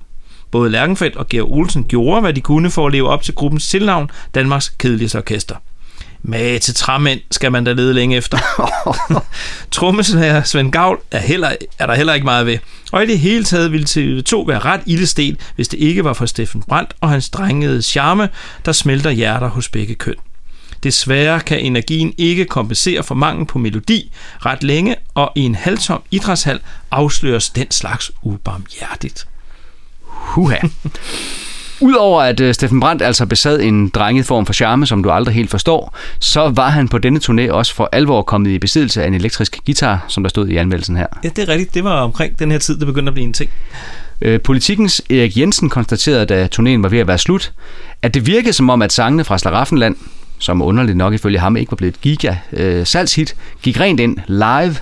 Både 0.50 0.70
Lærkenfeldt 0.70 1.16
og 1.16 1.28
Georg 1.28 1.52
Olsen 1.52 1.84
gjorde, 1.84 2.20
hvad 2.20 2.32
de 2.32 2.40
kunne 2.40 2.70
for 2.70 2.86
at 2.86 2.92
leve 2.92 3.08
op 3.08 3.22
til 3.22 3.34
gruppens 3.34 3.68
tilnavn, 3.68 4.10
Danmarks 4.34 4.68
kedeligste 4.68 5.16
orkester. 5.16 5.56
Med 6.26 6.60
til 6.60 6.74
træmænd 6.74 7.20
skal 7.30 7.52
man 7.52 7.64
da 7.64 7.72
lede 7.72 7.94
længe 7.94 8.16
efter. 8.16 8.38
Trommeslager 9.70 10.42
Svend 10.42 10.72
Gavl 10.72 11.00
er, 11.10 11.18
heller, 11.18 11.56
er 11.78 11.86
der 11.86 11.94
heller 11.94 12.14
ikke 12.14 12.24
meget 12.24 12.46
ved. 12.46 12.58
Og 12.92 13.02
i 13.02 13.06
det 13.06 13.18
hele 13.18 13.44
taget 13.44 13.72
ville 13.72 13.86
TV2 13.86 14.46
være 14.46 14.58
ret 14.58 14.80
ildestel, 14.86 15.38
hvis 15.54 15.68
det 15.68 15.78
ikke 15.78 16.04
var 16.04 16.12
for 16.12 16.26
Steffen 16.26 16.62
Brandt 16.62 16.94
og 17.00 17.10
hans 17.10 17.30
drengede 17.30 17.82
charme, 17.82 18.28
der 18.64 18.72
smelter 18.72 19.10
hjerter 19.10 19.48
hos 19.48 19.68
begge 19.68 19.94
køn. 19.94 20.14
Desværre 20.82 21.40
kan 21.40 21.60
energien 21.60 22.14
ikke 22.18 22.44
kompensere 22.44 23.02
for 23.02 23.14
mangel 23.14 23.46
på 23.46 23.58
melodi 23.58 24.12
ret 24.46 24.62
længe, 24.62 24.96
og 25.14 25.32
i 25.34 25.40
en 25.40 25.54
halvtom 25.54 26.02
idrætshal 26.10 26.60
afsløres 26.90 27.50
den 27.50 27.70
slags 27.70 28.12
ubarmhjertigt. 28.22 29.26
Huha. 30.02 30.58
Udover 31.80 32.22
at 32.22 32.40
uh, 32.40 32.52
Steffen 32.52 32.80
Brandt 32.80 33.02
altså 33.02 33.26
besad 33.26 33.60
en 33.60 33.88
drenget 33.88 34.26
form 34.26 34.46
for 34.46 34.52
charme, 34.52 34.86
som 34.86 35.02
du 35.02 35.10
aldrig 35.10 35.34
helt 35.34 35.50
forstår, 35.50 35.96
så 36.18 36.48
var 36.48 36.68
han 36.68 36.88
på 36.88 36.98
denne 36.98 37.20
turné 37.24 37.50
også 37.50 37.74
for 37.74 37.88
alvor 37.92 38.22
kommet 38.22 38.50
i 38.50 38.58
besiddelse 38.58 39.02
af 39.02 39.06
en 39.06 39.14
elektrisk 39.14 39.58
guitar, 39.66 40.04
som 40.08 40.22
der 40.22 40.30
stod 40.30 40.48
i 40.48 40.56
anmeldelsen 40.56 40.96
her. 40.96 41.06
Ja, 41.24 41.28
det 41.28 41.38
er 41.38 41.48
rigtigt. 41.48 41.74
Det 41.74 41.84
var 41.84 42.00
omkring 42.00 42.38
den 42.38 42.50
her 42.50 42.58
tid, 42.58 42.78
det 42.78 42.86
begyndte 42.86 43.10
at 43.10 43.14
blive 43.14 43.26
en 43.26 43.32
ting. 43.32 43.50
Øh, 44.20 44.40
Politikens 44.40 45.02
Erik 45.10 45.36
Jensen 45.36 45.68
konstaterede, 45.68 46.26
da 46.26 46.48
turnéen 46.54 46.82
var 46.82 46.88
ved 46.88 46.98
at 46.98 47.06
være 47.06 47.18
slut, 47.18 47.52
at 48.02 48.14
det 48.14 48.26
virkede 48.26 48.52
som 48.52 48.70
om, 48.70 48.82
at 48.82 48.92
sangene 48.92 49.24
fra 49.24 49.38
Slaraffenland, 49.38 49.96
som 50.38 50.62
underligt 50.62 50.96
nok 50.96 51.14
ifølge 51.14 51.38
ham 51.38 51.56
ikke 51.56 51.72
var 51.72 51.76
blevet 51.76 51.94
et 51.94 52.00
giga 52.00 52.36
øh, 52.52 52.86
salgshit, 52.86 53.36
gik 53.62 53.80
rent 53.80 54.00
ind 54.00 54.18
live. 54.26 54.76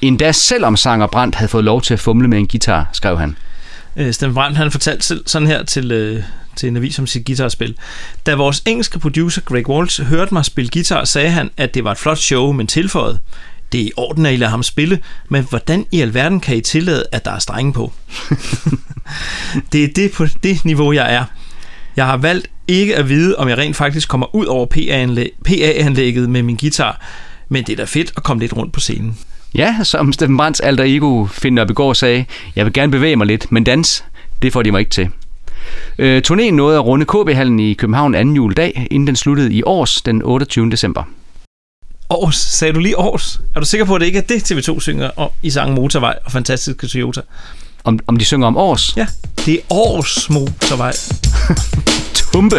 Endda 0.00 0.32
selvom 0.32 0.76
sanger 0.76 1.06
Brandt 1.06 1.34
havde 1.34 1.48
fået 1.48 1.64
lov 1.64 1.82
til 1.82 1.94
at 1.94 2.00
fumle 2.00 2.28
med 2.28 2.38
en 2.38 2.46
guitar, 2.46 2.88
skrev 2.92 3.18
han. 3.18 3.36
Øh, 3.98 4.12
Steffen 4.12 4.34
Brandt, 4.34 4.56
han 4.56 4.70
fortalte 4.70 5.06
selv 5.06 5.22
sådan 5.26 5.48
her 5.48 5.62
til, 5.62 5.92
øh, 5.92 6.22
til 6.56 6.68
en 6.68 6.76
avis 6.76 6.98
om 6.98 7.06
sit 7.06 7.26
guitarspil. 7.26 7.76
Da 8.26 8.34
vores 8.34 8.62
engelske 8.66 8.98
producer 8.98 9.42
Greg 9.42 9.68
Walsh 9.68 10.02
hørte 10.02 10.34
mig 10.34 10.44
spille 10.44 10.70
guitar, 10.70 11.04
sagde 11.04 11.30
han, 11.30 11.50
at 11.56 11.74
det 11.74 11.84
var 11.84 11.92
et 11.92 11.98
flot 11.98 12.18
show, 12.18 12.52
men 12.52 12.66
tilføjet. 12.66 13.20
Det 13.72 13.80
er 13.80 13.84
i 13.84 13.92
orden, 13.96 14.26
at 14.26 14.32
I 14.32 14.36
lader 14.36 14.50
ham 14.50 14.62
spille, 14.62 15.00
men 15.28 15.46
hvordan 15.48 15.86
i 15.92 16.00
alverden 16.00 16.40
kan 16.40 16.56
I 16.56 16.60
tillade, 16.60 17.04
at 17.12 17.24
der 17.24 17.30
er 17.30 17.38
strenge 17.38 17.72
på? 17.72 17.92
det 19.72 19.84
er 19.84 19.88
det 19.96 20.12
på 20.12 20.26
det 20.42 20.64
niveau, 20.64 20.92
jeg 20.92 21.14
er. 21.14 21.24
Jeg 21.96 22.06
har 22.06 22.16
valgt 22.16 22.50
ikke 22.68 22.96
at 22.96 23.08
vide, 23.08 23.36
om 23.36 23.48
jeg 23.48 23.58
rent 23.58 23.76
faktisk 23.76 24.08
kommer 24.08 24.34
ud 24.34 24.46
over 24.46 24.66
PA-anlægget 25.44 26.30
med 26.30 26.42
min 26.42 26.56
guitar, 26.56 27.04
men 27.48 27.64
det 27.64 27.72
er 27.72 27.76
da 27.76 27.84
fedt 27.84 28.12
at 28.16 28.22
komme 28.22 28.40
lidt 28.40 28.56
rundt 28.56 28.72
på 28.72 28.80
scenen. 28.80 29.18
Ja, 29.54 29.76
som 29.82 30.12
Steffen 30.12 30.36
Brandts 30.36 30.60
alter 30.60 30.84
ego 30.84 31.26
Finn 31.26 31.58
op 31.58 31.70
i 31.70 31.74
går 31.74 31.92
sagde, 31.92 32.24
jeg 32.56 32.64
vil 32.64 32.72
gerne 32.72 32.92
bevæge 32.92 33.16
mig 33.16 33.26
lidt, 33.26 33.52
men 33.52 33.64
dans, 33.64 34.04
det 34.42 34.52
får 34.52 34.62
de 34.62 34.72
mig 34.72 34.78
ikke 34.78 34.90
til. 34.90 35.08
Øh, 35.98 36.22
turnéen 36.26 36.50
nåede 36.50 36.76
at 36.76 36.84
runde 36.84 37.06
KB-hallen 37.06 37.60
i 37.60 37.74
København 37.74 38.14
anden 38.14 38.36
juledag, 38.36 38.86
inden 38.90 39.06
den 39.06 39.16
sluttede 39.16 39.52
i 39.52 39.62
års 39.62 40.02
den 40.02 40.22
28. 40.22 40.70
december. 40.70 41.02
Års? 42.10 42.36
Sagde 42.36 42.74
du 42.74 42.80
lige 42.80 42.98
års? 42.98 43.40
Er 43.54 43.60
du 43.60 43.66
sikker 43.66 43.84
på, 43.84 43.94
at 43.94 44.00
det 44.00 44.06
ikke 44.06 44.18
er 44.18 44.22
det, 44.22 44.52
TV2 44.52 44.80
synger 44.80 45.10
om 45.16 45.30
i 45.42 45.50
sangen 45.50 45.74
Motorvej 45.74 46.14
og 46.24 46.32
Fantastiske 46.32 46.86
Toyota? 46.86 47.20
Om, 47.84 47.98
om 48.06 48.16
de 48.16 48.24
synger 48.24 48.46
om 48.46 48.56
års? 48.56 48.96
Ja, 48.96 49.06
det 49.46 49.54
er 49.54 49.58
års 49.70 50.30
motorvej. 50.30 50.92
Tumpe. 52.32 52.56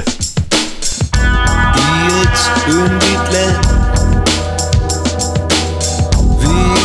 I 1.77 2.21
et 2.21 2.39
yndigt 2.67 3.33
land 3.33 3.88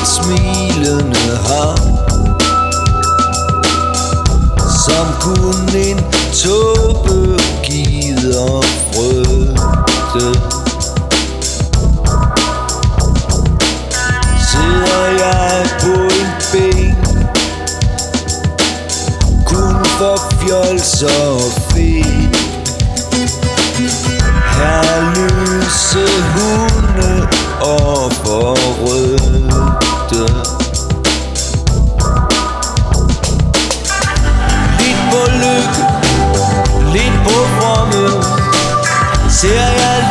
et 0.05 0.09
smilende 0.09 1.39
hav 1.47 1.77
Som 4.85 5.07
kun 5.21 5.77
en 5.77 5.99
tåbe 6.33 7.39
gider 7.65 8.63
frygte. 8.93 10.41
Sidder 14.51 15.07
jeg 15.25 15.67
på 15.81 15.93
en 16.21 16.31
bænk 16.53 17.07
Kun 19.47 19.85
for 19.85 20.19
fjolser 20.41 21.31
og 21.31 21.53
fedt 21.73 22.37
her 24.55 25.15
lyse 25.15 26.07
hunde 26.35 27.29
og 27.61 28.13
forrødte 28.13 29.14
Ser 39.45 39.51
jeg 39.53 39.69
livet 39.77 40.04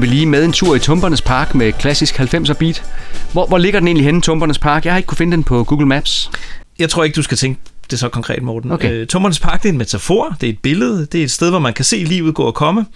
kom 0.00 0.08
vi 0.08 0.14
lige 0.14 0.26
med 0.26 0.44
en 0.44 0.52
tur 0.52 0.74
i 0.74 0.78
Tumpernes 0.78 1.22
Park 1.22 1.54
med 1.54 1.72
klassisk 1.72 2.20
90'er 2.20 2.52
beat. 2.52 2.84
Hvor, 3.32 3.46
hvor 3.46 3.58
ligger 3.58 3.80
den 3.80 3.88
egentlig 3.88 4.04
henne, 4.04 4.20
Tumpernes 4.20 4.58
Park? 4.58 4.84
Jeg 4.84 4.92
har 4.92 4.98
ikke 4.98 5.06
kunne 5.06 5.16
finde 5.16 5.36
den 5.36 5.44
på 5.44 5.64
Google 5.64 5.86
Maps. 5.86 6.30
Jeg 6.78 6.90
tror 6.90 7.04
ikke, 7.04 7.16
du 7.16 7.22
skal 7.22 7.36
tænke 7.36 7.60
det 7.90 7.98
så 7.98 8.08
konkret, 8.08 8.42
Morten. 8.42 8.72
Okay. 8.72 8.92
Øh, 8.92 9.06
Tummernes 9.06 9.40
Park 9.40 9.62
det 9.62 9.68
er 9.68 9.72
en 9.72 9.78
metafor, 9.78 10.36
det 10.40 10.46
er 10.46 10.52
et 10.52 10.58
billede, 10.58 11.06
det 11.06 11.20
er 11.20 11.24
et 11.24 11.30
sted, 11.30 11.50
hvor 11.50 11.58
man 11.58 11.72
kan 11.72 11.84
se 11.84 11.96
livet 11.96 12.34
gå 12.34 12.42
og 12.42 12.54
komme. 12.54 12.86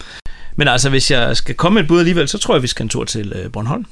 Men 0.56 0.68
altså, 0.68 0.90
hvis 0.90 1.10
jeg 1.10 1.36
skal 1.36 1.54
komme 1.54 1.74
med 1.74 1.82
et 1.82 1.88
bud 1.88 1.98
alligevel, 1.98 2.28
så 2.28 2.38
tror 2.38 2.54
jeg, 2.54 2.62
vi 2.62 2.68
skal 2.68 2.82
en 2.82 2.88
tur 2.88 3.04
til 3.04 3.32
øh, 3.36 3.52
Bornholm. 3.52 3.84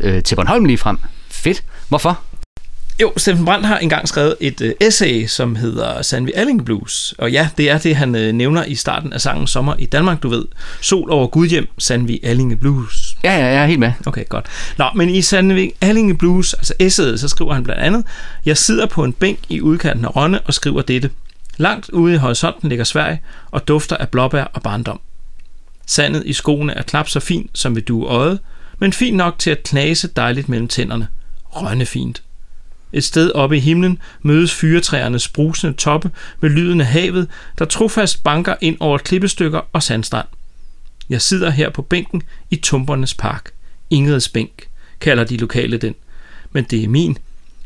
Øh, 0.00 0.22
til 0.22 0.34
Bornholm 0.34 0.64
lige 0.64 0.78
frem. 0.78 0.98
Fedt. 1.30 1.64
Hvorfor? 1.88 2.20
Jo, 3.00 3.12
Steffen 3.16 3.44
Brandt 3.44 3.66
har 3.66 3.78
engang 3.78 4.08
skrevet 4.08 4.36
et 4.40 4.60
øh, 4.60 4.74
essay, 4.80 5.26
som 5.26 5.56
hedder 5.56 6.02
Sandvi 6.02 6.32
Alling 6.34 6.64
Blues. 6.64 7.14
Og 7.18 7.32
ja, 7.32 7.48
det 7.58 7.70
er 7.70 7.78
det, 7.78 7.96
han 7.96 8.14
øh, 8.14 8.32
nævner 8.32 8.64
i 8.64 8.74
starten 8.74 9.12
af 9.12 9.20
sangen 9.20 9.46
Sommer 9.46 9.74
i 9.78 9.86
Danmark, 9.86 10.22
du 10.22 10.28
ved. 10.28 10.44
Sol 10.80 11.10
over 11.10 11.26
Gudhjem, 11.26 11.68
Sandvi 11.78 12.20
Allinge 12.22 12.56
Blues. 12.56 13.16
Ja, 13.24 13.38
ja, 13.38 13.44
jeg 13.46 13.62
er 13.62 13.66
helt 13.66 13.78
med. 13.78 13.92
Okay, 14.06 14.24
godt. 14.28 14.46
Nå, 14.78 14.84
men 14.94 15.08
i 15.08 15.22
Sandvi 15.22 15.72
Allinge 15.80 16.16
Blues, 16.16 16.54
altså 16.54 16.74
essayet, 16.78 17.20
så 17.20 17.28
skriver 17.28 17.54
han 17.54 17.64
blandt 17.64 17.82
andet, 17.82 18.04
Jeg 18.44 18.56
sidder 18.56 18.86
på 18.86 19.04
en 19.04 19.12
bænk 19.12 19.38
i 19.48 19.60
udkanten 19.60 20.04
af 20.04 20.16
Rønne 20.16 20.40
og 20.40 20.54
skriver 20.54 20.82
dette. 20.82 21.10
Langt 21.56 21.88
ude 21.88 22.14
i 22.14 22.16
horisonten 22.16 22.68
ligger 22.68 22.84
Sverige 22.84 23.22
og 23.50 23.68
dufter 23.68 23.96
af 23.96 24.08
blåbær 24.08 24.44
og 24.44 24.62
barndom. 24.62 25.00
Sandet 25.86 26.22
i 26.26 26.32
skoene 26.32 26.74
er 26.74 26.82
knap 26.82 27.08
så 27.08 27.20
fint 27.20 27.50
som 27.54 27.74
ved 27.74 27.82
due 27.82 28.06
øjet, 28.06 28.38
men 28.78 28.92
fint 28.92 29.16
nok 29.16 29.38
til 29.38 29.50
at 29.50 29.62
knase 29.62 30.08
dejligt 30.08 30.48
mellem 30.48 30.68
tænderne. 30.68 31.08
Rønne 31.44 31.86
fint. 31.86 32.22
Et 32.92 33.04
sted 33.04 33.32
oppe 33.32 33.56
i 33.56 33.60
himlen 33.60 33.98
mødes 34.22 34.54
fyretræernes 34.54 35.28
brusende 35.28 35.72
toppe 35.72 36.10
med 36.40 36.50
lyden 36.50 36.80
af 36.80 36.86
havet, 36.86 37.28
der 37.58 37.64
trofast 37.64 38.24
banker 38.24 38.54
ind 38.60 38.76
over 38.80 38.98
klippestykker 38.98 39.60
og 39.72 39.82
sandstrand. 39.82 40.28
Jeg 41.08 41.22
sidder 41.22 41.50
her 41.50 41.70
på 41.70 41.82
bænken 41.82 42.22
i 42.50 42.56
Tumpernes 42.56 43.14
Park. 43.14 43.50
Ingrids 43.90 44.28
bænk, 44.28 44.68
kalder 45.00 45.24
de 45.24 45.36
lokale 45.36 45.76
den. 45.76 45.94
Men 46.52 46.64
det 46.64 46.84
er 46.84 46.88
min. 46.88 47.18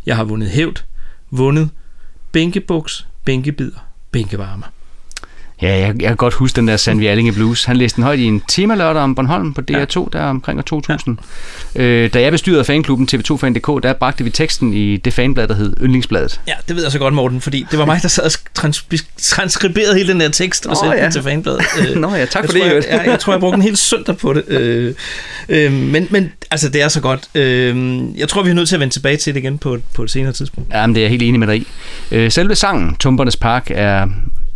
Jeg 0.07 0.17
har 0.17 0.25
vundet 0.25 0.51
hævd, 0.51 0.85
vundet 1.31 1.71
bænkebuks, 2.33 3.07
bænkebider, 3.25 3.79
bænkevarmer. 4.11 4.67
Ja, 5.62 5.69
jeg, 5.69 5.95
jeg 6.01 6.09
kan 6.09 6.16
godt 6.16 6.35
huske 6.35 6.57
den 6.57 6.69
der 6.69 6.77
Sandvi 6.77 7.07
Allinge 7.12 7.32
Blues. 7.32 7.65
Han 7.65 7.77
læste 7.77 7.97
den 7.97 8.05
højt 8.05 8.19
i 8.19 8.24
en 8.24 8.43
temalørdag 8.49 9.03
om 9.03 9.15
Bornholm 9.15 9.55
på 9.55 9.61
DR2, 9.70 10.09
der 10.12 10.23
omkring 10.23 10.59
år 10.59 10.62
2000. 10.62 11.19
Ja. 11.74 11.82
Øh, 11.82 12.12
da 12.15 12.20
jeg 12.20 12.32
bestyrede 12.32 12.65
fanklubben 12.65 13.09
TV2fan.dk, 13.12 13.82
der 13.82 13.93
bragte 13.93 14.24
vi 14.24 14.31
teksten 14.31 14.73
i 14.73 14.97
det 14.97 15.12
fanblad, 15.12 15.49
der 15.49 15.55
hed 15.55 15.77
Yndlingsbladet. 15.82 16.41
Ja, 16.49 16.53
det 16.69 16.77
ved 16.77 16.82
jeg 16.82 16.93
så 16.93 16.99
godt, 16.99 17.15
Morten, 17.15 17.41
fordi 17.41 17.66
det 17.70 17.78
var 17.78 17.85
mig, 17.85 18.03
der 18.03 18.09
sad 18.09 18.24
og 18.24 18.31
trans- 18.59 19.05
transkriberede 19.16 19.95
hele 19.95 20.12
den 20.12 20.20
der 20.20 20.28
tekst 20.28 20.66
og 20.66 20.77
sendte 20.77 20.97
ja. 20.97 21.05
den 21.05 21.12
til 21.12 21.23
fanbladet. 21.23 21.62
Nå 21.97 22.15
ja, 22.15 22.24
tak 22.24 22.43
jeg 22.43 22.51
for 22.51 22.59
tror, 22.59 22.65
det, 22.65 22.73
i 22.73 22.74
Jeg, 22.74 22.85
jeg, 22.91 23.07
jeg 23.07 23.20
tror, 23.20 23.32
jeg 23.32 23.41
brugte 23.41 23.57
en 23.57 23.62
hel 23.62 23.77
søndag 23.77 24.16
på 24.16 24.32
det. 24.32 24.49
Øh, 24.49 24.95
øh, 25.49 25.73
men, 25.73 26.07
men 26.11 26.32
altså, 26.51 26.69
det 26.69 26.82
er 26.82 26.89
så 26.89 27.01
godt. 27.01 27.28
Øh, 27.35 28.01
jeg 28.16 28.28
tror, 28.28 28.43
vi 28.43 28.51
er 28.51 28.55
nødt 28.55 28.69
til 28.69 28.77
at 28.77 28.81
vende 28.81 28.95
tilbage 28.95 29.16
til 29.16 29.35
det 29.35 29.41
igen 29.41 29.59
på, 29.59 29.78
på 29.95 30.03
et 30.03 30.11
senere 30.11 30.32
tidspunkt. 30.32 30.73
Jamen, 30.74 30.95
det 30.95 31.01
er 31.01 31.05
jeg 31.05 31.11
helt 31.11 31.23
enig 31.23 31.41
med 31.41 31.49
dig 31.49 31.57
i. 31.57 31.66
Øh, 32.12 32.31
selve 32.32 32.55
sangen, 32.55 32.97
Tumpernes 32.97 33.37
Park, 33.37 33.70
er 33.74 34.07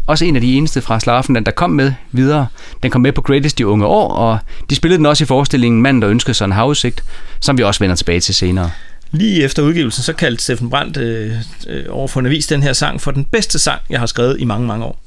også 0.07 0.25
en 0.25 0.37
af 0.37 0.41
de 0.41 0.55
eneste 0.55 0.81
fra 0.81 1.01
Slaraffenland, 1.01 1.45
der 1.45 1.53
kom 1.53 1.71
med 1.71 1.93
videre. 2.13 2.47
Den 2.83 2.91
kom 2.91 3.01
med 3.01 3.13
på 3.13 3.23
Greatest 3.23 3.61
i 3.61 3.65
unge 3.65 3.87
år, 3.87 4.09
og 4.09 4.39
de 4.71 4.75
spillede 4.75 4.99
den 4.99 5.07
også 5.07 5.25
i 5.25 5.27
forestillingen 5.27 5.83
Manden, 5.83 6.03
der 6.03 6.11
ønskede 6.11 6.35
sig 6.35 6.45
en 6.45 6.53
havudsigt, 6.53 7.05
som 7.41 7.59
vi 7.59 7.63
også 7.63 7.81
vender 7.81 7.97
tilbage 7.97 8.21
til 8.21 8.35
senere. 8.35 8.71
Lige 9.11 9.43
efter 9.43 9.63
udgivelsen, 9.63 10.03
så 10.03 10.13
kaldte 10.13 10.43
Steffen 10.43 10.71
Brandt 10.71 10.97
øh, 10.97 11.33
øh, 11.69 11.85
over 11.89 12.09
for 12.09 12.21
en 12.21 12.27
avis 12.27 12.47
den 12.47 12.63
her 12.63 12.73
sang 12.73 13.01
for 13.01 13.11
den 13.11 13.25
bedste 13.25 13.59
sang, 13.59 13.81
jeg 13.91 14.01
har 14.01 14.07
skrevet 14.07 14.41
i 14.41 14.45
mange, 14.45 14.67
mange 14.67 14.85
år. 14.85 15.01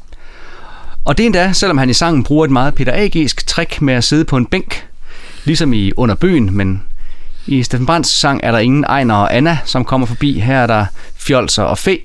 Og 1.06 1.18
det 1.18 1.24
er 1.24 1.26
endda, 1.26 1.53
selvom 1.53 1.78
han 1.78 1.90
i 1.90 1.94
sangen 1.94 2.24
bruger 2.24 2.45
et 2.45 2.52
meget 2.52 2.76
pædagogisk 2.76 3.48
trick 3.48 3.82
med 3.82 3.94
at 3.94 4.03
sidde 4.03 4.26
på 4.26 4.38
en 4.38 4.45
bænk, 4.45 4.88
ligesom 5.45 5.74
i 5.74 5.91
Under 5.98 6.15
bøen, 6.15 6.57
men 6.57 6.84
i 7.48 7.64
Steffen 7.64 7.86
Brandts 7.86 8.10
sang 8.10 8.40
er 8.44 8.52
der 8.52 8.60
ingen 8.60 8.84
Ejner 8.84 9.15
og 9.15 9.36
Anna, 9.36 9.57
som 9.65 9.86
kommer 9.86 10.07
forbi. 10.07 10.40
Her 10.40 10.57
er 10.57 10.68
der 10.68 10.86
fjolser 11.18 11.64
og 11.64 11.78
fæ. 11.78 11.95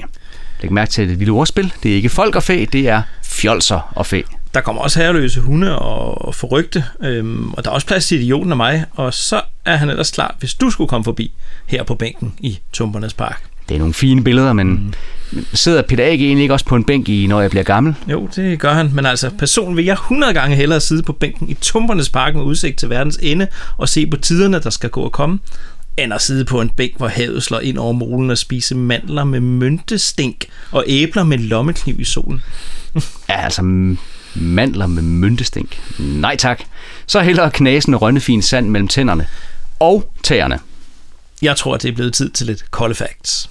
Læg 0.62 0.72
mærke 0.72 0.90
til 0.90 1.10
et 1.10 1.18
lille 1.18 1.32
ordspil. 1.32 1.72
Det 1.82 1.90
er 1.90 1.96
ikke 1.96 2.08
folk 2.08 2.36
og 2.36 2.42
fæ, 2.42 2.64
det 2.72 2.88
er 2.88 3.02
fjolser 3.24 3.92
og 3.96 4.06
fæ. 4.06 4.22
Der 4.54 4.60
kommer 4.60 4.82
også 4.82 5.00
herreløse 5.00 5.40
hunde 5.40 5.78
og, 5.78 6.26
og 6.26 6.34
forrygte, 6.34 6.84
øhm, 7.02 7.52
og 7.52 7.64
der 7.64 7.70
er 7.70 7.74
også 7.74 7.86
plads 7.86 8.06
til 8.06 8.18
idioten 8.18 8.52
og 8.52 8.56
mig, 8.56 8.84
og 8.92 9.14
så 9.14 9.40
er 9.64 9.76
han 9.76 9.90
ellers 9.90 10.10
klar, 10.10 10.36
hvis 10.38 10.54
du 10.54 10.70
skulle 10.70 10.88
komme 10.88 11.04
forbi 11.04 11.32
her 11.66 11.82
på 11.82 11.94
bænken 11.94 12.34
i 12.40 12.58
Tumpernes 12.72 13.14
Park. 13.14 13.42
Det 13.68 13.74
er 13.74 13.78
nogle 13.78 13.94
fine 13.94 14.24
billeder, 14.24 14.52
men 14.52 14.94
mm. 15.32 15.44
sidder 15.52 15.82
Peter 15.82 16.04
A.G. 16.04 16.20
egentlig 16.20 16.42
ikke 16.42 16.54
også 16.54 16.66
på 16.66 16.76
en 16.76 16.84
bænk 16.84 17.08
i, 17.08 17.26
når 17.26 17.40
jeg 17.40 17.50
bliver 17.50 17.62
gammel? 17.62 17.94
Jo, 18.08 18.28
det 18.36 18.58
gør 18.58 18.72
han, 18.72 18.90
men 18.94 19.06
altså 19.06 19.30
personen 19.38 19.76
vil 19.76 19.84
jeg 19.84 19.92
100 19.92 20.34
gange 20.34 20.56
hellere 20.56 20.80
sidde 20.80 21.02
på 21.02 21.12
bænken 21.12 21.48
i 21.48 21.54
Tumpernes 21.54 22.08
Park 22.08 22.34
med 22.34 22.42
udsigt 22.42 22.78
til 22.78 22.90
verdens 22.90 23.18
ende 23.22 23.46
og 23.76 23.88
se 23.88 24.06
på 24.06 24.16
tiderne, 24.16 24.58
der 24.58 24.70
skal 24.70 24.90
gå 24.90 25.00
og 25.00 25.12
komme, 25.12 25.38
end 25.96 26.14
at 26.14 26.22
sidde 26.22 26.44
på 26.44 26.60
en 26.60 26.70
bænk, 26.70 26.96
hvor 26.96 27.08
havet 27.08 27.42
slår 27.42 27.60
ind 27.60 27.78
over 27.78 27.92
molen 27.92 28.30
og 28.30 28.38
spise 28.38 28.74
mandler 28.74 29.24
med 29.24 29.40
myntestink 29.40 30.44
og 30.70 30.84
æbler 30.86 31.24
med 31.24 31.38
lommekniv 31.38 32.00
i 32.00 32.04
solen. 32.04 32.42
Ja, 33.28 33.44
altså 33.44 33.62
mandler 34.34 34.86
med 34.86 35.02
myntestink. 35.02 35.80
Nej 35.98 36.36
tak. 36.36 36.62
Så 37.06 37.20
hellere 37.20 37.50
knasende 37.50 37.98
rønnefin 37.98 38.42
sand 38.42 38.68
mellem 38.68 38.88
tænderne. 38.88 39.26
Og 39.80 40.12
tæerne. 40.24 40.58
Jeg 41.42 41.56
tror, 41.56 41.76
det 41.76 41.88
er 41.88 41.94
blevet 41.94 42.14
tid 42.14 42.30
til 42.30 42.46
lidt 42.46 42.70
kolde 42.70 42.94
facts. 42.94 43.50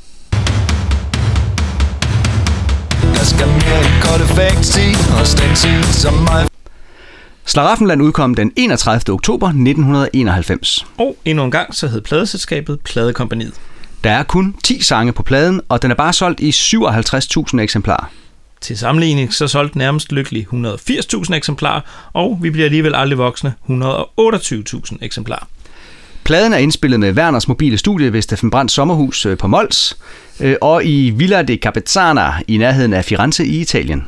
Jeg 3.01 3.25
skal 3.25 3.47
mere 3.47 4.01
kolde 4.01 4.27
facts 4.27 4.77
i, 4.77 4.89
og 5.19 5.27
stængt 5.27 5.57
som 5.95 6.13
mig. 6.13 6.47
Slaraffenland 7.51 8.01
udkom 8.01 8.35
den 8.35 8.51
31. 8.55 9.13
oktober 9.13 9.47
1991. 9.47 10.85
Og 10.97 11.17
endnu 11.25 11.43
en 11.43 11.51
gang 11.51 11.75
så 11.75 11.87
hed 11.87 12.01
pladeselskabet 12.01 12.79
Pladekompaniet. 12.79 13.53
Der 14.03 14.11
er 14.11 14.23
kun 14.23 14.55
10 14.63 14.81
sange 14.81 15.13
på 15.13 15.23
pladen, 15.23 15.61
og 15.69 15.81
den 15.81 15.91
er 15.91 15.95
bare 15.95 16.13
solgt 16.13 16.39
i 16.39 16.49
57.000 16.49 17.59
eksemplarer. 17.59 18.11
Til 18.61 18.77
sammenligning 18.77 19.33
så 19.33 19.47
solgte 19.47 19.77
nærmest 19.77 20.11
lykkelig 20.11 20.47
180.000 20.53 21.33
eksemplarer, 21.33 21.81
og 22.13 22.39
vi 22.41 22.49
bliver 22.49 22.65
alligevel 22.65 22.95
aldrig 22.95 23.17
voksne 23.17 23.53
128.000 23.69 24.97
eksemplarer. 25.01 25.47
Pladen 26.23 26.53
er 26.53 26.57
indspillet 26.57 26.99
med 26.99 27.13
Werners 27.13 27.47
mobile 27.47 27.77
studie 27.77 28.13
ved 28.13 28.21
Steffen 28.21 28.51
Brandts 28.51 28.73
sommerhus 28.73 29.25
øh, 29.25 29.37
på 29.37 29.47
Mols, 29.47 29.97
øh, 30.39 30.55
og 30.61 30.85
i 30.85 31.09
Villa 31.09 31.41
de 31.41 31.55
Capezzana 31.55 32.33
i 32.47 32.57
nærheden 32.57 32.93
af 32.93 33.05
Firenze 33.05 33.45
i 33.45 33.61
Italien. 33.61 34.03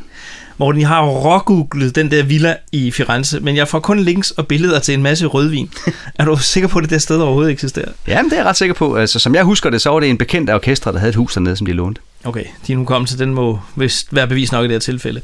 Morten, 0.57 0.81
jeg 0.81 0.87
har 0.87 1.05
rågooglet 1.05 1.95
den 1.95 2.11
der 2.11 2.23
villa 2.23 2.55
i 2.71 2.91
Firenze, 2.91 3.39
men 3.39 3.55
jeg 3.55 3.67
får 3.67 3.79
kun 3.79 3.99
links 3.99 4.31
og 4.31 4.47
billeder 4.47 4.79
til 4.79 4.93
en 4.93 5.03
masse 5.03 5.25
rødvin. 5.25 5.71
er 6.19 6.25
du 6.25 6.37
sikker 6.37 6.67
på, 6.67 6.79
at 6.79 6.83
det 6.83 6.91
der 6.91 6.97
sted 6.97 7.19
overhovedet 7.19 7.51
eksisterer? 7.51 7.91
Jamen, 8.07 8.29
det 8.29 8.37
er 8.37 8.41
jeg 8.41 8.45
ret 8.45 8.57
sikker 8.57 8.73
på. 8.73 8.95
Altså, 8.95 9.19
som 9.19 9.35
jeg 9.35 9.43
husker 9.43 9.69
det, 9.69 9.81
så 9.81 9.89
var 9.89 9.99
det 9.99 10.09
en 10.09 10.17
bekendt 10.17 10.49
af 10.49 10.55
orkestre, 10.55 10.91
der 10.91 10.99
havde 10.99 11.09
et 11.09 11.15
hus 11.15 11.33
dernede, 11.33 11.55
som 11.55 11.65
de 11.65 11.73
lånte. 11.73 12.01
Okay, 12.23 12.43
din 12.67 12.77
hukommelse, 12.77 13.17
den 13.17 13.33
må 13.33 13.59
vist 13.75 14.15
være 14.15 14.27
bevis 14.27 14.51
nok 14.51 14.63
i 14.65 14.67
det 14.67 14.73
her 14.73 14.79
tilfælde. 14.79 15.21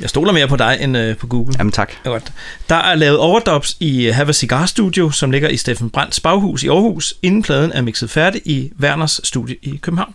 Jeg 0.00 0.08
stoler 0.08 0.32
mere 0.32 0.48
på 0.48 0.56
dig 0.56 0.78
end 0.80 0.96
øh, 0.96 1.16
på 1.16 1.26
Google. 1.26 1.54
Jamen 1.58 1.72
tak. 1.72 1.92
Godt. 2.04 2.32
Der 2.68 2.76
er 2.76 2.94
lavet 2.94 3.18
overdubs 3.18 3.76
i 3.80 4.06
øh, 4.06 4.14
Have 4.14 4.28
a 4.28 4.32
Cigar 4.32 4.66
Studio, 4.66 5.10
som 5.10 5.30
ligger 5.30 5.48
i 5.48 5.56
Steffen 5.56 5.90
Brandts 5.90 6.20
baghus 6.20 6.62
i 6.62 6.68
Aarhus, 6.68 7.14
inden 7.22 7.42
pladen 7.42 7.72
er 7.72 7.82
mixet 7.82 8.10
færdig 8.10 8.40
i 8.44 8.72
Werners 8.80 9.20
studie 9.24 9.56
i 9.62 9.76
København. 9.76 10.14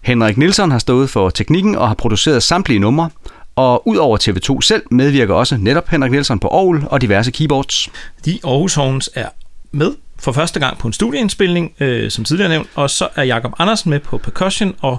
Henrik 0.00 0.36
Nielsen 0.36 0.70
har 0.70 0.78
stået 0.78 1.10
for 1.10 1.30
teknikken 1.30 1.74
og 1.74 1.88
har 1.88 1.94
produceret 1.94 2.42
samtlige 2.42 2.78
numre, 2.78 3.10
og 3.58 3.88
udover 3.88 4.18
TV2 4.18 4.60
selv 4.60 4.82
medvirker 4.90 5.34
også 5.34 5.56
netop 5.56 5.88
Henrik 5.88 6.10
Nielsen 6.10 6.38
på 6.38 6.48
Aarhus 6.48 6.82
og 6.86 7.00
diverse 7.00 7.30
keyboards. 7.30 7.88
De 8.24 8.38
Aarhus 8.44 8.74
Horns 8.74 9.10
er 9.14 9.28
med 9.72 9.94
for 10.18 10.32
første 10.32 10.60
gang 10.60 10.78
på 10.78 10.86
en 10.86 10.92
studieindspilning, 10.92 11.72
øh, 11.80 12.10
som 12.10 12.24
tidligere 12.24 12.48
nævnt, 12.48 12.68
og 12.74 12.90
så 12.90 13.08
er 13.16 13.22
Jakob 13.22 13.52
Andersen 13.58 13.90
med 13.90 14.00
på 14.00 14.18
percussion, 14.18 14.74
og 14.80 14.98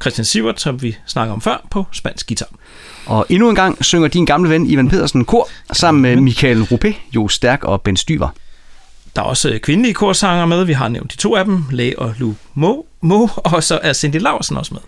Christian 0.00 0.24
Sivert, 0.24 0.60
som 0.60 0.82
vi 0.82 0.96
snakker 1.06 1.34
om 1.34 1.40
før, 1.40 1.66
på 1.70 1.86
spansk 1.92 2.26
guitar. 2.26 2.48
Og 3.06 3.26
endnu 3.28 3.48
en 3.48 3.54
gang 3.54 3.84
synger 3.84 4.08
din 4.08 4.24
gamle 4.24 4.50
ven 4.50 4.66
Ivan 4.66 4.88
Pedersen 4.88 5.24
kor 5.24 5.48
sammen 5.72 6.02
med 6.02 6.16
Michael 6.16 6.62
Ruppe, 6.62 6.94
Jo 7.14 7.28
Stærk 7.28 7.64
og 7.64 7.82
Ben 7.82 7.96
Styver. 7.96 8.28
Der 9.16 9.22
er 9.22 9.26
også 9.26 9.58
kvindelige 9.62 9.94
korsanger 9.94 10.46
med. 10.46 10.64
Vi 10.64 10.72
har 10.72 10.88
nævnt 10.88 11.12
de 11.12 11.16
to 11.16 11.36
af 11.36 11.44
dem, 11.44 11.64
Læ 11.70 11.92
og 11.98 12.14
Lu 12.18 12.34
Mo, 12.54 12.82
Mo, 13.00 13.28
og 13.36 13.62
så 13.62 13.78
er 13.82 13.92
Cindy 13.92 14.16
Larsen 14.20 14.56
også 14.56 14.74
med. 14.74 14.80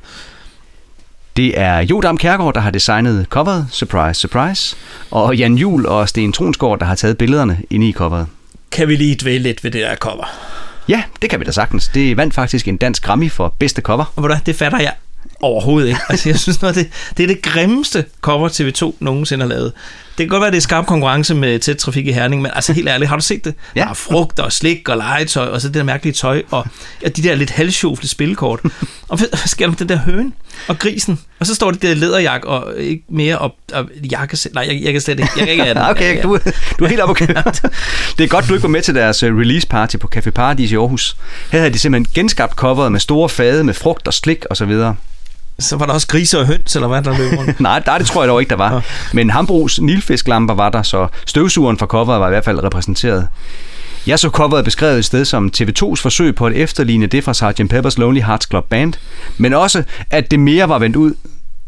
Det 1.38 1.60
er 1.60 1.78
Jodam 1.80 2.18
Kærgaard, 2.18 2.54
der 2.54 2.60
har 2.60 2.70
designet 2.70 3.26
coveret, 3.28 3.66
surprise, 3.70 4.20
surprise, 4.20 4.76
og 5.10 5.36
Jan 5.36 5.54
Jul 5.54 5.86
og 5.86 6.08
Sten 6.08 6.32
Tronsgaard, 6.32 6.78
der 6.78 6.86
har 6.86 6.94
taget 6.94 7.18
billederne 7.18 7.62
inde 7.70 7.88
i 7.88 7.92
coveret. 7.92 8.26
Kan 8.72 8.88
vi 8.88 8.96
lige 8.96 9.16
dvæle 9.20 9.42
lidt 9.42 9.64
ved 9.64 9.70
det 9.70 9.80
der 9.80 9.96
cover? 9.96 10.24
Ja, 10.88 11.02
det 11.22 11.30
kan 11.30 11.40
vi 11.40 11.44
da 11.44 11.50
sagtens. 11.50 11.88
Det 11.88 12.16
vandt 12.16 12.34
faktisk 12.34 12.68
en 12.68 12.76
dansk 12.76 13.02
Grammy 13.02 13.30
for 13.30 13.54
bedste 13.58 13.82
cover. 13.82 14.04
Og 14.16 14.20
hvordan, 14.20 14.38
det 14.46 14.56
fatter 14.56 14.80
jeg 14.80 14.92
Overhovedet 15.40 15.88
ikke. 15.88 16.00
Altså, 16.08 16.28
jeg 16.28 16.38
synes, 16.38 16.62
noget, 16.62 16.76
det, 16.76 16.90
det 17.16 17.22
er 17.22 17.26
det 17.26 17.42
grimmeste 17.42 18.04
cover 18.20 18.48
TV2 18.48 18.94
nogensinde 19.00 19.42
har 19.42 19.48
lavet. 19.48 19.72
Det 20.18 20.24
kan 20.24 20.28
godt 20.28 20.40
være, 20.40 20.50
det 20.50 20.56
er 20.56 20.60
skarp 20.60 20.86
konkurrence 20.86 21.34
med 21.34 21.58
tæt 21.58 21.76
trafik 21.76 22.06
i 22.06 22.12
Herning, 22.12 22.42
men 22.42 22.50
altså 22.54 22.72
helt 22.72 22.88
ærligt, 22.88 23.08
har 23.08 23.16
du 23.16 23.22
set 23.22 23.44
det? 23.44 23.54
Ja. 23.76 23.80
Der 23.80 23.88
er 23.88 23.94
frugt 23.94 24.40
og 24.40 24.52
slik 24.52 24.88
og 24.88 24.96
legetøj, 24.96 25.46
og 25.46 25.60
så 25.60 25.68
det 25.68 25.74
der 25.74 25.82
mærkelige 25.82 26.14
tøj, 26.14 26.42
og 26.50 26.66
ja, 27.02 27.08
de 27.08 27.22
der 27.22 27.34
lidt 27.34 27.50
halvsjofle 27.50 28.08
spilkort. 28.08 28.60
Og 29.08 29.18
hvad, 29.18 29.28
hvad 29.28 29.46
sker 29.46 29.64
der 29.64 29.70
med 29.70 29.76
den 29.76 29.88
der 29.88 29.96
høne 29.98 30.32
og 30.68 30.78
grisen? 30.78 31.20
Og 31.40 31.46
så 31.46 31.54
står 31.54 31.70
det 31.70 31.82
der 31.82 31.94
læderjakke 31.94 32.48
og 32.48 32.78
ikke 32.78 33.04
mere 33.08 33.38
op, 33.38 33.52
op 33.74 33.86
jakke. 34.12 34.38
Nej, 34.54 34.64
jeg, 34.68 34.80
jeg, 34.82 34.92
kan 34.92 35.00
slet 35.00 35.20
ikke. 35.20 35.32
Jeg 35.36 35.46
kan 35.46 35.52
ikke 35.52 35.64
den. 35.64 35.78
okay, 35.90 36.22
du, 36.22 36.38
du 36.78 36.84
er 36.84 36.88
helt 36.88 37.16
køre. 37.16 37.42
Det 38.18 38.24
er 38.24 38.28
godt, 38.28 38.48
du 38.48 38.54
ikke 38.54 38.62
var 38.62 38.68
med 38.68 38.82
til 38.82 38.94
deres 38.94 39.22
øh, 39.22 39.38
release 39.38 39.66
party 39.66 39.96
på 39.96 40.10
Café 40.16 40.30
Paradis 40.30 40.72
i 40.72 40.74
Aarhus. 40.74 41.16
Her 41.52 41.58
havde 41.58 41.72
de 41.72 41.78
simpelthen 41.78 42.14
genskabt 42.14 42.54
coveret 42.54 42.92
med 42.92 43.00
store 43.00 43.28
fade 43.28 43.64
med 43.64 43.74
frugt 43.74 44.06
og 44.06 44.14
slik 44.14 44.44
og 44.50 44.56
så 44.56 44.64
videre. 44.64 44.96
Så 45.60 45.76
var 45.76 45.86
der 45.86 45.92
også 45.92 46.06
griser 46.06 46.38
og 46.38 46.46
høns, 46.46 46.74
eller 46.76 46.88
hvad 46.88 47.02
der 47.02 47.18
løb 47.18 47.38
rundt? 47.38 47.60
Nej, 47.70 47.78
der, 47.78 47.98
det 47.98 48.06
tror 48.06 48.22
jeg 48.22 48.28
dog 48.28 48.40
ikke, 48.40 48.50
der 48.50 48.56
var. 48.56 48.84
Men 49.12 49.30
Hambros 49.30 49.80
nilfisklamper 49.80 50.54
var 50.54 50.70
der, 50.70 50.82
så 50.82 51.08
støvsugeren 51.26 51.78
fra 51.78 51.86
coveret 51.86 52.20
var 52.20 52.26
i 52.26 52.30
hvert 52.30 52.44
fald 52.44 52.64
repræsenteret. 52.64 53.28
Jeg 54.06 54.18
så 54.18 54.28
coveret 54.28 54.64
beskrevet 54.64 54.98
et 54.98 55.04
sted 55.04 55.24
som 55.24 55.50
TV2's 55.56 56.02
forsøg 56.02 56.34
på 56.34 56.46
at 56.46 56.52
efterligne 56.52 57.06
det 57.06 57.24
fra 57.24 57.34
Sgt. 57.34 57.72
Pepper's 57.72 58.00
Lonely 58.00 58.20
Hearts 58.20 58.48
Club 58.48 58.68
Band, 58.68 58.92
men 59.38 59.54
også, 59.54 59.82
at 60.10 60.30
det 60.30 60.40
mere 60.40 60.68
var 60.68 60.78
vendt 60.78 60.96
ud 60.96 61.14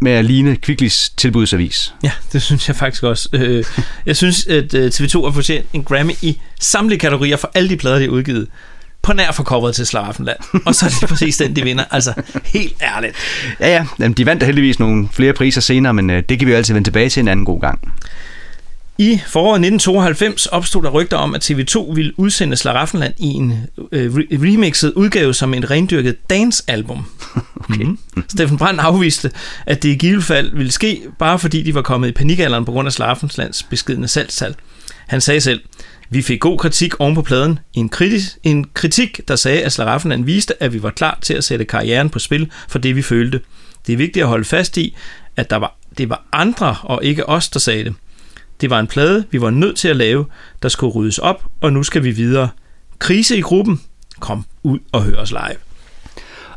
med 0.00 0.12
at 0.12 0.24
ligne 0.24 0.56
Kvicklis 0.56 1.12
tilbudsavis. 1.16 1.94
Ja, 2.02 2.10
det 2.32 2.42
synes 2.42 2.68
jeg 2.68 2.76
faktisk 2.76 3.02
også. 3.02 3.28
Øh, 3.32 3.64
jeg 4.06 4.16
synes, 4.16 4.46
at 4.46 4.74
øh, 4.74 4.90
TV2 4.94 5.24
har 5.24 5.32
fortjent 5.32 5.66
en 5.72 5.84
Grammy 5.84 6.12
i 6.22 6.40
samtlige 6.60 6.98
kategorier 6.98 7.36
for 7.36 7.50
alle 7.54 7.68
de 7.68 7.76
plader, 7.76 7.98
de 7.98 8.04
har 8.04 8.10
udgivet 8.10 8.48
på 9.02 9.12
nær 9.12 9.32
for 9.32 9.42
coveret 9.42 9.74
til 9.74 9.86
Slaraffenland. 9.86 10.38
Og 10.66 10.74
så 10.74 10.86
er 10.86 10.90
det 11.00 11.08
præcis 11.08 11.36
den, 11.36 11.56
de 11.56 11.62
vinder. 11.62 11.84
Altså, 11.90 12.12
helt 12.44 12.76
ærligt. 12.82 13.16
Ja, 13.60 13.68
ja. 13.68 13.86
Jamen, 13.98 14.12
de 14.12 14.26
vandt 14.26 14.42
heldigvis 14.42 14.78
nogle 14.78 15.08
flere 15.12 15.32
priser 15.32 15.60
senere, 15.60 15.94
men 15.94 16.10
øh, 16.10 16.22
det 16.28 16.38
kan 16.38 16.46
vi 16.46 16.52
jo 16.52 16.56
altid 16.56 16.74
vende 16.74 16.86
tilbage 16.86 17.08
til 17.08 17.20
en 17.20 17.28
anden 17.28 17.46
god 17.46 17.60
gang. 17.60 17.94
I 19.00 19.20
foråret 19.26 19.58
1992 19.58 20.46
opstod 20.46 20.82
der 20.82 20.90
rygter 20.90 21.16
om, 21.16 21.34
at 21.34 21.50
TV2 21.50 21.94
ville 21.94 22.18
udsende 22.18 22.56
Slaraffenland 22.56 23.14
i 23.18 23.26
en 23.26 23.66
øh, 23.92 24.14
remixet 24.16 24.92
udgave 24.92 25.34
som 25.34 25.54
en 25.54 25.70
rendyrket 25.70 26.30
dance-album. 26.30 27.04
Okay. 27.70 27.84
Mm. 27.84 27.98
Steffen 28.28 28.58
Brandt 28.58 28.80
afviste, 28.80 29.30
at 29.66 29.82
det 29.82 29.88
i 29.88 29.94
givet 29.94 30.24
fald 30.24 30.56
ville 30.56 30.72
ske, 30.72 31.02
bare 31.18 31.38
fordi 31.38 31.62
de 31.62 31.74
var 31.74 31.82
kommet 31.82 32.08
i 32.08 32.12
panikalderen 32.12 32.64
på 32.64 32.72
grund 32.72 32.86
af 32.86 32.92
Slaraffenlands 32.92 33.62
beskidende 33.62 34.08
salgstal. 34.08 34.54
Han 35.06 35.20
sagde 35.20 35.40
selv, 35.40 35.60
vi 36.10 36.22
fik 36.22 36.40
god 36.40 36.58
kritik 36.58 37.00
oven 37.00 37.14
på 37.14 37.22
pladen. 37.22 37.58
En, 37.72 37.88
kritis, 37.88 38.38
en 38.42 38.66
kritik, 38.74 39.20
der 39.28 39.36
sagde, 39.36 39.62
at 39.62 39.72
Slaraffenland 39.72 40.24
viste, 40.24 40.62
at 40.62 40.72
vi 40.72 40.82
var 40.82 40.90
klar 40.90 41.18
til 41.22 41.34
at 41.34 41.44
sætte 41.44 41.64
karrieren 41.64 42.10
på 42.10 42.18
spil 42.18 42.50
for 42.68 42.78
det, 42.78 42.96
vi 42.96 43.02
følte. 43.02 43.40
Det 43.86 43.92
er 43.92 43.96
vigtigt 43.96 44.22
at 44.22 44.28
holde 44.28 44.44
fast 44.44 44.76
i, 44.76 44.96
at 45.36 45.50
der 45.50 45.56
var, 45.56 45.76
det 45.98 46.08
var 46.08 46.24
andre 46.32 46.76
og 46.82 47.04
ikke 47.04 47.28
os, 47.28 47.48
der 47.48 47.60
sagde 47.60 47.84
det. 47.84 47.94
Det 48.60 48.70
var 48.70 48.80
en 48.80 48.86
plade, 48.86 49.24
vi 49.30 49.40
var 49.40 49.50
nødt 49.50 49.76
til 49.76 49.88
at 49.88 49.96
lave, 49.96 50.26
der 50.62 50.68
skulle 50.68 50.92
ryddes 50.92 51.18
op, 51.18 51.44
og 51.60 51.72
nu 51.72 51.82
skal 51.82 52.04
vi 52.04 52.10
videre. 52.10 52.48
Krise 52.98 53.38
i 53.38 53.40
gruppen. 53.40 53.80
Kom 54.20 54.44
ud 54.62 54.78
og 54.92 55.02
hør 55.02 55.16
os 55.16 55.30
live. 55.30 55.56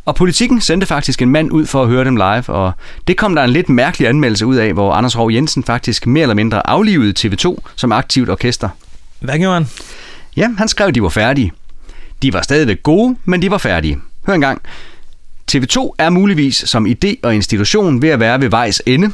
Og 0.06 0.16
politikken 0.16 0.62
sendte 0.62 0.88
faktisk 0.88 1.22
en 1.22 1.30
mand 1.30 1.52
ud 1.52 1.66
for 1.66 1.84
at 1.84 1.90
høre 1.90 2.06
dem 2.06 2.16
live, 2.16 2.50
og 2.50 2.72
det 3.08 3.18
kom 3.18 3.36
der 3.36 3.44
en 3.44 3.50
lidt 3.50 3.70
mærkelig 3.70 4.08
anmeldelse 4.08 4.46
ud 4.46 4.56
af, 4.56 4.74
hvor 4.74 4.94
Anders 4.94 5.18
Rov 5.20 5.32
Jensen 5.32 5.64
faktisk 5.64 6.08
mere 6.08 6.22
eller 6.22 6.36
mindre 6.36 6.68
aflivede 6.68 7.14
TV2 7.20 7.58
som 7.76 7.92
aktivt 7.92 8.30
orkester. 8.30 8.70
Hvad 9.24 9.40
gjorde 9.40 9.54
han? 9.54 9.68
Ja, 10.38 10.50
han 10.58 10.68
skrev, 10.68 10.88
at 10.88 10.96
de 10.96 11.02
var 11.04 11.10
færdige. 11.10 11.52
De 12.22 12.34
var 12.34 12.42
stadigvæk 12.42 12.84
gode, 12.84 13.16
men 13.26 13.42
de 13.42 13.52
var 13.52 13.58
færdige. 13.58 13.98
Hør 14.28 14.34
engang. 14.34 14.62
TV2 15.52 15.92
er 15.98 16.10
muligvis 16.10 16.64
som 16.68 16.86
idé 16.86 17.14
og 17.24 17.36
institution 17.36 18.02
ved 18.02 18.10
at 18.10 18.20
være 18.20 18.42
ved 18.42 18.50
vejs 18.50 18.82
ende. 18.86 19.12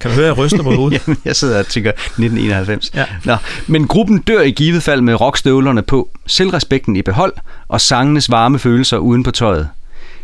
Kan 0.00 0.10
du 0.10 0.16
høre, 0.16 0.26
jeg 0.26 0.38
ryster 0.38 0.62
på 0.62 0.70
hovedet? 0.76 1.02
Jamen, 1.06 1.18
jeg 1.24 1.36
sidder 1.36 1.58
og 1.58 1.66
tænker 1.66 1.90
1991. 1.90 2.90
Ja. 2.94 3.04
Nå, 3.24 3.36
men 3.66 3.86
gruppen 3.86 4.18
dør 4.18 4.40
i 4.40 4.50
givet 4.50 4.82
fald 4.82 5.00
med 5.00 5.20
rockstøvlerne 5.20 5.82
på, 5.82 6.10
selvrespekten 6.26 6.96
i 6.96 7.02
behold 7.02 7.32
og 7.68 7.80
sangenes 7.80 8.30
varme 8.30 8.58
følelser 8.58 8.96
uden 8.96 9.22
på 9.22 9.30
tøjet. 9.30 9.68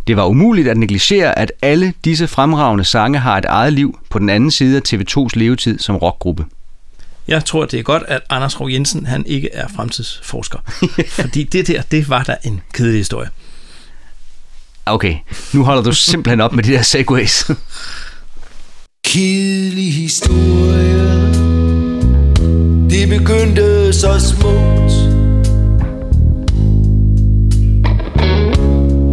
Det 0.06 0.16
var 0.16 0.24
umuligt 0.26 0.68
at 0.68 0.76
negligere, 0.76 1.38
at 1.38 1.52
alle 1.62 1.92
disse 2.04 2.28
fremragende 2.28 2.84
sange 2.84 3.18
har 3.18 3.38
et 3.38 3.44
eget 3.44 3.72
liv 3.72 3.98
på 4.10 4.18
den 4.18 4.30
anden 4.30 4.50
side 4.50 4.76
af 4.76 4.82
TV2's 4.94 5.30
levetid 5.34 5.78
som 5.78 5.96
rockgruppe. 5.96 6.44
Jeg 7.28 7.44
tror, 7.44 7.64
det 7.64 7.78
er 7.78 7.82
godt, 7.82 8.02
at 8.08 8.20
Anders 8.30 8.60
Rov 8.60 8.70
Jensen 8.70 9.06
han 9.06 9.26
ikke 9.26 9.52
er 9.52 9.68
fremtidsforsker. 9.76 10.58
fordi 11.20 11.42
det 11.42 11.66
der, 11.66 11.82
det 11.82 12.08
var 12.08 12.22
da 12.22 12.36
en 12.44 12.60
kedelig 12.74 13.00
historie. 13.00 13.30
Okay, 14.86 15.16
nu 15.52 15.64
holder 15.64 15.82
du 15.82 15.92
simpelthen 15.92 16.40
op 16.40 16.52
med 16.52 16.64
de 16.64 16.72
der 16.72 16.82
segways. 16.82 17.50
Kedelig 19.04 19.94
historie 19.94 21.08
Det 22.90 23.08
begyndte 23.08 23.92
så 23.92 24.20
smukt 24.20 24.92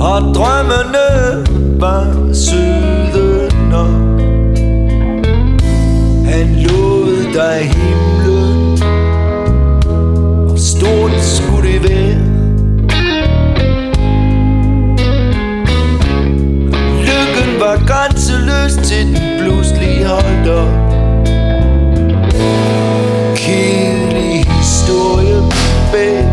Og 0.01 0.35
drømmene 0.35 1.45
var 1.79 2.33
søde 2.33 3.49
nok 3.69 4.19
Han 6.29 6.55
lod 6.55 6.85
dig 7.36 7.60
himlen. 7.64 8.84
Og 10.49 10.60
stort 10.60 11.12
skulle 11.22 11.74
det 11.74 11.84
være. 11.84 12.20
Lykken 17.07 17.60
var 17.60 17.86
grænseløs 17.88 18.88
til 18.88 19.07
den 19.07 19.18
pludselig 19.40 20.06
holdt 20.06 20.48
op. 20.49 20.74
Kedelig 23.36 24.45
historie 24.48 25.41
bag 25.91 26.24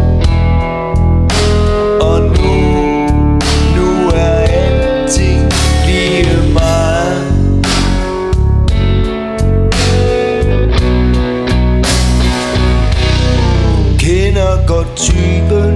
typen 15.03 15.73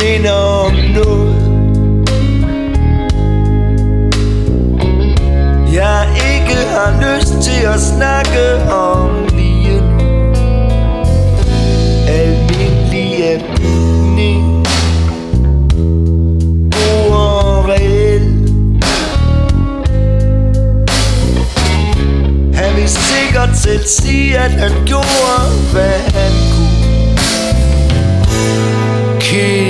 Minder 0.00 0.32
om 0.32 0.72
noget. 0.94 1.36
Jeg 5.74 6.08
ikke 6.32 6.60
har 6.74 6.92
lyst 7.02 7.32
til 7.42 7.66
at 7.66 7.80
snakke 7.80 8.72
om 8.72 9.10
lige 9.36 9.80
nu. 9.80 10.10
Almindelige 12.08 13.44
bygning 13.56 14.66
God 16.72 17.78
Han 22.54 22.76
vil 22.76 22.88
sikkert 22.88 23.56
selv 23.56 23.86
sige, 23.86 24.38
at 24.38 24.50
han 24.50 24.72
gjorde, 24.86 25.72
hvad 25.72 25.98
han 26.14 26.32
kunne 26.32 26.49
Kedelig 29.30 29.69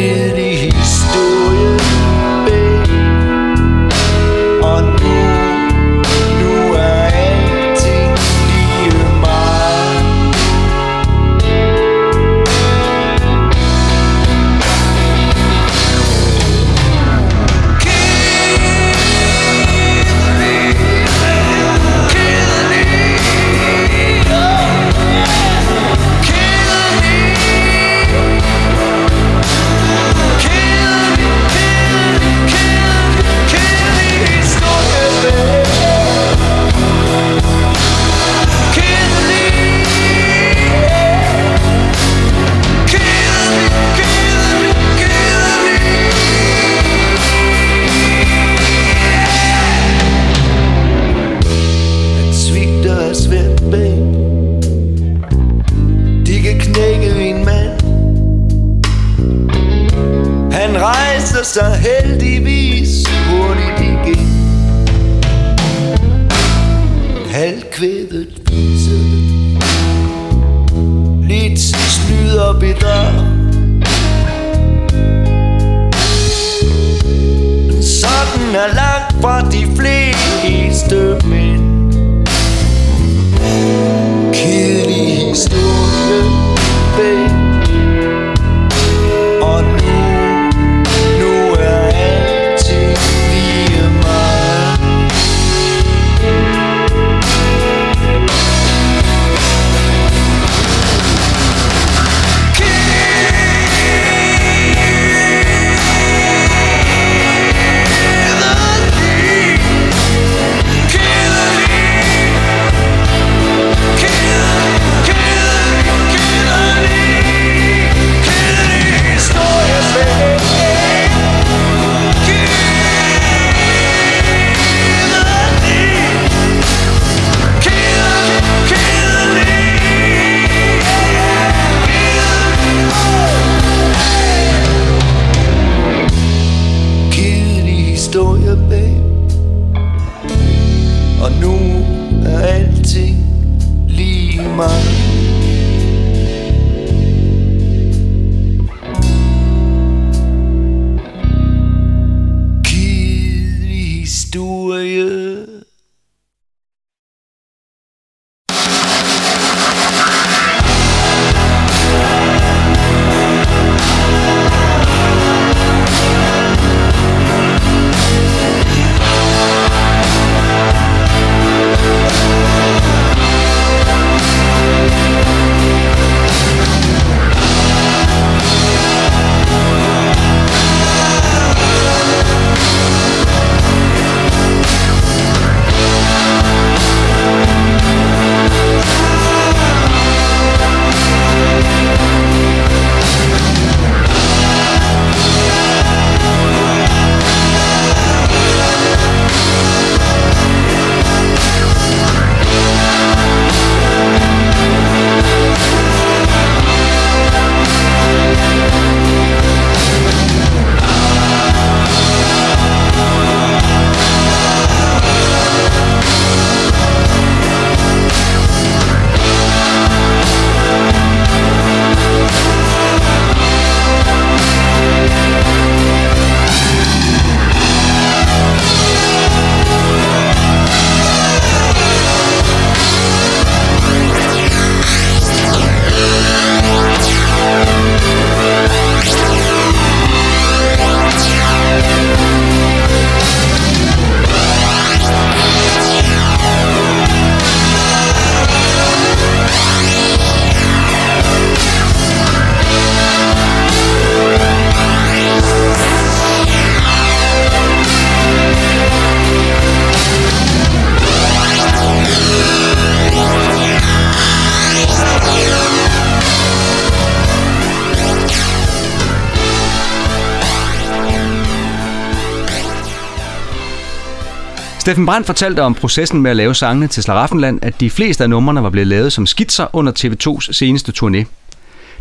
Steffen 274.90 275.06
Brandt 275.06 275.26
fortalte 275.26 275.62
om 275.62 275.74
processen 275.74 276.22
med 276.22 276.30
at 276.30 276.36
lave 276.36 276.54
sangene 276.54 276.86
til 276.86 277.02
Slaraffenland, 277.02 277.58
at 277.62 277.80
de 277.80 277.90
fleste 277.90 278.24
af 278.24 278.30
numrene 278.30 278.62
var 278.62 278.70
blevet 278.70 278.86
lavet 278.86 279.12
som 279.12 279.26
skitser 279.26 279.66
under 279.72 279.92
TV2's 279.92 280.52
seneste 280.52 280.92
turné. 280.96 281.24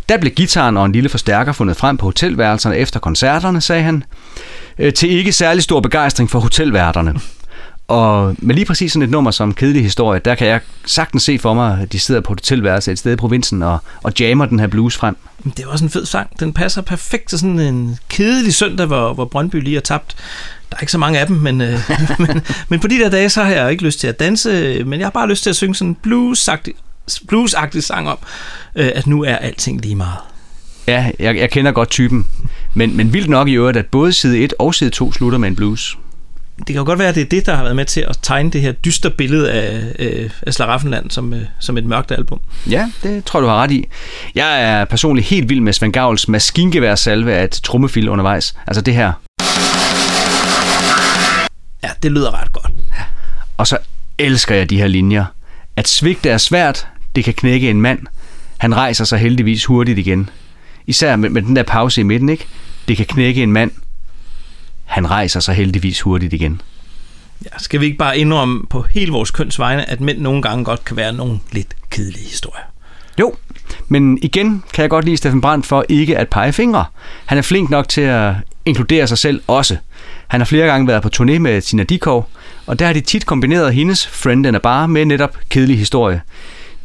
Der 0.08 0.18
blev 0.20 0.32
gitaren 0.32 0.76
og 0.76 0.86
en 0.86 0.92
lille 0.92 1.08
forstærker 1.08 1.52
fundet 1.52 1.76
frem 1.76 1.96
på 1.96 2.06
hotelværelserne 2.06 2.76
efter 2.76 3.00
koncerterne, 3.00 3.60
sagde 3.60 3.82
han, 3.82 4.04
øh, 4.78 4.92
til 4.92 5.10
ikke 5.10 5.32
særlig 5.32 5.62
stor 5.62 5.80
begejstring 5.80 6.30
for 6.30 6.38
hotelværterne. 6.38 7.14
Og 7.90 8.36
med 8.38 8.54
lige 8.54 8.64
præcis 8.64 8.92
sådan 8.92 9.02
et 9.02 9.10
nummer 9.10 9.30
som 9.30 9.54
Kedelig 9.54 9.82
Historie, 9.82 10.20
der 10.24 10.34
kan 10.34 10.46
jeg 10.46 10.60
sagtens 10.86 11.22
se 11.22 11.38
for 11.38 11.54
mig, 11.54 11.80
at 11.82 11.92
de 11.92 11.98
sidder 11.98 12.20
på 12.20 12.32
et 12.32 12.40
hotelværelse 12.40 12.92
et 12.92 12.98
sted 12.98 13.12
i 13.12 13.16
provinsen 13.16 13.62
og, 13.62 13.78
og 14.02 14.12
jammer 14.20 14.46
den 14.46 14.60
her 14.60 14.66
blues 14.66 14.96
frem. 14.96 15.16
Det 15.44 15.58
er 15.58 15.66
også 15.66 15.84
en 15.84 15.90
fed 15.90 16.06
sang. 16.06 16.40
Den 16.40 16.52
passer 16.52 16.82
perfekt 16.82 17.28
til 17.28 17.38
sådan 17.38 17.60
en 17.60 17.98
kedelig 18.08 18.54
søndag, 18.54 18.86
hvor, 18.86 19.14
hvor 19.14 19.24
Brøndby 19.24 19.56
lige 19.56 19.74
har 19.74 19.80
tabt. 19.80 20.16
Der 20.70 20.76
er 20.76 20.80
ikke 20.80 20.92
så 20.92 20.98
mange 20.98 21.18
af 21.18 21.26
dem, 21.26 21.36
men, 21.36 21.60
øh, 21.60 21.78
men, 22.18 22.42
men 22.68 22.80
på 22.80 22.86
de 22.86 22.98
der 22.98 23.10
dage, 23.10 23.28
så 23.28 23.42
har 23.42 23.50
jeg 23.50 23.70
ikke 23.70 23.84
lyst 23.84 24.00
til 24.00 24.06
at 24.06 24.20
danse, 24.20 24.84
men 24.84 24.98
jeg 24.98 25.06
har 25.06 25.10
bare 25.10 25.28
lyst 25.28 25.42
til 25.42 25.50
at 25.50 25.56
synge 25.56 25.74
sådan 25.74 25.88
en 25.88 25.96
blues-agtig, 26.02 26.72
blues 27.28 27.54
sang 27.80 28.08
om, 28.08 28.18
øh, 28.76 28.90
at 28.94 29.06
nu 29.06 29.24
er 29.24 29.36
alting 29.36 29.80
lige 29.80 29.96
meget. 29.96 30.18
Ja, 30.88 31.10
jeg, 31.18 31.36
jeg 31.36 31.50
kender 31.50 31.72
godt 31.72 31.90
typen. 31.90 32.26
Men, 32.74 32.96
men 32.96 33.12
vildt 33.12 33.30
nok 33.30 33.48
i 33.48 33.52
øvrigt, 33.52 33.76
at 33.76 33.86
både 33.86 34.12
side 34.12 34.38
1 34.38 34.54
og 34.58 34.74
side 34.74 34.90
2 34.90 35.12
slutter 35.12 35.38
med 35.38 35.48
en 35.48 35.56
blues. 35.56 35.96
Det 36.60 36.66
kan 36.66 36.76
jo 36.76 36.84
godt 36.84 36.98
være, 36.98 37.08
at 37.08 37.14
det 37.14 37.20
er 37.20 37.28
det, 37.28 37.46
der 37.46 37.54
har 37.54 37.62
været 37.62 37.76
med 37.76 37.84
til 37.84 38.00
at 38.00 38.18
tegne 38.22 38.50
det 38.50 38.60
her 38.60 38.72
dystre 38.72 39.10
billede 39.10 39.52
af, 39.52 39.82
øh, 39.98 40.30
af 40.42 40.54
Slaraffenland 40.54 41.10
som, 41.10 41.34
øh, 41.34 41.40
som 41.60 41.78
et 41.78 41.84
mørkt 41.84 42.12
album. 42.12 42.40
Ja, 42.70 42.90
det 43.02 43.24
tror 43.24 43.40
jeg, 43.40 43.42
du 43.42 43.48
har 43.48 43.62
ret 43.62 43.70
i. 43.70 43.88
Jeg 44.34 44.62
er 44.62 44.84
personligt 44.84 45.26
helt 45.26 45.48
vild 45.48 45.60
med 45.60 45.72
Svend 45.72 45.92
Gavls 45.92 46.28
maskingeværsalve 46.28 47.34
af 47.34 47.44
et 47.44 47.50
trummefil 47.50 48.08
undervejs. 48.08 48.54
Altså 48.66 48.82
det 48.82 48.94
her. 48.94 49.12
Ja, 51.82 51.88
det 52.02 52.12
lyder 52.12 52.42
ret 52.42 52.52
godt. 52.52 52.72
Og 53.56 53.66
så 53.66 53.78
elsker 54.18 54.54
jeg 54.54 54.70
de 54.70 54.78
her 54.78 54.86
linjer. 54.86 55.24
At 55.76 55.88
svigte 55.88 56.30
er 56.30 56.38
svært, 56.38 56.86
det 57.16 57.24
kan 57.24 57.34
knække 57.34 57.70
en 57.70 57.80
mand. 57.80 57.98
Han 58.58 58.76
rejser 58.76 59.04
sig 59.04 59.18
heldigvis 59.18 59.64
hurtigt 59.64 59.98
igen. 59.98 60.30
Især 60.86 61.16
med, 61.16 61.30
med 61.30 61.42
den 61.42 61.56
der 61.56 61.62
pause 61.62 62.00
i 62.00 62.04
midten, 62.04 62.28
ikke? 62.28 62.46
Det 62.88 62.96
kan 62.96 63.06
knække 63.06 63.42
en 63.42 63.52
mand. 63.52 63.70
Han 64.90 65.10
rejser 65.10 65.40
sig 65.40 65.54
heldigvis 65.54 66.00
hurtigt 66.00 66.32
igen. 66.32 66.60
Ja, 67.44 67.58
skal 67.58 67.80
vi 67.80 67.86
ikke 67.86 67.98
bare 67.98 68.18
indrømme 68.18 68.66
på 68.70 68.84
hele 68.90 69.12
vores 69.12 69.30
køns 69.30 69.58
vegne, 69.58 69.90
at 69.90 70.00
mænd 70.00 70.18
nogle 70.18 70.42
gange 70.42 70.64
godt 70.64 70.84
kan 70.84 70.96
være 70.96 71.12
nogle 71.12 71.38
lidt 71.52 71.74
kedelige 71.90 72.24
historier? 72.24 72.64
Jo, 73.20 73.34
men 73.88 74.18
igen 74.22 74.62
kan 74.72 74.82
jeg 74.82 74.90
godt 74.90 75.04
lide 75.04 75.16
Steffen 75.16 75.40
Brandt 75.40 75.66
for 75.66 75.84
ikke 75.88 76.18
at 76.18 76.28
pege 76.28 76.52
fingre. 76.52 76.84
Han 77.26 77.38
er 77.38 77.42
flink 77.42 77.70
nok 77.70 77.88
til 77.88 78.00
at 78.00 78.34
inkludere 78.64 79.06
sig 79.06 79.18
selv 79.18 79.42
også. 79.46 79.76
Han 80.28 80.40
har 80.40 80.44
flere 80.44 80.66
gange 80.66 80.86
været 80.86 81.02
på 81.02 81.10
turné 81.16 81.38
med 81.38 81.62
Tina 81.62 81.82
Dikov, 81.82 82.28
og 82.66 82.78
der 82.78 82.86
har 82.86 82.92
de 82.92 83.00
tit 83.00 83.26
kombineret 83.26 83.74
hendes 83.74 84.06
Friend 84.06 84.46
and 84.46 84.56
a 84.56 84.58
Bar 84.58 84.86
med 84.86 85.04
netop 85.04 85.36
kedelig 85.48 85.78
historie. 85.78 86.20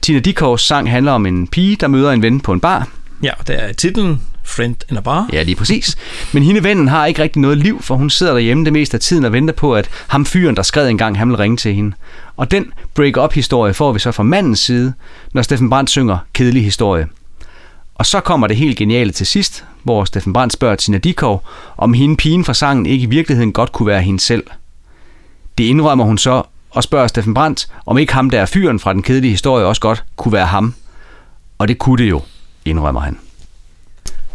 Tina 0.01 0.19
Dikovs 0.19 0.61
sang 0.61 0.91
handler 0.91 1.11
om 1.11 1.25
en 1.25 1.47
pige, 1.47 1.75
der 1.75 1.87
møder 1.87 2.11
en 2.11 2.21
ven 2.21 2.41
på 2.41 2.53
en 2.53 2.59
bar. 2.59 2.87
Ja, 3.23 3.31
og 3.39 3.47
der 3.47 3.53
er 3.53 3.73
titlen 3.73 4.21
friend 4.45 4.75
in 4.91 4.97
a 4.97 4.99
bar. 4.99 5.29
Ja, 5.33 5.43
lige 5.43 5.55
præcis. 5.55 5.95
Men 6.33 6.43
hende 6.43 6.63
vennen 6.63 6.87
har 6.87 7.05
ikke 7.05 7.21
rigtig 7.21 7.41
noget 7.41 7.57
liv, 7.57 7.81
for 7.81 7.95
hun 7.95 8.09
sidder 8.09 8.33
derhjemme 8.33 8.65
det 8.65 8.73
meste 8.73 8.97
af 8.97 9.01
tiden 9.01 9.25
og 9.25 9.33
venter 9.33 9.53
på, 9.53 9.75
at 9.75 9.89
ham 10.07 10.25
fyren, 10.25 10.55
der 10.55 10.61
skred 10.63 10.89
engang, 10.89 11.17
han 11.17 11.29
vil 11.29 11.37
ringe 11.37 11.57
til 11.57 11.73
hende. 11.73 11.95
Og 12.37 12.51
den 12.51 12.65
break-up-historie 12.93 13.73
får 13.73 13.93
vi 13.93 13.99
så 13.99 14.11
fra 14.11 14.23
mandens 14.23 14.59
side, 14.59 14.93
når 15.33 15.41
Steffen 15.41 15.69
Brandt 15.69 15.89
synger 15.89 16.17
kedelig 16.33 16.63
historie. 16.63 17.07
Og 17.95 18.05
så 18.05 18.19
kommer 18.19 18.47
det 18.47 18.57
helt 18.57 18.77
geniale 18.77 19.11
til 19.11 19.25
sidst, 19.25 19.65
hvor 19.83 20.05
Steffen 20.05 20.33
Brandt 20.33 20.53
spørger 20.53 20.75
Tina 20.75 20.97
Dikov, 20.97 21.47
om 21.77 21.93
hende 21.93 22.15
pigen 22.15 22.45
fra 22.45 22.53
sangen 22.53 22.85
ikke 22.85 23.03
i 23.03 23.09
virkeligheden 23.09 23.53
godt 23.53 23.71
kunne 23.71 23.87
være 23.87 24.01
hende 24.01 24.19
selv. 24.19 24.43
Det 25.57 25.63
indrømmer 25.63 26.05
hun 26.05 26.17
så, 26.17 26.43
og 26.69 26.83
spørger 26.83 27.07
Steffen 27.07 27.33
Brandt, 27.33 27.67
om 27.85 27.97
ikke 27.97 28.13
ham 28.13 28.29
der 28.29 28.41
er 28.41 28.45
fyren 28.45 28.79
fra 28.79 28.93
den 28.93 29.01
kedelige 29.01 29.31
historie 29.31 29.65
også 29.65 29.81
godt 29.81 30.03
kunne 30.15 30.33
være 30.33 30.45
ham. 30.45 30.73
Og 31.57 31.67
det 31.67 31.77
kunne 31.77 32.03
det 32.03 32.09
jo, 32.09 32.21
indrømmer 32.65 33.01
han. 33.01 33.17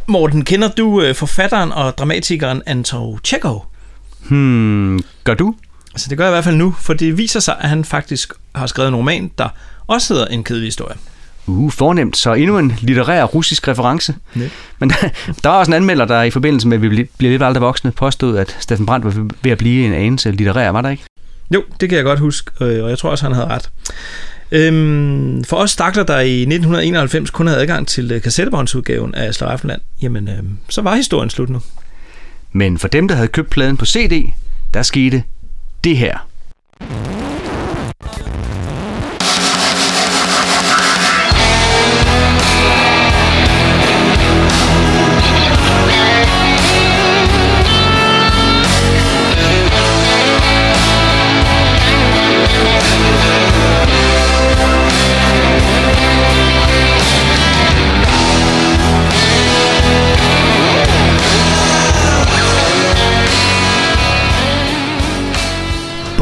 Morten, 0.07 0.45
kender 0.45 0.69
du 0.69 1.03
øh, 1.03 1.15
forfatteren 1.15 1.73
og 1.73 1.99
dramatikeren 1.99 2.63
Anton 2.67 3.19
Chekhov? 3.25 3.67
Hmm, 4.29 5.01
gør 5.25 5.35
du? 5.35 5.55
Altså 5.95 6.09
det 6.09 6.19
gør 6.19 6.25
jeg 6.25 6.31
i 6.31 6.35
hvert 6.35 6.45
fald 6.45 6.57
nu, 6.57 6.75
for 6.79 6.95
det 6.95 7.19
viser 7.19 7.41
sig, 7.41 7.57
at 7.61 7.69
han 7.69 7.85
faktisk 7.85 8.33
har 8.55 8.67
skrevet 8.67 8.89
en 8.89 8.97
roman, 8.97 9.31
der 9.39 9.49
også 9.87 10.15
hedder 10.15 10.27
En 10.27 10.45
kedelig 10.45 10.67
historie. 10.67 10.97
Uh, 11.47 11.73
fornemt. 11.73 12.17
Så 12.17 12.33
endnu 12.35 12.59
en 12.59 12.75
litterær 12.81 13.25
russisk 13.25 13.69
reference. 13.69 14.15
Ja. 14.37 14.49
Men 14.79 14.91
der, 14.91 14.97
der 15.43 15.49
var 15.49 15.59
også 15.59 15.71
en 15.71 15.75
anmelder, 15.75 16.05
der 16.05 16.23
i 16.23 16.31
forbindelse 16.31 16.69
med, 16.69 16.77
at 16.77 16.83
vi 16.83 17.09
bliver 17.19 17.33
lidt 17.33 17.43
aldrig 17.43 17.61
voksne, 17.61 17.93
påstod, 17.93 18.39
at 18.39 18.57
Steffen 18.61 18.87
Brandt 18.87 19.07
var 19.07 19.27
ved 19.43 19.53
at 19.53 19.59
blive 19.59 19.87
en 19.87 19.93
anelse 19.93 20.31
litterær, 20.31 20.71
var 20.71 20.83
der 20.83 20.91
ikke? 20.91 21.05
Jo, 21.55 21.63
det 21.81 21.89
kan 21.89 21.97
jeg 21.97 22.05
godt 22.05 22.19
huske, 22.19 22.51
øh, 22.61 22.85
og 22.85 22.91
jeg 22.91 22.99
tror 22.99 23.11
også, 23.11 23.25
han 23.25 23.35
havde 23.35 23.47
ret. 23.47 23.71
Øhm, 24.53 25.45
for 25.45 25.57
os 25.57 25.71
stakler, 25.71 26.03
der 26.03 26.21
i 26.21 26.41
1991 26.41 27.31
kun 27.31 27.47
havde 27.47 27.61
adgang 27.61 27.89
til 27.89 28.13
øh, 28.13 28.23
kassettebåndsudgaven 28.23 29.15
af 29.15 29.35
Slaraffenland, 29.35 29.81
jamen 30.03 30.29
øhm, 30.29 30.59
så 30.69 30.83
var 30.83 30.95
historien 30.97 31.31
slut 31.31 31.49
nu. 31.49 31.61
Men 32.53 32.79
for 32.79 32.89
dem, 32.89 33.09
der 33.09 33.15
havde 33.15 33.29
købt 33.29 33.51
pladen 33.51 33.77
på 33.77 33.87
CD, 33.87 34.33
der 34.75 34.83
skete 34.83 35.23
det 35.85 35.97
her. 35.97 36.27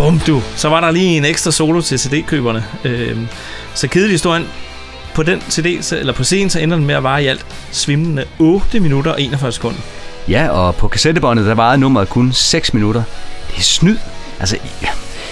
Bum 0.09 0.21
du, 0.27 0.43
så 0.57 0.69
var 0.69 0.81
der 0.81 0.91
lige 0.91 1.17
en 1.17 1.25
ekstra 1.25 1.51
solo 1.51 1.81
til 1.81 1.99
CD-køberne. 1.99 2.65
Øhm, 2.85 3.29
så 3.75 3.89
kedelig 3.89 4.15
historien 4.15 4.47
på 5.15 5.23
den 5.23 5.41
CD, 5.51 5.93
eller 5.93 6.13
på 6.13 6.25
scenen, 6.25 6.51
så 6.51 6.59
ender 6.59 6.77
den 6.77 6.87
med 6.87 6.95
at 6.95 7.03
vare 7.03 7.23
i 7.23 7.27
alt 7.27 7.47
svimlende 7.71 8.25
8 8.39 8.81
minutter 8.81 9.13
og 9.13 9.23
41 9.23 9.53
sekunder. 9.53 9.81
Ja, 10.29 10.49
og 10.49 10.75
på 10.75 10.89
kassettebåndet, 10.89 11.47
der 11.47 11.55
varede 11.55 11.79
nummeret 11.79 12.09
kun 12.09 12.33
6 12.33 12.75
minutter. 12.75 13.03
Det 13.51 13.59
er 13.59 13.63
snyd. 13.63 13.97
Altså, 14.41 14.57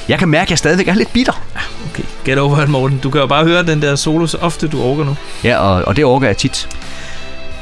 jeg 0.09 0.19
kan 0.19 0.29
mærke, 0.29 0.47
at 0.47 0.51
jeg 0.51 0.59
stadigvæk 0.59 0.89
er 0.89 0.95
lidt 0.95 1.13
bitter. 1.13 1.43
Okay, 1.91 2.05
get 2.25 2.39
over 2.39 2.63
it, 2.63 2.69
Morten. 2.69 2.99
Du 2.99 3.11
kan 3.11 3.21
jo 3.21 3.27
bare 3.27 3.45
høre 3.45 3.63
den 3.63 3.83
der 3.83 3.97
solo 3.97 4.27
så 4.27 4.39
ofte 4.41 4.69
du 4.69 4.83
orker 4.83 5.05
nu. 5.05 5.17
Ja, 5.45 5.59
og, 5.59 5.85
og 5.85 5.97
det 5.97 6.05
orker 6.05 6.27
jeg 6.27 6.37
tit. 6.37 6.69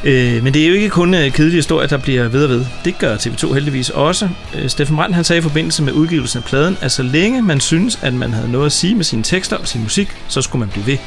Øh, 0.05 0.43
men 0.43 0.55
det 0.55 0.62
er 0.62 0.68
jo 0.68 0.74
ikke 0.74 0.89
kun 0.89 1.14
øh, 1.14 1.32
kedelige 1.32 1.56
historier, 1.56 1.89
der 1.89 1.97
bliver 1.97 2.28
ved 2.28 2.44
og 2.44 2.51
ved. 2.51 2.66
Det 2.85 2.98
gør 2.98 3.16
TV2 3.16 3.55
heldigvis 3.55 3.90
også. 3.90 4.28
Øh, 4.55 4.68
Steffen 4.68 4.97
Brandt 4.97 5.14
han 5.14 5.24
sagde 5.24 5.39
i 5.39 5.43
forbindelse 5.43 5.82
med 5.82 5.93
udgivelsen 5.93 6.39
af 6.39 6.44
pladen, 6.44 6.78
at 6.81 6.93
så 6.93 7.02
længe 7.02 7.43
man 7.43 7.60
synes, 7.60 7.98
at 8.02 8.14
man 8.14 8.32
havde 8.32 8.52
noget 8.52 8.66
at 8.66 8.72
sige 8.72 8.94
med 8.94 9.05
sine 9.05 9.22
tekster 9.22 9.56
og 9.56 9.68
sin 9.68 9.82
musik, 9.82 10.09
så 10.28 10.43
skulle 10.43 10.60
man 10.60 10.68
blive 10.68 10.86
ved. 10.86 10.98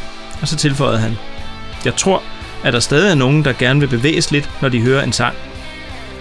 Og 0.41 0.47
så 0.47 0.55
tilføjede 0.55 0.99
han, 0.99 1.17
jeg 1.85 1.95
tror, 1.95 2.23
at 2.63 2.73
der 2.73 2.79
stadig 2.79 3.11
er 3.11 3.15
nogen, 3.15 3.45
der 3.45 3.53
gerne 3.53 3.79
vil 3.79 3.87
bevæges 3.87 4.31
lidt, 4.31 4.49
når 4.61 4.69
de 4.69 4.81
hører 4.81 5.03
en 5.03 5.13
sang. 5.13 5.35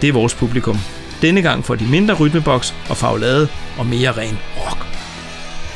Det 0.03 0.09
er 0.09 0.13
vores 0.13 0.35
publikum. 0.35 0.79
Denne 1.23 1.43
gang 1.43 1.65
får 1.65 1.75
de 1.75 1.85
mindre 1.85 2.15
rytmeboks 2.15 2.75
og 2.89 2.97
faglade 2.97 3.49
og 3.79 3.87
mere 3.87 4.13
ren 4.13 4.39
rock. 4.57 4.87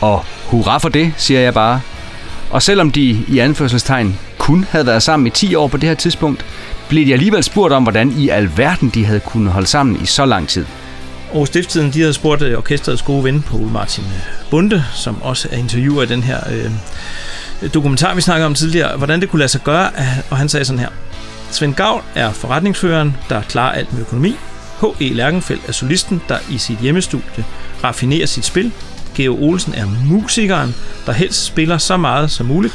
Og 0.01 0.25
hurra 0.47 0.79
for 0.79 0.89
det, 0.89 1.13
siger 1.17 1.41
jeg 1.41 1.55
bare. 1.55 1.81
Og 2.51 2.63
selvom 2.63 2.91
de 2.91 3.25
i 3.29 3.39
anførselstegn 3.39 4.19
kun 4.39 4.67
havde 4.71 4.87
været 4.87 5.03
sammen 5.03 5.27
i 5.27 5.31
10 5.31 5.55
år 5.55 5.69
på 5.69 5.77
det 5.77 5.89
her 5.89 5.97
tidspunkt, 5.97 6.45
blev 6.91 7.07
de 7.07 7.13
alligevel 7.13 7.45
spurgt 7.45 7.73
om, 7.73 7.83
hvordan 7.83 8.13
i 8.13 8.29
alverden 8.29 8.89
de 8.89 9.05
havde 9.05 9.21
kunnet 9.21 9.53
holde 9.53 9.67
sammen 9.67 10.03
i 10.03 10.07
så 10.07 10.25
lang 10.25 10.49
tid. 10.49 10.67
Og 11.33 11.47
Stiftstiden, 11.47 11.93
de 11.93 12.01
havde 12.01 12.13
spurgt 12.13 12.43
øh, 12.43 12.59
orkestrets 12.59 13.03
gode 13.03 13.25
ven, 13.25 13.43
Paul 13.43 13.67
Martin 13.67 14.05
øh, 14.05 14.51
Bunde, 14.51 14.85
som 14.95 15.23
også 15.23 15.49
er 15.53 15.57
interviewer 15.57 16.03
i 16.03 16.07
den 16.07 16.23
her 16.23 16.39
øh, 16.53 16.71
dokumentar, 17.75 18.15
vi 18.15 18.21
snakkede 18.21 18.47
om 18.47 18.55
tidligere, 18.55 18.97
hvordan 18.97 19.21
det 19.21 19.29
kunne 19.29 19.39
lade 19.39 19.49
sig 19.49 19.61
gøre, 19.61 19.91
og 20.31 20.37
han 20.37 20.49
sagde 20.49 20.65
sådan 20.65 20.79
her. 20.79 20.89
Svend 21.51 21.75
Gavl 21.75 22.03
er 22.15 22.33
forretningsføreren, 22.33 23.17
der 23.29 23.43
klarer 23.43 23.73
alt 23.73 23.93
med 23.93 24.01
økonomi. 24.01 24.37
H.E. 24.81 25.09
Lærkenfeldt 25.09 25.63
er 25.69 25.73
solisten, 25.73 26.23
der 26.29 26.39
i 26.51 26.59
sit 26.59 26.79
hjemmestudie 26.79 27.45
raffinerer 27.85 28.27
sit 28.27 28.45
spil. 28.45 28.73
Geo 29.15 29.37
Olsen 29.41 29.75
er 29.75 29.87
musikeren, 30.07 30.75
der 31.07 31.13
helst 31.13 31.45
spiller 31.45 31.79
så 31.79 31.97
meget 31.97 32.31
som 32.31 32.47
muligt, 32.47 32.75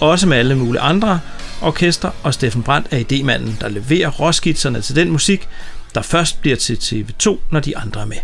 også 0.00 0.26
med 0.26 0.36
alle 0.36 0.54
mulige 0.54 0.80
andre 0.80 1.20
orkester, 1.62 2.10
og 2.22 2.34
Steffen 2.34 2.62
Brandt 2.62 2.88
er 2.90 2.98
idémanden, 2.98 3.60
der 3.60 3.68
leverer 3.68 4.08
råskitserne 4.08 4.80
til 4.80 4.96
den 4.96 5.10
musik, 5.10 5.48
der 5.94 6.02
først 6.02 6.40
bliver 6.40 6.56
til 6.56 6.74
TV2, 6.74 7.38
når 7.50 7.60
de 7.60 7.76
andre 7.76 8.00
er 8.00 8.04
med. 8.04 8.16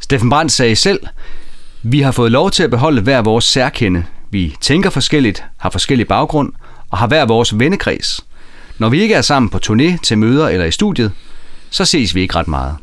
Steffen 0.00 0.30
Brandt 0.30 0.52
sagde 0.52 0.76
selv, 0.76 1.00
vi 1.82 2.00
har 2.00 2.12
fået 2.12 2.32
lov 2.32 2.50
til 2.50 2.62
at 2.62 2.70
beholde 2.70 3.00
hver 3.00 3.22
vores 3.22 3.44
særkende. 3.44 4.04
Vi 4.30 4.56
tænker 4.60 4.90
forskelligt, 4.90 5.44
har 5.56 5.70
forskellig 5.70 6.08
baggrund 6.08 6.52
og 6.90 6.98
har 6.98 7.06
hver 7.06 7.26
vores 7.26 7.58
vennekreds. 7.58 8.20
Når 8.78 8.88
vi 8.88 9.02
ikke 9.02 9.14
er 9.14 9.22
sammen 9.22 9.50
på 9.50 9.58
turné, 9.66 9.98
til 10.02 10.18
møder 10.18 10.48
eller 10.48 10.66
i 10.66 10.70
studiet, 10.70 11.12
så 11.70 11.84
ses 11.84 12.14
vi 12.14 12.20
ikke 12.20 12.36
ret 12.36 12.48
meget. 12.48 12.76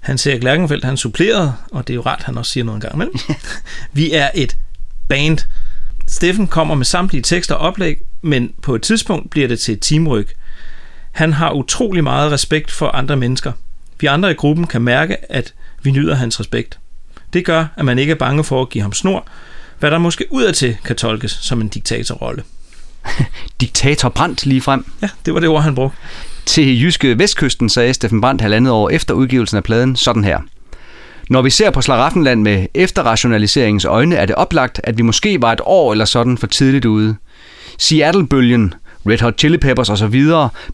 Hans 0.00 0.26
Erik 0.26 0.42
Lærkenfeldt, 0.42 0.84
han 0.84 0.96
supplerede, 0.96 1.54
og 1.72 1.86
det 1.86 1.92
er 1.92 1.94
jo 1.94 2.02
ret, 2.06 2.22
han 2.22 2.38
også 2.38 2.52
siger 2.52 2.64
noget 2.64 2.76
en 2.76 2.80
gang 2.80 2.94
imellem. 2.94 3.18
Vi 3.92 4.12
er 4.12 4.30
et 4.34 4.56
band. 5.08 5.38
Steffen 6.16 6.46
kommer 6.46 6.74
med 6.74 6.84
samtlige 6.84 7.22
tekster 7.22 7.54
og 7.54 7.68
oplæg, 7.68 7.98
men 8.22 8.52
på 8.62 8.74
et 8.74 8.82
tidspunkt 8.82 9.30
bliver 9.30 9.48
det 9.48 9.60
til 9.60 9.74
et 9.74 9.80
teamryk. 9.80 10.34
Han 11.12 11.32
har 11.32 11.52
utrolig 11.52 12.04
meget 12.04 12.32
respekt 12.32 12.70
for 12.70 12.88
andre 12.88 13.16
mennesker. 13.16 13.52
Vi 14.00 14.06
andre 14.06 14.30
i 14.30 14.34
gruppen 14.34 14.66
kan 14.66 14.82
mærke, 14.82 15.32
at 15.32 15.54
vi 15.82 15.90
nyder 15.90 16.14
hans 16.14 16.40
respekt. 16.40 16.78
Det 17.32 17.44
gør, 17.44 17.66
at 17.76 17.84
man 17.84 17.98
ikke 17.98 18.10
er 18.10 18.16
bange 18.16 18.44
for 18.44 18.62
at 18.62 18.68
give 18.68 18.82
ham 18.82 18.92
snor, 18.92 19.26
hvad 19.78 19.90
der 19.90 19.98
måske 19.98 20.26
udadtil 20.30 20.76
kan 20.84 20.96
tolkes 20.96 21.30
som 21.32 21.60
en 21.60 21.68
diktatorrolle. 21.68 22.42
Diktator 23.60 24.08
Brandt 24.08 24.46
lige 24.46 24.60
frem. 24.60 24.84
Ja, 25.02 25.08
det 25.26 25.34
var 25.34 25.40
det 25.40 25.48
ord, 25.48 25.62
han 25.62 25.74
brugte. 25.74 25.96
Til 26.46 26.82
Jyske 26.82 27.18
Vestkysten 27.18 27.68
sagde 27.68 27.94
Steffen 27.94 28.20
Brandt 28.20 28.42
halvandet 28.42 28.72
år 28.72 28.90
efter 28.90 29.14
udgivelsen 29.14 29.56
af 29.56 29.64
pladen 29.64 29.96
sådan 29.96 30.24
her. 30.24 30.38
Når 31.30 31.42
vi 31.42 31.50
ser 31.50 31.70
på 31.70 31.80
Slaraffenland 31.80 32.42
med 32.42 32.66
efterrationaliseringens 32.74 33.84
øjne, 33.84 34.16
er 34.16 34.26
det 34.26 34.34
oplagt, 34.34 34.80
at 34.84 34.98
vi 34.98 35.02
måske 35.02 35.42
var 35.42 35.52
et 35.52 35.60
år 35.64 35.92
eller 35.92 36.04
sådan 36.04 36.38
for 36.38 36.46
tidligt 36.46 36.84
ude. 36.84 37.16
Seattle-bølgen, 37.78 38.74
Red 39.06 39.20
Hot 39.20 39.38
Chili 39.38 39.58
Peppers 39.58 39.90
osv. 39.90 40.22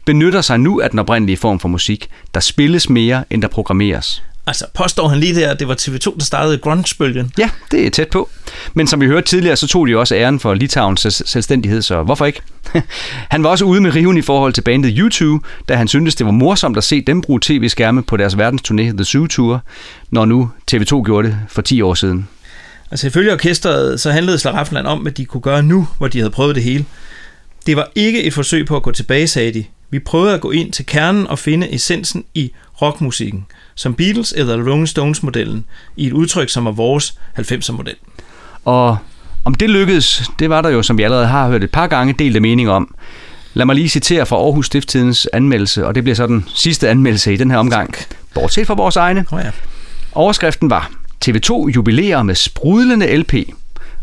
benytter 0.06 0.40
sig 0.40 0.58
nu 0.58 0.80
af 0.80 0.90
den 0.90 0.98
oprindelige 0.98 1.36
form 1.36 1.60
for 1.60 1.68
musik. 1.68 2.08
Der 2.34 2.40
spilles 2.40 2.90
mere, 2.90 3.24
end 3.30 3.42
der 3.42 3.48
programmeres. 3.48 4.22
Altså, 4.46 4.66
påstår 4.74 5.08
han 5.08 5.20
lige 5.20 5.34
der, 5.34 5.50
at 5.50 5.60
det 5.60 5.68
var 5.68 5.74
TV2, 5.74 6.18
der 6.18 6.24
startede 6.24 6.58
grunge-bølgen? 6.58 7.32
Ja, 7.38 7.50
det 7.70 7.86
er 7.86 7.90
tæt 7.90 8.08
på. 8.08 8.30
Men 8.74 8.86
som 8.86 9.00
vi 9.00 9.06
hørte 9.06 9.26
tidligere, 9.26 9.56
så 9.56 9.66
tog 9.66 9.86
de 9.88 9.96
også 9.98 10.14
æren 10.16 10.40
for 10.40 10.54
Litauens 10.54 11.00
selv- 11.00 11.26
selvstændighed, 11.26 11.82
så 11.82 12.02
hvorfor 12.02 12.26
ikke? 12.26 12.40
han 13.30 13.42
var 13.42 13.48
også 13.50 13.64
ude 13.64 13.80
med 13.80 13.94
riven 13.94 14.16
i 14.16 14.22
forhold 14.22 14.52
til 14.52 14.62
bandet 14.62 14.98
U2, 14.98 15.38
da 15.68 15.76
han 15.76 15.88
syntes, 15.88 16.14
det 16.14 16.26
var 16.26 16.32
morsomt 16.32 16.76
at 16.76 16.84
se 16.84 17.00
dem 17.00 17.20
bruge 17.22 17.40
tv-skærme 17.42 18.02
på 18.02 18.16
deres 18.16 18.34
verdensturné 18.34 18.82
The 18.82 19.04
Zoo 19.04 19.26
Tour, 19.26 19.60
når 20.10 20.24
nu 20.24 20.50
TV2 20.72 21.02
gjorde 21.04 21.28
det 21.28 21.38
for 21.48 21.62
10 21.62 21.82
år 21.82 21.94
siden. 21.94 22.28
Altså 22.90 23.06
ifølge 23.06 23.32
orkestret, 23.32 24.00
så 24.00 24.10
handlede 24.10 24.38
Slaraffenland 24.38 24.86
om, 24.86 24.98
hvad 24.98 25.12
de 25.12 25.24
kunne 25.24 25.40
gøre 25.40 25.62
nu, 25.62 25.88
hvor 25.98 26.08
de 26.08 26.18
havde 26.18 26.30
prøvet 26.30 26.54
det 26.54 26.64
hele. 26.64 26.84
Det 27.66 27.76
var 27.76 27.88
ikke 27.94 28.22
et 28.22 28.34
forsøg 28.34 28.66
på 28.66 28.76
at 28.76 28.82
gå 28.82 28.90
tilbage, 28.92 29.26
sagde 29.28 29.52
de. 29.54 29.64
Vi 29.90 29.98
prøvede 29.98 30.34
at 30.34 30.40
gå 30.40 30.50
ind 30.50 30.72
til 30.72 30.86
kernen 30.86 31.26
og 31.26 31.38
finde 31.38 31.74
essensen 31.74 32.24
i 32.34 32.52
rockmusikken, 32.82 33.46
som 33.74 33.94
Beatles 33.94 34.34
eller 34.36 34.56
Rolling 34.56 34.88
Stones-modellen, 34.88 35.64
i 35.96 36.06
et 36.06 36.12
udtryk, 36.12 36.48
som 36.48 36.66
er 36.66 36.72
vores 36.72 37.14
90'er-model. 37.38 37.94
Og 38.64 38.96
om 39.44 39.54
det 39.54 39.70
lykkedes, 39.70 40.22
det 40.38 40.50
var 40.50 40.62
der 40.62 40.68
jo, 40.68 40.82
som 40.82 40.98
vi 40.98 41.02
allerede 41.02 41.26
har 41.26 41.48
hørt 41.48 41.64
et 41.64 41.70
par 41.70 41.86
gange, 41.86 42.14
delte 42.18 42.40
mening 42.40 42.70
om. 42.70 42.94
Lad 43.54 43.66
mig 43.66 43.76
lige 43.76 43.88
citere 43.88 44.26
fra 44.26 44.36
Aarhus 44.36 44.66
Stifttidens 44.66 45.28
anmeldelse, 45.32 45.86
og 45.86 45.94
det 45.94 46.04
bliver 46.04 46.16
så 46.16 46.26
den 46.26 46.44
sidste 46.54 46.88
anmeldelse 46.88 47.32
i 47.32 47.36
den 47.36 47.50
her 47.50 47.58
omgang. 47.58 47.94
Bortset 48.34 48.66
fra 48.66 48.74
vores 48.74 48.96
egne. 48.96 49.24
Oh 49.32 49.40
ja. 49.44 49.50
Overskriften 50.12 50.70
var, 50.70 50.90
TV2 51.24 51.68
jubilerer 51.68 52.22
med 52.22 52.34
sprudlende 52.34 53.16
LP. 53.16 53.34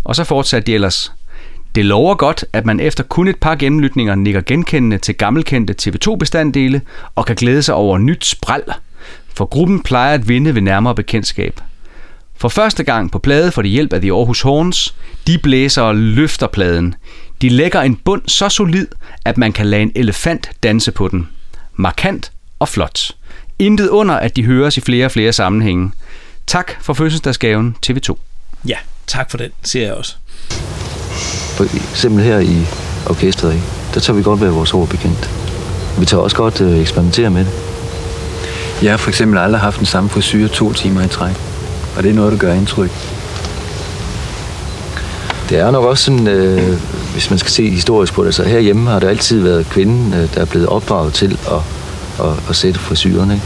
Og 0.03 0.15
så 0.15 0.23
fortsatte 0.23 0.67
de 0.67 0.75
ellers. 0.75 1.13
Det 1.75 1.85
lover 1.85 2.15
godt, 2.15 2.45
at 2.53 2.65
man 2.65 2.79
efter 2.79 3.03
kun 3.03 3.27
et 3.27 3.35
par 3.35 3.55
gennemlytninger 3.55 4.15
nikker 4.15 4.41
genkendende 4.41 4.97
til 4.97 5.15
gammelkendte 5.15 5.75
TV2-bestanddele 5.81 6.81
og 7.15 7.25
kan 7.25 7.35
glæde 7.35 7.63
sig 7.63 7.75
over 7.75 7.97
nyt 7.97 8.25
spræl, 8.25 8.61
for 9.33 9.45
gruppen 9.45 9.83
plejer 9.83 10.13
at 10.13 10.27
vinde 10.27 10.55
ved 10.55 10.61
nærmere 10.61 10.95
bekendtskab. 10.95 11.61
For 12.37 12.49
første 12.49 12.83
gang 12.83 13.11
på 13.11 13.19
plade 13.19 13.51
får 13.51 13.61
de 13.61 13.69
hjælp 13.69 13.93
af 13.93 14.01
The 14.01 14.11
Aarhus 14.11 14.41
Horns. 14.41 14.95
De 15.27 15.37
blæser 15.37 15.81
og 15.81 15.95
løfter 15.95 16.47
pladen. 16.47 16.95
De 17.41 17.49
lægger 17.49 17.81
en 17.81 17.95
bund 17.95 18.21
så 18.27 18.49
solid, 18.49 18.87
at 19.25 19.37
man 19.37 19.53
kan 19.53 19.65
lade 19.65 19.81
en 19.81 19.91
elefant 19.95 20.49
danse 20.63 20.91
på 20.91 21.07
den. 21.07 21.27
Markant 21.75 22.31
og 22.59 22.67
flot. 22.67 23.11
Intet 23.59 23.87
under, 23.87 24.15
at 24.15 24.35
de 24.35 24.45
høres 24.45 24.77
i 24.77 24.81
flere 24.81 25.05
og 25.05 25.11
flere 25.11 25.33
sammenhænge. 25.33 25.91
Tak 26.47 26.71
for 26.81 26.93
fødselsdagsgaven 26.93 27.75
TV2. 27.85 28.15
Ja, 28.67 28.77
tak 29.07 29.31
for 29.31 29.37
den, 29.37 29.51
siger 29.63 29.85
jeg 29.85 29.93
også. 29.93 30.15
For 31.57 31.63
eksempel 31.91 32.23
her 32.23 32.39
i 32.39 32.65
orkestret, 33.09 33.61
der 33.93 33.99
tager 33.99 34.17
vi 34.17 34.23
godt 34.23 34.41
være 34.41 34.51
vores 34.51 34.73
ord 34.73 34.89
bekendt. 34.89 35.29
Vi 35.99 36.05
tager 36.05 36.23
også 36.23 36.35
godt 36.35 36.61
øh, 36.61 36.79
eksperimentere 36.79 37.29
med 37.29 37.45
det. 37.45 37.78
Jeg 38.83 38.91
har 38.91 38.97
for 38.97 39.09
eksempel 39.09 39.39
aldrig 39.39 39.61
haft 39.61 39.77
den 39.77 39.85
samme 39.85 40.09
frisyr 40.09 40.47
to 40.47 40.73
timer 40.73 41.01
i 41.01 41.07
træk. 41.07 41.35
Og 41.97 42.03
det 42.03 42.09
er 42.09 42.13
noget, 42.13 42.31
der 42.31 42.37
gør 42.37 42.53
indtryk. 42.53 42.91
Det 45.49 45.59
er 45.59 45.71
nok 45.71 45.85
også 45.85 46.03
sådan, 46.03 46.27
øh, 46.27 46.79
hvis 47.13 47.29
man 47.29 47.39
skal 47.39 47.51
se 47.51 47.69
historisk 47.69 48.13
på 48.13 48.25
det, 48.25 48.35
så 48.35 48.43
herhjemme 48.43 48.89
har 48.89 48.99
det 48.99 49.07
altid 49.07 49.41
været 49.41 49.65
kvinden, 49.69 50.13
øh, 50.13 50.33
der 50.35 50.41
er 50.41 50.45
blevet 50.45 50.67
opdraget 50.67 51.13
til 51.13 51.37
at, 51.47 51.61
at, 52.25 52.33
at 52.49 52.55
sætte 52.55 52.79
frisyren. 52.79 53.31
Ikke? 53.31 53.43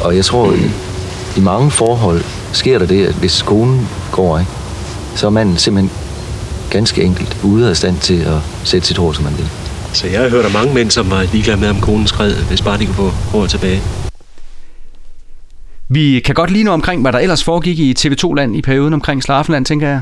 Og 0.00 0.16
jeg 0.16 0.24
tror, 0.24 0.52
i, 0.52 0.70
i 1.36 1.40
mange 1.40 1.70
forhold 1.70 2.22
sker 2.52 2.78
der 2.78 2.86
det, 2.86 3.06
at 3.06 3.14
hvis 3.14 3.42
konen 3.42 3.88
går, 4.10 4.38
ikke, 4.38 4.50
så 5.14 5.26
er 5.26 5.30
manden 5.30 5.56
simpelthen 5.56 5.90
ganske 6.70 7.02
enkelt 7.02 7.36
ude 7.42 7.70
af 7.70 7.76
stand 7.76 7.98
til 7.98 8.20
at 8.20 8.38
sætte 8.64 8.86
sit 8.86 8.98
hår, 8.98 9.12
som 9.12 9.24
man 9.24 9.34
vil. 9.38 9.48
Så 9.92 10.06
jeg 10.06 10.20
har 10.20 10.28
hørt 10.28 10.44
af 10.44 10.52
mange 10.52 10.74
mænd, 10.74 10.90
som 10.90 11.10
var 11.10 11.26
ligeglade 11.32 11.60
med, 11.60 11.68
om 11.68 11.80
konen 11.80 12.06
skred, 12.06 12.34
hvis 12.34 12.62
bare 12.62 12.78
de 12.78 12.86
kunne 12.86 12.94
få 12.94 13.10
håret 13.10 13.50
tilbage. 13.50 13.82
Vi 15.92 16.20
kan 16.20 16.34
godt 16.34 16.50
lige 16.50 16.64
nå 16.64 16.72
omkring, 16.72 17.02
hvad 17.02 17.12
der 17.12 17.18
ellers 17.18 17.44
foregik 17.44 17.78
i 17.78 17.94
TV2-land 17.98 18.56
i 18.56 18.62
perioden 18.62 18.94
omkring 18.94 19.22
Slaraffenland, 19.22 19.66
tænker 19.66 19.88
jeg. 19.88 20.00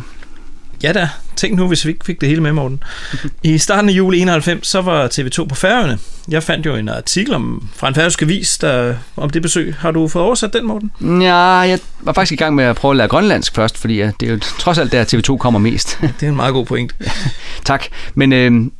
Ja 0.83 0.93
da, 0.93 1.09
tænk 1.37 1.57
nu, 1.57 1.69
hvis 1.69 1.85
vi 1.85 1.91
ikke 1.91 2.05
fik 2.05 2.21
det 2.21 2.29
hele 2.29 2.41
med, 2.41 2.53
Morten. 2.53 2.83
I 3.43 3.59
starten 3.59 3.91
af 3.91 3.95
juli 3.95 4.19
91, 4.19 4.67
så 4.67 4.81
var 4.81 5.09
TV2 5.09 5.45
på 5.45 5.55
Færøerne. 5.55 5.99
Jeg 6.29 6.43
fandt 6.43 6.67
jo 6.67 6.75
en 6.75 6.89
artikel 6.89 7.35
om, 7.35 7.69
fra 7.75 7.89
en 7.89 7.95
færøsk 7.95 8.23
avis 8.23 8.59
der, 8.59 8.95
om 9.17 9.31
det 9.31 9.43
besøg. 9.43 9.75
Har 9.79 9.91
du 9.91 10.09
fået 10.09 10.25
oversat 10.25 10.53
den, 10.53 10.67
Morten? 10.67 11.23
Ja, 11.23 11.37
jeg 11.37 11.79
var 12.01 12.12
faktisk 12.12 12.33
i 12.33 12.37
gang 12.37 12.55
med 12.55 12.65
at 12.65 12.77
prøve 12.77 12.93
at 12.93 12.97
lære 12.97 13.09
grønlandsk 13.09 13.55
først, 13.55 13.79
fordi 13.79 13.97
ja, 13.97 14.11
det 14.21 14.29
er 14.29 14.33
jo 14.33 14.39
trods 14.59 14.79
alt 14.79 14.93
der, 14.93 15.05
TV2 15.05 15.37
kommer 15.37 15.61
mest. 15.61 15.99
Det 16.01 16.27
er 16.27 16.29
en 16.29 16.37
meget 16.37 16.53
god 16.53 16.67
point. 16.67 16.95
tak. 17.65 17.85
Men 18.15 18.33
øh, 18.33 18.71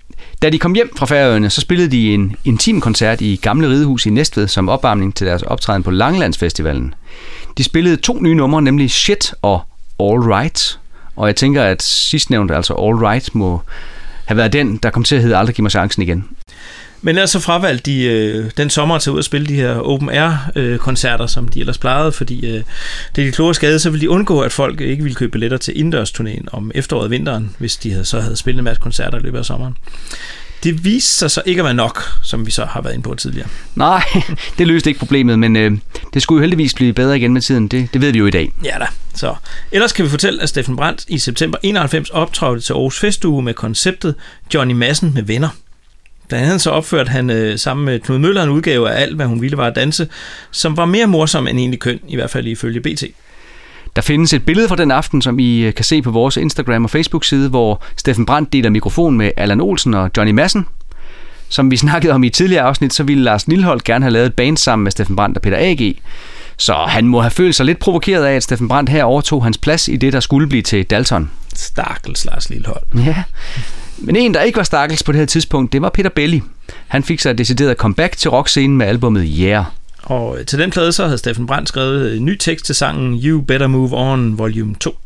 da 0.43 0.51
de 0.51 0.59
kom 0.59 0.75
hjem 0.75 0.97
fra 0.97 1.07
Færøerne, 1.07 1.51
så 1.51 1.61
spillede 1.61 1.91
de 1.91 2.15
en 2.15 2.37
intim 2.45 2.81
koncert 2.81 3.21
i 3.21 3.37
Gamle 3.43 3.69
Ridehus 3.69 4.07
i 4.07 4.11
Næstved 4.11 4.49
som 4.49 4.69
opvarmning 4.69 5.15
til 5.15 5.27
deres 5.27 5.43
optræden 5.43 5.83
på 5.83 5.91
Langelandsfestivalen. 5.91 6.95
De 7.59 7.65
spillede 7.65 7.97
to 7.97 8.21
nye 8.21 8.35
numre, 8.35 8.63
nemlig 8.63 8.91
Shit 8.91 9.35
og 9.43 9.63
All 10.01 10.19
Right. 10.19 10.79
Og 11.17 11.27
jeg 11.27 11.37
tænker, 11.37 11.63
at 11.63 11.83
sidstnævnte, 11.83 12.57
altså 12.57 12.75
All 12.75 12.97
Right, 12.97 13.35
må 13.35 13.61
have 14.25 14.37
været 14.37 14.53
den, 14.53 14.77
der 14.77 14.91
kom 14.91 15.05
til 15.05 15.17
at 15.17 15.23
hedde 15.23 15.37
Aldrig 15.37 15.55
giv 15.55 15.63
mig 15.63 15.71
chancen 15.71 16.03
igen. 16.03 16.29
Men 17.03 17.17
ellers 17.17 17.31
så 17.31 17.41
fravalgte 17.41 17.91
de 17.91 18.05
øh, 18.05 18.51
den 18.57 18.71
sommer 18.71 18.95
at 18.95 19.09
ud 19.09 19.19
og 19.19 19.25
spille 19.25 19.47
de 19.47 19.55
her 19.55 19.75
open 19.75 20.11
air 20.11 20.51
øh, 20.57 20.79
koncerter, 20.79 21.27
som 21.27 21.49
de 21.49 21.61
ellers 21.61 21.79
plejede, 21.79 22.13
fordi 22.13 22.47
øh, 22.47 22.63
det 23.17 23.23
er 23.23 23.27
de 23.27 23.33
kloge 23.33 23.55
skade, 23.55 23.79
så 23.79 23.91
ville 23.91 24.01
de 24.01 24.11
undgå, 24.11 24.41
at 24.41 24.53
folk 24.53 24.81
ikke 24.81 25.03
ville 25.03 25.15
købe 25.15 25.31
billetter 25.31 25.57
til 25.59 25.73
indendørsturnéen 25.73 26.47
om 26.53 26.71
efteråret 26.75 27.05
og 27.05 27.11
vinteren, 27.11 27.57
hvis 27.59 27.77
de 27.77 27.93
havde, 27.93 28.05
så 28.05 28.21
havde 28.21 28.37
spillet 28.37 28.59
en 28.59 28.65
masse 28.65 28.81
koncerter 28.83 29.19
i 29.19 29.23
løbet 29.23 29.39
af 29.39 29.45
sommeren. 29.45 29.77
Det 30.63 30.85
viste 30.85 31.17
sig 31.17 31.31
så 31.31 31.43
ikke 31.47 31.61
at 31.61 31.65
være 31.65 31.75
nok, 31.75 32.03
som 32.23 32.47
vi 32.47 32.51
så 32.51 32.65
har 32.65 32.81
været 32.81 32.95
inde 32.95 33.03
på 33.03 33.15
tidligere. 33.15 33.49
Nej, 33.75 34.05
det 34.59 34.67
løste 34.67 34.91
ikke 34.91 34.99
problemet, 34.99 35.39
men 35.39 35.57
øh, 35.57 35.73
det 36.15 36.23
skulle 36.23 36.39
jo 36.39 36.41
heldigvis 36.41 36.75
blive 36.75 36.93
bedre 36.93 37.17
igen 37.17 37.33
med 37.33 37.41
tiden. 37.41 37.69
Det, 37.69 37.89
det 37.93 38.01
ved 38.01 38.13
vi 38.13 38.19
jo 38.19 38.27
i 38.27 38.31
dag. 38.31 38.53
Ja 38.65 38.77
da. 38.81 38.87
Så 39.15 39.35
ellers 39.73 39.93
kan 39.93 40.05
vi 40.05 40.11
fortælle, 40.11 40.43
at 40.43 40.49
Steffen 40.49 40.77
Brandt 40.77 41.05
i 41.09 41.19
september 41.19 41.59
91 41.63 42.11
optrådte 42.11 42.61
til 42.61 42.73
Aarhus 42.73 43.01
Festuge 43.01 43.43
med 43.43 43.55
konceptet 43.55 44.15
Johnny 44.55 44.75
Madsen 44.75 45.15
med 45.15 45.23
venner. 45.23 45.49
Blandt 46.29 46.47
andet 46.47 46.61
så 46.61 46.71
opførte 46.71 47.09
han 47.09 47.31
øh, 47.31 47.59
sammen 47.59 47.85
med 47.87 48.01
Knud 48.01 48.19
Møller 48.19 48.43
en 48.43 48.49
udgave 48.49 48.91
af 48.91 49.03
alt, 49.03 49.17
hvad 49.17 49.27
hun 49.27 49.43
ville 49.43 49.57
var 49.57 49.67
at 49.67 49.77
danse, 49.77 50.09
som 50.51 50.77
var 50.77 50.85
mere 50.85 51.07
morsom 51.07 51.47
end 51.47 51.59
egentlig 51.59 51.81
køn, 51.81 52.01
i 52.09 52.15
hvert 52.15 52.31
fald 52.31 52.47
ifølge 52.47 52.81
BT. 52.81 53.05
Der 53.97 54.03
findes 54.03 54.33
et 54.33 54.45
billede 54.45 54.69
fra 54.69 54.77
den 54.77 54.91
aften, 54.91 55.23
som 55.23 55.39
I 55.39 55.61
øh, 55.61 55.75
kan 55.75 55.85
se 55.85 56.03
på 56.03 56.11
vores 56.11 56.37
Instagram 56.37 56.85
og 56.85 56.91
Facebook-side, 56.91 57.49
hvor 57.49 57.83
Steffen 57.97 58.27
Brandt 58.27 58.53
deler 58.53 58.71
mikrofon 58.71 59.17
med 59.17 59.31
Allan 59.37 59.61
Olsen 59.61 59.95
og 59.95 60.11
Johnny 60.17 60.33
Madsen. 60.33 60.67
Som 61.49 61.71
vi 61.71 61.77
snakkede 61.87 62.13
om 62.13 62.25
i 62.25 62.27
et 62.27 62.33
tidligere 62.33 62.63
afsnit, 62.63 62.95
så 62.95 63.03
ville 63.03 63.25
Lars 63.25 63.49
Lilholdt 63.49 63.85
gerne 63.85 64.05
have 64.05 64.13
lavet 64.13 64.27
et 64.27 64.35
band 64.35 64.57
sammen 64.57 64.85
med 64.85 64.93
Steffen 64.93 65.17
Brandt 65.17 65.37
og 65.37 65.43
Peter 65.43 65.57
A.G. 65.61 65.97
Så 66.57 66.75
han 66.75 67.07
må 67.07 67.21
have 67.21 67.31
følt 67.31 67.55
sig 67.55 67.67
lidt 67.67 67.79
provokeret 67.79 68.25
af, 68.25 68.35
at 68.35 68.43
Steffen 68.43 68.69
Brandt 68.69 68.91
her 68.91 69.05
overtog 69.05 69.45
hans 69.45 69.59
plads 69.59 69.89
i 69.89 69.97
det, 69.97 70.13
der 70.13 70.21
skulle 70.21 70.47
blive 70.49 70.63
til 70.63 70.85
Dalton. 70.85 71.31
Stakkels 71.55 72.25
Lars 72.25 72.51
Lilholdt. 72.51 73.07
Ja, 73.07 73.23
men 73.99 74.17
en, 74.17 74.35
der 74.35 74.41
ikke 74.41 74.57
var 74.57 74.63
stakkels 74.63 75.03
på 75.03 75.13
det 75.13 75.19
her 75.19 75.27
tidspunkt, 75.27 75.73
det 75.73 75.83
var 75.83 75.89
Peter 75.89 76.11
Belli. 76.11 76.43
Han 76.89 77.03
fik 77.03 77.21
sig 77.21 77.31
et 77.31 77.39
decideret 77.39 77.77
comeback 77.77 78.17
til 78.17 78.31
rockscenen 78.31 78.77
med 78.77 78.87
albumet 78.87 79.33
Yeah. 79.39 79.65
Og 80.03 80.39
til 80.47 80.59
den 80.59 80.71
plade 80.71 80.93
så 80.93 81.05
havde 81.05 81.19
Steffen 81.19 81.47
Brandt 81.47 81.69
skrevet 81.69 82.17
en 82.17 82.25
ny 82.25 82.37
tekst 82.37 82.67
til 82.67 82.75
sangen 82.75 83.21
You 83.25 83.41
Better 83.41 83.67
Move 83.67 83.91
On 83.93 84.39
Volume 84.39 84.75
2. 84.75 84.99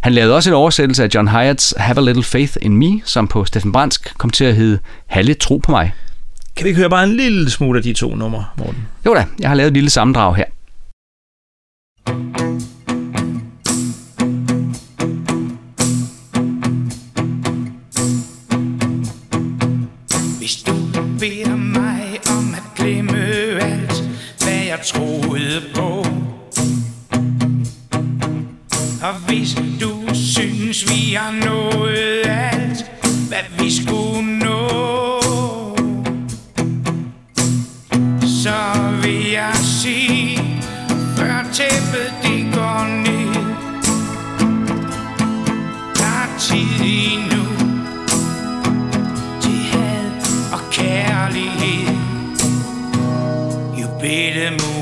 Han 0.00 0.12
lavede 0.12 0.34
også 0.34 0.50
en 0.50 0.54
oversættelse 0.54 1.04
af 1.04 1.08
John 1.14 1.28
Hyatts 1.28 1.74
Have 1.76 1.98
a 1.98 2.00
Little 2.00 2.22
Faith 2.22 2.56
in 2.60 2.76
Me, 2.76 3.00
som 3.04 3.28
på 3.28 3.44
Steffen 3.44 3.72
Brandsk 3.72 4.18
kom 4.18 4.30
til 4.30 4.44
at 4.44 4.56
hedde 4.56 4.78
Ha' 5.06 5.20
lidt 5.20 5.38
tro 5.38 5.56
på 5.56 5.70
mig. 5.70 5.92
Kan 6.56 6.64
vi 6.64 6.68
ikke 6.68 6.78
høre 6.80 6.90
bare 6.90 7.04
en 7.04 7.16
lille 7.16 7.50
smule 7.50 7.78
af 7.78 7.82
de 7.82 7.92
to 7.92 8.14
numre, 8.14 8.44
Morten? 8.56 8.88
Jo 9.06 9.14
da, 9.14 9.26
jeg 9.40 9.48
har 9.48 9.54
lavet 9.54 9.68
et 9.68 9.74
lille 9.74 9.90
sammendrag 9.90 10.36
her. 10.36 10.44
Hvis 12.06 12.47
jeg 24.78 24.86
troede 24.86 25.62
på. 25.74 26.06
Og 29.02 29.14
hvis 29.26 29.54
du 29.80 30.14
synes, 30.14 30.90
vi 30.90 31.14
har 31.14 31.32
noget 31.46 32.26
alt, 32.26 32.57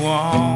better 0.07 0.46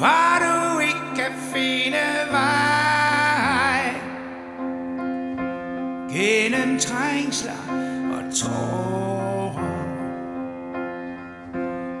Hvor 0.00 0.38
du 0.40 0.78
ikke 0.78 1.14
kan 1.16 1.32
finde 1.54 1.98
vej? 2.30 3.94
Gennem 6.12 6.78
trængsler 6.78 7.52
og 8.12 8.34
tårer. 8.34 9.60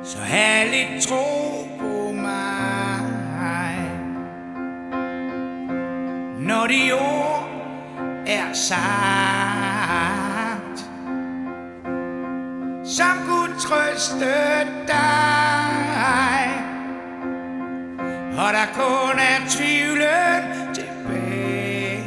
Så 0.04 0.18
have 0.18 0.70
lidt 0.70 1.02
tro 1.02 1.66
på 1.78 2.12
mig. 2.12 3.00
Når 6.38 6.66
de 6.66 6.92
ord 6.92 7.48
er 8.26 8.52
sagt 8.52 8.80
Som 12.84 13.16
kunne 13.28 13.58
trøste 13.58 14.24
dig. 14.88 16.59
Og 18.46 18.52
der 18.52 18.66
kun 18.74 19.18
er 19.18 19.38
tvivlen? 19.48 20.74
Tilbage. 20.74 22.04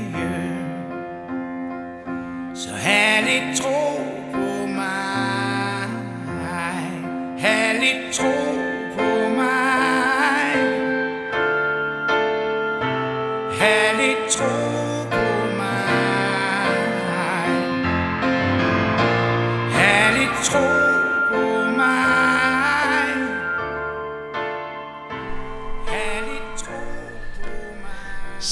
Så 2.55 2.69
have 2.73 3.25
lidt 3.25 3.57
tro 3.61 3.92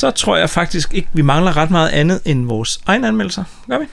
Så 0.01 0.11
tror 0.11 0.37
jeg 0.37 0.49
faktisk 0.49 0.93
ikke, 0.93 1.07
vi 1.13 1.21
mangler 1.21 1.57
ret 1.57 1.71
meget 1.71 1.89
andet 1.89 2.21
end 2.25 2.45
vores 2.45 2.79
egen 2.85 3.05
anmeldelser. 3.05 3.43
Gør 3.69 3.79
vi? 3.79 3.85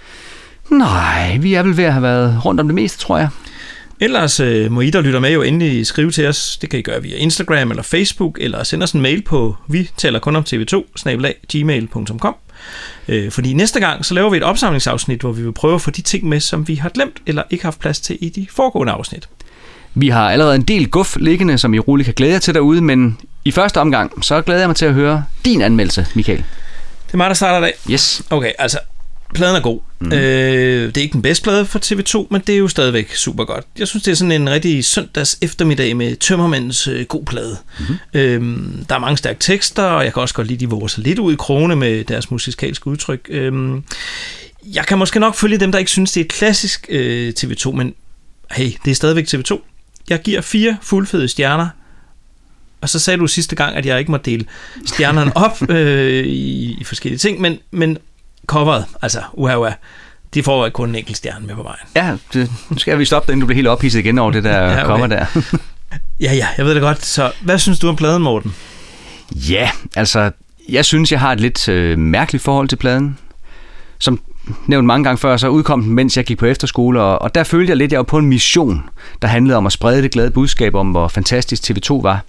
Nej, 0.70 1.36
vi 1.36 1.54
er 1.54 1.62
vel 1.62 1.76
ved 1.76 1.84
at 1.84 1.92
have 1.92 2.02
været 2.02 2.44
rundt 2.44 2.60
om 2.60 2.68
det 2.68 2.74
meste, 2.74 2.98
tror 2.98 3.18
jeg. 3.18 3.28
Ellers 4.00 4.40
øh, 4.40 4.72
må 4.72 4.80
I, 4.80 4.90
der 4.90 5.00
lytter 5.00 5.20
med, 5.20 5.32
jo 5.32 5.42
endelig 5.42 5.86
skrive 5.86 6.10
til 6.10 6.26
os. 6.26 6.58
Det 6.60 6.70
kan 6.70 6.78
I 6.78 6.82
gøre 6.82 7.02
via 7.02 7.16
Instagram 7.16 7.70
eller 7.70 7.82
Facebook, 7.82 8.38
eller 8.40 8.64
sende 8.64 8.84
os 8.84 8.92
en 8.92 9.00
mail 9.00 9.22
på 9.22 9.56
vi 9.68 9.90
taler 9.96 10.18
kun 10.18 10.36
om 10.36 10.44
tv2, 10.48 10.84
gmail.com. 11.52 12.36
Øh, 13.08 13.30
fordi 13.30 13.52
næste 13.52 13.80
gang, 13.80 14.04
så 14.04 14.14
laver 14.14 14.30
vi 14.30 14.36
et 14.36 14.42
opsamlingsafsnit, 14.42 15.20
hvor 15.20 15.32
vi 15.32 15.42
vil 15.42 15.52
prøve 15.52 15.74
at 15.74 15.80
få 15.80 15.90
de 15.90 16.02
ting 16.02 16.28
med, 16.28 16.40
som 16.40 16.68
vi 16.68 16.74
har 16.74 16.88
glemt 16.88 17.22
eller 17.26 17.42
ikke 17.50 17.64
haft 17.64 17.80
plads 17.80 18.00
til 18.00 18.18
i 18.20 18.28
de 18.28 18.46
foregående 18.50 18.92
afsnit. 18.92 19.28
Vi 20.00 20.08
har 20.08 20.30
allerede 20.30 20.54
en 20.54 20.62
del 20.62 20.90
guf 20.90 21.16
liggende, 21.20 21.58
som 21.58 21.74
I 21.74 21.78
roligt 21.78 22.04
kan 22.04 22.14
glæde 22.14 22.32
jer 22.32 22.38
til 22.38 22.54
derude, 22.54 22.80
men 22.80 23.18
i 23.44 23.50
første 23.50 23.80
omgang, 23.80 24.24
så 24.24 24.42
glæder 24.42 24.60
jeg 24.60 24.68
mig 24.68 24.76
til 24.76 24.84
at 24.84 24.94
høre 24.94 25.24
din 25.44 25.62
anmeldelse, 25.62 26.06
Michael. 26.14 26.38
Det 27.06 27.12
er 27.12 27.16
mig, 27.16 27.28
der 27.28 27.34
starter 27.34 27.58
i 27.58 27.70
dag. 27.70 27.74
Yes. 27.90 28.22
Okay, 28.30 28.52
altså, 28.58 28.78
pladen 29.34 29.56
er 29.56 29.60
god. 29.60 29.80
Mm. 30.00 30.12
Øh, 30.12 30.86
det 30.86 30.96
er 30.96 31.00
ikke 31.00 31.12
den 31.12 31.22
bedste 31.22 31.42
plade 31.42 31.66
for 31.66 31.78
TV2, 31.78 32.26
men 32.30 32.40
det 32.46 32.54
er 32.54 32.58
jo 32.58 32.68
stadigvæk 32.68 33.14
super 33.14 33.44
godt. 33.44 33.64
Jeg 33.78 33.88
synes, 33.88 34.02
det 34.02 34.10
er 34.10 34.14
sådan 34.14 34.32
en 34.32 34.50
rigtig 34.50 34.84
søndags 34.84 35.38
eftermiddag 35.42 35.96
med 35.96 36.16
tømmermændens 36.16 36.88
øh, 36.88 37.06
god 37.06 37.24
plade. 37.24 37.56
Mm. 37.78 38.18
Øhm, 38.20 38.84
der 38.88 38.94
er 38.94 38.98
mange 38.98 39.16
stærke 39.16 39.40
tekster, 39.40 39.82
og 39.82 40.04
jeg 40.04 40.12
kan 40.12 40.22
også 40.22 40.34
godt 40.34 40.46
lide, 40.46 40.60
de 40.60 40.70
våger 40.70 40.86
sig 40.86 41.04
lidt 41.04 41.18
ud 41.18 41.32
i 41.32 41.36
krone 41.36 41.76
med 41.76 42.04
deres 42.04 42.30
musikalske 42.30 42.86
udtryk. 42.86 43.26
Øhm, 43.28 43.84
jeg 44.74 44.86
kan 44.86 44.98
måske 44.98 45.20
nok 45.20 45.34
følge 45.34 45.58
dem, 45.58 45.72
der 45.72 45.78
ikke 45.78 45.90
synes, 45.90 46.12
det 46.12 46.20
er 46.20 46.28
klassisk 46.28 46.86
øh, 46.88 47.32
TV2, 47.40 47.72
men 47.72 47.94
hey, 48.50 48.72
det 48.84 48.90
er 48.90 48.94
stadigvæk 48.94 49.26
TV2. 49.34 49.60
Jeg 50.08 50.22
giver 50.22 50.40
fire 50.40 50.76
fuldfede 50.82 51.28
stjerner, 51.28 51.68
og 52.80 52.88
så 52.88 52.98
sagde 52.98 53.18
du 53.18 53.26
sidste 53.26 53.56
gang, 53.56 53.76
at 53.76 53.86
jeg 53.86 53.98
ikke 53.98 54.10
må 54.10 54.16
dele 54.16 54.44
stjernerne 54.86 55.36
op 55.36 55.58
øh, 55.70 56.24
i, 56.26 56.76
i 56.80 56.84
forskellige 56.84 57.18
ting, 57.18 57.40
men, 57.40 57.58
men 57.70 57.98
coveret, 58.46 58.84
altså 59.02 59.22
uha, 59.32 59.56
uha, 59.56 59.72
de 60.34 60.42
får 60.42 60.66
ikke 60.66 60.74
kun 60.74 60.88
en 60.88 60.94
enkelt 60.94 61.16
stjerne 61.16 61.46
med 61.46 61.54
på 61.54 61.62
vejen. 61.62 61.86
Ja, 61.96 62.16
det, 62.32 62.50
nu 62.70 62.78
skal 62.78 62.98
vi 62.98 63.04
stoppe 63.04 63.32
inden 63.32 63.40
du 63.40 63.46
bliver 63.46 63.56
helt 63.56 63.68
ophidset 63.68 63.98
igen 63.98 64.18
over 64.18 64.30
det 64.30 64.44
der 64.44 64.50
Ja, 64.56 64.64
ja, 64.70 64.72
okay. 64.72 64.86
kommer 64.86 65.06
der. 65.06 65.26
Ja, 66.20 66.34
ja, 66.34 66.46
jeg 66.58 66.66
ved 66.66 66.74
det 66.74 66.82
godt. 66.82 67.04
Så 67.04 67.32
hvad 67.40 67.58
synes 67.58 67.78
du 67.78 67.88
om 67.88 67.96
pladen, 67.96 68.22
Morten? 68.22 68.54
Ja, 69.34 69.70
altså, 69.96 70.30
jeg 70.68 70.84
synes, 70.84 71.12
jeg 71.12 71.20
har 71.20 71.32
et 71.32 71.40
lidt 71.40 71.68
øh, 71.68 71.98
mærkeligt 71.98 72.44
forhold 72.44 72.68
til 72.68 72.76
pladen. 72.76 73.18
Som 73.98 74.20
nævnt 74.66 74.86
mange 74.86 75.04
gange 75.04 75.18
før, 75.18 75.36
så 75.36 75.48
udkom 75.48 75.82
den, 75.82 75.92
mens 75.92 76.16
jeg 76.16 76.24
gik 76.24 76.38
på 76.38 76.46
efterskole, 76.46 77.00
og, 77.02 77.22
og 77.22 77.34
der 77.34 77.44
følte 77.44 77.70
jeg 77.70 77.76
lidt, 77.76 77.88
at 77.88 77.92
jeg 77.92 77.98
var 77.98 78.04
på 78.04 78.18
en 78.18 78.26
mission, 78.26 78.90
der 79.22 79.28
handlede 79.28 79.56
om 79.56 79.66
at 79.66 79.72
sprede 79.72 80.02
det 80.02 80.10
glade 80.10 80.30
budskab 80.30 80.74
om, 80.74 80.90
hvor 80.90 81.08
fantastisk 81.08 81.70
TV2 81.70 82.02
var. 82.02 82.24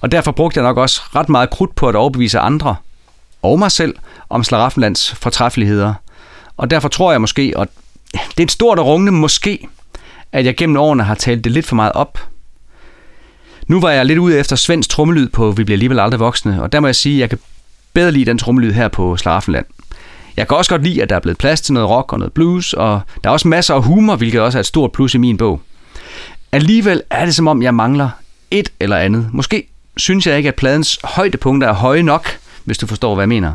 Og 0.00 0.12
derfor 0.12 0.32
brugte 0.32 0.58
jeg 0.58 0.64
nok 0.64 0.76
også 0.76 1.02
ret 1.16 1.28
meget 1.28 1.50
krudt 1.50 1.74
på 1.74 1.88
at 1.88 1.96
overbevise 1.96 2.38
andre, 2.38 2.76
og 3.42 3.58
mig 3.58 3.72
selv, 3.72 3.94
om 4.28 4.44
Slaraffenlands 4.44 5.14
fortræffeligheder. 5.14 5.94
Og 6.56 6.70
derfor 6.70 6.88
tror 6.88 7.10
jeg 7.10 7.20
måske, 7.20 7.52
og 7.56 7.68
det 8.12 8.38
er 8.38 8.42
et 8.42 8.50
stort 8.50 8.78
og 8.78 8.86
rungende 8.86 9.12
måske, 9.12 9.68
at 10.32 10.44
jeg 10.44 10.56
gennem 10.56 10.76
årene 10.76 11.02
har 11.02 11.14
talt 11.14 11.44
det 11.44 11.52
lidt 11.52 11.66
for 11.66 11.76
meget 11.76 11.92
op. 11.92 12.18
Nu 13.66 13.80
var 13.80 13.90
jeg 13.90 14.06
lidt 14.06 14.18
ude 14.18 14.38
efter 14.38 14.56
Svends 14.56 14.88
trommelyd 14.88 15.28
på 15.28 15.50
Vi 15.50 15.64
bliver 15.64 15.74
alligevel 15.74 16.00
aldrig 16.00 16.20
voksne, 16.20 16.62
og 16.62 16.72
der 16.72 16.80
må 16.80 16.86
jeg 16.88 16.96
sige, 16.96 17.14
at 17.14 17.20
jeg 17.20 17.30
kan 17.30 17.38
bedre 17.92 18.12
lide 18.12 18.24
den 18.24 18.38
trommelyd 18.38 18.72
her 18.72 18.88
på 18.88 19.16
Slaraffenland. 19.16 19.66
Jeg 20.36 20.48
kan 20.48 20.56
også 20.56 20.70
godt 20.70 20.82
lide, 20.82 21.02
at 21.02 21.10
der 21.10 21.16
er 21.16 21.20
blevet 21.20 21.38
plads 21.38 21.60
til 21.60 21.74
noget 21.74 21.88
rock 21.88 22.12
og 22.12 22.18
noget 22.18 22.32
blues, 22.32 22.72
og 22.72 23.00
der 23.24 23.30
er 23.30 23.32
også 23.32 23.48
masser 23.48 23.74
af 23.74 23.82
humor, 23.82 24.16
hvilket 24.16 24.40
også 24.40 24.58
er 24.58 24.60
et 24.60 24.66
stort 24.66 24.92
plus 24.92 25.14
i 25.14 25.18
min 25.18 25.36
bog. 25.36 25.60
Alligevel 26.52 27.02
er 27.10 27.24
det 27.24 27.34
som 27.34 27.48
om, 27.48 27.62
jeg 27.62 27.74
mangler 27.74 28.10
et 28.50 28.72
eller 28.80 28.96
andet. 28.96 29.28
Måske 29.32 29.68
synes 29.96 30.26
jeg 30.26 30.36
ikke, 30.36 30.48
at 30.48 30.54
pladens 30.54 30.98
højdepunkter 31.04 31.68
er 31.68 31.72
høje 31.72 32.02
nok, 32.02 32.38
hvis 32.64 32.78
du 32.78 32.86
forstår, 32.86 33.14
hvad 33.14 33.22
jeg 33.22 33.28
mener. 33.28 33.52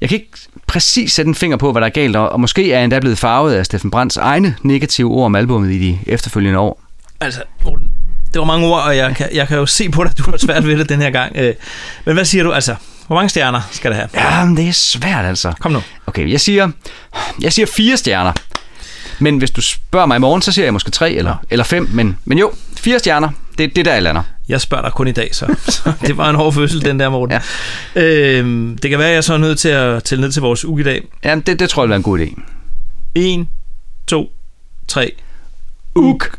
Jeg 0.00 0.08
kan 0.08 0.18
ikke 0.18 0.30
præcis 0.66 1.12
sætte 1.12 1.28
en 1.28 1.34
finger 1.34 1.56
på, 1.56 1.72
hvad 1.72 1.80
der 1.80 1.86
er 1.86 1.90
galt, 1.90 2.16
og 2.16 2.40
måske 2.40 2.72
er 2.72 2.76
jeg 2.76 2.84
endda 2.84 3.00
blevet 3.00 3.18
farvet 3.18 3.54
af 3.54 3.66
Steffen 3.66 3.90
Brands 3.90 4.16
egne 4.16 4.56
negative 4.62 5.10
ord 5.10 5.24
om 5.24 5.34
albummet 5.34 5.72
i 5.72 5.78
de 5.78 5.98
efterfølgende 6.06 6.58
år. 6.58 6.82
Altså, 7.20 7.42
det 8.32 8.38
var 8.38 8.44
mange 8.44 8.66
ord, 8.66 8.82
og 8.82 8.96
jeg 8.96 9.16
kan, 9.16 9.28
jeg 9.34 9.48
kan 9.48 9.58
jo 9.58 9.66
se 9.66 9.88
på 9.88 10.04
dig, 10.04 10.10
at 10.10 10.18
du 10.18 10.30
har 10.30 10.36
svært 10.36 10.66
ved 10.66 10.78
det 10.78 10.88
den 10.88 11.00
her 11.00 11.10
gang. 11.10 11.36
Øh, 11.36 11.54
men 12.04 12.14
hvad 12.14 12.24
siger 12.24 12.44
du? 12.44 12.52
Altså, 12.52 12.74
hvor 13.10 13.16
mange 13.16 13.28
stjerner 13.28 13.60
skal 13.70 13.90
det 13.90 13.96
have? 13.96 14.08
Ja, 14.14 14.44
men 14.44 14.56
det 14.56 14.68
er 14.68 14.72
svært 14.72 15.24
altså. 15.24 15.52
Kom 15.60 15.72
nu. 15.72 15.82
Okay, 16.06 16.30
jeg 16.30 16.40
siger, 16.40 16.70
jeg 17.40 17.52
siger 17.52 17.66
fire 17.66 17.96
stjerner. 17.96 18.32
Men 19.18 19.38
hvis 19.38 19.50
du 19.50 19.60
spørger 19.60 20.06
mig 20.06 20.16
i 20.16 20.18
morgen, 20.18 20.42
så 20.42 20.52
siger 20.52 20.66
jeg 20.66 20.72
måske 20.72 20.90
tre 20.90 21.12
eller, 21.12 21.36
eller 21.50 21.64
fem. 21.64 21.88
Men, 21.92 22.18
men 22.24 22.38
jo, 22.38 22.52
fire 22.76 22.98
stjerner, 22.98 23.30
det, 23.58 23.76
det 23.76 23.78
er 23.78 23.84
der, 23.84 23.92
jeg 23.92 24.02
lander. 24.02 24.22
Jeg 24.48 24.60
spørger 24.60 24.84
dig 24.84 24.92
kun 24.92 25.08
i 25.08 25.12
dag, 25.12 25.34
så, 25.34 25.54
så 25.68 25.92
det 26.06 26.16
var 26.16 26.30
en 26.30 26.36
hård 26.36 26.52
fødsel, 26.52 26.84
den 26.84 27.00
der, 27.00 27.08
Morten. 27.08 27.40
Ja. 27.94 28.02
Øhm, 28.02 28.78
det 28.82 28.90
kan 28.90 28.98
være, 28.98 29.08
at 29.08 29.14
jeg 29.14 29.24
så 29.24 29.34
er 29.34 29.38
nødt 29.38 29.58
til 29.58 29.68
at 29.68 30.04
tælle 30.04 30.22
ned 30.22 30.32
til 30.32 30.42
vores 30.42 30.64
uge 30.64 30.80
i 30.80 30.84
dag. 30.84 31.02
Ja, 31.24 31.34
det, 31.46 31.58
det 31.58 31.70
tror 31.70 31.82
jeg 31.82 31.84
vil 31.84 31.90
være 31.90 31.96
en 31.96 32.02
god 32.02 32.18
idé. 32.18 32.42
1, 33.14 33.46
2, 34.06 34.32
3. 34.88 35.12
Uk. 35.94 36.38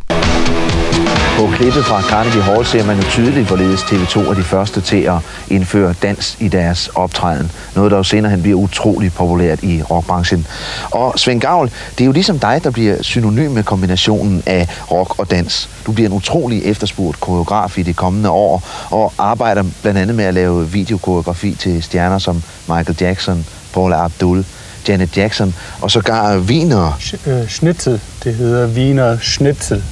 På 1.38 1.47
klippet 1.47 1.85
fra 1.85 2.01
Carnegie 2.01 2.41
Hall 2.41 2.65
ser 2.65 2.85
man 2.85 2.97
jo 2.97 3.03
tydeligt, 3.03 3.47
hvorledes 3.47 3.81
TV2 3.81 4.29
er 4.29 4.33
de 4.33 4.43
første 4.43 4.81
til 4.81 4.97
at 4.97 5.17
indføre 5.47 5.93
dans 6.01 6.38
i 6.39 6.47
deres 6.47 6.88
optræden. 6.95 7.51
Noget, 7.75 7.91
der 7.91 7.97
jo 7.97 8.03
senere 8.03 8.31
hen 8.31 8.41
bliver 8.41 8.57
utrolig 8.57 9.13
populært 9.13 9.63
i 9.63 9.81
rockbranchen. 9.81 10.47
Og 10.91 11.19
Svend 11.19 11.41
Gavl, 11.41 11.71
det 11.91 12.01
er 12.01 12.05
jo 12.05 12.11
ligesom 12.11 12.39
dig, 12.39 12.61
der 12.63 12.71
bliver 12.71 13.03
synonym 13.03 13.51
med 13.51 13.63
kombinationen 13.63 14.43
af 14.45 14.67
rock 14.91 15.19
og 15.19 15.31
dans. 15.31 15.69
Du 15.85 15.91
bliver 15.91 16.09
en 16.09 16.15
utrolig 16.15 16.65
efterspurgt 16.65 17.19
koreograf 17.19 17.77
i 17.77 17.83
de 17.83 17.93
kommende 17.93 18.29
år, 18.29 18.63
og 18.89 19.13
arbejder 19.17 19.63
blandt 19.81 19.99
andet 19.99 20.15
med 20.15 20.25
at 20.25 20.33
lave 20.33 20.69
videokoreografi 20.69 21.55
til 21.59 21.83
stjerner 21.83 22.19
som 22.19 22.43
Michael 22.67 22.97
Jackson, 23.01 23.45
Paula 23.73 24.05
Abdul, 24.05 24.45
Janet 24.88 25.17
Jackson 25.17 25.55
og 25.81 25.91
sågar 25.91 26.38
Wiener. 26.38 26.99
Øh, 27.27 27.47
schnitzel. 27.47 28.01
Det 28.23 28.35
hedder 28.35 28.67
Wiener 28.67 29.17
Schnitzel. 29.17 29.83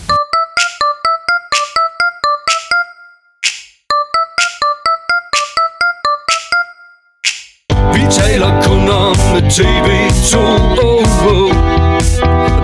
Taler 8.11 8.61
kun 8.63 8.89
om 8.89 9.15
TV2 9.49 10.37
oh, 10.83 11.03
oh. 11.27 11.51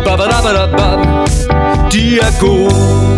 Ba, 0.05 0.17
ba, 0.17 0.27
da, 0.27 0.41
ba, 0.41 0.53
da, 0.53 0.67
ba. 0.67 0.87
De 1.89 2.19
er 2.19 2.39
gode 2.39 3.14